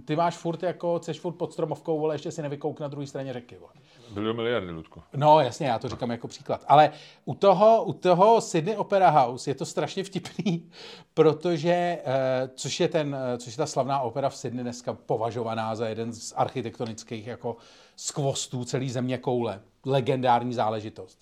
ty 0.04 0.16
máš 0.16 0.36
furt 0.36 0.62
jako, 0.62 0.98
chceš 0.98 1.20
furt 1.20 1.32
pod 1.32 1.52
stromovkou, 1.52 2.00
vole, 2.00 2.14
ještě 2.14 2.30
si 2.30 2.42
nevykouk 2.42 2.80
na 2.80 2.88
druhé 2.88 3.06
straně 3.06 3.32
řeky, 3.32 3.56
vole. 3.56 3.72
Byly 4.10 4.34
miliardy, 4.34 4.70
Ludku. 4.70 5.02
No, 5.16 5.40
jasně, 5.40 5.66
já 5.66 5.78
to 5.78 5.88
říkám 5.88 6.10
jako 6.10 6.28
příklad. 6.28 6.64
Ale 6.68 6.90
u 7.24 7.34
toho, 7.34 7.84
u 7.84 7.92
toho 7.92 8.40
Sydney 8.40 8.76
Opera 8.76 9.10
House 9.10 9.50
je 9.50 9.54
to 9.54 9.66
strašně 9.66 10.04
vtipný, 10.04 10.70
protože, 11.14 11.98
eh, 12.04 12.50
což 12.54 12.80
je, 12.80 12.88
ten, 12.88 13.16
eh, 13.34 13.38
což 13.38 13.52
je 13.52 13.56
ta 13.56 13.66
slavná 13.66 14.00
opera 14.00 14.28
v 14.28 14.36
Sydney 14.36 14.62
dneska 14.62 14.92
považovaná 14.92 15.74
za 15.74 15.88
jeden 15.88 16.12
z 16.12 16.32
architektonických 16.36 17.26
jako 17.26 17.56
skvostů 17.96 18.64
celé 18.64 18.88
země 18.88 19.18
koule. 19.18 19.60
Legendární 19.86 20.54
záležitost. 20.54 21.18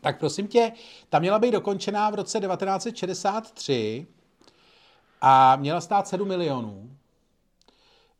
Tak 0.00 0.18
prosím 0.18 0.48
tě, 0.48 0.72
ta 1.08 1.18
měla 1.18 1.38
být 1.38 1.50
dokončená 1.50 2.10
v 2.10 2.14
roce 2.14 2.40
1963 2.40 4.06
a 5.20 5.56
měla 5.56 5.80
stát 5.80 6.08
7 6.08 6.28
milionů. 6.28 6.90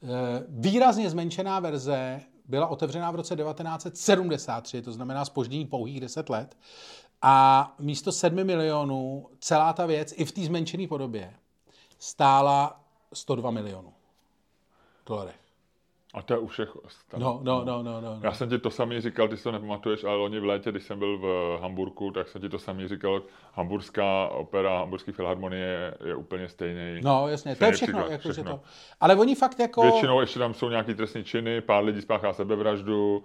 Eh, 0.02 0.44
výrazně 0.48 1.10
zmenšená 1.10 1.60
verze 1.60 2.20
byla 2.44 2.66
otevřená 2.66 3.10
v 3.10 3.14
roce 3.14 3.36
1973, 3.36 4.82
to 4.82 4.92
znamená 4.92 5.24
spoždění 5.24 5.66
pouhých 5.66 6.00
10 6.00 6.30
let. 6.30 6.56
A 7.22 7.74
místo 7.78 8.12
7 8.12 8.44
milionů 8.44 9.28
celá 9.40 9.72
ta 9.72 9.86
věc 9.86 10.14
i 10.16 10.24
v 10.24 10.32
té 10.32 10.42
zmenšené 10.42 10.88
podobě 10.88 11.34
stála 11.98 12.80
102 13.12 13.50
milionů 13.50 13.92
dolarech. 15.06 15.43
A 16.14 16.22
to 16.22 16.34
je 16.34 16.38
u 16.38 16.46
všech 16.46 16.68
no, 17.16 17.40
no, 17.42 17.64
no, 17.64 17.82
no, 17.82 18.00
no, 18.00 18.18
Já 18.22 18.32
jsem 18.32 18.48
ti 18.48 18.58
to 18.58 18.70
samý 18.70 19.00
říkal, 19.00 19.28
ty 19.28 19.36
si 19.36 19.42
to 19.44 19.52
nepamatuješ, 19.52 20.04
ale 20.04 20.16
loni 20.16 20.40
v 20.40 20.44
létě, 20.44 20.70
když 20.70 20.84
jsem 20.84 20.98
byl 20.98 21.18
v 21.18 21.58
Hamburku, 21.62 22.10
tak 22.10 22.28
jsem 22.28 22.40
ti 22.40 22.48
to 22.48 22.58
samý 22.58 22.88
říkal, 22.88 23.22
hamburská 23.52 24.28
opera, 24.28 24.78
hamburský 24.78 25.12
filharmonie 25.12 25.94
je, 26.04 26.14
úplně 26.14 26.48
stejný. 26.48 27.00
No, 27.02 27.28
jasně, 27.28 27.56
to 27.56 27.64
je 27.64 27.72
všechno, 27.72 27.98
příklad, 27.98 28.12
jako, 28.12 28.32
všechno. 28.32 28.52
Že 28.52 28.58
to. 28.58 28.60
Ale 29.00 29.16
oni 29.16 29.34
fakt 29.34 29.58
jako... 29.58 29.82
Většinou 29.82 30.20
ještě 30.20 30.38
tam 30.38 30.54
jsou 30.54 30.68
nějaký 30.68 30.94
trestní 30.94 31.24
činy, 31.24 31.60
pár 31.60 31.84
lidí 31.84 32.02
spáchá 32.02 32.32
sebevraždu, 32.32 33.24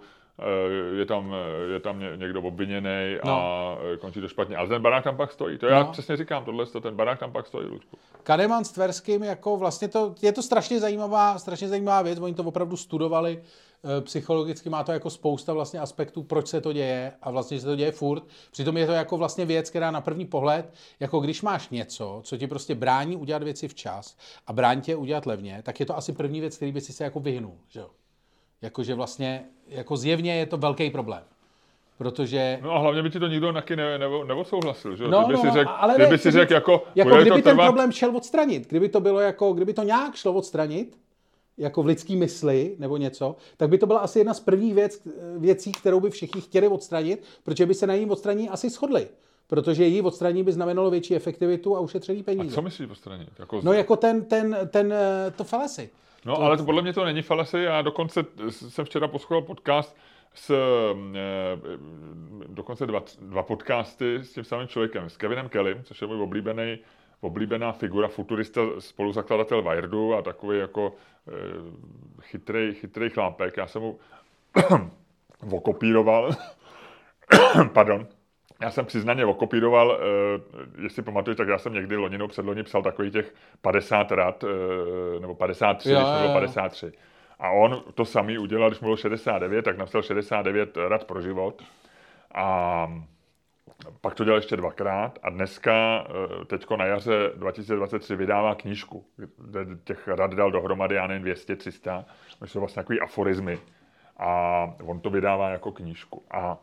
je 0.96 1.06
tam, 1.06 1.34
je 1.72 1.80
tam 1.80 2.00
někdo 2.16 2.42
obviněný 2.42 3.16
no. 3.24 3.32
a 3.32 3.78
eh, 3.94 3.96
končí 3.96 4.20
to 4.20 4.28
špatně. 4.28 4.56
Ale 4.56 4.68
ten 4.68 4.82
barák 4.82 5.04
tam 5.04 5.16
pak 5.16 5.32
stojí. 5.32 5.58
To 5.58 5.66
já 5.66 5.82
no. 5.82 5.92
přesně 5.92 6.16
říkám, 6.16 6.44
tohle, 6.44 6.66
ten 6.66 6.96
barák 6.96 7.18
tam 7.18 7.32
pak 7.32 7.46
stojí, 7.46 7.66
Lučku. 7.66 7.98
Kademan 8.22 8.64
s 8.64 8.72
Tverským, 8.72 9.22
jako 9.22 9.56
vlastně 9.56 9.88
to, 9.88 10.14
je 10.22 10.32
to 10.32 10.42
strašně 10.42 10.80
zajímavá, 10.80 11.38
strašně 11.38 11.68
zajímavá 11.68 12.02
věc, 12.02 12.18
oni 12.18 12.34
to 12.34 12.42
opravdu 12.42 12.76
studovali 12.76 13.42
psychologicky, 14.00 14.70
má 14.70 14.84
to 14.84 14.92
jako 14.92 15.10
spousta 15.10 15.52
vlastně 15.52 15.80
aspektů, 15.80 16.22
proč 16.22 16.48
se 16.48 16.60
to 16.60 16.72
děje 16.72 17.12
a 17.22 17.30
vlastně 17.30 17.60
se 17.60 17.66
to 17.66 17.76
děje 17.76 17.92
furt. 17.92 18.22
Přitom 18.50 18.76
je 18.76 18.86
to 18.86 18.92
jako 18.92 19.16
vlastně 19.16 19.44
věc, 19.44 19.70
která 19.70 19.90
na 19.90 20.00
první 20.00 20.26
pohled, 20.26 20.74
jako 21.00 21.20
když 21.20 21.42
máš 21.42 21.68
něco, 21.68 22.20
co 22.24 22.36
ti 22.36 22.46
prostě 22.46 22.74
brání 22.74 23.16
udělat 23.16 23.42
věci 23.42 23.68
včas 23.68 24.16
a 24.46 24.52
brání 24.52 24.80
tě 24.80 24.96
udělat 24.96 25.26
levně, 25.26 25.62
tak 25.62 25.80
je 25.80 25.86
to 25.86 25.96
asi 25.96 26.12
první 26.12 26.40
věc, 26.40 26.56
který 26.56 26.72
by 26.72 26.80
si 26.80 26.92
se 26.92 27.04
jako 27.04 27.20
vyhnul, 27.20 27.54
že 27.68 27.80
jo? 27.80 27.90
Jakože 28.62 28.94
vlastně, 28.94 29.44
jako 29.68 29.96
zjevně 29.96 30.36
je 30.36 30.46
to 30.46 30.56
velký 30.56 30.90
problém 30.90 31.22
protože... 32.00 32.58
No 32.62 32.72
a 32.72 32.78
hlavně 32.78 33.02
by 33.02 33.10
ti 33.10 33.20
to 33.20 33.26
nikdo 33.26 33.52
taky 33.52 33.76
ne, 33.76 33.98
ne, 33.98 34.06
neodsouhlasil, 34.26 34.96
že? 34.96 35.08
No, 35.08 35.24
kdyby 35.24 35.32
no, 35.32 35.42
si 35.42 35.50
řek, 35.50 35.68
ale 35.76 35.94
kdyby 35.94 36.10
ne, 36.10 36.18
si 36.18 36.30
řekl 36.30 36.52
jako... 36.52 36.84
Jako 36.94 37.16
kdyby 37.16 37.30
ten 37.30 37.42
trvat... 37.42 37.66
problém 37.66 37.92
šel 37.92 38.16
odstranit, 38.16 38.68
kdyby 38.68 38.88
to 38.88 39.00
bylo 39.00 39.20
jako, 39.20 39.52
kdyby 39.52 39.72
to 39.72 39.82
nějak 39.82 40.14
šlo 40.14 40.32
odstranit, 40.32 40.98
jako 41.58 41.82
v 41.82 41.86
lidský 41.86 42.16
mysli 42.16 42.76
nebo 42.78 42.96
něco, 42.96 43.36
tak 43.56 43.70
by 43.70 43.78
to 43.78 43.86
byla 43.86 44.00
asi 44.00 44.18
jedna 44.18 44.34
z 44.34 44.40
prvních 44.40 44.74
věc, 44.74 45.02
věcí, 45.38 45.72
kterou 45.72 46.00
by 46.00 46.10
všichni 46.10 46.40
chtěli 46.40 46.68
odstranit, 46.68 47.24
protože 47.44 47.66
by 47.66 47.74
se 47.74 47.86
na 47.86 47.94
jejím 47.94 48.10
odstranění 48.10 48.48
asi 48.48 48.70
shodli. 48.70 49.08
Protože 49.46 49.84
její 49.84 50.02
odstranění 50.02 50.44
by 50.44 50.52
znamenalo 50.52 50.90
větší 50.90 51.14
efektivitu 51.14 51.76
a 51.76 51.80
ušetřený 51.80 52.22
peníze. 52.22 52.52
A 52.52 52.54
co 52.54 52.62
myslíš 52.62 52.90
odstranit? 52.90 53.28
Jako... 53.38 53.60
No 53.64 53.72
jako 53.72 53.96
ten, 53.96 54.24
ten, 54.24 54.56
ten, 54.70 54.92
eh, 54.92 55.30
to 55.30 55.44
falasy. 55.44 55.90
No 56.24 56.36
to... 56.36 56.42
ale 56.42 56.56
to, 56.56 56.64
podle 56.64 56.82
mě 56.82 56.92
to 56.92 57.04
není 57.04 57.22
falasy. 57.22 57.58
Já 57.58 57.82
dokonce 57.82 58.24
jsem 58.50 58.84
včera 58.84 59.08
poslouchal 59.08 59.42
podcast, 59.42 59.96
s 60.34 60.50
eh, 60.50 61.58
dokonce 62.46 62.86
dva, 62.86 63.02
dva 63.20 63.42
podcasty 63.42 64.14
s 64.16 64.32
tím 64.32 64.44
samým 64.44 64.68
člověkem, 64.68 65.10
s 65.10 65.16
Kevinem 65.16 65.48
Kelly, 65.48 65.80
což 65.84 66.00
je 66.00 66.06
můj 66.06 66.22
oblíbený, 66.22 66.78
oblíbená 67.20 67.72
figura, 67.72 68.08
futurista, 68.08 68.60
spoluzakladatel 68.78 69.62
Wiredu 69.62 70.14
a 70.14 70.22
takový 70.22 70.58
jako 70.58 70.94
eh, 71.28 71.32
chytrý, 72.20 72.74
chytrý 72.74 73.10
chlápek. 73.10 73.56
Já 73.56 73.66
jsem 73.66 73.82
mu 73.82 73.98
okopíroval, 75.50 76.30
pardon, 77.72 78.06
já 78.60 78.70
jsem 78.70 78.86
přiznaně 78.86 79.26
okopíroval, 79.26 79.88
uh, 79.88 80.82
jestli 80.82 81.02
pamatuješ, 81.02 81.36
tak 81.36 81.48
já 81.48 81.58
jsem 81.58 81.72
někdy 81.72 81.96
loninou 81.96 82.28
předloni 82.28 82.62
psal 82.62 82.82
takových 82.82 83.12
těch 83.12 83.34
50 83.62 84.12
rad, 84.12 84.44
uh, 84.44 84.50
nebo 85.20 85.34
53, 85.34 85.90
jo, 85.90 86.00
nebo 86.20 86.32
53. 86.32 86.92
A 87.38 87.50
on 87.50 87.82
to 87.94 88.04
samý 88.04 88.38
udělal, 88.38 88.70
když 88.70 88.80
mu 88.80 88.86
bylo 88.86 88.96
69, 88.96 89.62
tak 89.62 89.78
napsal 89.78 90.02
69 90.02 90.76
rad 90.76 91.04
pro 91.04 91.20
život. 91.20 91.62
A 92.34 92.86
pak 94.00 94.14
to 94.14 94.24
dělal 94.24 94.38
ještě 94.38 94.56
dvakrát 94.56 95.18
a 95.22 95.30
dneska, 95.30 96.06
eh, 96.08 96.44
teďko 96.44 96.76
na 96.76 96.84
jaře 96.84 97.32
2023, 97.34 98.16
vydává 98.16 98.54
knížku, 98.54 99.04
kde 99.38 99.66
těch 99.84 100.08
rad 100.08 100.34
dal 100.34 100.50
dohromady, 100.50 100.94
já 100.94 101.06
nevím, 101.06 101.22
200, 101.22 101.56
300, 101.56 102.04
to 102.38 102.46
jsou 102.46 102.60
vlastně 102.60 102.82
takový 102.82 103.00
aforizmy. 103.00 103.58
A 104.16 104.62
on 104.82 105.00
to 105.00 105.10
vydává 105.10 105.48
jako 105.48 105.72
knížku. 105.72 106.24
A, 106.30 106.58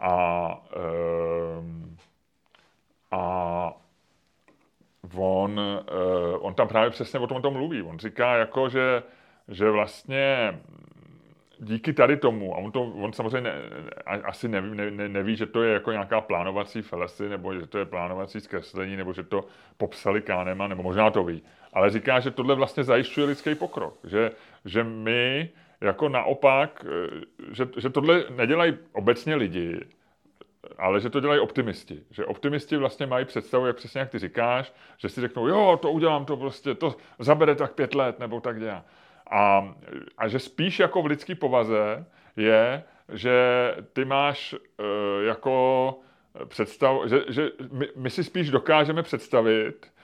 a, 0.00 0.48
um, 1.58 1.96
a 3.10 3.72
on, 5.16 5.60
uh, 5.60 6.46
on 6.46 6.54
tam 6.54 6.68
právě 6.68 6.90
přesně 6.90 7.18
o 7.18 7.26
tom, 7.26 7.42
tom 7.42 7.52
mluví. 7.52 7.82
On 7.82 7.98
říká 7.98 8.36
jako, 8.36 8.68
že 8.68 9.02
že 9.48 9.70
vlastně 9.70 10.58
díky 11.58 11.92
tady 11.92 12.16
tomu, 12.16 12.54
a 12.54 12.58
on, 12.58 12.72
to, 12.72 12.82
on 12.82 13.12
samozřejmě 13.12 13.40
ne, 13.40 13.54
asi 14.06 14.48
neví, 14.48 14.74
ne, 14.74 14.90
ne, 14.90 15.08
neví, 15.08 15.36
že 15.36 15.46
to 15.46 15.62
je 15.62 15.72
jako 15.72 15.92
nějaká 15.92 16.20
plánovací 16.20 16.82
felesy, 16.82 17.28
nebo 17.28 17.54
že 17.54 17.66
to 17.66 17.78
je 17.78 17.84
plánovací 17.84 18.40
zkreslení, 18.40 18.96
nebo 18.96 19.12
že 19.12 19.22
to 19.22 19.44
popsali 19.76 20.22
Kánem, 20.22 20.68
nebo 20.68 20.82
možná 20.82 21.10
to 21.10 21.24
ví. 21.24 21.42
Ale 21.72 21.90
říká, 21.90 22.20
že 22.20 22.30
tohle 22.30 22.54
vlastně 22.54 22.84
zajišťuje 22.84 23.26
lidský 23.26 23.54
pokrok. 23.54 23.98
Že, 24.04 24.30
že 24.64 24.84
my 24.84 25.50
jako 25.84 26.08
naopak, 26.08 26.84
eh, 26.88 27.20
že, 27.52 27.68
že 27.76 27.90
tohle 27.90 28.24
nedělají 28.30 28.78
obecně 28.92 29.34
lidi, 29.34 29.80
ale 30.78 31.00
že 31.00 31.10
to 31.10 31.20
dělají 31.20 31.40
optimisti. 31.40 32.02
Že 32.10 32.24
optimisti 32.24 32.76
vlastně 32.76 33.06
mají 33.06 33.24
představu, 33.24 33.66
jak 33.66 33.76
přesně 33.76 34.00
jak 34.00 34.10
ty 34.10 34.18
říkáš, 34.18 34.72
že 34.96 35.08
si 35.08 35.20
řeknou, 35.20 35.48
jo, 35.48 35.78
to 35.82 35.92
udělám, 35.92 36.24
to 36.24 36.36
prostě, 36.36 36.74
to 36.74 36.96
zabere 37.18 37.54
tak 37.54 37.74
pět 37.74 37.94
let, 37.94 38.18
nebo 38.18 38.40
tak 38.40 38.60
dělá. 38.60 38.84
A, 39.30 39.74
a 40.18 40.28
že 40.28 40.38
spíš 40.38 40.78
jako 40.78 41.02
v 41.02 41.06
lidský 41.06 41.34
povaze 41.34 42.06
je, 42.36 42.82
že 43.12 43.34
ty 43.92 44.04
máš 44.04 44.54
uh, 44.54 45.24
jako 45.26 45.98
představ, 46.48 46.96
že, 47.06 47.24
že 47.28 47.50
my, 47.72 47.88
my 47.96 48.10
si 48.10 48.24
spíš 48.24 48.50
dokážeme 48.50 49.02
představit, 49.02 49.86
Eh, 49.86 50.03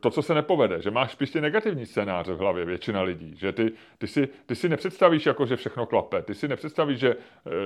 to, 0.00 0.10
co 0.10 0.22
se 0.22 0.34
nepovede, 0.34 0.82
že 0.82 0.90
máš 0.90 1.12
spíš 1.12 1.30
ty 1.30 1.40
negativní 1.40 1.86
scénáře 1.86 2.32
v 2.32 2.38
hlavě, 2.38 2.64
většina 2.64 3.02
lidí, 3.02 3.36
že 3.36 3.52
ty, 3.52 3.72
ty, 3.98 4.06
si, 4.06 4.28
ty 4.46 4.54
si 4.54 4.68
nepředstavíš, 4.68 5.26
jako, 5.26 5.46
že 5.46 5.56
všechno 5.56 5.86
klape, 5.86 6.22
ty 6.22 6.34
si 6.34 6.48
nepředstavíš, 6.48 6.98
že 6.98 7.10
e, 7.10 7.16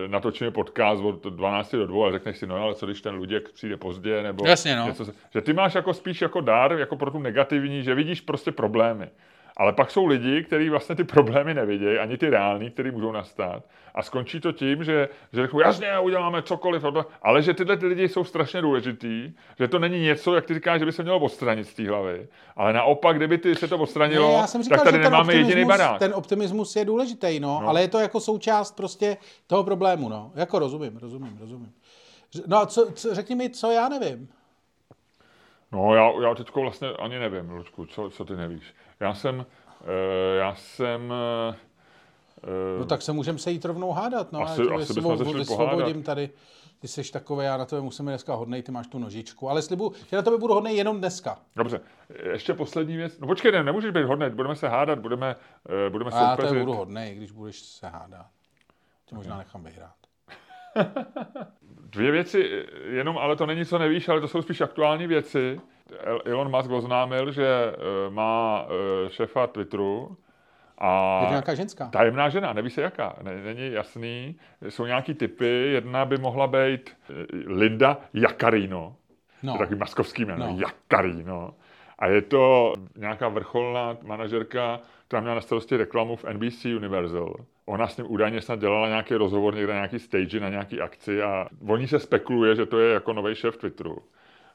natočíme 0.09 0.51
podcast 0.51 1.05
od 1.05 1.27
12 1.27 1.75
do 1.75 1.87
2 1.87 2.09
a 2.09 2.13
řekneš 2.13 2.39
si, 2.39 2.47
no 2.47 2.57
ale 2.57 2.75
co 2.75 2.87
když 2.87 3.01
ten 3.01 3.15
Luděk 3.15 3.53
přijde 3.53 3.77
pozdě, 3.77 4.23
nebo 4.23 4.47
Jasně, 4.47 4.77
no. 4.77 4.87
něco, 4.87 5.05
že 5.31 5.41
ty 5.41 5.53
máš 5.53 5.75
jako 5.75 5.95
spíš 5.95 6.21
jako 6.21 6.41
dar, 6.41 6.73
jako 6.73 6.97
pro 6.97 7.11
tu 7.11 7.19
negativní, 7.19 7.83
že 7.83 7.95
vidíš 7.95 8.21
prostě 8.21 8.53
problémy. 8.53 9.11
Ale 9.57 9.73
pak 9.73 9.91
jsou 9.91 10.07
lidi, 10.07 10.45
kteří 10.45 10.71
vlastně 10.71 10.95
ty 10.95 11.05
problémy 11.05 11.55
nevidějí, 11.55 11.99
ani 11.99 12.19
ty 12.19 12.31
reální, 12.31 12.71
které 12.71 12.91
můžou 12.91 13.13
nastat. 13.13 13.63
A 13.95 14.03
skončí 14.03 14.41
to 14.41 14.53
tím, 14.53 14.85
že, 14.85 15.09
že 15.33 15.43
řeknou, 15.43 15.61
jasně, 15.61 15.99
uděláme 15.99 16.43
cokoliv, 16.43 16.85
ale 17.23 17.43
že 17.43 17.55
tyhle 17.55 17.77
ty 17.77 17.87
lidi 17.87 18.09
jsou 18.09 18.25
strašně 18.25 18.63
důležitý, 18.63 19.33
že 19.59 19.69
to 19.69 19.79
není 19.79 20.01
něco, 20.01 20.35
jak 20.35 20.47
ty 20.47 20.55
říkáš, 20.55 20.79
že 20.79 20.85
by 20.85 20.93
se 20.93 21.03
mělo 21.03 21.19
odstranit 21.19 21.65
z 21.65 21.75
té 21.75 21.89
hlavy. 21.89 22.29
Ale 22.57 22.73
naopak, 22.73 23.17
kdyby 23.17 23.39
ty 23.39 23.55
se 23.55 23.69
to 23.69 23.79
odstranilo, 23.79 24.29
ne, 24.29 24.35
já 24.35 24.47
jsem 24.47 24.63
říkal, 24.63 24.79
tak 24.79 24.85
tady 24.85 24.99
nemáme 24.99 25.35
jediný 25.35 25.65
barák. 25.65 25.99
Ten 25.99 26.15
optimismus 26.15 26.77
je 26.77 26.85
důležitý, 26.85 27.41
no, 27.41 27.61
no, 27.63 27.69
ale 27.69 27.81
je 27.83 27.89
to 27.89 27.99
jako 27.99 28.21
součást 28.21 28.77
prostě 28.77 29.17
toho 29.47 29.65
problému, 29.65 30.09
no. 30.09 30.33
Jako 30.35 30.59
rozumím, 30.59 30.97
rozumím, 30.97 31.39
rozumím. 31.41 31.73
No 32.47 32.57
a 32.57 32.67
co, 32.67 32.93
co, 32.93 33.15
řekni 33.15 33.35
mi, 33.35 33.51
co 33.51 33.71
já 33.71 33.89
nevím. 33.89 34.29
No, 35.73 35.95
já, 35.95 36.11
já 36.23 36.35
teďko 36.35 36.61
vlastně 36.61 36.89
ani 36.89 37.19
nevím, 37.19 37.51
Lučku, 37.51 37.87
co, 37.87 38.11
co 38.11 38.25
ty 38.25 38.37
nevíš. 38.37 38.75
Já 39.01 39.15
jsem, 39.15 39.39
uh, 39.39 39.45
já 40.39 40.55
jsem... 40.55 41.13
Uh, 41.49 42.79
no 42.79 42.85
tak 42.85 43.03
se 43.03 43.13
můžeme 43.13 43.39
sejít 43.39 43.65
rovnou 43.65 43.93
hádat, 43.93 44.33
no. 44.33 44.43
Asi, 44.43 44.63
já 44.71 44.77
asi 44.77 44.95
bychom 44.95 45.17
začali 45.17 45.45
pohádat. 45.45 46.05
tady. 46.05 46.31
Ty 46.79 46.89
jsi 46.89 47.13
takový, 47.13 47.45
já 47.45 47.57
na 47.57 47.65
to 47.65 47.83
musíme 47.83 48.13
dneska 48.13 48.35
hodnej, 48.35 48.63
ty 48.63 48.73
máš 48.73 48.87
tu 48.87 48.99
nožičku. 48.99 49.51
Ale 49.51 49.63
slibu, 49.63 49.93
že 50.11 50.17
na 50.17 50.23
to 50.23 50.39
budu 50.39 50.55
hodnej 50.55 50.77
jenom 50.77 50.99
dneska. 50.99 51.39
Dobře, 51.57 51.81
ještě 52.33 52.55
poslední 52.55 52.97
věc. 52.97 53.19
No 53.19 53.27
počkej, 53.27 53.53
ne, 53.53 53.65
nemůžeš 53.65 53.91
být 53.91 54.05
hodnej, 54.05 54.31
budeme 54.31 54.57
se 54.57 54.69
hádat, 54.69 54.99
budeme, 54.99 55.37
uh, 55.87 55.93
budeme 55.93 56.11
se 56.11 56.17
Já 56.17 56.37
to 56.37 56.55
budu 56.55 56.73
hodnej, 56.73 57.15
když 57.15 57.31
budeš 57.31 57.61
se 57.61 57.89
hádat. 57.89 58.27
Tě 59.05 59.15
možná 59.15 59.39
nechám 59.39 59.65
vyhrát. 59.65 59.95
Dvě 61.97 62.11
věci, 62.11 62.65
jenom, 62.89 63.19
ale 63.19 63.37
to 63.37 63.47
není, 63.47 63.65
co 63.65 63.79
nevíš, 63.79 64.09
ale 64.09 64.21
to 64.21 64.29
jsou 64.29 64.43
spíš 64.43 64.61
aktuální 64.61 65.07
věci. 65.07 65.61
Elon 66.25 66.51
Musk 66.51 66.71
oznámil, 66.71 67.33
že 67.33 67.47
eh, 67.47 68.11
má 68.11 68.67
eh, 68.67 69.11
šéfa 69.11 69.47
Twitteru, 69.47 70.17
a 70.79 71.19
je 71.21 71.27
to 71.27 71.31
nějaká 71.31 71.55
ženská? 71.55 71.89
Tajemná 71.89 72.29
žena, 72.29 72.53
neví 72.53 72.71
se 72.71 72.83
jaká, 72.83 73.17
není 73.23 73.73
jasný. 73.73 74.37
Jsou 74.69 74.87
nějaký 74.87 75.15
typy, 75.15 75.47
jedna 75.73 76.05
by 76.05 76.19
mohla 76.19 76.47
být 76.47 76.91
eh, 77.11 77.13
Linda 77.47 77.99
Jakarino, 78.15 78.97
no. 79.43 79.53
to 79.53 79.57
je 79.57 79.59
takový 79.59 79.79
maskovský 79.79 80.25
jméno, 80.25 80.47
no. 80.47 80.59
Jakarino. 80.59 81.55
A 81.99 82.07
je 82.07 82.23
to 82.23 82.73
nějaká 82.97 83.29
vrcholná 83.29 83.97
manažerka, 84.03 84.81
která 85.09 85.21
měla 85.21 85.35
na 85.35 85.41
starosti 85.41 85.77
reklamu 85.77 86.17
v 86.17 86.25
NBC 86.25 86.65
Universal. 86.65 87.35
Ona 87.67 87.87
s 87.89 87.97
ním 87.97 88.11
údajně 88.11 88.41
snad 88.43 88.61
dělala 88.61 88.89
nějaký 88.89 89.15
rozhovor 89.15 89.55
někde 89.55 89.73
na 89.73 89.79
nějaký 89.79 89.99
stage, 89.99 90.41
na 90.41 90.49
nějaký 90.49 90.81
akci 90.81 91.23
a 91.23 91.49
oni 91.69 91.89
se 91.89 91.99
spekuluje, 91.99 92.57
že 92.57 92.67
to 92.67 92.79
je 92.81 92.93
jako 92.95 93.13
nový 93.13 93.35
šéf 93.35 93.57
Twitteru. 93.57 93.99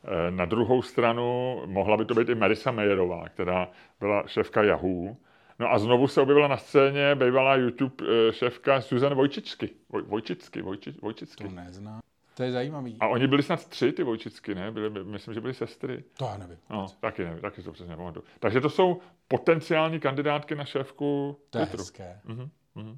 Eh, 0.03 0.31
na 0.31 0.45
druhou 0.45 0.81
stranu 0.81 1.61
mohla 1.65 1.97
by 1.97 2.05
to 2.05 2.13
být 2.13 2.29
i 2.29 2.35
Marisa 2.35 2.71
Mayerová, 2.71 3.29
která 3.29 3.67
byla 3.99 4.23
šéfka 4.27 4.63
Yahoo. 4.63 5.15
No 5.59 5.71
a 5.71 5.79
znovu 5.79 6.07
se 6.07 6.21
objevila 6.21 6.47
na 6.47 6.57
scéně 6.57 7.15
bývalá 7.15 7.55
YouTube 7.55 8.05
eh, 8.29 8.33
šéfka 8.33 8.81
Susan 8.81 9.15
Vojčičky. 9.15 9.69
Voj, 9.89 10.01
Vojčičky, 10.01 10.61
Vojči, 10.61 10.93
Vojčičky. 11.01 11.43
To 11.43 11.49
neznám. 11.51 11.99
To 12.33 12.43
je 12.43 12.51
zajímavý. 12.51 12.97
A 12.99 13.07
oni 13.07 13.27
byli 13.27 13.43
snad 13.43 13.65
tři, 13.65 13.91
ty 13.91 14.03
Vojčicky, 14.03 14.55
ne? 14.55 14.71
Byli, 14.71 15.03
myslím, 15.03 15.33
že 15.33 15.41
byli 15.41 15.53
sestry. 15.53 16.03
To 16.17 16.25
já 16.25 16.37
nevím. 16.37 16.57
No, 16.69 16.85
taky 16.99 17.23
nevím, 17.25 17.39
taky 17.41 17.61
to 17.63 17.71
přesně 17.71 17.95
pamatuju. 17.97 18.25
Takže 18.39 18.61
to 18.61 18.69
jsou 18.69 19.01
potenciální 19.27 19.99
kandidátky 19.99 20.55
na 20.55 20.65
šéfku 20.65 21.37
To 21.49 21.57
je 21.59 21.65
Twitteru. 21.65 21.81
hezké. 21.83 22.19
Uh-huh, 22.27 22.49
uh-huh. 22.75 22.97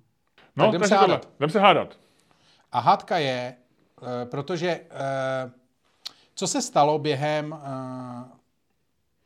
No, 0.56 0.66
tak 0.66 0.74
jdem 0.74 0.88
se 0.88 0.96
hádat. 0.96 1.30
Jdem 1.40 1.50
se 1.50 1.60
hádat. 1.60 1.98
A 2.72 2.80
hádka 2.80 3.18
je, 3.18 3.56
uh, 4.02 4.08
protože 4.26 4.80
uh, 5.46 5.52
co 6.36 6.48
se 6.48 6.62
stalo 6.62 7.00
během 7.00 7.52
uh, 7.52 7.60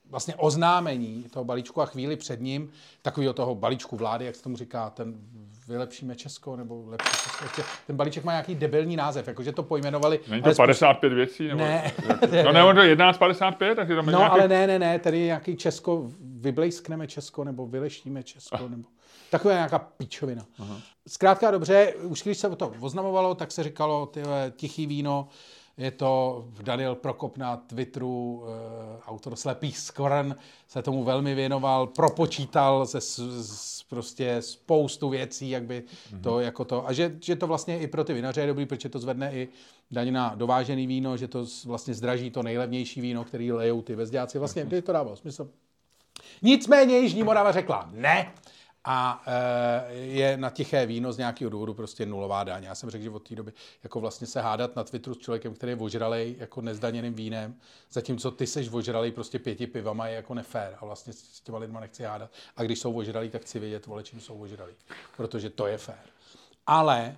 vlastně 0.09 0.35
oznámení 0.35 1.23
toho 1.23 1.43
balíčku 1.45 1.81
a 1.81 1.85
chvíli 1.85 2.15
před 2.15 2.41
ním, 2.41 2.71
takového 3.01 3.33
toho 3.33 3.55
balíčku 3.55 3.97
vlády, 3.97 4.25
jak 4.25 4.35
se 4.35 4.43
tomu 4.43 4.57
říká, 4.57 4.89
ten 4.89 5.15
vylepšíme 5.67 6.15
Česko, 6.15 6.55
nebo 6.55 6.83
lepší 6.87 7.09
Česko. 7.09 7.45
Ještě, 7.45 7.63
ten 7.87 7.95
balíček 7.95 8.23
má 8.23 8.31
nějaký 8.31 8.55
debilní 8.55 8.95
název, 8.95 9.27
jakože 9.27 9.51
to 9.51 9.63
pojmenovali. 9.63 10.19
Není 10.27 10.43
to 10.43 10.53
55 10.55 11.13
věcí? 11.13 11.47
Nebo... 11.47 11.59
Ne. 11.59 11.91
no 12.43 12.51
ne, 12.51 12.63
on 12.63 12.75
to 12.75 12.81
11 12.81 13.17
55, 13.17 13.75
tak 13.75 13.89
je 13.89 13.95
tam 13.95 14.05
No, 14.05 14.11
nějaký... 14.11 14.31
ale 14.31 14.47
ne, 14.47 14.67
ne, 14.67 14.79
ne, 14.79 14.99
tady 14.99 15.19
nějaký 15.19 15.55
Česko, 15.55 16.11
vyblejskneme 16.19 17.07
Česko, 17.07 17.43
nebo 17.43 17.67
vyleštíme 17.67 18.23
Česko, 18.23 18.67
nebo 18.69 18.89
taková 19.31 19.53
nějaká 19.53 19.79
píčovina. 19.79 20.45
Aha. 20.59 20.81
Zkrátka 21.07 21.51
dobře, 21.51 21.93
už 22.03 22.23
když 22.23 22.37
se 22.37 22.55
to 22.55 22.73
oznamovalo, 22.79 23.35
tak 23.35 23.51
se 23.51 23.63
říkalo, 23.63 24.05
tyhle, 24.05 24.53
tichý 24.55 24.87
víno, 24.87 25.27
je 25.77 25.91
to 25.91 26.45
Daniel 26.61 26.95
Prokop 26.95 27.37
na 27.37 27.57
Twitteru, 27.57 28.43
eh, 28.45 29.01
autor 29.05 29.35
Slepých 29.35 29.77
skvrn, 29.77 30.35
se 30.67 30.81
tomu 30.81 31.03
velmi 31.03 31.35
věnoval, 31.35 31.87
propočítal 31.87 32.85
ze 32.85 32.99
prostě 33.89 34.37
spoustu 34.41 35.09
věcí, 35.09 35.49
jak 35.49 35.63
by 35.63 35.83
mm-hmm. 35.83 36.21
to 36.21 36.39
jako 36.39 36.65
to, 36.65 36.87
a 36.87 36.93
že, 36.93 37.15
že 37.21 37.35
to 37.35 37.47
vlastně 37.47 37.79
i 37.79 37.87
pro 37.87 38.03
ty 38.03 38.13
vinaře 38.13 38.41
je 38.41 38.47
dobrý, 38.47 38.65
protože 38.65 38.89
to 38.89 38.99
zvedne 38.99 39.33
i 39.33 39.47
daň 39.91 40.13
na 40.13 40.35
dovážený 40.35 40.87
víno, 40.87 41.17
že 41.17 41.27
to 41.27 41.45
vlastně 41.65 41.93
zdraží 41.93 42.31
to 42.31 42.43
nejlevnější 42.43 43.01
víno, 43.01 43.23
který 43.23 43.51
lejou 43.51 43.81
ty 43.81 43.95
vezďáci. 43.95 44.39
Vlastně 44.39 44.65
by 44.65 44.81
to 44.81 44.91
dávalo 44.91 45.15
smysl. 45.15 45.49
Nicméně 46.41 46.99
Jižní 46.99 47.23
Morava 47.23 47.51
řekla 47.51 47.89
ne, 47.93 48.33
a 48.89 49.23
e, 49.25 49.95
je 49.95 50.37
na 50.37 50.49
tiché 50.49 50.85
víno 50.85 51.13
z 51.13 51.17
nějakého 51.17 51.49
důvodu 51.49 51.73
prostě 51.73 52.05
nulová 52.05 52.43
daň. 52.43 52.63
Já 52.63 52.75
jsem 52.75 52.89
řekl, 52.89 53.03
že 53.03 53.09
od 53.09 53.27
té 53.27 53.35
doby 53.35 53.53
jako 53.83 53.99
vlastně 53.99 54.27
se 54.27 54.41
hádat 54.41 54.75
na 54.75 54.83
Twitteru 54.83 55.13
s 55.13 55.17
člověkem, 55.17 55.53
který 55.53 55.71
je 55.71 55.75
ožralej 55.75 56.35
jako 56.39 56.61
nezdaněným 56.61 57.13
vínem, 57.13 57.55
zatímco 57.91 58.31
ty 58.31 58.47
seš 58.47 58.69
ožralej 58.71 59.11
prostě 59.11 59.39
pěti 59.39 59.67
pivama 59.67 60.07
je 60.07 60.15
jako 60.15 60.33
nefér 60.33 60.75
a 60.79 60.85
vlastně 60.85 61.13
s 61.13 61.41
těma 61.41 61.57
lidma 61.57 61.79
nechci 61.79 62.03
hádat. 62.03 62.31
A 62.57 62.63
když 62.63 62.79
jsou 62.79 62.93
ožralí, 62.93 63.29
tak 63.29 63.41
chci 63.41 63.59
vědět, 63.59 63.85
vole, 63.85 64.03
čím 64.03 64.19
jsou 64.19 64.39
ožralí, 64.39 64.73
protože 65.17 65.49
to 65.49 65.67
je 65.67 65.77
fér. 65.77 66.05
Ale 66.67 66.99
e, 67.05 67.15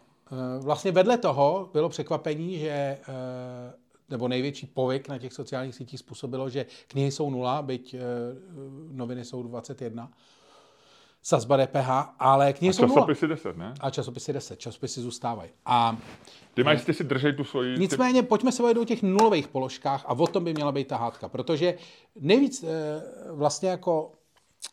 vlastně 0.60 0.92
vedle 0.92 1.18
toho 1.18 1.70
bylo 1.74 1.90
překvapení, 1.90 2.60
že 2.60 2.70
e, 2.70 3.00
nebo 4.10 4.28
největší 4.28 4.68
povyk 4.68 5.08
na 5.08 5.18
těch 5.18 5.34
sociálních 5.34 5.76
sítích 5.76 6.00
způsobilo, 6.00 6.50
že 6.50 6.66
knihy 6.88 7.12
jsou 7.12 7.30
nula, 7.30 7.62
byť 7.62 7.96
noviny 8.92 9.26
jsou 9.26 9.44
21 9.44 10.12
sazba 11.24 11.58
DPH, 11.58 11.90
ale 12.20 12.54
knihy 12.54 12.74
jsou 12.74 12.88
časopisy 12.88 13.28
10, 13.28 13.58
ne? 13.58 13.74
A 13.80 13.90
časopisy 13.90 14.34
10, 14.34 14.60
časopisy 14.60 15.02
zůstávají. 15.02 15.50
A 15.66 15.98
ty 16.54 16.64
mají, 16.64 16.80
ty 16.80 16.94
si 16.94 17.04
držej 17.04 17.34
tu 17.34 17.44
svoji... 17.44 17.80
Nicméně, 17.80 18.24
pojďme 18.24 18.52
se 18.52 18.64
bavit 18.64 18.78
o 18.78 18.86
těch 18.86 19.04
nulových 19.04 19.48
položkách 19.48 20.04
a 20.06 20.10
o 20.10 20.28
tom 20.28 20.44
by 20.44 20.54
měla 20.54 20.72
být 20.72 20.88
ta 20.88 20.98
hádka, 20.98 21.30
protože 21.30 21.74
nejvíc 22.20 22.64
e, 22.64 22.68
vlastně 23.32 23.70
jako 23.70 24.12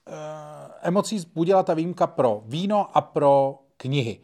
e, 0.06 0.12
emocí 0.82 1.18
zbudila 1.18 1.62
ta 1.62 1.74
výjimka 1.74 2.06
pro 2.06 2.42
víno 2.46 2.96
a 2.96 3.00
pro 3.00 3.58
knihy. 3.76 4.20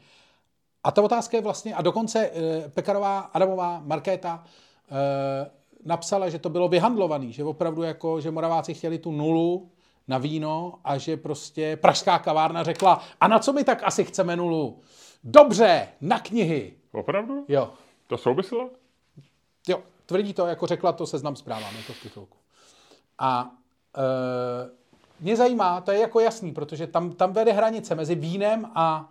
A 0.85 0.91
ta 0.91 1.03
otázka 1.03 1.37
je 1.37 1.43
vlastně, 1.43 1.75
a 1.75 1.83
dokonce 1.83 2.31
e, 2.31 2.68
Pekarová, 2.68 3.18
Adamová, 3.18 3.83
Markéta 3.85 4.45
e, 4.91 5.51
napsala, 5.85 6.29
že 6.29 6.39
to 6.39 6.49
bylo 6.49 6.68
vyhandlovaný, 6.68 7.33
že 7.33 7.45
opravdu 7.45 7.83
jako, 7.83 8.20
že 8.20 8.31
Moraváci 8.31 8.75
chtěli 8.75 8.99
tu 8.99 9.12
nulu, 9.12 9.72
na 10.09 10.18
víno 10.18 10.74
a 10.84 10.98
že 10.98 11.16
prostě 11.16 11.76
pražská 11.76 12.18
kavárna 12.18 12.62
řekla, 12.62 13.03
a 13.20 13.28
na 13.28 13.38
co 13.38 13.53
my 13.53 13.64
tak 13.64 13.82
asi 13.82 14.05
chceme 14.05 14.36
nulu? 14.36 14.80
Dobře, 15.24 15.88
na 16.00 16.18
knihy. 16.18 16.72
Opravdu? 16.92 17.44
Jo. 17.48 17.72
To 18.07 18.18
souviselo? 18.18 18.70
Jo, 19.68 19.82
tvrdí 20.07 20.34
to, 20.34 20.46
jako 20.46 20.66
řekla 20.66 20.92
to 20.92 21.07
seznam 21.07 21.36
zprávám, 21.36 21.76
je 21.76 21.82
to 21.82 21.92
v 21.92 22.03
titulku. 22.03 22.36
A 23.18 23.50
e, 23.96 24.70
mě 25.20 25.36
zajímá, 25.36 25.80
to 25.80 25.92
je 25.92 26.00
jako 26.00 26.20
jasný, 26.20 26.53
protože 26.53 26.86
tam, 26.86 27.12
tam 27.12 27.32
vede 27.32 27.53
hranice 27.53 27.94
mezi 27.94 28.14
vínem 28.14 28.70
a 28.74 29.11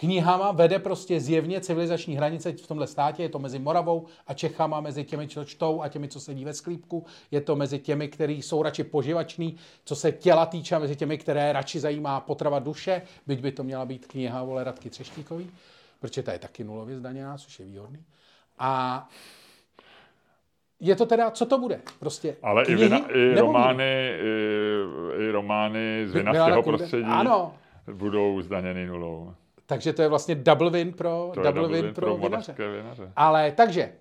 knihama 0.00 0.52
vede 0.52 0.78
prostě 0.78 1.20
zjevně 1.20 1.60
civilizační 1.60 2.16
hranice 2.16 2.52
v 2.52 2.66
tomhle 2.66 2.86
státě. 2.86 3.22
Je 3.22 3.28
to 3.28 3.38
mezi 3.38 3.58
Moravou 3.58 4.06
a 4.26 4.34
Čechama, 4.34 4.80
mezi 4.80 5.04
těmi, 5.04 5.28
co 5.28 5.44
čtou 5.44 5.82
a 5.82 5.88
těmi, 5.88 6.08
co 6.08 6.20
sedí 6.20 6.44
ve 6.44 6.54
sklípku. 6.54 7.06
Je 7.30 7.40
to 7.40 7.56
mezi 7.56 7.78
těmi, 7.78 8.08
kteří 8.08 8.42
jsou 8.42 8.62
radši 8.62 8.84
poživační, 8.84 9.56
co 9.84 9.96
se 9.96 10.12
těla 10.12 10.46
týče, 10.46 10.76
a 10.76 10.78
mezi 10.78 10.96
těmi, 10.96 11.18
které 11.18 11.52
radši 11.52 11.80
zajímá 11.80 12.20
potrava 12.20 12.58
duše, 12.58 13.02
byť 13.26 13.40
by 13.40 13.52
to 13.52 13.64
měla 13.64 13.84
být 13.84 14.06
kniha 14.06 14.44
vole 14.44 14.64
Radky 14.64 14.90
Třeštíkový, 14.90 15.50
protože 16.00 16.22
ta 16.22 16.32
je 16.32 16.38
taky 16.38 16.64
nulově 16.64 16.96
zdaněná, 16.96 17.38
což 17.38 17.60
je 17.60 17.66
výhodný. 17.66 18.04
A 18.58 19.08
je 20.80 20.96
to 20.96 21.06
teda, 21.06 21.30
co 21.30 21.46
to 21.46 21.58
bude? 21.58 21.80
Prostě 22.00 22.36
Ale 22.42 22.64
knihy, 22.64 22.80
i, 22.80 22.84
vina, 22.84 22.98
i, 23.08 23.34
romány, 23.34 24.12
i, 24.22 25.22
i 25.22 25.30
romány 25.30 26.04
z 26.06 26.14
vinařského 26.14 26.62
prostředí 26.62 27.04
Ano, 27.04 27.54
budou 27.92 28.42
zdaněny 28.42 28.86
nulou. 28.86 29.34
Takže 29.68 29.92
to 29.92 30.02
je 30.02 30.08
vlastně 30.08 30.34
double 30.34 30.70
win 30.70 30.92
pro, 30.92 31.30
To 31.34 31.42
double 31.42 31.62
double 31.62 31.82
win 31.82 31.94
pro, 31.94 32.06
vinaře. 32.16 32.28
moravské 32.30 32.68
vinaře. 32.76 33.12
Ale 33.16 33.52
takže, 33.52 33.92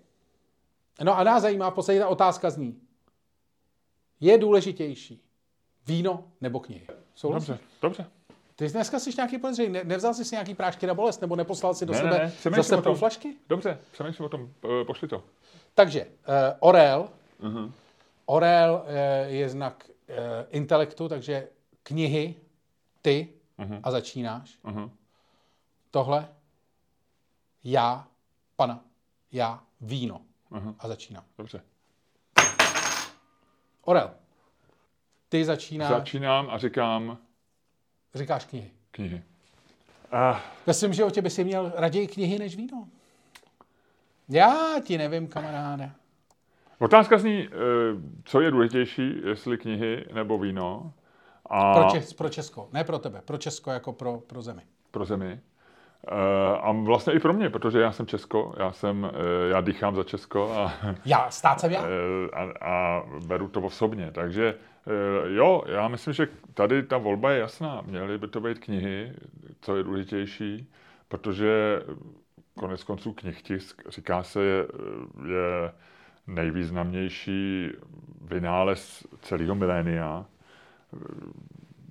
no 1.03 1.17
a 1.17 1.23
nás 1.23 1.41
zajímá, 1.41 1.69
v 1.71 1.73
podstatě 1.73 1.99
ta 1.99 2.07
otázka 2.07 2.49
zní, 2.49 2.79
je 4.19 4.37
důležitější 4.37 5.21
víno 5.87 6.23
nebo 6.41 6.59
knihy? 6.59 6.87
Souhlasíš? 7.15 7.47
Dobře, 7.47 7.63
dobře. 7.81 8.05
Ty 8.55 8.67
dneska 8.69 8.99
jsi 8.99 9.09
nějaký 9.17 9.37
podezřelý, 9.37 9.69
ne, 9.69 9.81
nevzal 9.83 10.13
jsi 10.13 10.25
si 10.25 10.35
nějaký 10.35 10.55
prášky 10.55 10.87
na 10.87 10.93
bolest, 10.93 11.21
nebo 11.21 11.35
neposlal 11.35 11.73
si 11.73 11.85
do 11.85 11.93
Ne, 11.93 11.99
ne, 12.03 12.03
sebe 12.09 12.19
ne, 12.23 12.31
přemýšlím 12.37 12.63
zase 12.63 12.81
půl 12.81 12.95
flašky? 12.95 13.35
Dobře, 13.49 13.77
přemýšlím 13.91 14.25
o 14.25 14.29
tom, 14.29 14.49
eh, 14.81 14.85
pošli 14.85 15.07
to. 15.07 15.23
Takže, 15.73 16.05
uh, 16.05 16.09
orel, 16.59 17.09
Uh-huh. 17.43 17.71
orel 18.25 18.81
uh, 18.83 19.33
je 19.33 19.49
znak 19.49 19.89
uh, 20.09 20.15
intelektu, 20.49 21.07
takže 21.09 21.47
knihy, 21.83 22.35
ty 23.01 23.27
Mhm. 23.57 23.79
a 23.83 23.91
začínáš. 23.91 24.57
Uh-huh. 24.65 24.89
Tohle, 25.97 26.27
já, 27.63 28.07
pana, 28.55 28.81
já, 29.31 29.63
víno 29.81 30.21
Mhm. 30.49 30.75
a 30.79 30.87
začínám. 30.87 31.23
Dobře. 31.37 31.61
Orel, 33.83 34.11
ty 35.29 35.45
začínáš, 35.45 35.89
Začínám 35.89 36.49
a 36.49 36.57
říkám 36.57 37.17
říkáš 38.15 38.45
knihy. 38.45 38.71
knihy. 38.91 39.23
Ah, 40.11 40.39
Ve 40.65 40.73
svém 40.73 40.93
životě 40.93 41.21
by 41.21 41.29
si 41.29 41.43
měl 41.43 41.71
raději 41.75 42.07
knihy 42.07 42.39
než 42.39 42.55
víno. 42.55 42.87
Já 44.29 44.79
ti 44.83 44.97
nevím, 44.97 45.27
kamaráde. 45.27 45.91
otázka 46.79 47.17
zní, 47.17 47.47
eh, 47.47 47.49
co 48.25 48.41
je 48.41 48.51
důležitější, 48.51 49.21
jestli 49.25 49.57
knihy 49.57 50.05
nebo 50.13 50.37
víno. 50.37 50.93
A 51.45 51.73
Pro, 51.73 51.89
Čes, 51.91 52.13
pro 52.13 52.29
Česko, 52.29 52.69
ne 52.73 52.83
pro 52.83 52.99
tebe, 52.99 53.21
pro 53.21 53.37
Česko 53.37 53.71
jako 53.71 53.93
pro, 53.93 54.17
pro 54.19 54.41
zemi. 54.41 54.61
pro 54.91 55.05
zemi. 55.05 55.39
Eh, 56.07 56.57
A 56.61 56.71
vlastně 56.71 57.13
i 57.13 57.19
pro 57.19 57.33
mě, 57.33 57.49
protože 57.49 57.79
já 57.81 57.91
jsem 57.91 58.05
Česko, 58.07 58.53
já 58.59 58.71
jsem, 58.71 59.05
eh, 59.13 59.49
já 59.49 59.61
dýchám 59.61 59.95
za 59.95 60.03
Česko 60.03 60.51
a, 60.51 60.73
Já, 61.05 61.29
stát 61.29 61.59
jsem 61.59 61.71
já. 61.71 61.83
eh, 61.83 62.29
a, 62.33 62.67
a 62.71 63.03
beru 63.25 63.47
to 63.47 63.61
osobně. 63.61 64.11
Takže 64.11 64.55
jo, 65.27 65.63
já 65.67 65.87
myslím, 65.87 66.13
že 66.13 66.27
tady 66.53 66.83
ta 66.83 66.97
volba 66.97 67.31
je 67.31 67.39
jasná. 67.39 67.81
Měly 67.85 68.17
by 68.17 68.27
to 68.27 68.41
být 68.41 68.59
knihy, 68.59 69.13
co 69.61 69.75
je 69.75 69.83
důležitější, 69.83 70.71
protože 71.07 71.81
konec 72.59 72.83
konců 72.83 73.13
knihtisk, 73.13 73.81
říká 73.89 74.23
se, 74.23 74.43
je, 74.43 74.65
je 75.27 75.71
nejvýznamnější 76.27 77.71
vynález 78.21 79.07
celého 79.21 79.55
milénia, 79.55 80.25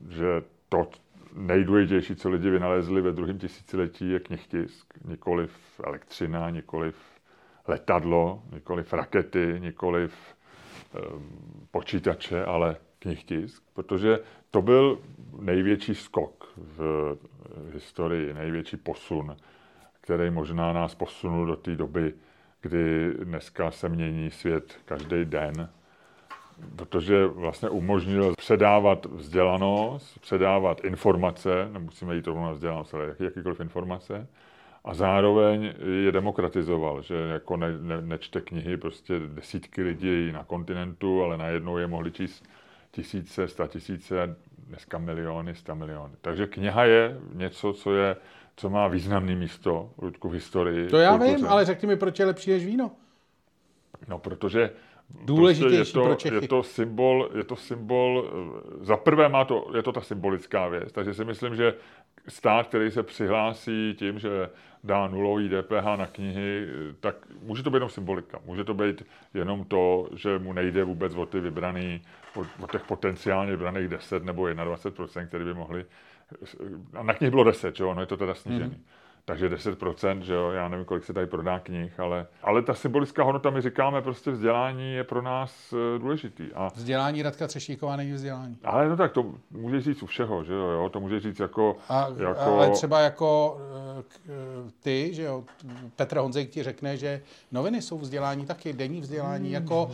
že 0.09 0.43
to 0.69 0.89
nejdůležitější, 1.37 2.16
co 2.16 2.28
lidi 2.30 2.51
vynalezli 2.51 3.03
ve 3.03 3.12
druhém 3.12 3.39
tisíciletí, 3.39 4.11
je 4.11 4.20
knihtisk. 4.20 4.95
Nikoliv 5.05 5.80
elektřina, 5.84 6.51
nikoliv 6.51 6.97
letadlo, 7.68 8.43
nikoliv 8.53 8.93
rakety, 8.93 9.57
nikoliv 9.59 10.14
um, 11.14 11.68
počítače, 11.70 12.45
ale 12.45 12.76
knihtisk, 12.99 13.62
protože 13.74 14.18
to 14.51 14.62
byl 14.62 14.99
největší 15.41 15.95
skok 15.95 16.53
v 16.57 17.16
historii, 17.72 18.34
největší 18.34 18.76
posun, 18.76 19.37
který 20.01 20.30
možná 20.30 20.72
nás 20.72 20.95
posunul 20.95 21.47
do 21.47 21.57
té 21.57 21.76
doby, 21.76 22.14
kdy 22.61 23.14
dneska 23.24 23.70
se 23.70 23.89
mění 23.89 24.30
svět 24.30 24.78
každý 24.84 25.24
den, 25.24 25.68
protože 26.77 27.27
vlastně 27.27 27.69
umožnil 27.69 28.35
předávat 28.37 29.07
vzdělanost, 29.07 30.19
předávat 30.19 30.85
informace, 30.85 31.69
nemusíme 31.73 32.17
jít 32.17 32.27
rovnou 32.27 32.45
na 32.45 32.53
vzdělanost, 32.53 32.95
ale 32.95 33.07
jaký, 33.07 33.25
jakýkoliv 33.25 33.61
informace, 33.61 34.27
a 34.85 34.95
zároveň 34.95 35.73
je 36.05 36.13
demokratizoval, 36.13 37.03
že 37.03 37.15
jako 37.15 37.57
ne, 37.57 37.79
ne, 37.81 38.03
nečte 38.03 38.41
knihy 38.41 38.77
prostě 38.77 39.19
desítky 39.19 39.83
lidí 39.83 40.33
na 40.33 40.45
kontinentu, 40.45 41.23
ale 41.23 41.39
najednou 41.39 41.79
je 41.79 41.87
mohli 41.87 42.13
číst 42.13 42.45
tisíce, 42.91 43.49
sta 43.49 43.67
tisíce, 43.67 44.37
dneska 44.67 44.99
miliony, 44.99 45.55
sta 45.55 45.75
miliony. 45.75 46.15
Takže 46.21 46.47
kniha 46.47 46.85
je 46.85 47.19
něco, 47.35 47.73
co, 47.73 47.95
je, 47.95 48.17
co 48.57 48.71
má 48.71 48.89
významné 48.89 49.35
místo 49.35 49.91
Ludku, 50.03 50.29
v 50.29 50.33
historii. 50.33 50.89
To 50.89 50.99
já 50.99 51.17
vím, 51.17 51.47
ale 51.47 51.65
řekni 51.65 51.89
mi, 51.89 51.97
proč 51.97 52.19
je 52.19 52.27
lepší 52.27 52.51
než 52.51 52.67
víno. 52.67 52.91
No, 54.09 54.19
protože 54.19 54.71
Důležitější 55.11 55.77
prostě 55.77 55.99
je 55.99 56.03
to, 56.03 56.05
pro 56.05 56.15
Čechy. 56.15 56.35
Je 56.35 56.49
to 56.49 56.63
symbol, 56.63 57.31
je 57.37 57.45
to 57.45 57.57
symbol, 57.57 58.25
eh, 58.29 58.85
za 58.85 58.97
prvé 58.97 59.29
má 59.29 59.45
to, 59.45 59.71
je 59.77 59.83
to 59.83 59.93
ta 59.93 60.01
symbolická 60.01 60.69
věc, 60.69 60.93
takže 60.93 61.15
si 61.15 61.25
myslím, 61.25 61.57
že 61.57 61.75
stát, 62.29 62.67
který 62.67 62.91
se 62.91 63.03
přihlásí 63.03 63.95
tím, 63.99 64.19
že 64.19 64.51
dá 64.85 65.07
nulový 65.07 65.49
DPH 65.49 65.97
na 65.97 66.07
knihy, 66.07 66.67
eh, 66.69 66.95
tak 67.01 67.17
může 67.43 67.63
to 67.63 67.71
být 67.71 67.77
jenom 67.77 67.91
symbolika. 67.91 68.41
Může 68.45 68.65
to 68.65 68.75
být 68.75 69.03
jenom 69.35 69.65
to, 69.65 70.09
že 70.15 70.39
mu 70.39 70.53
nejde 70.53 70.85
vůbec 70.85 71.15
o 71.15 71.27
ty 71.27 71.41
vybraný, 71.41 72.03
o, 72.37 72.41
o 72.65 72.67
těch 72.67 72.85
potenciálně 72.85 73.51
vybraných 73.51 73.89
10 73.89 74.25
nebo 74.25 74.43
21%, 74.43 75.27
který 75.27 75.45
by 75.45 75.55
mohli, 75.55 75.85
a 76.95 77.03
na 77.03 77.15
knih 77.15 77.31
bylo 77.31 77.45
10, 77.45 77.77
že 77.77 77.85
jo, 77.85 77.95
no 77.95 78.01
je 78.01 78.07
to 78.07 78.17
teda 78.17 78.35
snížený. 78.35 78.71
Mhm. 78.71 78.85
Takže 79.29 79.49
10%, 79.49 80.20
že 80.20 80.35
jo, 80.35 80.51
já 80.51 80.68
nevím, 80.68 80.85
kolik 80.85 81.05
se 81.05 81.12
tady 81.12 81.27
prodá 81.27 81.59
knih, 81.59 82.01
ale, 82.01 82.27
ale 82.43 82.62
ta 82.62 82.74
symbolická 82.74 83.22
hodnota, 83.22 83.51
my 83.51 83.61
říkáme, 83.61 84.03
prostě 84.03 84.31
vzdělání 84.31 84.95
je 84.95 85.05
pro 85.05 85.22
nás 85.22 85.72
eh, 85.72 85.99
důležitý. 85.99 86.45
A, 86.55 86.70
Vzdělání 86.74 87.22
Radka 87.22 87.47
Třešíková 87.47 87.97
není 87.97 88.12
vzdělání. 88.12 88.59
ale 88.64 88.89
no 88.89 88.97
tak 88.97 89.12
to 89.12 89.35
můžeš 89.51 89.85
říct 89.85 90.03
u 90.03 90.07
všeho, 90.07 90.45
že 90.45 90.53
jo, 90.53 90.59
jo 90.66 90.89
to 90.89 91.01
můžeš 91.01 91.22
říct 91.22 91.39
jako, 91.41 91.77
A, 91.89 92.09
jako 92.18 92.41
Ale 92.41 92.70
třeba 92.70 93.01
jako 93.01 93.59
eh, 93.99 94.03
k- 94.03 94.20
eh, 94.27 94.70
ty, 94.83 95.14
že 95.14 95.22
jo, 95.22 95.45
Petr 95.97 96.18
Honzejk 96.18 96.51
ti 96.51 96.62
řekne, 96.62 96.97
že 96.97 97.22
noviny 97.53 97.83
jsou 97.83 97.99
vzdělání 97.99 98.47
taky, 98.47 98.72
denní 98.72 99.01
vzdělání, 99.01 99.53
jako 99.53 99.91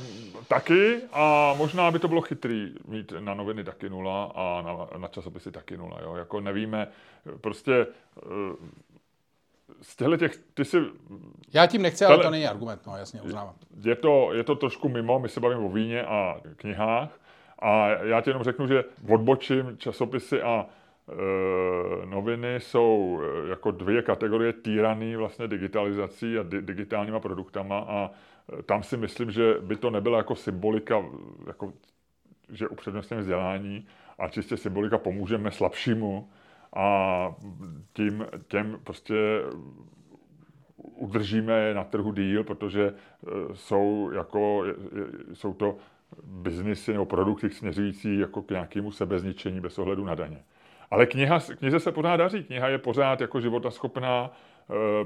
taky 0.49 1.01
a 1.13 1.55
možná 1.59 1.91
by 1.91 1.99
to 1.99 2.09
bylo 2.09 2.21
chytrý 2.21 2.75
mít 2.89 3.13
na 3.21 3.35
noviny 3.35 3.65
taky 3.65 3.91
nula 3.91 4.33
a 4.35 4.63
na, 4.63 4.99
na 4.99 5.09
časopisy 5.09 5.51
taky 5.51 5.77
nula, 5.77 5.99
jo, 6.03 6.15
jako 6.15 6.41
nevíme, 6.41 6.89
prostě 7.41 7.87
z 9.83 9.97
těchto 9.97 10.17
těch, 10.17 10.37
ty 10.55 10.65
si 10.65 10.79
já 11.53 11.67
tím 11.67 11.83
nechci, 11.83 12.05
ale 12.05 12.19
to 12.19 12.31
není 12.31 12.47
argument, 12.47 12.81
no 12.87 12.97
jasně, 12.97 13.23
uznávám. 13.23 13.55
je 13.85 13.95
to, 13.97 14.33
je 14.33 14.45
to 14.45 14.55
trošku 14.55 14.89
mimo, 14.89 15.19
my 15.19 15.29
se 15.29 15.41
bavíme 15.41 15.61
o 15.61 15.69
víně 15.69 16.05
a 16.05 16.41
knihách 16.57 17.19
a 17.59 17.89
já 17.89 18.21
ti 18.21 18.31
jenom 18.31 18.43
řeknu, 18.43 18.67
že 18.67 18.85
odbočím 19.09 19.77
časopisy 19.79 20.43
a 20.43 20.67
e, 21.09 22.07
noviny 22.07 22.55
jsou 22.55 23.21
e, 23.23 23.49
jako 23.49 23.71
dvě 23.71 24.03
kategorie 24.03 24.53
týraný 24.53 25.17
vlastně 25.17 25.49
digitalizací 25.49 26.39
a 26.39 26.43
di- 26.43 26.63
digitálníma 26.63 27.21
produktama 27.21 27.79
a 27.79 28.11
e, 28.59 28.63
tam 28.63 28.83
si 28.83 28.97
myslím, 28.97 29.31
že 29.31 29.55
by 29.61 29.77
to 29.77 29.91
nebyla 29.91 30.19
jako 30.19 30.35
symbolika, 30.35 31.05
jako, 31.47 31.73
že 32.49 32.69
upřednostněme 32.69 33.21
vzdělání 33.21 33.87
a 34.19 34.29
čistě 34.29 34.57
symbolika 34.57 34.99
pomůžeme 34.99 35.51
slabšímu 35.51 36.29
a 36.77 37.35
tím 37.93 38.27
těm 38.49 38.81
prostě 38.85 39.15
udržíme 40.77 41.75
na 41.75 41.85
trhu 41.85 42.13
díl, 42.13 42.45
protože 42.45 42.95
eh, 42.95 43.31
jsou, 43.55 44.11
jako, 44.15 44.65
je- 44.65 44.75
je- 45.01 45.35
jsou 45.35 45.55
to 45.55 45.77
biznisy 46.25 46.93
nebo 46.93 47.07
produkty 47.07 47.51
směřující 47.51 48.19
jako 48.19 48.43
k 48.43 48.51
nějakému 48.51 48.91
sebezničení 48.93 49.61
bez 49.61 49.79
ohledu 49.79 50.05
na 50.05 50.15
daně. 50.15 50.45
Ale 50.91 51.07
kniha, 51.07 51.41
knize 51.41 51.81
se 51.81 51.93
pořád 51.93 52.17
daří. 52.17 52.45
Kniha 52.45 52.69
je 52.69 52.79
pořád 52.79 53.21
jako 53.21 53.41
životaschopná, 53.41 54.31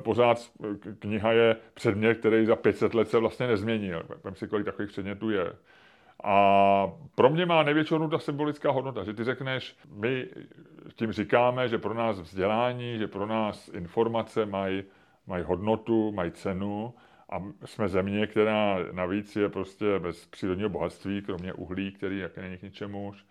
pořád 0.03 0.51
kniha 0.99 1.33
je 1.33 1.57
předmět, 1.75 2.15
který 2.19 2.47
za 2.47 2.57
500 2.57 2.95
let 2.95 3.09
se 3.11 3.19
vlastně 3.19 3.47
nezměnil. 3.47 4.03
Vem 4.25 4.35
si, 4.35 4.49
kolik 4.49 4.65
takových 4.65 4.91
předmětů 4.91 5.31
je. 5.31 5.53
A 6.25 6.91
pro 7.15 7.31
mě 7.31 7.47
má 7.47 7.63
největší 7.63 7.95
hodnotu 7.95 8.11
ta 8.17 8.19
symbolická 8.19 8.71
hodnota, 8.71 9.05
že 9.05 9.13
ty 9.15 9.25
řekneš, 9.25 9.77
my 9.95 10.27
tím 10.95 11.13
říkáme, 11.13 11.69
že 11.69 11.79
pro 11.79 11.95
nás 11.95 12.21
vzdělání, 12.21 12.99
že 12.99 13.07
pro 13.09 13.27
nás 13.27 13.69
informace 13.69 14.47
mají 14.47 14.83
mají 15.27 15.45
hodnotu, 15.45 16.13
mají 16.13 16.31
cenu 16.31 16.95
a 17.33 17.43
jsme 17.65 17.89
země, 17.89 18.27
která 18.27 18.79
navíc 18.93 19.37
je 19.37 19.49
prostě 19.49 19.85
bez 19.99 20.27
přírodního 20.27 20.69
bohatství, 20.69 21.23
kromě 21.23 21.53
uhlí, 21.53 21.93
který 21.93 22.19
jak 22.19 22.37
není 22.37 22.57
k 22.59 22.63
ničemu 22.63 23.09
už, 23.09 23.25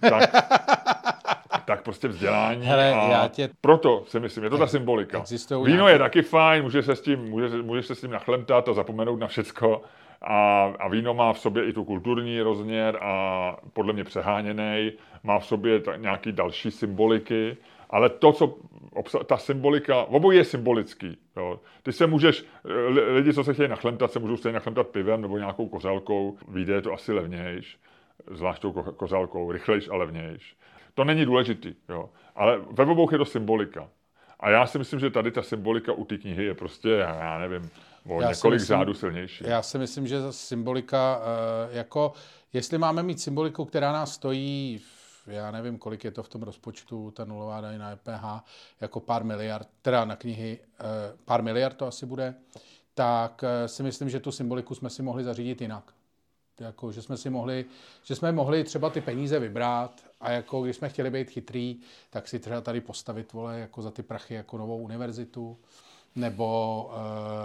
tak, 0.00 0.30
tak 1.64 1.82
prostě 1.82 2.08
vzdělání. 2.08 2.66
Hele, 2.66 2.92
a 2.94 3.08
já 3.10 3.28
tě- 3.28 3.50
Proto 3.60 4.04
si 4.06 4.20
myslím, 4.20 4.44
je 4.44 4.50
to 4.50 4.58
ta 4.58 4.66
symbolika. 4.66 5.18
Víno 5.64 5.76
nějaké- 5.76 5.94
je 5.94 5.98
taky 5.98 6.22
fajn, 6.22 6.62
může 6.62 6.82
se 6.82 6.96
s 6.96 7.00
tím, 7.00 7.18
může, 7.24 7.48
můžeš 7.62 7.86
se 7.86 7.94
s 7.94 8.00
tím 8.00 8.10
nachlemtat 8.10 8.68
a 8.68 8.72
zapomenout 8.72 9.16
na 9.20 9.26
všecko. 9.26 9.82
A, 10.22 10.64
a 10.78 10.88
víno 10.88 11.14
má 11.14 11.32
v 11.32 11.38
sobě 11.38 11.64
i 11.64 11.72
tu 11.72 11.84
kulturní 11.84 12.40
rozměr 12.40 12.98
a 13.00 13.56
podle 13.72 13.92
mě 13.92 14.04
přeháněný, 14.04 14.92
má 15.22 15.38
v 15.38 15.46
sobě 15.46 15.80
ta, 15.80 15.96
nějaký 15.96 16.32
další 16.32 16.70
symboliky, 16.70 17.56
ale 17.90 18.08
to, 18.08 18.32
co 18.32 18.46
obsa- 18.94 19.24
ta 19.24 19.36
symbolika, 19.36 20.04
obojí 20.04 20.38
je 20.38 20.44
symbolický. 20.44 21.18
Jo. 21.36 21.60
Ty 21.82 21.92
se 21.92 22.06
můžeš, 22.06 22.44
li- 22.64 23.12
lidi, 23.12 23.34
co 23.34 23.44
se 23.44 23.54
chtějí 23.54 23.68
nachlemtat, 23.68 24.12
se 24.12 24.18
můžou 24.18 24.36
stejně 24.36 24.54
nachlemtat 24.54 24.86
pivem 24.86 25.22
nebo 25.22 25.38
nějakou 25.38 25.68
kozalkou, 25.68 26.38
vyjde 26.48 26.82
to 26.82 26.92
asi 26.92 27.12
levnějš, 27.12 27.78
zvlášť 28.30 28.62
tou 28.62 28.72
ko- 28.72 28.92
kozalkou, 28.92 29.52
rychlejš 29.52 29.88
a 29.88 29.96
levnějš. 29.96 30.56
To 30.94 31.04
není 31.04 31.24
důležitý, 31.24 31.74
jo. 31.88 32.10
ale 32.36 32.58
ve 32.70 32.84
obou 32.84 33.12
je 33.12 33.18
to 33.18 33.24
symbolika. 33.24 33.88
A 34.40 34.50
já 34.50 34.66
si 34.66 34.78
myslím, 34.78 35.00
že 35.00 35.10
tady 35.10 35.30
ta 35.30 35.42
symbolika 35.42 35.92
u 35.92 36.04
té 36.04 36.18
knihy 36.18 36.44
je 36.44 36.54
prostě, 36.54 36.90
já 36.90 37.38
nevím, 37.38 37.70
o 38.08 38.20
Já 38.22 38.28
několik 38.30 38.60
myslím- 38.60 38.76
řádů 38.76 38.94
silnější. 38.94 39.44
Já 39.46 39.62
si 39.62 39.78
myslím, 39.78 40.06
že 40.06 40.18
symbolika, 40.30 41.20
eh, 41.22 41.76
jako, 41.76 42.12
jestli 42.52 42.78
máme 42.78 43.02
mít 43.02 43.20
symboliku, 43.20 43.64
která 43.64 43.92
nás 43.92 44.14
stojí, 44.14 44.80
já 45.26 45.50
nevím, 45.50 45.78
kolik 45.78 46.04
je 46.04 46.10
to 46.10 46.22
v 46.22 46.28
tom 46.28 46.42
rozpočtu, 46.42 47.10
ta 47.10 47.24
nulová 47.24 47.60
daň 47.60 47.78
na 47.78 47.90
EPH, 47.92 48.44
jako 48.80 49.00
pár 49.00 49.24
miliard, 49.24 49.68
teda 49.82 50.04
na 50.04 50.16
knihy, 50.16 50.58
eh, 50.80 50.84
pár 51.24 51.42
miliard 51.42 51.76
to 51.76 51.86
asi 51.86 52.06
bude, 52.06 52.34
tak 52.94 53.44
eh, 53.44 53.68
si 53.68 53.82
myslím, 53.82 54.10
že 54.10 54.20
tu 54.20 54.32
symboliku 54.32 54.74
jsme 54.74 54.90
si 54.90 55.02
mohli 55.02 55.24
zařídit 55.24 55.60
jinak. 55.60 55.92
Jako, 56.60 56.92
že 56.92 57.02
jsme 57.02 57.16
si 57.16 57.30
mohli, 57.30 57.64
že 58.04 58.14
jsme 58.14 58.32
mohli 58.32 58.64
třeba 58.64 58.90
ty 58.90 59.00
peníze 59.00 59.38
vybrat 59.38 60.04
a 60.20 60.30
jako 60.30 60.62
když 60.62 60.76
jsme 60.76 60.88
chtěli 60.88 61.10
být 61.10 61.30
chytrý, 61.30 61.80
tak 62.10 62.28
si 62.28 62.38
třeba 62.38 62.60
tady 62.60 62.80
postavit, 62.80 63.32
vole, 63.32 63.58
jako 63.58 63.82
za 63.82 63.90
ty 63.90 64.02
prachy 64.02 64.34
jako 64.34 64.58
novou 64.58 64.78
univerzitu, 64.78 65.58
nebo 66.16 66.84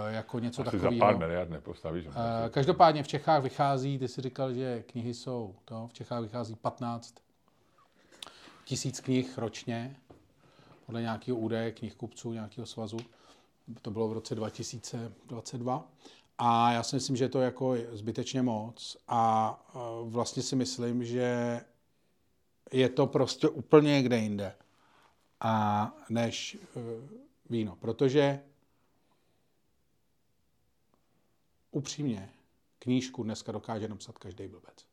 uh, 0.06 0.14
jako 0.14 0.38
něco 0.38 0.62
Asi 0.62 0.78
za 0.78 0.82
takového. 0.82 0.98
pár 1.00 1.18
miliard 1.18 1.50
nepostavíš. 1.50 2.06
Eh, 2.06 2.50
Každopádně 2.50 3.02
v 3.02 3.08
Čechách 3.08 3.42
vychází, 3.42 3.98
ty 3.98 4.08
jsi 4.08 4.22
říkal, 4.22 4.52
že 4.54 4.82
knihy 4.86 5.14
jsou, 5.14 5.54
to, 5.64 5.86
v 5.86 5.92
Čechách 5.92 6.22
vychází 6.22 6.54
15 6.54 7.14
tisíc 8.64 9.00
knih 9.00 9.38
ročně, 9.38 9.96
podle 10.86 11.00
nějakého 11.00 11.38
údaje 11.38 11.72
knihkupců, 11.72 12.32
nějakého 12.32 12.66
svazu. 12.66 12.96
To 13.82 13.90
bylo 13.90 14.08
v 14.08 14.12
roce 14.12 14.34
2022. 14.34 15.88
A 16.38 16.72
já 16.72 16.82
si 16.82 16.96
myslím, 16.96 17.16
že 17.16 17.28
to 17.28 17.38
je 17.40 17.44
jako 17.44 17.74
zbytečně 17.92 18.42
moc. 18.42 18.96
A 19.08 19.62
eh, 19.74 19.78
vlastně 20.04 20.42
si 20.42 20.56
myslím, 20.56 21.04
že 21.04 21.60
je 22.72 22.88
to 22.88 23.06
prostě 23.06 23.48
úplně 23.48 23.90
někde 23.92 24.18
jinde 24.18 24.54
a 25.40 25.92
než 26.08 26.58
eh, 26.76 26.80
víno. 27.50 27.76
Protože 27.80 28.40
upřímně, 31.72 32.30
knížku 32.78 33.22
dneska 33.22 33.52
dokáže 33.52 33.88
napsat 33.88 34.18
každý 34.18 34.48
blbec. 34.48 34.86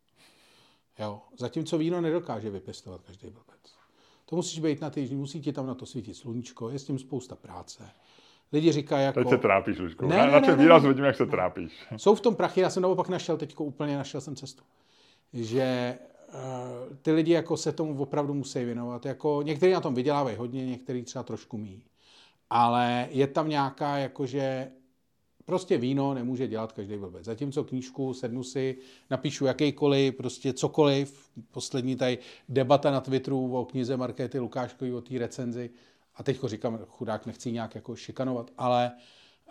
Jo. 1.00 1.22
Zatímco 1.38 1.78
víno 1.78 2.02
nedokáže 2.02 2.50
vypěstovat 2.50 3.02
každý 3.02 3.30
blbec. 3.30 3.60
To 4.26 4.36
musíš 4.36 4.60
být 4.60 4.82
na 4.82 4.90
ty, 4.90 5.16
musí 5.16 5.42
ti 5.42 5.54
tam 5.54 5.68
na 5.68 5.76
to 5.76 5.86
svítit 5.86 6.14
sluníčko, 6.14 6.70
je 6.70 6.80
s 6.80 6.86
tím 6.86 7.00
spousta 7.00 7.36
práce. 7.36 7.90
Lidi 8.52 8.72
říkají 8.72 9.06
jako... 9.06 9.20
Teď 9.20 9.30
se 9.30 9.38
trápíš, 9.38 9.80
Lučko. 9.80 10.08
Ne, 10.08 10.18
Na, 10.18 10.26
ne, 10.26 10.32
na 10.32 10.40
ne, 10.40 10.48
ne, 10.48 10.56
výrazu 10.56 10.84
ne. 10.84 10.90
vidím, 10.90 11.06
jak 11.06 11.16
se 11.16 11.26
trápíš. 11.26 11.72
Jsou 11.98 12.16
v 12.16 12.22
tom 12.22 12.36
prachy, 12.36 12.62
já 12.62 12.70
jsem 12.70 12.84
naopak 12.84 13.10
našel 13.10 13.38
teď 13.38 13.60
úplně, 13.60 13.98
našel 13.98 14.22
jsem 14.22 14.36
cestu. 14.36 14.64
Že 15.34 15.98
uh, 16.28 16.98
ty 17.02 17.12
lidi 17.12 17.32
jako 17.32 17.58
se 17.58 17.72
tomu 17.72 18.02
opravdu 18.02 18.34
musí 18.34 18.66
věnovat. 18.66 19.06
Jako, 19.06 19.42
někteří 19.42 19.72
na 19.72 19.82
tom 19.82 19.96
vydělávají 19.96 20.38
hodně, 20.38 20.66
někteří 20.66 21.04
třeba 21.04 21.24
trošku 21.24 21.58
míjí. 21.58 21.84
Ale 22.50 23.08
je 23.12 23.28
tam 23.28 23.50
nějaká, 23.50 23.98
jakože 23.98 24.72
prostě 25.50 25.78
víno 25.78 26.14
nemůže 26.14 26.48
dělat 26.48 26.72
každý 26.72 26.98
blbec. 26.98 27.26
Zatímco 27.26 27.64
knížku 27.64 28.14
sednu 28.14 28.44
si, 28.44 28.78
napíšu 29.10 29.46
jakýkoliv, 29.46 30.16
prostě 30.16 30.54
cokoliv. 30.54 31.30
Poslední 31.52 31.96
tady 31.96 32.18
debata 32.50 32.92
na 32.92 33.02
Twitteru 33.02 33.56
o 33.56 33.66
knize 33.66 33.98
Markéty 33.98 34.40
Lukáškové, 34.40 34.94
o 34.94 35.02
té 35.02 35.18
recenzi. 35.18 35.70
A 36.16 36.24
teď 36.24 36.40
říkám, 36.46 36.80
chudák 36.88 37.26
nechci 37.26 37.52
nějak 37.52 37.76
jako 37.76 37.96
šikanovat, 37.96 38.52
ale 38.58 38.92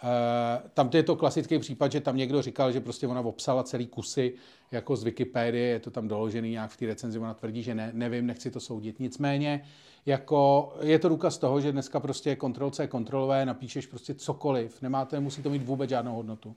Uh, 0.02 0.68
tam 0.74 0.88
to 0.88 0.96
je 0.96 1.02
to 1.02 1.16
klasický 1.16 1.58
případ, 1.58 1.92
že 1.92 2.00
tam 2.00 2.16
někdo 2.16 2.42
říkal, 2.42 2.72
že 2.72 2.80
prostě 2.80 3.06
ona 3.06 3.20
obsala 3.20 3.62
celý 3.62 3.86
kusy 3.86 4.34
jako 4.70 4.96
z 4.96 5.04
Wikipedie, 5.04 5.66
je 5.66 5.80
to 5.80 5.90
tam 5.90 6.08
doložený 6.08 6.50
nějak 6.50 6.70
v 6.70 6.76
té 6.76 6.86
recenzi, 6.86 7.18
ona 7.18 7.34
tvrdí, 7.34 7.62
že 7.62 7.74
ne, 7.74 7.90
nevím, 7.94 8.26
nechci 8.26 8.50
to 8.50 8.60
soudit. 8.60 9.00
Nicméně 9.00 9.64
jako 10.08 10.72
je 10.80 10.98
to 10.98 11.08
důkaz 11.08 11.38
toho, 11.38 11.60
že 11.60 11.72
dneska 11.72 12.00
prostě 12.00 12.36
C, 12.70 12.88
Ctrl 12.88 13.26
V, 13.26 13.44
napíšeš 13.44 13.86
prostě 13.86 14.14
cokoliv, 14.14 14.82
nemáte, 14.82 15.20
musí 15.20 15.42
to 15.42 15.50
mít 15.50 15.62
vůbec 15.62 15.90
žádnou 15.90 16.14
hodnotu. 16.14 16.56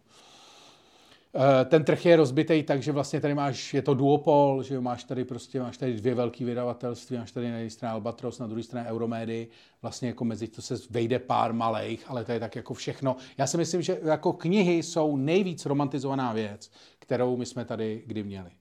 Eh, 1.36 1.65
Ten 1.65 1.84
trh 1.84 2.06
je 2.06 2.15
rozbitý 2.15 2.64
tak, 2.64 2.84
že 2.84 2.91
vlastně 2.91 3.22
tady 3.22 3.34
máš, 3.34 3.73
je 3.73 3.82
to 3.82 3.94
duopol, 3.94 4.64
že 4.64 4.80
máš 4.80 5.03
tady 5.03 5.26
prostě, 5.26 5.60
máš 5.60 5.78
tady 5.78 5.94
dvě 5.94 6.15
velké 6.15 6.45
vydavatelství, 6.45 7.18
máš 7.18 7.32
tady 7.32 7.52
na 7.52 7.57
jedné 7.57 7.69
straně 7.69 7.94
Albatros, 7.94 8.40
na 8.40 8.48
druhé 8.48 8.64
straně 8.64 8.90
Euromedy, 8.90 9.48
vlastně 9.82 10.07
jako 10.07 10.26
mezi 10.26 10.48
to 10.48 10.61
se 10.61 10.76
vejde 10.90 11.19
pár 11.19 11.53
malých, 11.53 12.06
ale 12.07 12.26
to 12.26 12.32
je 12.32 12.40
tak 12.40 12.56
jako 12.56 12.73
všechno. 12.73 13.15
Já 13.38 13.48
si 13.48 13.57
myslím, 13.57 13.82
že 13.82 13.99
jako 14.03 14.34
knihy 14.34 14.84
jsou 14.84 15.18
nejvíc 15.18 15.65
romantizovaná 15.65 16.34
věc, 16.34 16.72
kterou 16.99 17.38
my 17.38 17.45
jsme 17.45 17.65
tady 17.65 18.03
kdy 18.06 18.23
měli. 18.23 18.60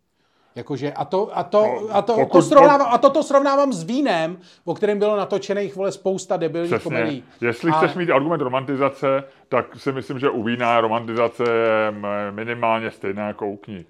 Jakože, 0.55 0.93
a 0.93 1.05
to, 1.05 1.39
a 1.39 1.43
to, 1.45 1.63
No, 1.63 1.97
a 1.97 2.03
to, 2.03 2.15
pokud- 2.15 2.33
to 2.39 2.43
srovnávám, 2.43 2.89
a 2.91 2.99
toto 2.99 3.23
srovnávám 3.23 3.73
s 3.73 3.83
vínem, 3.83 4.39
o 4.65 4.75
kterém 4.75 4.99
bylo 4.99 5.17
natočených 5.17 5.77
vole 5.77 5.93
spousta 5.93 6.37
debilních 6.37 6.71
Přesně. 6.71 6.85
komedií. 6.85 7.25
Jestli 7.41 7.71
A- 7.71 7.75
chceš 7.77 7.95
mít 7.95 8.11
argument 8.11 8.41
romantizace, 8.41 9.25
tak 9.49 9.67
si 9.77 9.93
myslím, 9.93 10.19
že 10.19 10.31
u 10.31 10.43
vína 10.43 10.81
romantizace 10.81 11.43
je 11.45 11.93
minimálně 12.31 12.91
stejná 12.91 13.27
jako 13.27 13.47
u 13.49 13.57
knih. 13.57 13.87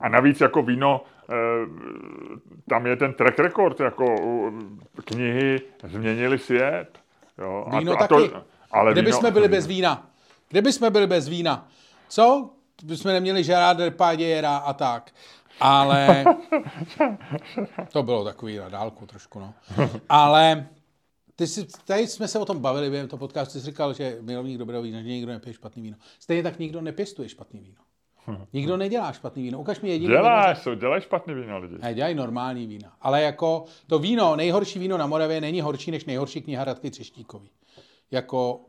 A 0.00 0.08
navíc 0.08 0.40
jako 0.40 0.62
víno, 0.62 1.00
eh, 1.30 1.34
tam 2.68 2.86
je 2.86 2.96
ten 2.96 3.12
track 3.12 3.38
record, 3.38 3.80
jako 3.80 4.14
knihy 5.04 5.60
změnily 5.84 6.38
svět. 6.38 6.88
Jo? 7.38 7.66
Víno 7.78 7.92
a 7.92 8.06
to, 8.06 8.14
taky. 8.14 8.34
A 8.34 8.38
to, 8.40 8.44
ale 8.72 8.92
Kde 8.92 9.00
víno, 9.02 9.16
bychom 9.16 9.32
byli 9.32 9.48
bez 9.48 9.66
vína? 9.66 10.06
Kde 10.48 10.62
bychom 10.62 10.92
byli 10.92 11.06
bez 11.06 11.28
vína? 11.28 11.68
Co? 12.08 12.50
Bychom 12.84 13.12
neměli 13.12 13.42
Gerard 13.44 13.78
Depardiera 13.78 14.56
a 14.56 14.72
tak. 14.72 15.10
Ale 15.60 16.24
to 17.92 18.02
bylo 18.02 18.24
takový 18.24 18.56
na 18.56 18.68
dálku 18.68 19.06
trošku, 19.06 19.38
no. 19.40 19.54
Ale 20.08 20.66
ty 21.36 21.46
si, 21.46 21.66
tady 21.84 22.06
jsme 22.06 22.28
se 22.28 22.38
o 22.38 22.44
tom 22.44 22.60
bavili 22.60 22.90
během 22.90 23.08
toho 23.08 23.18
podcastu, 23.18 23.52
ty 23.52 23.60
jsi 23.60 23.66
říkal, 23.66 23.94
že 23.94 24.18
milovník 24.20 24.58
dobrého 24.58 24.82
vína, 24.82 25.02
že 25.02 25.08
nikdo 25.08 25.32
nepije 25.32 25.54
špatný 25.54 25.82
víno. 25.82 25.96
Stejně 26.20 26.42
tak 26.42 26.58
nikdo 26.58 26.80
nepěstuje 26.80 27.28
špatný 27.28 27.60
víno. 27.60 27.80
Nikdo 28.52 28.76
nedělá 28.76 29.12
špatný 29.12 29.42
víno. 29.42 29.60
Ukaž 29.60 29.80
mi 29.80 29.88
jediný 29.88 30.08
Děláš, 30.12 30.58
jsou, 30.62 30.74
dělají 30.74 31.02
špatný 31.02 31.34
víno 31.34 31.58
lidi. 31.58 31.74
ne, 31.82 31.94
dělají 31.94 32.14
normální 32.14 32.66
vína. 32.66 32.92
Ale 33.00 33.22
jako 33.22 33.64
to 33.86 33.98
víno, 33.98 34.36
nejhorší 34.36 34.78
víno 34.78 34.98
na 34.98 35.06
Moravě 35.06 35.40
není 35.40 35.60
horší 35.60 35.90
než 35.90 36.04
nejhorší 36.04 36.42
kniha 36.42 36.64
Radky 36.64 36.90
Třeštíkový. 36.90 37.50
Jako, 38.10 38.60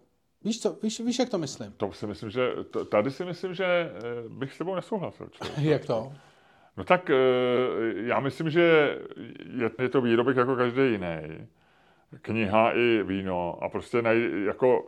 víš 0.43 0.61
co, 0.61 0.77
víš, 0.83 0.99
víš 0.99 1.19
jak 1.19 1.29
to 1.29 1.37
myslím? 1.37 1.71
To 1.77 1.91
si 1.91 2.07
myslím, 2.07 2.29
že, 2.29 2.49
tady 2.91 3.11
si 3.11 3.25
myslím, 3.25 3.53
že 3.53 3.65
eh, 3.65 3.91
bych 4.29 4.53
s 4.53 4.57
tebou 4.57 4.75
nesouhlasil. 4.75 5.27
člověk. 5.29 5.57
Jak 5.71 5.85
to? 5.85 6.11
No 6.79 6.85
tak 6.85 7.09
eh, 7.09 7.15
já 7.95 8.19
myslím, 8.19 8.49
že 8.49 8.95
je, 9.79 9.89
to 9.89 10.01
výrobek 10.01 10.37
jako 10.37 10.55
každý 10.55 10.81
jiný. 10.81 11.47
Kniha 12.21 12.71
i 12.71 13.03
víno. 13.03 13.57
A 13.63 13.69
prostě 13.69 14.01
nej, 14.01 14.45
jako 14.45 14.85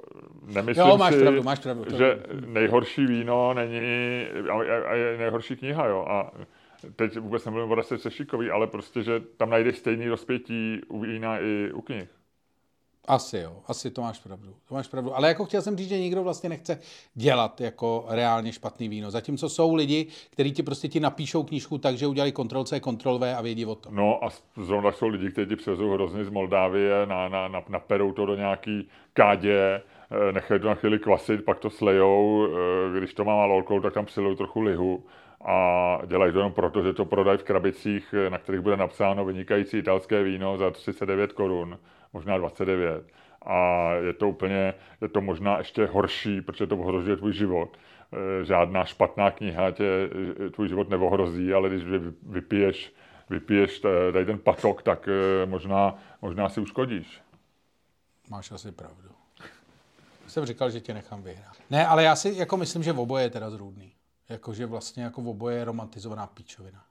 nemyslím 0.54 0.88
Jo, 0.88 0.98
máš 0.98 1.14
si, 1.14 1.22
pravdu, 1.22 1.44
máš 1.44 1.60
pravdu. 1.60 1.84
To- 1.86 1.98
že 1.98 2.24
nejhorší 2.46 3.06
víno 3.06 3.54
není 3.54 4.26
a, 4.50 4.54
a, 4.54 4.90
a 4.90 4.94
je 4.94 5.18
nejhorší 5.18 5.56
kniha, 5.56 5.88
jo. 5.88 6.06
A 6.10 6.32
teď 6.96 7.18
vůbec 7.18 7.46
nemluvím 7.46 7.72
o 7.72 7.76
Rase 7.76 7.98
Sešíkový, 7.98 8.50
ale 8.50 8.68
prostě, 8.68 9.04
že 9.04 9.20
tam 9.38 9.50
najdeš 9.50 9.78
stejný 9.78 10.10
rozpětí 10.10 10.82
u 10.88 11.00
vína 11.00 11.40
i 11.40 11.72
u 11.74 11.82
knih. 11.82 12.10
Asi 13.08 13.38
jo, 13.38 13.58
asi 13.68 13.92
to 13.92 14.02
máš 14.02 14.20
pravdu. 14.20 14.56
To 14.70 14.76
máš 14.76 14.88
pravdu. 14.88 15.16
Ale 15.16 15.28
jako 15.28 15.46
chtěl 15.46 15.62
jsem 15.62 15.78
říct, 15.78 15.90
že 15.90 16.00
nikdo 16.00 16.24
vlastně 16.24 16.50
nechce 16.50 16.80
dělat 17.14 17.62
jako 17.62 18.06
reálně 18.10 18.54
špatný 18.54 18.90
víno. 18.90 19.12
Zatímco 19.12 19.50
jsou 19.50 19.76
lidi, 19.76 20.08
kteří 20.30 20.52
ti 20.52 20.64
prostě 20.64 20.88
ti 20.88 21.00
napíšou 21.00 21.44
knížku 21.44 21.78
tak, 21.78 21.98
že 21.98 22.08
udělali 22.08 22.32
Ctrl 22.32 22.64
C, 22.64 22.80
Ctrl 22.80 23.20
V 23.20 23.36
a 23.36 23.42
vědí 23.42 23.66
o 23.66 23.76
tom. 23.76 23.96
No 23.96 24.26
a 24.26 24.30
zrovna 24.58 24.92
jsou 24.92 25.08
lidi, 25.08 25.32
kteří 25.32 25.50
ti 25.50 25.56
přivezou 25.56 25.94
hrozně 25.94 26.26
z 26.26 26.30
Moldávie, 26.30 27.06
na, 27.06 27.30
na, 27.30 27.48
na, 27.48 27.64
naperou 27.70 28.12
to 28.12 28.26
do 28.26 28.36
nějaký 28.36 28.90
kádě, 29.14 29.82
eh, 30.30 30.32
nechají 30.32 30.62
to 30.62 30.68
na 30.68 30.76
chvíli 30.76 31.00
kvasit, 31.00 31.46
pak 31.46 31.60
to 31.60 31.70
slejou, 31.70 32.48
eh, 32.48 33.00
když 33.00 33.14
to 33.14 33.26
má 33.26 33.36
malou 33.36 33.56
alkohol, 33.56 33.82
tak 33.82 33.94
tam 33.94 34.06
přilejou 34.06 34.36
trochu 34.36 34.62
lihu 34.62 35.04
a 35.46 35.98
dělají 36.06 36.34
to 36.34 36.40
jenom 36.40 36.54
proto, 36.54 36.84
že 36.84 36.94
to 36.94 37.06
prodají 37.06 37.38
v 37.38 37.44
krabicích, 37.44 38.16
eh, 38.18 38.30
na 38.30 38.38
kterých 38.38 38.62
bude 38.62 38.78
napsáno 38.78 39.26
vynikající 39.26 39.78
italské 39.78 40.24
víno 40.24 40.58
za 40.58 40.72
39 40.72 41.34
korun, 41.34 41.78
možná 42.14 42.38
29. 42.38 43.04
A 43.46 43.92
je 43.94 44.14
to 44.14 44.30
úplně, 44.30 44.74
je 45.02 45.08
to 45.08 45.22
možná 45.22 45.58
ještě 45.58 45.86
horší, 45.86 46.42
protože 46.42 46.68
to 46.68 46.78
ohrožuje 46.78 47.18
tvůj 47.18 47.34
život. 47.34 47.78
Eh, 48.14 48.46
Žádná 48.46 48.86
špatná 48.86 49.32
kniha 49.32 49.72
tě 49.72 50.10
eh, 50.46 50.50
tvůj 50.50 50.68
život 50.68 50.90
neohrozí, 50.90 51.54
ale 51.54 51.70
když 51.70 51.84
vy- 51.84 52.14
vypiješ 52.24 52.94
vypiješ 53.30 53.80
tady 54.14 54.26
ten 54.26 54.40
patok, 54.40 54.84
tak 54.84 55.08
eh, 55.08 55.46
možná, 55.46 55.96
možná 56.22 56.50
si 56.50 56.60
uškodíš. 56.62 57.22
Máš 58.30 58.52
asi 58.52 58.72
pravdu. 58.72 59.10
Jsem 60.28 60.46
říkal, 60.46 60.70
že 60.70 60.82
tě 60.82 60.94
nechám 60.94 61.24
vyhrát. 61.24 61.56
Ne, 61.70 61.88
ale 61.88 62.04
já 62.04 62.16
si 62.16 62.34
jako 62.38 62.58
myslím, 62.58 62.84
že 62.84 62.94
oboje 62.94 63.24
je 63.24 63.30
teda 63.30 63.50
zrůdný. 63.50 63.94
Jakože 64.30 64.66
vlastně 64.66 65.04
jako 65.04 65.22
oboje 65.22 65.58
je 65.58 65.66
romantizovaná 65.66 66.28
píčovina. 66.28 66.84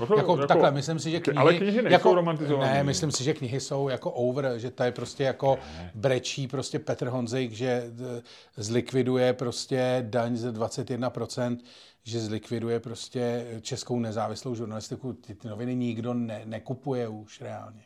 No 0.00 0.06
to, 0.06 0.16
Jako, 0.16 0.46
takhle, 0.46 0.70
myslím 0.70 0.98
si, 0.98 1.10
že 1.10 1.20
knihy... 1.20 1.38
ale 1.38 1.54
knihy 1.54 1.82
nejsou 1.82 1.92
jako, 1.92 2.14
romantizované. 2.14 2.74
Ne, 2.74 2.84
myslím 2.84 3.10
si, 3.10 3.24
že 3.24 3.34
knihy 3.34 3.60
jsou 3.60 3.88
jako 3.88 4.10
over, 4.10 4.52
že 4.56 4.70
to 4.70 4.82
je 4.82 4.92
prostě 4.92 5.24
jako 5.24 5.58
brečí 5.94 6.48
prostě 6.48 6.78
Petr 6.78 7.08
Honzik, 7.08 7.52
že 7.52 7.66
eh, 7.68 8.22
zlikviduje 8.56 9.32
prostě 9.32 10.06
daň 10.08 10.36
ze 10.36 10.52
21%, 10.52 11.58
že 12.02 12.20
zlikviduje 12.20 12.80
prostě 12.80 13.46
českou 13.60 13.98
nezávislou 13.98 14.54
žurnalistiku. 14.54 15.12
Ty, 15.12 15.34
ty 15.34 15.48
noviny 15.48 15.74
nikdo 15.74 16.14
ne, 16.14 16.42
nekupuje 16.44 17.08
už 17.08 17.40
reálně. 17.40 17.82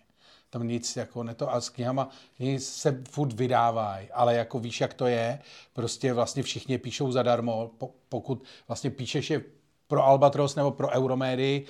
Tam 0.50 0.68
nic 0.68 0.96
jako 0.96 1.22
ne 1.22 1.34
to, 1.34 1.54
a 1.54 1.60
s 1.60 1.68
knihama 1.68 2.08
knihy 2.36 2.60
se 2.60 3.02
furt 3.10 3.32
vydávají, 3.32 4.08
ale 4.12 4.34
jako 4.34 4.58
víš, 4.58 4.80
jak 4.80 4.94
to 4.94 5.06
je, 5.06 5.38
prostě 5.72 6.12
vlastně 6.12 6.42
všichni 6.42 6.78
píšou 6.78 7.12
zadarmo, 7.12 7.70
po, 7.78 7.90
pokud 8.08 8.44
vlastně 8.68 8.90
píšeš 8.90 9.30
je 9.30 9.42
pro 9.86 10.04
Albatros 10.04 10.54
nebo 10.54 10.70
pro 10.70 10.88
Euromédii, 10.90 11.66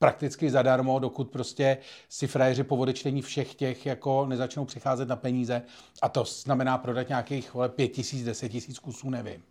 prakticky 0.00 0.50
zadarmo, 0.50 0.98
dokud 0.98 1.30
prostě 1.30 1.78
si 2.08 2.26
frajeři 2.26 2.64
po 2.64 2.76
odečtení 2.76 3.22
všech 3.22 3.54
těch 3.54 3.86
jako 3.86 4.26
nezačnou 4.26 4.64
přicházet 4.64 5.08
na 5.08 5.16
peníze 5.16 5.62
a 6.02 6.08
to 6.08 6.24
znamená 6.24 6.78
prodat 6.78 7.08
nějakých 7.08 7.54
vole, 7.54 7.68
pět 7.68 7.88
tisíc, 7.88 8.24
deset 8.24 8.48
tisíc 8.48 8.78
kusů, 8.78 9.10
nevím. 9.10 9.42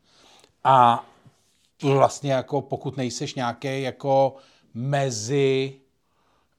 A 0.64 1.06
vlastně 1.84 2.34
jako 2.34 2.62
pokud 2.62 2.98
nejseš 2.98 3.36
nějaký 3.36 3.82
jako 3.82 4.36
mezi 4.74 5.80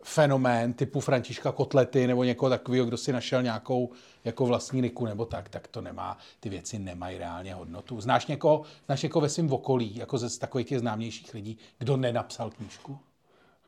fenomén 0.02 0.72
typu 0.72 1.00
Františka 1.00 1.52
Kotlety 1.52 2.06
nebo 2.06 2.24
někoho 2.24 2.50
takového, 2.50 2.86
kdo 2.86 2.96
si 2.96 3.12
našel 3.12 3.42
nějakou 3.42 3.90
jako 4.24 4.46
vlastní 4.46 4.80
niku 4.80 5.06
nebo 5.06 5.24
tak, 5.24 5.48
tak 5.48 5.68
to 5.68 5.80
nemá, 5.80 6.18
ty 6.40 6.48
věci 6.48 6.78
nemají 6.78 7.18
reálně 7.18 7.54
hodnotu. 7.54 8.00
Znáš 8.00 8.26
někoho, 8.26 8.62
znáš 8.86 9.02
někoho 9.02 9.22
ve 9.22 9.28
svém 9.28 9.52
okolí, 9.52 9.96
jako 9.96 10.18
ze 10.18 10.38
takových 10.38 10.66
těch 10.66 10.80
známějších 10.80 11.34
lidí, 11.34 11.58
kdo 11.78 11.96
nenapsal 11.96 12.50
knížku? 12.50 12.98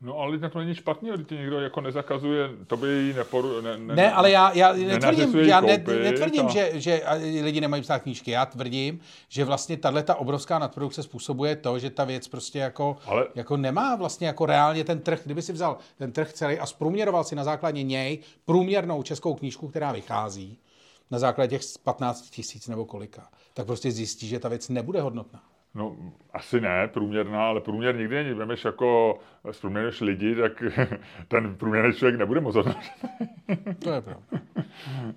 No 0.03 0.17
ale 0.19 0.37
na 0.37 0.49
to 0.49 0.59
není 0.59 0.75
špatný, 0.75 1.09
když 1.15 1.27
ti 1.27 1.35
někdo 1.35 1.59
jako 1.59 1.81
nezakazuje, 1.81 2.49
to 2.67 2.77
by 2.77 2.87
jí 2.87 3.13
neporu... 3.13 3.61
Ne, 3.61 3.77
ne, 3.77 3.95
ne 3.95 4.11
ale 4.11 4.31
já, 4.31 4.51
já 4.53 4.73
netvrdím, 4.73 5.35
já 5.39 5.61
ne, 5.61 5.77
netvrdím 6.03 6.45
a- 6.45 6.49
že, 6.49 6.71
že 6.73 7.01
lidi 7.43 7.61
nemají 7.61 7.81
psát 7.83 7.99
knížky. 7.99 8.31
Já 8.31 8.45
tvrdím, 8.45 8.99
že 9.29 9.45
vlastně 9.45 9.77
tahle 9.77 10.03
ta 10.03 10.15
obrovská 10.15 10.59
nadprodukce 10.59 11.03
způsobuje 11.03 11.55
to, 11.55 11.79
že 11.79 11.89
ta 11.89 12.03
věc 12.03 12.27
prostě 12.27 12.59
jako, 12.59 12.97
Ale- 13.05 13.27
jako 13.35 13.57
nemá 13.57 13.95
vlastně 13.95 14.27
jako 14.27 14.45
reálně 14.45 14.83
ten 14.83 14.99
trh. 14.99 15.21
Kdyby 15.25 15.41
si 15.41 15.53
vzal 15.53 15.77
ten 15.97 16.11
trh 16.11 16.33
celý 16.33 16.59
a 16.59 16.65
zprůměroval 16.65 17.23
si 17.23 17.35
na 17.35 17.43
základě 17.43 17.83
něj 17.83 18.19
průměrnou 18.45 19.03
českou 19.03 19.33
knížku, 19.33 19.67
která 19.67 19.91
vychází, 19.91 20.57
na 21.11 21.19
základě 21.19 21.57
těch 21.57 21.67
15 21.83 22.29
tisíc 22.29 22.67
nebo 22.67 22.85
kolika, 22.85 23.27
tak 23.53 23.65
prostě 23.65 23.91
zjistí, 23.91 24.27
že 24.27 24.39
ta 24.39 24.49
věc 24.49 24.69
nebude 24.69 25.01
hodnotná. 25.01 25.41
No, 25.75 25.95
asi 26.33 26.61
ne, 26.61 26.87
průměrná, 26.87 27.47
ale 27.47 27.61
průměr 27.61 27.95
nikdy 27.95 28.15
není. 28.23 28.33
Vemeš 28.33 28.65
jako, 28.65 29.19
zprůměruješ 29.51 30.01
lidi, 30.01 30.35
tak 30.35 30.63
ten 31.27 31.55
průměrný 31.55 31.93
člověk 31.93 32.19
nebude 32.19 32.41
moc. 32.41 32.53
To 33.79 33.91
je 33.91 34.01
pravda. 34.01 34.23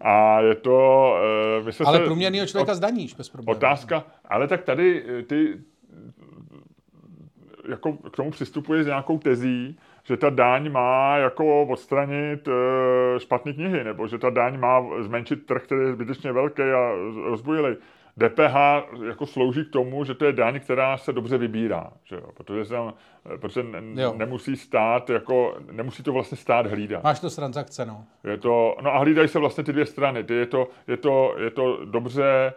A 0.00 0.40
je 0.40 0.54
to... 0.54 1.14
eh, 1.60 1.64
My 1.64 1.72
se 1.72 1.84
Ale 1.84 1.98
se, 1.98 2.04
průměrného 2.04 2.46
člověka 2.46 2.74
zdaníš 2.74 3.14
bez 3.14 3.28
problémů. 3.28 3.56
Otázka, 3.56 4.04
ale 4.24 4.48
tak 4.48 4.62
tady 4.62 5.04
eh, 5.18 5.22
ty 5.22 5.58
jako 7.68 7.92
k 7.92 8.16
tomu 8.16 8.30
přistupuje 8.30 8.84
s 8.84 8.86
nějakou 8.86 9.18
tezí, 9.18 9.78
že 10.04 10.16
ta 10.16 10.30
daň 10.30 10.70
má 10.72 11.16
jako 11.16 11.62
odstranit 11.62 12.48
eh, 12.48 13.20
špatné 13.20 13.52
knihy, 13.52 13.84
nebo 13.84 14.06
že 14.08 14.18
ta 14.18 14.30
daň 14.30 14.58
má 14.60 14.82
zmenšit 15.00 15.46
trh, 15.46 15.62
který 15.62 15.80
je 15.80 15.92
zbytečně 15.92 16.32
velký 16.32 16.62
a 16.62 16.92
rozbujelý. 17.24 17.76
DPH 18.18 18.56
jako 19.06 19.26
slouží 19.26 19.64
k 19.64 19.72
tomu, 19.72 20.04
že 20.04 20.14
to 20.14 20.24
je 20.24 20.32
daň, 20.32 20.60
která 20.60 20.96
se 20.96 21.12
dobře 21.12 21.38
vybírá, 21.38 21.92
že 22.04 22.16
jo? 22.16 22.22
protože, 22.34 22.64
se 22.64 22.74
tam, 22.74 22.94
eh, 23.34 23.38
protože 23.38 23.62
ne, 23.62 24.02
Jo. 24.02 24.14
nemusí 24.16 24.56
stát, 24.56 25.10
jako, 25.10 25.56
nemusí 25.72 26.02
to 26.02 26.12
vlastně 26.12 26.36
stát 26.36 26.66
hlídat. 26.66 27.04
Máš 27.04 27.20
to 27.20 27.30
z 27.30 27.36
transakce, 27.36 27.86
no. 27.86 28.04
Je 28.24 28.36
to, 28.36 28.76
no 28.82 28.94
a 28.94 28.98
hlídají 28.98 29.28
se 29.28 29.38
vlastně 29.38 29.64
ty 29.64 29.72
dvě 29.72 29.86
strany. 29.86 30.24
Ty 30.24 30.34
je, 30.34 30.46
to, 30.46 30.68
je, 30.88 30.96
to, 30.96 31.34
je 31.38 31.50
to 31.50 31.84
dobře 31.84 32.52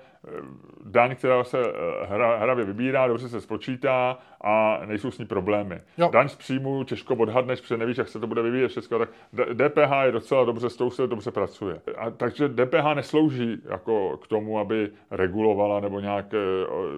daň, 0.85 1.15
která 1.15 1.43
se 1.43 1.59
eh, 1.59 2.05
hra, 2.05 2.37
hravě 2.37 2.65
vybírá, 2.65 3.07
dobře 3.07 3.29
se 3.29 3.41
spočítá 3.41 4.17
a 4.41 4.81
nejsou 4.85 5.11
s 5.11 5.17
ní 5.17 5.25
problémy. 5.25 5.81
Jo. 5.97 6.09
Daň 6.13 6.29
z 6.29 6.35
příjmu 6.35 6.83
těžko 6.83 7.15
odhadneš, 7.15 7.61
protože 7.61 7.77
nevíš, 7.77 7.97
jak 7.97 8.07
se 8.07 8.19
to 8.19 8.27
bude 8.27 8.41
vyvíjet 8.41 8.67
všechno. 8.67 8.99
Tak 8.99 9.09
DPH 9.33 9.91
je 10.05 10.11
docela 10.11 10.43
dobře, 10.43 10.69
s 10.69 10.75
tou 10.75 10.89
se 10.89 11.07
dobře 11.07 11.31
pracuje. 11.31 11.81
A, 11.97 12.09
takže 12.09 12.49
DPH 12.49 12.95
neslouží 12.95 13.61
jako 13.69 14.17
k 14.17 14.27
tomu, 14.27 14.59
aby 14.59 14.91
regulovala 15.11 15.79
nebo 15.79 15.99
nějak, 15.99 16.33
eh, 16.33 16.37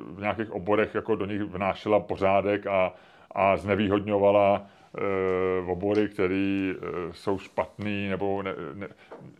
v 0.06 0.18
nějakých 0.20 0.52
oborech 0.52 0.96
jako 0.96 1.16
do 1.16 1.26
nich 1.26 1.42
vnášela 1.42 2.00
pořádek 2.00 2.68
a, 2.68 2.94
a 3.32 3.58
znevýhodňovala 3.58 4.62
eh, 4.66 4.81
obory, 5.68 6.10
které 6.10 6.74
jsou 7.12 7.40
špatný 7.40 8.10
nebo 8.10 8.44
ne, 8.44 8.56
ne, 8.74 8.88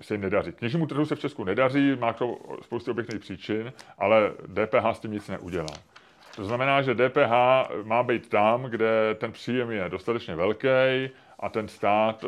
se 0.02 0.14
jim 0.14 0.22
nedaří. 0.22 0.52
Knižnímu 0.52 0.86
trhu 0.86 1.06
se 1.06 1.16
v 1.16 1.20
Česku 1.20 1.44
nedaří, 1.44 1.96
má 2.00 2.14
to 2.14 2.38
spoustu 2.62 2.92
objektivních 2.92 3.22
příčin, 3.22 3.74
ale 3.98 4.32
DPH 4.48 4.86
s 4.94 5.00
tím 5.00 5.12
nic 5.12 5.28
neudělá. 5.28 5.76
To 6.36 6.46
znamená, 6.46 6.82
že 6.82 6.96
DPH 6.96 7.32
má 7.84 8.04
být 8.04 8.30
tam, 8.30 8.64
kde 8.64 9.16
ten 9.16 9.32
příjem 9.32 9.72
je 9.72 9.90
dostatečně 9.90 10.36
velký 10.36 11.10
a 11.40 11.50
ten 11.50 11.68
stát 11.68 12.24
e, 12.24 12.28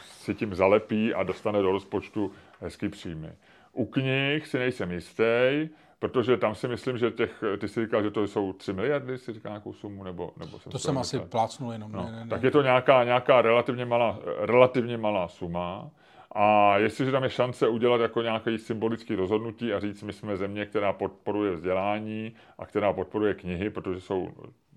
si 0.00 0.34
tím 0.34 0.54
zalepí 0.54 1.14
a 1.14 1.22
dostane 1.22 1.62
do 1.62 1.72
rozpočtu 1.72 2.32
hezký 2.60 2.88
příjmy. 2.88 3.32
U 3.72 3.84
knih 3.84 4.46
si 4.46 4.58
nejsem 4.58 4.92
jistý, 4.92 5.68
protože 6.00 6.36
tam 6.36 6.54
si 6.54 6.68
myslím, 6.68 6.98
že 6.98 7.10
těch, 7.10 7.44
ty 7.58 7.68
si 7.68 7.84
říkal, 7.84 8.02
že 8.02 8.10
to 8.10 8.26
jsou 8.26 8.52
3 8.52 8.72
miliardy, 8.72 9.18
si 9.18 9.32
říkal 9.32 9.50
nějakou 9.52 9.72
sumu, 9.72 10.04
nebo, 10.04 10.32
nebo 10.36 10.58
To 10.58 10.78
jsem 10.78 10.94
to 10.94 11.00
asi 11.00 11.16
myslel? 11.16 11.28
plácnul 11.30 11.72
jenom. 11.72 11.92
No, 11.92 12.04
ne, 12.04 12.12
ne, 12.12 12.24
ne. 12.24 12.30
tak 12.30 12.42
je 12.42 12.50
to 12.50 12.62
nějaká, 12.62 13.04
nějaká 13.04 13.42
relativně, 13.42 13.84
malá, 13.84 14.18
relativně 14.38 14.96
malá 14.96 15.28
suma. 15.28 15.90
A 16.34 16.76
jestliže 16.78 17.12
tam 17.12 17.22
je 17.24 17.30
šance 17.30 17.68
udělat 17.68 18.00
jako 18.00 18.22
nějaký 18.22 18.58
symbolický 18.58 19.14
rozhodnutí 19.14 19.72
a 19.72 19.80
říct, 19.80 20.02
my 20.02 20.12
jsme 20.12 20.36
země, 20.36 20.66
která 20.66 20.92
podporuje 20.92 21.52
vzdělání 21.52 22.32
a 22.58 22.66
která 22.66 22.92
podporuje 22.92 23.34
knihy, 23.34 23.70
protože 23.70 24.00
jsou, 24.00 24.28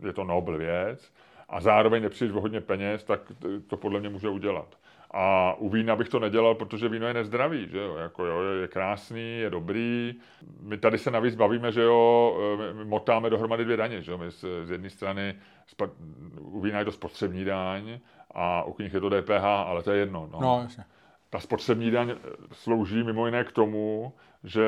je 0.06 0.14
to 0.14 0.24
nobl 0.24 0.58
věc, 0.58 1.12
a 1.50 1.62
zároveň 1.62 2.04
nepřijít 2.04 2.32
hodně 2.32 2.62
peněz, 2.62 3.04
tak 3.04 3.22
to 3.68 3.78
podle 3.78 4.00
mě 4.00 4.10
může 4.10 4.30
udělat. 4.30 4.78
A 5.14 5.54
u 5.58 5.70
vína 5.70 5.96
bych 5.96 6.10
to 6.10 6.20
nedělal, 6.20 6.56
protože 6.56 6.90
víno 6.90 7.08
je 7.08 7.14
nezdravý, 7.14 7.68
že 7.70 7.78
jo? 7.78 7.96
Jako 7.96 8.26
jo, 8.26 8.42
je 8.62 8.68
krásný, 8.68 9.40
je 9.40 9.50
dobrý. 9.50 10.16
My 10.62 10.78
tady 10.78 10.98
se 10.98 11.12
navíc 11.12 11.36
bavíme, 11.36 11.72
že 11.72 11.82
jo, 11.82 12.38
my 12.74 12.86
motáme 12.86 13.30
dohromady 13.30 13.66
dvě 13.66 13.78
daně, 13.78 14.02
že 14.02 14.12
jo? 14.12 14.18
My 14.18 14.32
z, 14.32 14.46
z 14.64 14.72
jedné 14.72 14.90
strany 14.90 15.36
spa- 15.68 15.90
u 16.40 16.62
vína 16.62 16.80
je 16.80 16.86
to 16.86 16.92
spotřební 16.92 17.46
daň 17.46 18.00
a 18.32 18.64
u 18.64 18.74
knih 18.74 18.94
je 18.94 19.00
to 19.00 19.10
DPH, 19.10 19.44
ale 19.44 19.84
to 19.84 19.92
je 19.92 19.98
jedno. 19.98 20.30
No. 20.32 20.40
No, 20.42 20.60
jasně. 20.64 20.84
Ta 21.30 21.40
spotřební 21.40 21.92
daň 21.92 22.16
slouží 22.52 23.04
mimo 23.04 23.26
jiné 23.26 23.44
k 23.44 23.52
tomu, 23.52 24.14
že 24.44 24.64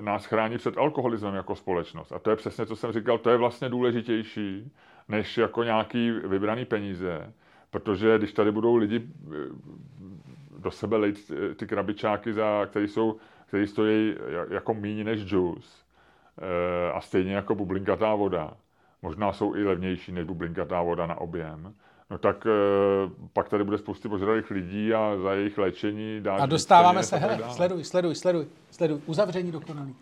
nás 0.00 0.24
chrání 0.24 0.58
před 0.58 0.78
alkoholismem 0.78 1.34
jako 1.34 1.56
společnost. 1.56 2.12
A 2.12 2.18
to 2.18 2.30
je 2.30 2.36
přesně, 2.36 2.66
co 2.66 2.76
jsem 2.76 2.92
říkal, 2.92 3.18
to 3.18 3.30
je 3.30 3.36
vlastně 3.36 3.68
důležitější, 3.68 4.72
než 5.08 5.38
jako 5.38 5.62
nějaký 5.62 6.10
vybraný 6.10 6.64
peníze. 6.64 7.32
Protože 7.70 8.18
když 8.18 8.32
tady 8.32 8.52
budou 8.52 8.76
lidi 8.76 9.02
eh, 9.06 9.36
do 10.58 10.70
sebe 10.70 10.96
lejt 10.96 11.30
eh, 11.50 11.54
ty 11.54 11.66
krabičáky, 11.66 12.32
za, 12.32 12.66
které, 12.66 12.88
jsou, 12.88 13.16
které 13.46 13.66
stojí 13.66 14.14
ja- 14.14 14.52
jako 14.52 14.74
míň 14.74 15.04
než 15.04 15.24
džus 15.24 15.84
eh, 16.38 16.92
a 16.92 17.00
stejně 17.00 17.34
jako 17.34 17.54
bublinkatá 17.54 18.14
voda, 18.14 18.56
možná 19.02 19.32
jsou 19.32 19.54
i 19.54 19.64
levnější 19.64 20.12
než 20.12 20.24
bublinkatá 20.24 20.82
voda 20.82 21.06
na 21.06 21.14
objem, 21.20 21.74
no 22.10 22.18
tak 22.18 22.46
pak 23.32 23.48
tady 23.48 23.64
bude 23.64 23.78
spousty 23.78 24.08
požralých 24.08 24.50
lidí 24.50 24.94
a 24.94 25.16
za 25.22 25.32
jejich 25.32 25.58
léčení 25.58 26.20
dá 26.20 26.34
A 26.34 26.46
dostáváme 26.46 27.02
se, 27.02 27.16
hele, 27.16 27.38
sleduj, 27.50 27.84
sleduj, 27.84 28.14
sleduj, 28.14 28.46
sleduj, 28.70 29.00
uzavření 29.06 29.52
dokonalý. 29.52 29.94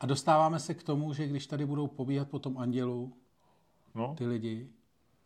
A 0.00 0.06
dostáváme 0.06 0.58
se 0.58 0.74
k 0.74 0.82
tomu, 0.82 1.12
že 1.12 1.26
když 1.26 1.46
tady 1.46 1.66
budou 1.66 1.86
pobíhat 1.86 2.28
po 2.30 2.38
tom 2.38 2.58
andělu 2.58 3.12
No, 3.94 4.14
ty 4.18 4.26
lidi, 4.26 4.68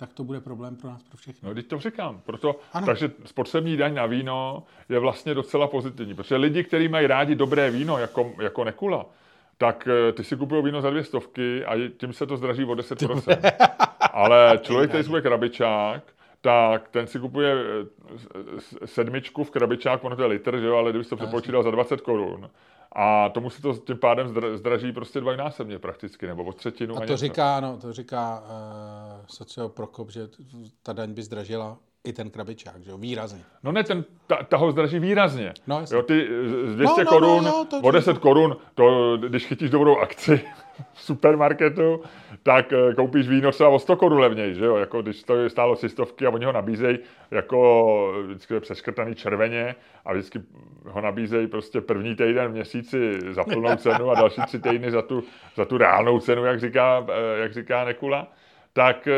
tak 0.00 0.12
to 0.12 0.24
bude 0.24 0.40
problém 0.40 0.76
pro 0.76 0.90
nás, 0.90 1.02
pro 1.02 1.16
všechny. 1.16 1.48
no, 1.48 1.54
teď 1.54 1.66
to 1.66 1.78
říkám. 1.78 2.20
Proto, 2.26 2.56
Ano. 2.72 2.86
takže 2.86 3.10
spotřební 3.24 3.76
daň 3.76 3.94
na 3.94 4.06
víno 4.06 4.62
je 4.88 4.98
vlastně 4.98 5.34
docela 5.34 5.66
pozitivní, 5.66 6.14
protože 6.14 6.36
lidi, 6.36 6.64
kteří 6.64 6.88
mají 6.88 7.06
rádi 7.06 7.34
dobré 7.34 7.70
víno, 7.70 7.98
jako, 7.98 8.32
jako 8.42 8.64
Nekula, 8.64 9.06
tak 9.58 9.88
eh, 10.08 10.12
ty 10.12 10.24
si 10.24 10.36
kupují 10.36 10.64
víno 10.64 10.80
za 10.80 10.90
dvě 10.90 11.04
stovky 11.04 11.64
a 11.64 11.90
tím 11.96 12.12
se 12.12 12.26
to 12.26 12.36
zdraží 12.36 12.64
o 12.64 12.74
10%. 12.74 13.52
Ale 14.12 14.58
člověk, 14.62 14.90
který 14.90 15.04
si 15.04 15.10
krabičák, 15.22 16.02
tak 16.40 16.88
ten 16.88 17.06
si 17.06 17.18
kupuje 17.18 17.54
eh, 17.54 18.86
sedmičku 18.86 19.44
v 19.44 19.50
krabičák, 19.50 20.04
ono 20.04 20.16
to 20.16 20.22
je 20.22 20.28
litr, 20.28 20.58
že 20.58 20.66
jo, 20.66 20.76
ale 20.76 20.90
kdyby 20.90 21.04
to 21.04 21.16
přepočítal 21.16 21.62
za 21.62 21.70
20 21.70 22.00
korun. 22.00 22.50
A 22.92 23.28
tomu 23.28 23.50
si 23.50 23.62
to 23.62 23.76
tím 23.76 23.98
pádem 23.98 24.28
zdra- 24.28 24.56
zdraží 24.56 24.92
prostě 24.92 25.20
dvojnásobně 25.20 25.78
prakticky, 25.78 26.26
nebo 26.26 26.44
o 26.44 26.52
třetinu. 26.52 26.94
A 26.94 26.98
to 26.98 27.02
něco. 27.02 27.16
říká, 27.16 27.60
no, 27.60 27.76
to 27.76 27.92
říká 27.92 28.40
uh, 28.40 29.26
socio 29.26 29.68
Prokop, 29.68 30.10
že 30.10 30.28
ta 30.82 30.92
daň 30.92 31.12
by 31.12 31.22
zdražila 31.22 31.78
i 32.04 32.12
ten 32.12 32.30
krabičák, 32.30 32.82
že 32.82 32.90
jo, 32.90 32.98
výrazně. 32.98 33.40
No 33.62 33.72
ne, 33.72 33.84
ten, 33.84 34.04
ta, 34.26 34.36
ta 34.42 34.56
ho 34.56 34.72
zdraží 34.72 34.98
výrazně. 34.98 35.52
No, 35.66 35.80
jasně. 35.80 35.96
jo, 35.96 36.02
ty 36.02 36.28
z 36.64 36.74
200 36.76 37.04
No, 37.04 37.04
no, 37.04 37.10
korun, 37.10 37.44
no, 37.44 37.50
jo, 37.50 37.66
to- 37.70 37.80
o 37.80 37.90
10 37.90 38.18
korun, 38.18 38.56
to, 38.74 39.16
když 39.16 39.46
chytíš 39.46 39.70
dobrou 39.70 39.96
akci 39.98 40.40
v 40.92 41.02
supermarketu, 41.02 42.02
tak 42.42 42.72
eh, 42.72 42.94
koupíš 42.94 43.28
víno 43.28 43.52
třeba 43.52 43.68
o 43.68 43.78
100 43.78 43.96
korun 43.96 44.18
levněji, 44.18 44.54
že 44.54 44.64
jo, 44.64 44.76
jako 44.76 45.02
když 45.02 45.22
to 45.22 45.50
stálo 45.50 45.76
si 45.76 45.88
stovky 45.88 46.26
a 46.26 46.30
oni 46.30 46.44
ho 46.44 46.52
nabízejí 46.52 46.98
jako 47.30 48.12
vždycky 48.26 48.54
je 48.54 48.60
přeškrtaný 48.60 49.14
červeně 49.14 49.74
a 50.04 50.12
vždycky 50.12 50.40
ho 50.86 51.00
nabízejí 51.00 51.46
prostě 51.46 51.80
první 51.80 52.16
týden 52.16 52.48
v 52.48 52.52
měsíci 52.52 53.18
za 53.30 53.44
plnou 53.44 53.76
cenu 53.76 54.10
a 54.10 54.14
další 54.14 54.42
tři 54.46 54.58
týdny 54.58 54.90
za 54.90 55.02
tu, 55.02 55.24
za 55.56 55.64
tu 55.64 55.78
reálnou 55.78 56.20
cenu, 56.20 56.44
jak 56.44 56.60
říká, 56.60 57.06
eh, 57.08 57.40
jak 57.40 57.52
říká 57.52 57.84
Nekula 57.84 58.28
tak 58.72 59.06
eh, 59.08 59.12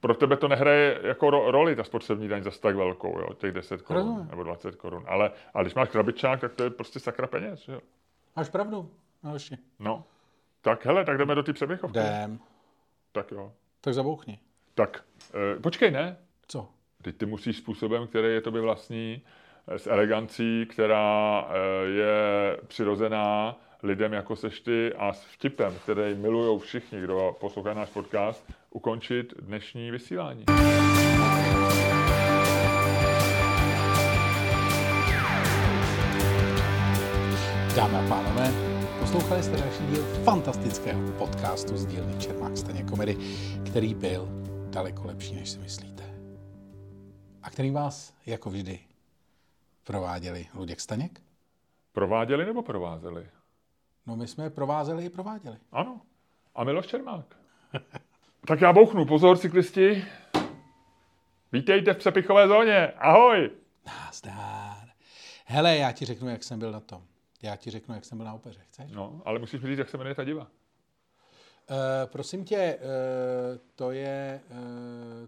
pro 0.00 0.14
tebe 0.14 0.36
to 0.36 0.48
nehraje 0.48 1.00
jako 1.02 1.26
ro- 1.26 1.50
roli 1.50 1.76
ta 1.76 1.84
spotřební 1.84 2.28
daň 2.28 2.42
zase 2.42 2.60
tak 2.60 2.76
velkou, 2.76 3.18
jo, 3.20 3.34
těch 3.34 3.52
10 3.52 3.82
korun 3.82 4.02
Rozumím. 4.06 4.28
nebo 4.30 4.42
20 4.42 4.76
korun. 4.76 5.04
Ale, 5.08 5.30
ale 5.54 5.64
když 5.64 5.74
máš 5.74 5.88
krabičák, 5.88 6.40
tak 6.40 6.54
to 6.54 6.64
je 6.64 6.70
prostě 6.70 7.00
sakra 7.00 7.26
peněz, 7.26 7.68
jo. 7.68 7.80
Máš 8.36 8.48
pravdu, 8.48 8.90
Aleši. 9.22 9.56
No. 9.78 10.04
Tak 10.60 10.86
hele, 10.86 11.04
tak 11.04 11.18
jdeme 11.18 11.34
do 11.34 11.42
té 11.42 11.52
přepěchovky. 11.52 11.98
Jdem. 11.98 12.38
Tak 13.12 13.30
jo. 13.32 13.52
Tak 13.80 13.94
zabouchni. 13.94 14.38
Tak, 14.74 15.04
eh, 15.56 15.60
počkej, 15.60 15.90
ne? 15.90 16.16
Co? 16.48 16.68
Teď 17.02 17.16
ty 17.16 17.26
musíš 17.26 17.56
způsobem, 17.56 18.06
který 18.06 18.28
je 18.28 18.40
tobě 18.40 18.60
vlastní, 18.60 19.22
eh, 19.68 19.78
s 19.78 19.86
elegancí, 19.86 20.66
která 20.66 21.44
je 21.84 22.56
přirozená 22.66 23.56
lidem 23.82 24.12
jako 24.12 24.36
seš 24.36 24.60
ty 24.60 24.94
a 24.94 25.12
s 25.12 25.24
vtipem, 25.24 25.74
který 25.82 26.14
milují 26.14 26.58
všichni, 26.60 27.00
kdo 27.00 27.36
poslouchá 27.40 27.74
náš 27.74 27.90
podcast, 27.90 28.44
ukončit 28.70 29.34
dnešní 29.40 29.90
vysílání. 29.90 30.44
Dámy 37.76 37.96
a 37.96 38.08
pánové, 38.08 38.52
poslouchali 39.00 39.42
jste 39.42 39.56
další 39.56 39.86
díl 39.86 40.04
fantastického 40.24 41.12
podcastu 41.12 41.76
z 41.76 41.86
dílny 41.86 42.18
Čermák 42.18 42.56
Staně 42.56 42.82
komedy, 42.82 43.16
který 43.70 43.94
byl 43.94 44.28
daleko 44.70 45.06
lepší, 45.06 45.34
než 45.34 45.50
si 45.50 45.58
myslíte. 45.58 46.04
A 47.42 47.50
který 47.50 47.70
vás, 47.70 48.14
jako 48.26 48.50
vždy, 48.50 48.80
prováděli 49.84 50.46
Luděk 50.54 50.80
Staněk. 50.80 51.20
Prováděli 51.92 52.46
nebo 52.46 52.62
provázeli? 52.62 53.26
No 54.06 54.16
my 54.16 54.26
jsme 54.26 54.44
je 54.44 54.50
provázeli 54.50 55.04
i 55.04 55.10
prováděli. 55.10 55.56
Ano. 55.72 56.00
A 56.54 56.64
Miloš 56.64 56.86
Čermák. 56.86 57.36
tak 58.46 58.60
já 58.60 58.72
bouchnu. 58.72 59.04
Pozor, 59.04 59.38
cyklisti. 59.38 60.04
Vítejte 61.52 61.94
v 61.94 61.96
přepichové 61.96 62.48
zóně. 62.48 62.86
Ahoj. 62.88 63.50
Nazdár. 63.86 64.88
Hele, 65.46 65.76
já 65.76 65.92
ti 65.92 66.04
řeknu, 66.04 66.28
jak 66.28 66.44
jsem 66.44 66.58
byl 66.58 66.72
na 66.72 66.80
tom. 66.80 67.02
Já 67.42 67.56
ti 67.56 67.70
řeknu, 67.70 67.94
jak 67.94 68.04
jsem 68.04 68.18
byl 68.18 68.26
na 68.26 68.34
opeře. 68.34 68.60
Chceš? 68.68 68.92
No, 68.92 69.22
ale 69.24 69.38
musíš 69.38 69.60
mi 69.60 69.68
říct, 69.68 69.78
jak 69.78 69.88
se 69.88 69.96
jmenuje 69.96 70.14
ta 70.14 70.24
diva. 70.24 70.46
Uh, 71.70 71.76
prosím 72.12 72.44
tě, 72.44 72.78
uh, 72.80 72.86
to 73.74 73.90
je, 73.90 74.40
uh, 74.50 74.56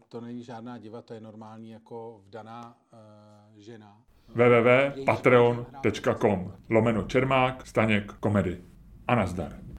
to 0.08 0.20
není 0.20 0.42
žádná 0.42 0.78
diva, 0.78 1.02
to 1.02 1.14
je 1.14 1.20
normální 1.20 1.70
jako 1.70 2.20
vdaná 2.26 2.76
uh, 2.92 2.98
žena. 3.60 3.96
www.patreon.com 4.28 6.54
lomeno 6.70 7.02
Čermák, 7.02 7.66
Staněk, 7.66 8.12
komedy. 8.12 8.60
A 9.08 9.14
nazdar. 9.14 9.69